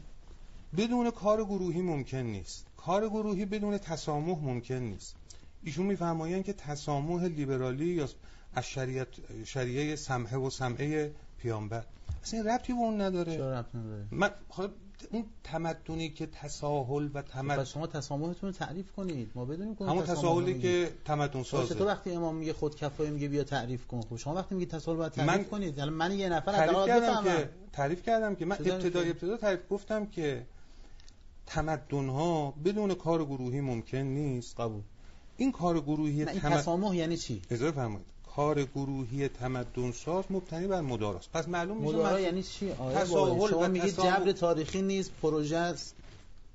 بدون 0.77 1.11
کار 1.11 1.45
گروهی 1.45 1.81
ممکن 1.81 2.19
نیست. 2.19 2.67
کار 2.77 3.09
گروهی 3.09 3.45
بدون 3.45 3.79
تسامح 3.79 4.39
ممکن 4.43 4.75
نیست. 4.75 5.15
ایشون 5.63 5.87
میفرمایند 5.87 6.45
که 6.45 6.53
تسامح 6.53 7.25
لیبرالی 7.25 7.87
یا 7.87 8.09
از 8.55 8.65
شریعت 8.65 9.09
شریعه 9.45 9.97
سمحه 9.97 10.39
و 10.39 10.51
سمعه 10.51 11.13
پیامبر. 11.39 11.85
اصلا 12.23 12.41
ربطی 12.41 12.73
به 12.73 12.79
اون 12.79 13.01
نداره. 13.01 13.37
چرا 13.37 13.59
ربط 13.59 13.75
نداره؟ 13.75 14.07
من 14.11 14.31
خب 15.07 15.15
اون 15.15 15.25
تمدنی 15.45 16.09
که 16.09 16.27
تساهل 16.27 17.09
و 17.15 17.23
تمدن 17.23 17.65
شما 17.65 17.87
تسامحتون 17.87 18.51
رو 18.51 18.53
تعریف 18.53 18.93
کنید. 18.93 19.31
ما 19.35 19.45
بدونیم 19.45 19.77
همون 19.81 20.05
تساهلی 20.05 20.59
که 20.59 20.93
تمدن 21.05 21.43
سازه؟ 21.43 21.75
تو 21.75 21.87
وقتی 21.87 22.11
امام 22.11 22.37
میگه 22.37 22.53
خود 22.53 22.77
کفایه 22.77 23.11
میگه 23.11 23.29
بیا 23.29 23.45
تعریف 23.45 23.87
کن؟ 23.87 24.01
خب 24.01 24.17
شما 24.17 24.35
وقتی 24.35 24.55
میگه 24.55 24.67
تساهل 24.67 24.99
باید 24.99 25.13
تعریف 25.13 25.31
من... 25.31 25.45
کنید. 25.45 25.79
یعنی 25.79 25.91
من 25.91 26.13
یه 26.13 26.29
نفر 26.29 26.53
تعریف 26.53 26.87
کردم 26.87 27.25
که 27.25 27.51
تعریف 27.73 28.03
کردم 28.03 28.35
که 28.35 28.45
من 28.45 28.57
ابتدای 28.57 29.11
ابتدا 29.11 29.37
تعریف 29.37 29.61
گفتم 29.71 30.07
که 30.07 30.47
تمدن 31.47 32.09
ها 32.09 32.55
بدون 32.65 32.95
کار 32.95 33.25
گروهی 33.25 33.61
ممکن 33.61 33.99
نیست. 33.99 34.61
قبول. 34.61 34.83
این 35.37 35.53
کار 35.53 35.81
گروهی 35.81 36.25
تمد... 36.25 36.53
تسامح 36.53 36.97
یعنی 36.97 37.17
چی؟ 37.17 37.43
اجازه 37.51 37.73
فرمایید. 37.73 38.16
کار 38.37 38.65
گروهی 38.65 39.29
تمدن 39.29 39.93
ساز 39.93 40.25
مبتنی 40.31 40.67
بر 40.67 40.81
مداراست. 40.81 41.33
پس 41.33 41.49
معلوم 41.49 41.77
میشه 41.77 41.97
مدارا 41.97 42.21
یعنی 42.21 42.43
چی؟ 42.43 42.73
آیا 42.73 43.05
شما 43.49 43.69
میگید 43.69 43.95
جبر 43.95 44.33
تاریخی 44.33 44.83
نیست 44.83 45.11
پروژه 45.23 45.57
است. 45.57 45.95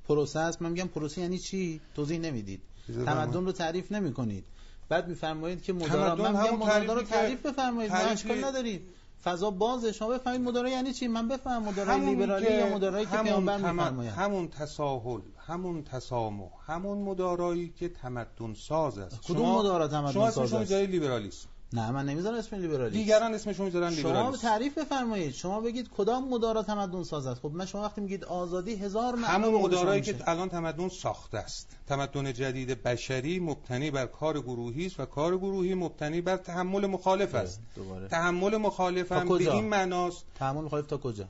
پروسه 0.08 0.40
است. 0.40 0.62
من 0.62 0.70
میگم 0.72 0.88
پروسه 0.88 1.22
یعنی 1.22 1.40
چی؟ 1.40 1.82
توضیح 1.96 2.20
نمی‌دید. 2.20 2.62
تمدن 3.06 3.46
رو 3.46 3.52
تعریف 3.52 3.92
نمی 3.92 4.14
کنید 4.14 4.44
بعد 4.90 5.08
میفرمایید 5.08 5.64
که 5.64 5.74
مدارا 5.74 6.16
من 6.16 6.42
میگم 6.42 6.56
مدارا 6.56 6.94
رو 6.94 7.02
تعریف 7.02 7.46
بفرمایید. 7.46 7.92
ما 7.92 7.98
اشکال 7.98 8.44
نداریم 8.44 8.82
فضا 9.24 9.52
بازه. 9.52 9.92
شما 9.92 10.10
بفهمید 10.10 10.42
مدارا 10.42 10.70
یعنی 10.70 10.94
چی؟ 10.94 11.08
من 11.08 11.28
بفهم 11.28 11.64
مدارا 11.64 11.96
لیبرالی 11.96 12.54
یا 12.54 12.76
مدارایی 12.76 13.06
که 13.06 13.18
پیامبر 13.18 13.58
میفرمایند. 13.58 14.16
همون 14.16 14.48
تساهل 14.48 15.22
همون 15.38 15.84
تسامح 15.84 16.50
همون 16.68 16.98
مدارایی 16.98 17.74
که 17.80 17.90
تمدن 17.90 18.54
ساز 18.54 18.98
است. 18.98 19.22
کدوم 19.22 19.50
مدارا 19.50 19.88
تمدن 19.88 20.12
ساز 20.12 20.38
است 20.38 20.52
شما 20.52 20.64
جای 20.64 20.88
لیبرالیسم 20.88 21.48
نه 21.74 21.92
من 21.92 22.06
نمی‌ذارم 22.06 22.36
اسم 22.38 22.56
لیبرالیسم 22.56 23.04
دیگران 23.04 23.34
اسمشون 23.34 23.66
می‌ذارن 23.66 23.90
لیبرالیسم 23.90 24.32
شما 24.32 24.38
تعریف 24.38 24.78
بفرمایید. 24.78 25.34
شما 25.34 25.62
بگید 25.62 25.90
کدام 25.98 26.30
مدارا 26.30 26.64
تمدن 26.64 27.04
ساز 27.04 27.28
است؟ 27.28 27.42
خب 27.42 27.52
من 27.52 27.66
شما 27.66 27.82
وقتی 27.82 28.02
میگید 28.02 28.26
آزادی 28.26 28.76
هزار 28.76 29.16
معنا 29.16 29.28
همون 29.28 29.62
مدارایی 29.62 30.02
که 30.02 30.16
الان 30.28 30.50
تمدن 30.50 30.90
ساخته 30.90 31.38
است. 31.38 31.68
تمدن 31.88 32.34
جدید 32.34 32.84
بشری 32.84 33.40
مبتنی 33.40 33.92
بر 33.92 34.06
کار 34.06 34.42
گروهی 34.42 34.86
است 34.86 35.00
و 35.00 35.06
کار 35.06 35.38
گروهی 35.38 35.74
مبتنی 35.74 36.22
بر 36.22 36.38
تحمل 36.38 36.88
مخالف 36.88 37.36
است. 37.36 37.62
دوباره. 37.76 38.08
تحمل 38.08 38.58
مخالف 38.58 39.12
هم 39.12 39.38
به 39.38 39.54
این 39.54 39.66
معناست. 39.66 40.26
تحمل 40.40 40.64
مخالف 40.64 40.88
تا 40.88 40.98
کجا؟ 40.98 41.26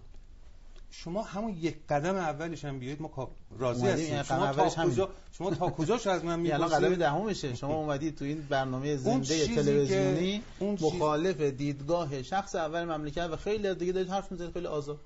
شما 0.92 1.24
همون 1.24 1.58
یک 1.58 1.76
قدم 1.90 2.16
اولش 2.16 2.66
هم 2.66 2.80
بیایید 2.80 3.02
ما 3.02 3.32
راضی 3.60 3.88
هستیم. 3.88 4.24
شما 4.24 4.54
تا 4.54 4.70
کجا 4.70 5.10
شما 5.32 5.52
تا 5.52 5.70
کجاش 5.70 6.08
از 6.08 6.26
من 6.26 6.40
میگید 6.40 6.54
الان 6.62 6.70
قدم 6.70 6.96
دهمشه. 6.96 7.56
شما 7.56 7.76
اومدید 7.76 8.16
تو 8.16 8.26
این 8.26 8.42
برنامه 8.50 8.98
زنده 8.98 9.48
تلویزیونی 9.48 10.42
مخالف 10.62 11.42
دیدگاه 11.42 12.24
شخص 12.24 12.56
اول 12.56 12.84
مملکت 12.84 13.30
و 13.32 13.36
خیلی 13.36 13.76
دیگه 13.76 13.92
دارید 13.92 14.10
حرف 14.10 14.32
می‌زنید 14.32 14.54
خیلی 14.54 14.68
آزاد 14.68 15.00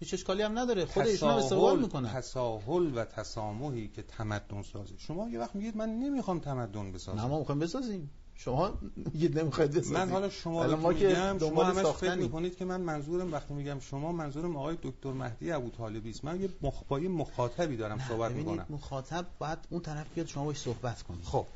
هیچ 0.00 0.14
اشکالی 0.14 0.42
هم 0.42 0.58
نداره. 0.58 0.84
خود 0.84 1.06
ایشون 1.06 1.30
هم 1.30 1.36
استقبال 1.36 1.78
می‌کنه. 1.78 2.14
تساهل 2.14 2.98
و 2.98 3.04
تسامحی 3.04 3.88
که 3.88 4.02
تمدن 4.02 4.62
سازه. 4.62 4.94
شما 4.98 5.28
یه 5.28 5.38
وقت 5.38 5.54
میگید 5.54 5.76
من 5.76 5.88
نمی‌خوام 5.88 6.38
تمدن 6.38 6.92
بسازم. 6.92 7.20
نه 7.20 7.26
ما 7.26 7.38
می‌خوایم 7.38 7.58
بسازیم. 7.58 8.10
شما 8.38 8.78
میگید 8.96 9.38
نمی‌خواید 9.38 9.70
بسازید. 9.70 9.96
من 9.96 10.10
حالا 10.10 10.30
شما 10.30 10.64
رو 10.64 10.76
ما 10.76 10.88
میگم 10.88 11.38
شما 11.38 11.64
همش 11.64 11.86
فکر 11.86 12.14
می‌کنید 12.14 12.56
که 12.56 12.64
من 12.64 12.80
منظورم 12.80 13.32
وقتی 13.32 13.54
میگم 13.54 13.80
شما 13.80 14.12
منظورم 14.12 14.56
آقای 14.56 14.76
دکتر 14.82 15.12
مهدی 15.12 15.52
ابو 15.52 15.70
طالبی 15.70 16.10
است. 16.10 16.24
من 16.24 16.40
یه 16.40 16.48
مخبای 16.62 17.08
مخاطبی 17.08 17.76
دارم 17.76 17.98
صحبت 18.08 18.32
می‌کنم. 18.32 18.66
مخاطب 18.70 19.26
باید 19.38 19.58
اون 19.70 19.80
طرف 19.80 20.06
بیاد 20.14 20.26
شما 20.26 20.44
باش 20.44 20.58
صحبت 20.58 21.02
کنید 21.02 21.24
خب 21.24 21.46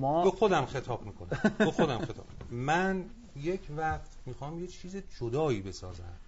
ما... 0.00 0.24
به 0.24 0.30
خودم 0.30 0.66
خطاب 0.66 1.06
می‌کنم. 1.06 1.54
به 1.58 1.70
خودم 1.70 1.98
خطاب 1.98 2.26
من 2.50 3.04
یک 3.36 3.60
وقت 3.76 4.10
می‌خوام 4.26 4.60
یه 4.60 4.66
چیز 4.66 4.96
جدایی 5.20 5.60
بسازم. 5.60 6.18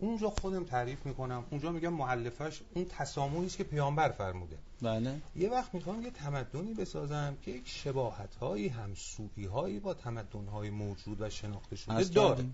اونجا 0.00 0.30
خودم 0.30 0.64
تعریف 0.64 1.06
می‌کنم. 1.06 1.44
اونجا 1.50 1.72
میگم 1.72 1.92
معلفش 1.92 2.60
اون 2.74 2.86
تسامحی 2.88 3.46
است 3.46 3.56
که 3.56 3.64
پیامبر 3.64 4.08
فرموده. 4.08 4.56
بله. 4.82 5.20
یه 5.36 5.50
وقت 5.50 5.74
می‌خوام 5.74 6.02
یه 6.02 6.10
تمدنی 6.10 6.74
بسازم 6.74 7.36
که 7.42 7.50
یک 7.50 7.68
شباهت 7.68 8.34
هایی 8.34 8.68
همسویی 8.68 9.46
هایی 9.46 9.80
با 9.80 9.94
تمدن 9.94 10.46
های 10.52 10.70
موجود 10.70 11.20
و 11.20 11.30
شناخته 11.30 11.76
شده 11.76 12.04
داره. 12.04 12.44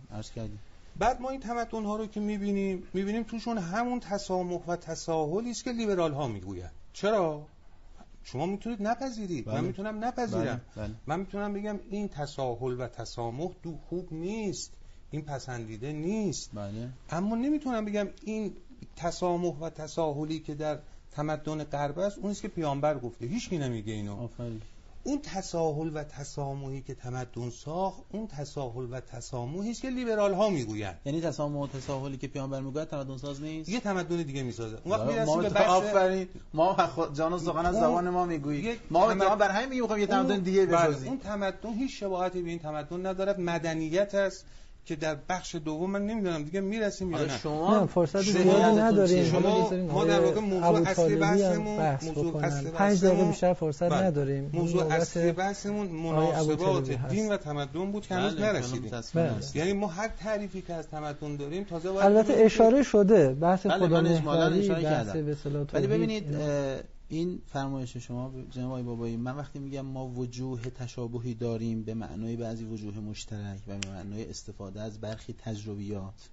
بعد 0.98 1.20
ما 1.20 1.30
این 1.30 1.40
تمدن 1.40 1.84
ها 1.84 1.96
رو 1.96 2.06
که 2.06 2.20
می‌بینیم 2.20 2.82
می‌بینیم 2.94 3.22
توشون 3.22 3.58
همون 3.58 4.00
تسامح 4.00 4.60
و 4.66 4.76
تساهلی 4.76 5.50
است 5.50 5.64
که 5.64 5.72
لیبرال 5.72 6.12
ها 6.12 6.28
می‌گوین 6.28 6.68
چرا؟ 6.92 7.46
شما 8.22 8.46
می‌تونید 8.46 8.82
نپذیرید. 8.82 9.44
بله. 9.44 9.54
من 9.54 9.64
می‌تونم 9.64 10.04
نپذیرم. 10.04 10.60
بله. 10.76 10.86
بله. 10.86 10.94
من 11.06 11.20
می‌تونم 11.20 11.52
بگم 11.52 11.78
این 11.90 12.08
تساهل 12.08 12.80
و 12.80 12.88
تسامح 12.88 13.50
دو 13.62 13.78
خوب 13.88 14.12
نیست. 14.12 14.72
این 15.10 15.22
پسندیده 15.22 15.92
نیست. 15.92 16.50
بله. 16.54 16.88
اما 17.10 17.36
نمی‌تونم 17.36 17.84
بگم 17.84 18.08
این 18.24 18.52
تسامح 18.96 19.58
و 19.60 19.70
تساهلی 19.70 20.38
که 20.38 20.54
در 20.54 20.78
تمدن 21.10 21.64
غرب 21.64 21.98
است 21.98 22.18
اونیست 22.18 22.42
که 22.42 22.48
پیامبر 22.48 22.98
گفته. 22.98 23.26
هیچ 23.26 23.48
کی 23.48 23.58
نمیگه 23.58 23.92
اینو. 23.92 24.16
آفرین. 24.16 24.62
اون 25.04 25.20
تساهل 25.22 25.90
و 25.94 26.04
تسامحی 26.04 26.82
که 26.82 26.94
تمدن 26.94 27.50
ساخت 27.50 28.00
اون 28.12 28.26
تساهل 28.26 28.86
و 28.90 29.00
تسامحی 29.00 29.70
است 29.70 29.82
که 29.82 29.90
لیبرال 29.90 30.34
ها 30.34 30.48
می‌گوین 30.50 30.90
یعنی 31.04 31.20
تسامح 31.20 31.60
و 31.60 31.66
تساهلی 31.66 32.16
که 32.16 32.28
پیامبر 32.28 32.60
میگه 32.60 32.84
تمدن 32.84 33.16
ساز 33.16 33.42
نیست؟ 33.42 33.68
یه 33.68 33.80
تمدن 33.80 34.22
دیگه 34.22 34.42
می‌سازه. 34.42 34.78
اون 34.84 34.94
وقت 34.94 35.06
می‌رسیم 35.06 35.42
به 35.42 35.48
بحث 35.48 35.68
آفرین. 35.68 36.28
ما 36.54 36.76
جان 37.14 37.38
سخن 37.38 37.66
از 37.66 37.74
زبان 37.74 38.10
ما 38.10 38.26
می‌گویی 38.26 38.76
ما 38.90 39.14
تمد... 39.14 39.38
بر 39.38 39.50
همین 39.50 39.68
میگیم 39.68 39.98
یه 39.98 40.06
تمدن 40.06 40.38
دیگه 40.38 40.66
بسازیم. 40.66 41.08
اون 41.08 41.18
تمدن 41.18 41.72
هیچ 41.72 42.00
شباهتی 42.00 42.42
به 42.42 42.50
این 42.50 42.58
تمدن 42.58 43.06
ندارد. 43.06 43.40
مدنیت 43.40 44.14
است. 44.14 44.46
که 44.86 44.96
در 44.96 45.16
بخش 45.28 45.54
دوم 45.54 45.90
من 45.90 46.06
نمی‌دونم 46.06 46.42
دیگه 46.42 46.60
می‌رسیم 46.60 47.12
یا 47.12 47.24
نه. 47.24 47.38
شما 47.38 47.80
نه 47.80 47.86
فرصت 47.86 48.22
زیادی 48.22 48.80
نداریم. 48.80 49.24
شما 49.24 49.70
ما 49.70 50.04
در 50.04 50.20
واقع 50.20 50.40
موضوع 50.40 50.88
اصلی 50.88 51.16
بحثمون 51.16 51.98
موضوع 52.02 52.44
اصلی 52.44 52.70
5 52.70 53.04
دقیقه 53.04 53.24
بیشتر 53.24 53.52
فرصت 53.52 53.88
بله. 53.88 54.02
نداریم. 54.02 54.50
موضوع 54.52 54.84
اصلی 54.84 55.32
بحثمون 55.32 55.86
مناسبات 55.86 56.90
دین 57.08 57.32
و 57.32 57.36
تمدن 57.36 57.92
بود 57.92 58.06
که 58.06 58.14
هنوز 58.14 58.36
بله، 58.36 58.52
نرسیدیم. 58.52 58.90
یعنی 59.54 59.72
ما 59.72 59.86
هر 59.86 60.08
تعریفی 60.08 60.62
که 60.62 60.74
از 60.74 60.88
تمدن 60.88 61.36
داریم 61.36 61.64
تازه 61.64 61.94
البته 61.94 62.32
اشاره 62.36 62.82
شده. 62.82 63.34
بحث 63.34 63.66
بله، 63.66 63.78
خدا 63.78 64.00
محوری 64.00 64.68
بحث 64.68 65.06
به 65.06 65.36
ولی 65.72 65.86
ببینید 65.86 66.24
این 67.08 67.42
فرمایش 67.46 67.96
شما 67.96 68.32
جناب 68.50 68.82
بابایی 68.82 69.16
من 69.16 69.36
وقتی 69.36 69.58
میگم 69.58 69.80
ما 69.80 70.06
وجوه 70.08 70.60
تشابهی 70.62 71.34
داریم 71.34 71.82
به 71.82 71.94
معنای 71.94 72.36
بعضی 72.36 72.64
وجوه 72.64 72.98
مشترک 72.98 73.60
و 73.66 73.78
به 73.78 73.90
معنای 73.90 74.30
استفاده 74.30 74.80
از 74.80 75.00
برخی 75.00 75.32
تجربیات 75.32 76.28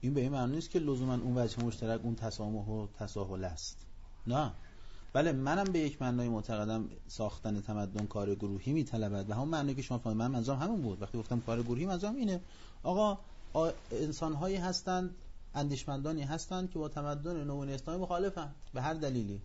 این 0.00 0.14
به 0.14 0.20
این 0.20 0.32
معنی 0.32 0.54
نیست 0.54 0.70
که 0.70 0.78
لزوما 0.78 1.14
اون 1.14 1.38
وجه 1.38 1.64
مشترک 1.64 2.00
اون 2.04 2.14
تسامح 2.14 2.66
و 2.66 2.86
تساهل 2.98 3.44
است. 3.44 3.76
نه. 4.26 4.52
بله 5.12 5.32
منم 5.32 5.64
به 5.64 5.78
یک 5.78 6.02
معنای 6.02 6.28
معتقدم 6.28 6.88
ساختن 7.08 7.60
تمدن 7.60 8.06
کار 8.06 8.34
گروهی 8.34 8.72
میطلبد 8.72 9.30
و 9.30 9.34
همون 9.34 9.48
معنی 9.48 9.74
که 9.74 9.82
شما 9.82 9.98
فهمید 9.98 10.18
من 10.18 10.30
منظورم 10.30 10.58
همون 10.58 10.82
بود. 10.82 11.02
وقتی 11.02 11.18
گفتم 11.18 11.40
کار 11.40 11.62
گروهی 11.62 11.86
منظورم 11.86 12.16
اینه 12.16 12.40
آقا 12.82 13.18
انسان 13.92 14.32
هایی 14.32 14.56
هستند 14.56 15.10
اندیشمندانی 15.54 16.22
هستند 16.22 16.70
که 16.70 16.78
با 16.78 16.88
تمدن 16.88 17.44
نوین 17.44 17.70
اسلامی 17.70 18.02
مخالفن 18.02 18.54
به 18.74 18.82
هر 18.82 18.94
دلیلی. 18.94 19.40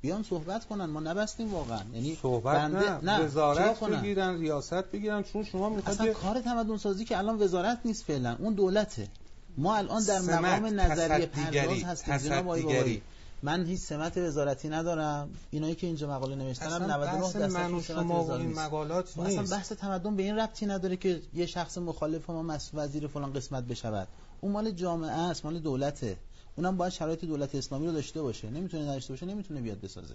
بیان 0.00 0.22
صحبت 0.22 0.64
کنن. 0.64 0.84
ما 0.84 1.00
نبستیم 1.00 1.54
واقعا. 1.54 1.80
یعنی 1.94 2.18
صحبت 2.22 2.56
بنده... 2.56 3.04
نه, 3.04 3.24
وزارت 3.24 3.84
بگیرن 3.84 4.38
ریاست 4.38 4.74
بگیرن 4.74 5.22
چون 5.22 5.44
شما 5.44 5.68
می‌خواید 5.68 6.00
اصلا 6.00 6.12
کار 6.12 6.40
تمدن 6.40 6.76
سازی 6.76 7.04
که 7.04 7.18
الان 7.18 7.42
وزارت 7.42 7.78
نیست 7.84 8.04
فعلا. 8.04 8.36
اون 8.38 8.54
دولته. 8.54 9.08
ما 9.56 9.76
الان 9.76 10.02
در 10.04 10.20
مقام 10.20 10.80
نظریه 10.80 11.26
پرداز 11.26 11.84
هستیم 11.84 12.16
جناب 12.16 12.48
آقای 12.48 13.00
من 13.42 13.66
هیچ 13.66 13.80
سمت 13.80 14.18
وزارتی 14.18 14.68
ندارم. 14.68 15.30
اینایی 15.50 15.74
که 15.74 15.86
اینجا 15.86 16.10
مقاله 16.10 16.36
نوشتنم 16.36 16.82
99 16.82 17.20
درصد 17.20 17.42
من 17.42 17.74
و 17.74 17.82
شما 17.82 18.24
و 18.24 18.30
این 18.30 18.54
مقالات 18.54 19.18
نیست 19.18 19.38
اصلا 19.38 19.56
بحث 19.56 19.72
تمدن 19.72 20.16
به 20.16 20.22
این 20.22 20.38
ربطی 20.38 20.66
نداره 20.66 20.96
که 20.96 21.20
یه 21.34 21.46
شخص 21.46 21.78
مخالف 21.78 22.30
ما 22.30 22.58
وزیر 22.74 23.06
فلان 23.06 23.32
قسمت 23.32 23.64
بشود. 23.64 24.08
اون 24.40 24.52
مال 24.52 24.70
جامعه 24.70 25.10
است 25.10 25.44
مال 25.44 25.58
دولته. 25.58 26.16
اونم 26.58 26.76
باید 26.76 26.92
شرایط 26.92 27.24
دولت 27.24 27.54
اسلامی 27.54 27.86
رو 27.86 27.92
داشته 27.92 28.22
باشه. 28.22 28.50
نمی‌تونه 28.50 28.82
نداشته 28.82 29.12
باشه 29.12 29.26
نمی‌تونه 29.26 29.60
بیاد 29.60 29.80
بسازه. 29.80 30.14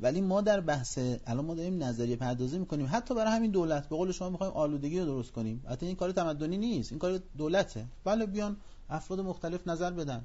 ولی 0.00 0.20
ما 0.20 0.40
در 0.40 0.60
بحث 0.60 0.98
الان 1.26 1.44
ما 1.44 1.54
داریم 1.54 1.82
نظریه 1.82 2.16
پردازی 2.16 2.58
می‌کنیم. 2.58 2.88
حتی 2.92 3.14
برای 3.14 3.32
همین 3.32 3.50
دولت 3.50 3.88
به 3.88 3.96
قول 3.96 4.12
شما 4.12 4.30
می‌خوایم 4.30 4.52
آلودگی 4.52 5.00
رو 5.00 5.06
درست 5.06 5.32
کنیم. 5.32 5.64
حتی 5.70 5.86
این 5.86 5.96
کار 5.96 6.12
تمدنی 6.12 6.56
نیست. 6.56 6.92
این 6.92 6.98
کار 6.98 7.20
دولته. 7.38 7.84
بله 8.04 8.26
بیان 8.26 8.56
افراد 8.90 9.20
مختلف 9.20 9.68
نظر 9.68 9.90
بدن. 9.90 10.24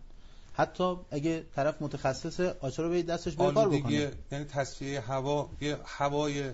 حتی 0.54 0.96
اگه 1.12 1.46
طرف 1.56 1.82
متخصص 1.82 2.40
آچار 2.40 2.86
رو 2.86 2.92
به 2.92 3.04
دستش 3.04 3.36
به 3.36 3.52
کار 3.52 3.70
بکنه. 3.70 4.12
یعنی 4.32 4.46
تصفیه 4.46 5.02
هوا 5.02 5.50
یه 5.62 5.78
هوای 5.86 6.52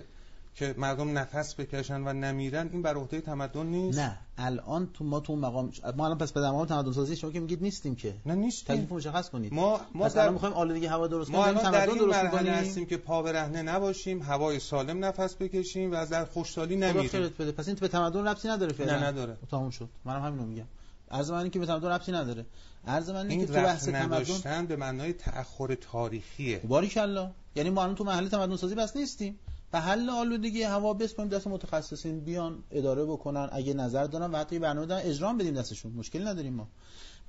که 0.54 0.74
مردم 0.78 1.18
نفس 1.18 1.54
بکشن 1.54 2.08
و 2.08 2.12
نمیرن 2.12 2.70
این 2.72 2.82
بر 2.82 2.94
عهده 2.94 3.20
تمدن 3.20 3.66
نیست؟ 3.66 3.98
نه. 3.98 4.18
الان 4.38 4.90
تو 4.94 5.04
ما 5.04 5.20
تو 5.20 5.36
مقام 5.36 5.70
ما 5.96 6.04
الان 6.04 6.18
پس 6.18 6.32
به 6.32 6.40
مقام 6.40 6.66
تمدن 6.66 6.92
سازی 6.92 7.16
شما 7.16 7.30
که 7.30 7.40
میگید 7.40 7.62
نیستیم 7.62 7.94
که. 7.94 8.14
نه 8.26 8.34
نیستیم. 8.34 8.76
تکلیف 8.76 8.92
مشخص 8.92 9.30
کنید. 9.30 9.54
ما 9.54 9.80
ما 9.94 10.04
پس 10.04 10.16
الان 10.16 10.32
می‌خوایم 10.32 10.54
آلودگی 10.54 10.86
هوا 10.86 11.06
درست 11.06 11.30
کنیم 11.30 11.40
ما 11.40 11.46
الان 11.46 11.72
در 11.72 11.90
این 11.90 12.04
مرحله 12.04 12.50
هستیم 12.50 12.86
که 12.86 12.96
پا 12.96 13.22
برهنه 13.22 13.62
نباشیم 13.62 14.22
هوای 14.22 14.58
سالم 14.58 15.04
نفس 15.04 15.34
بکشیم 15.34 15.92
و 15.92 15.94
از 15.94 16.08
در 16.08 16.24
خوشحالی 16.24 16.76
نمیریم. 16.76 17.30
بده. 17.38 17.52
پس 17.52 17.68
این 17.68 17.76
به 17.80 17.88
تمدن 17.88 18.26
ربطی 18.26 18.48
نداره 18.48 18.72
فعلا. 18.72 18.98
نه 18.98 19.06
نداره. 19.06 19.36
تموم 19.50 19.70
شد. 19.70 19.88
منم 20.04 20.22
همینو 20.22 20.46
میگم. 20.46 20.66
عرض 21.10 21.30
من 21.30 21.50
که 21.50 21.58
به 21.58 21.66
تمدن 21.66 21.88
ربطی 21.88 22.12
نداره. 22.12 22.46
عرض 22.86 23.10
من 23.10 23.30
این 23.30 23.40
که 23.40 23.46
تو 23.46 23.52
بحث 23.52 23.88
تمدن 23.88 24.66
به 24.66 24.76
معنای 24.76 25.12
تأخر 25.12 25.74
تاریخیه. 25.74 26.58
باریکلا. 26.58 27.30
یعنی 27.56 27.70
ما 27.70 27.82
الان 27.82 27.94
تو 27.94 28.04
محل 28.04 28.28
تمدن 28.28 28.56
سازی 28.56 28.74
بس 28.74 28.96
نیستیم. 28.96 29.38
و 29.76 29.80
حل 29.80 30.10
آلودگی 30.10 30.62
هوا 30.62 30.94
بسپاریم 30.94 31.30
دست 31.30 31.46
متخصصین 31.46 32.20
بیان 32.20 32.64
اداره 32.70 33.04
بکنن 33.04 33.48
اگه 33.52 33.74
نظر 33.74 34.04
دارن 34.04 34.30
و 34.30 34.36
حتی 34.36 34.58
برنامه 34.58 34.86
دارن 34.86 35.02
اجرا 35.04 35.32
بدیم 35.32 35.54
دستشون. 35.54 35.92
مشکلی 35.92 36.24
نداریم 36.24 36.54
ما. 36.54 36.68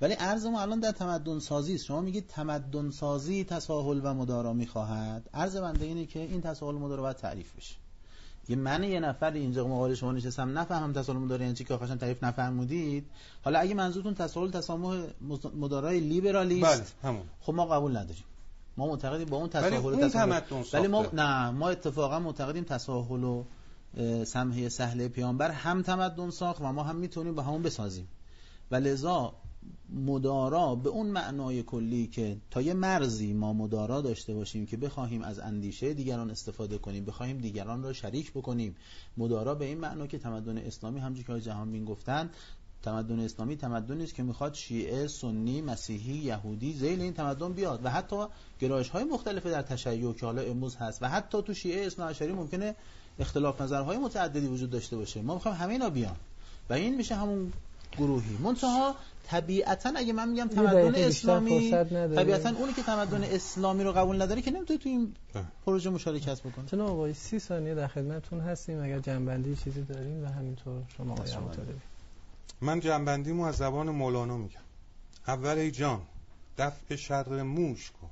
ولی 0.00 0.14
عرض 0.14 0.46
ما 0.46 0.60
الان 0.60 0.80
در 0.80 0.92
تمدن 0.92 1.38
سازی 1.38 1.74
است. 1.74 1.84
شما 1.84 2.00
میگید 2.00 2.26
تمدن 2.26 2.90
سازی 2.90 3.44
تساهل 3.44 4.00
و 4.04 4.14
مدارا 4.14 4.52
می‌خواهد. 4.52 5.30
عرض 5.34 5.56
بنده 5.56 5.84
اینه 5.84 6.06
که 6.06 6.20
این 6.20 6.40
تساهل 6.40 6.74
و 6.74 6.78
مدارا 6.78 7.02
باید 7.02 7.16
تعریف 7.16 7.56
بشه. 7.56 7.74
یه 8.48 8.56
من 8.56 8.82
یه 8.82 9.00
نفر 9.00 9.32
اینجا 9.32 9.68
مقابل 9.68 9.94
شما 9.94 10.12
نشستم 10.12 10.58
نفهم 10.58 10.92
تساهل 10.92 11.18
مدارا 11.18 11.42
یعنی 11.42 11.54
چی 11.54 11.64
که 11.64 11.74
آخرش 11.74 11.88
تعریف 11.88 12.24
نفهمودید. 12.24 13.06
حالا 13.44 13.58
اگه 13.58 13.74
منظورتون 13.74 14.14
تساهل 14.14 14.50
تسامح 14.50 15.06
مدارای 15.54 16.00
لیبرالیست 16.00 16.94
بله 17.02 17.12
همون. 17.12 17.22
خب 17.40 17.54
ما 17.54 17.66
قبول 17.66 17.96
نداریم. 17.96 18.24
ما 18.78 18.86
معتقدیم 18.86 19.26
با 19.26 19.36
اون 19.36 19.48
تساهل 19.48 19.84
ولی 19.84 19.96
تساهل. 19.96 20.40
ولی 20.72 20.88
ما 20.88 21.06
نه 21.12 21.50
ما 21.50 21.68
اتفاقا 21.68 22.18
معتقدیم 22.18 22.64
تساهل 22.64 23.24
و 23.24 23.44
سمحه 24.24 24.68
سهله 24.68 25.08
پیامبر 25.08 25.50
هم 25.50 25.82
تمدن 25.82 26.30
ساخت 26.30 26.60
و 26.60 26.72
ما 26.72 26.82
هم 26.82 26.96
می‌تونیم 26.96 27.34
با 27.34 27.42
همون 27.42 27.62
بسازیم. 27.62 28.08
و 28.70 28.76
لذا 28.76 29.34
مدارا 29.90 30.74
به 30.74 30.88
اون 30.88 31.06
معنای 31.06 31.62
کلی 31.62 32.06
که 32.06 32.36
تا 32.50 32.62
یه 32.62 32.74
مرزی 32.74 33.32
ما 33.32 33.52
مدارا 33.52 34.00
داشته 34.00 34.34
باشیم 34.34 34.66
که 34.66 34.76
بخواهیم 34.76 35.22
از 35.22 35.38
اندیشه 35.38 35.94
دیگران 35.94 36.30
استفاده 36.30 36.78
کنیم 36.78 37.04
بخواهیم 37.04 37.38
دیگران 37.38 37.82
را 37.82 37.92
شریک 37.92 38.32
بکنیم 38.32 38.76
مدارا 39.16 39.54
به 39.54 39.64
این 39.64 39.78
معنا 39.78 40.06
که 40.06 40.18
تمدن 40.18 40.58
اسلامی 40.58 41.00
همونجوری 41.00 41.40
که 41.40 41.40
جهان 41.40 41.72
بین 41.72 41.84
گفتن 41.84 42.30
تمدن 42.82 43.20
اسلامی 43.20 43.56
تمدنی 43.56 44.04
است 44.04 44.14
که 44.14 44.22
می‌خواد 44.22 44.54
شیعه 44.54 45.06
سنی 45.06 45.60
مسیحی 45.60 46.14
یهودی 46.14 46.72
زیل 46.72 47.00
این 47.00 47.12
تمدن 47.12 47.52
بیاد 47.52 47.80
و 47.84 47.90
حتی 47.90 48.16
گرایش 48.60 48.88
های 48.88 49.04
مختلف 49.04 49.46
در 49.46 49.62
تشیع 49.62 50.12
که 50.12 50.26
حالا 50.26 50.42
امروز 50.42 50.76
هست 50.76 51.02
و 51.02 51.08
حتی 51.08 51.42
تو 51.42 51.54
شیعه 51.54 51.86
اثنا 51.86 52.12
ممکنه 52.34 52.74
اختلاف 53.18 53.60
نظرهای 53.60 53.98
متعددی 53.98 54.46
وجود 54.46 54.70
داشته 54.70 54.96
باشه. 54.96 55.22
ما 55.22 55.34
می‌خوایم 55.34 55.56
همه 55.56 55.72
اینا 55.72 55.90
بیان 55.90 56.16
و 56.70 56.72
این 56.72 56.96
میشه 56.96 57.14
همون 57.14 57.52
گروهی. 57.98 58.38
منتها 58.42 58.94
طبیعتا 59.26 59.92
اگه 59.96 60.12
من 60.12 60.28
میگم 60.28 60.48
تمدن 60.48 60.94
اسلامی 60.94 61.70
طبیعتا 62.16 62.48
اونی 62.48 62.72
که 62.72 62.82
تمدن 62.82 63.24
اسلامی 63.24 63.84
رو 63.84 63.92
قبول 63.92 64.22
نداره 64.22 64.42
که 64.42 64.50
نمی‌تونه 64.50 64.78
تو 64.78 64.88
این 64.88 65.14
پروژه 65.66 65.90
مشارکت 65.90 66.40
بکنه. 66.40 66.66
جناب 66.66 66.90
آقای 66.90 67.14
30 67.14 67.38
ثانیه 67.38 67.74
در 67.74 67.86
خدمتتون 67.86 68.40
هستیم. 68.40 68.82
اگر 68.82 68.98
جنبندی 68.98 69.56
چیزی 69.56 69.82
دارین 69.82 70.24
و 70.24 70.26
همینطور 70.26 70.82
شما 70.96 71.12
آقای 71.12 71.26
من 72.60 72.80
جنبندیمو 72.80 73.44
از 73.44 73.56
زبان 73.56 73.90
مولانا 73.90 74.36
میگم. 74.36 74.60
اول 75.28 75.58
ای 75.58 75.70
جان 75.70 76.02
دفع 76.58 76.96
شر 76.96 77.42
موش 77.42 77.90
کن. 77.90 78.10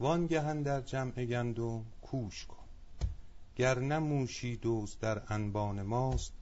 وانگهن 0.00 0.62
در 0.62 0.80
جمع 0.80 1.24
گندم 1.24 1.84
کوش 2.02 2.46
کن. 2.46 2.56
گر 3.56 3.78
نموشی 3.78 4.56
دوز 4.56 4.96
در 5.00 5.22
انبان 5.28 5.82
ماست 5.82 6.32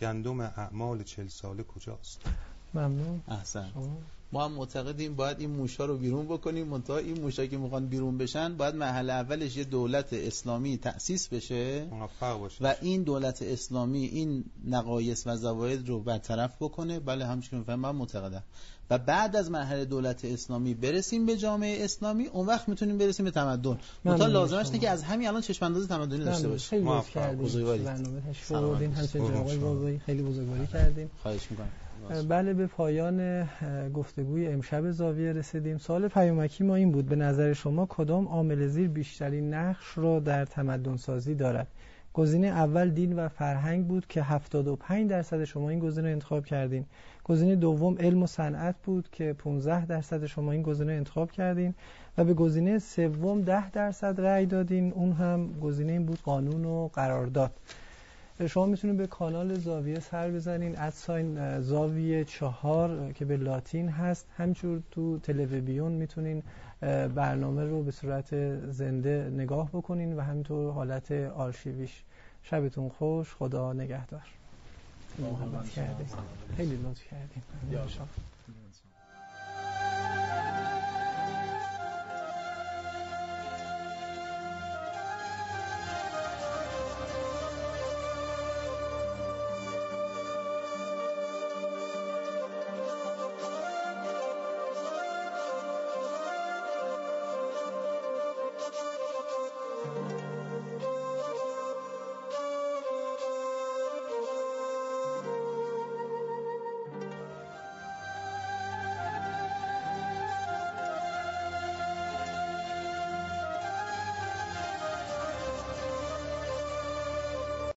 گندم 0.00 0.40
اعمال 0.40 1.02
چل 1.02 1.28
ساله 1.28 1.62
کجاست؟ 1.62 2.20
ممنون. 2.74 3.22
احسن. 3.28 3.72
ما 4.32 4.44
هم 4.44 4.52
معتقدیم 4.52 5.14
باید 5.14 5.40
این 5.40 5.50
موشا 5.50 5.84
رو 5.84 5.96
بیرون 5.96 6.26
بکنیم 6.26 6.66
منتها 6.66 6.98
این 6.98 7.20
موشا 7.20 7.46
که 7.46 7.56
می‌خوان 7.58 7.86
بیرون 7.86 8.18
بشن 8.18 8.56
باید 8.56 8.74
محل 8.74 9.10
اولش 9.10 9.56
یه 9.56 9.64
دولت 9.64 10.12
اسلامی 10.12 10.76
تأسیس 10.76 11.28
بشه. 11.28 11.86
و 12.60 12.74
این 12.82 13.02
دولت 13.02 13.42
اسلامی 13.42 14.04
این 14.04 14.44
نقایص 14.66 15.26
و 15.26 15.36
زواید 15.36 15.88
رو 15.88 16.00
برطرف 16.00 16.56
بکنه. 16.60 17.00
بله 17.00 17.26
همچنین 17.26 17.60
میفهم 17.60 17.80
من 17.80 17.90
معتقدم. 17.90 18.42
و 18.90 18.98
بعد 18.98 19.36
از 19.36 19.50
مرحله 19.50 19.84
دولت 19.84 20.24
اسلامی 20.24 20.74
برسیم 20.74 21.26
به 21.26 21.36
جامعه 21.36 21.84
اسلامی 21.84 22.26
اون 22.26 22.46
وقت 22.46 22.68
می‌تونیم 22.68 22.98
برسیم 22.98 23.24
به 23.24 23.30
تمدن. 23.30 23.78
منتها 24.04 24.26
لازمش 24.26 24.70
که 24.70 24.90
از 24.90 25.02
همین 25.02 25.28
الان 25.28 25.40
چشم 25.40 25.64
انداز 25.64 25.88
تمدنی 25.88 26.24
داشته 26.24 26.48
باشیم. 26.48 27.00
خیلی 27.00 27.36
بزرگواری 27.36 27.84
خیلی 30.06 30.22
بزرگواری 30.22 30.66
کردیم. 30.66 31.10
خواهش 31.22 31.50
می‌کنم. 31.50 31.68
بله 32.28 32.54
به 32.54 32.66
پایان 32.66 33.48
گفتگوی 33.94 34.48
امشب 34.48 34.90
زاویه 34.90 35.32
رسیدیم. 35.32 35.78
سال 35.78 36.08
پیامکی 36.08 36.64
ما 36.64 36.74
این 36.74 36.92
بود. 36.92 37.06
به 37.06 37.16
نظر 37.16 37.52
شما 37.52 37.86
کدام 37.86 38.28
عامل 38.28 38.66
زیر 38.66 38.88
بیشترین 38.88 39.54
نقش 39.54 39.98
را 39.98 40.20
در 40.20 40.44
تمدن 40.44 40.96
سازی 40.96 41.34
دارد؟ 41.34 41.66
گزینه 42.14 42.46
اول 42.46 42.90
دین 42.90 43.12
و 43.12 43.28
فرهنگ 43.28 43.86
بود 43.86 44.06
که 44.06 44.22
75 44.22 45.10
درصد 45.10 45.44
شما 45.44 45.70
این 45.70 45.78
گزینه 45.78 46.08
انتخاب 46.08 46.46
کردین. 46.46 46.84
گزینه 47.24 47.56
دوم 47.56 47.96
علم 47.98 48.22
و 48.22 48.26
صنعت 48.26 48.74
بود 48.84 49.08
که 49.12 49.32
15 49.32 49.86
درصد 49.86 50.26
شما 50.26 50.52
این 50.52 50.62
گزینه 50.62 50.92
انتخاب 50.92 51.30
کردین. 51.30 51.74
و 52.18 52.24
به 52.24 52.34
گزینه 52.34 52.78
سوم 52.78 53.42
10 53.42 53.70
درصد 53.70 54.20
رأی 54.20 54.46
دادین. 54.46 54.92
اون 54.92 55.12
هم 55.12 55.52
گزینه 55.60 55.92
این 55.92 56.06
بود 56.06 56.18
قانون 56.22 56.64
و 56.64 56.88
قرارداد. 56.88 57.52
شما 58.46 58.66
می‌تونید 58.66 58.96
به 58.96 59.06
کانال 59.06 59.54
زاویه 59.54 60.00
سر 60.00 60.30
بزنین 60.30 60.78
ادساین 60.78 61.60
زاویه 61.60 62.24
چهار 62.24 63.12
که 63.12 63.24
به 63.24 63.36
لاتین 63.36 63.88
هست. 63.88 64.26
همچور 64.36 64.82
تو 64.90 65.18
تلویزیون 65.18 65.92
می‌تونین 65.92 66.42
برنامه 67.14 67.64
رو 67.64 67.82
به 67.82 67.90
صورت 67.90 68.60
زنده 68.70 69.30
نگاه 69.36 69.68
بکنین 69.68 70.16
و 70.16 70.20
همینطور 70.20 70.72
حالت 70.72 71.12
آرشیویش. 71.12 72.02
شبتون 72.42 72.88
خوش. 72.88 73.34
خدا 73.34 73.72
نگهدار. 73.72 74.22
خیلی 75.16 75.46
لطف 75.56 75.74
کردیم 75.74 76.06
خیلی 76.56 76.76
لطف 76.76 77.04
کردیم 77.10 77.42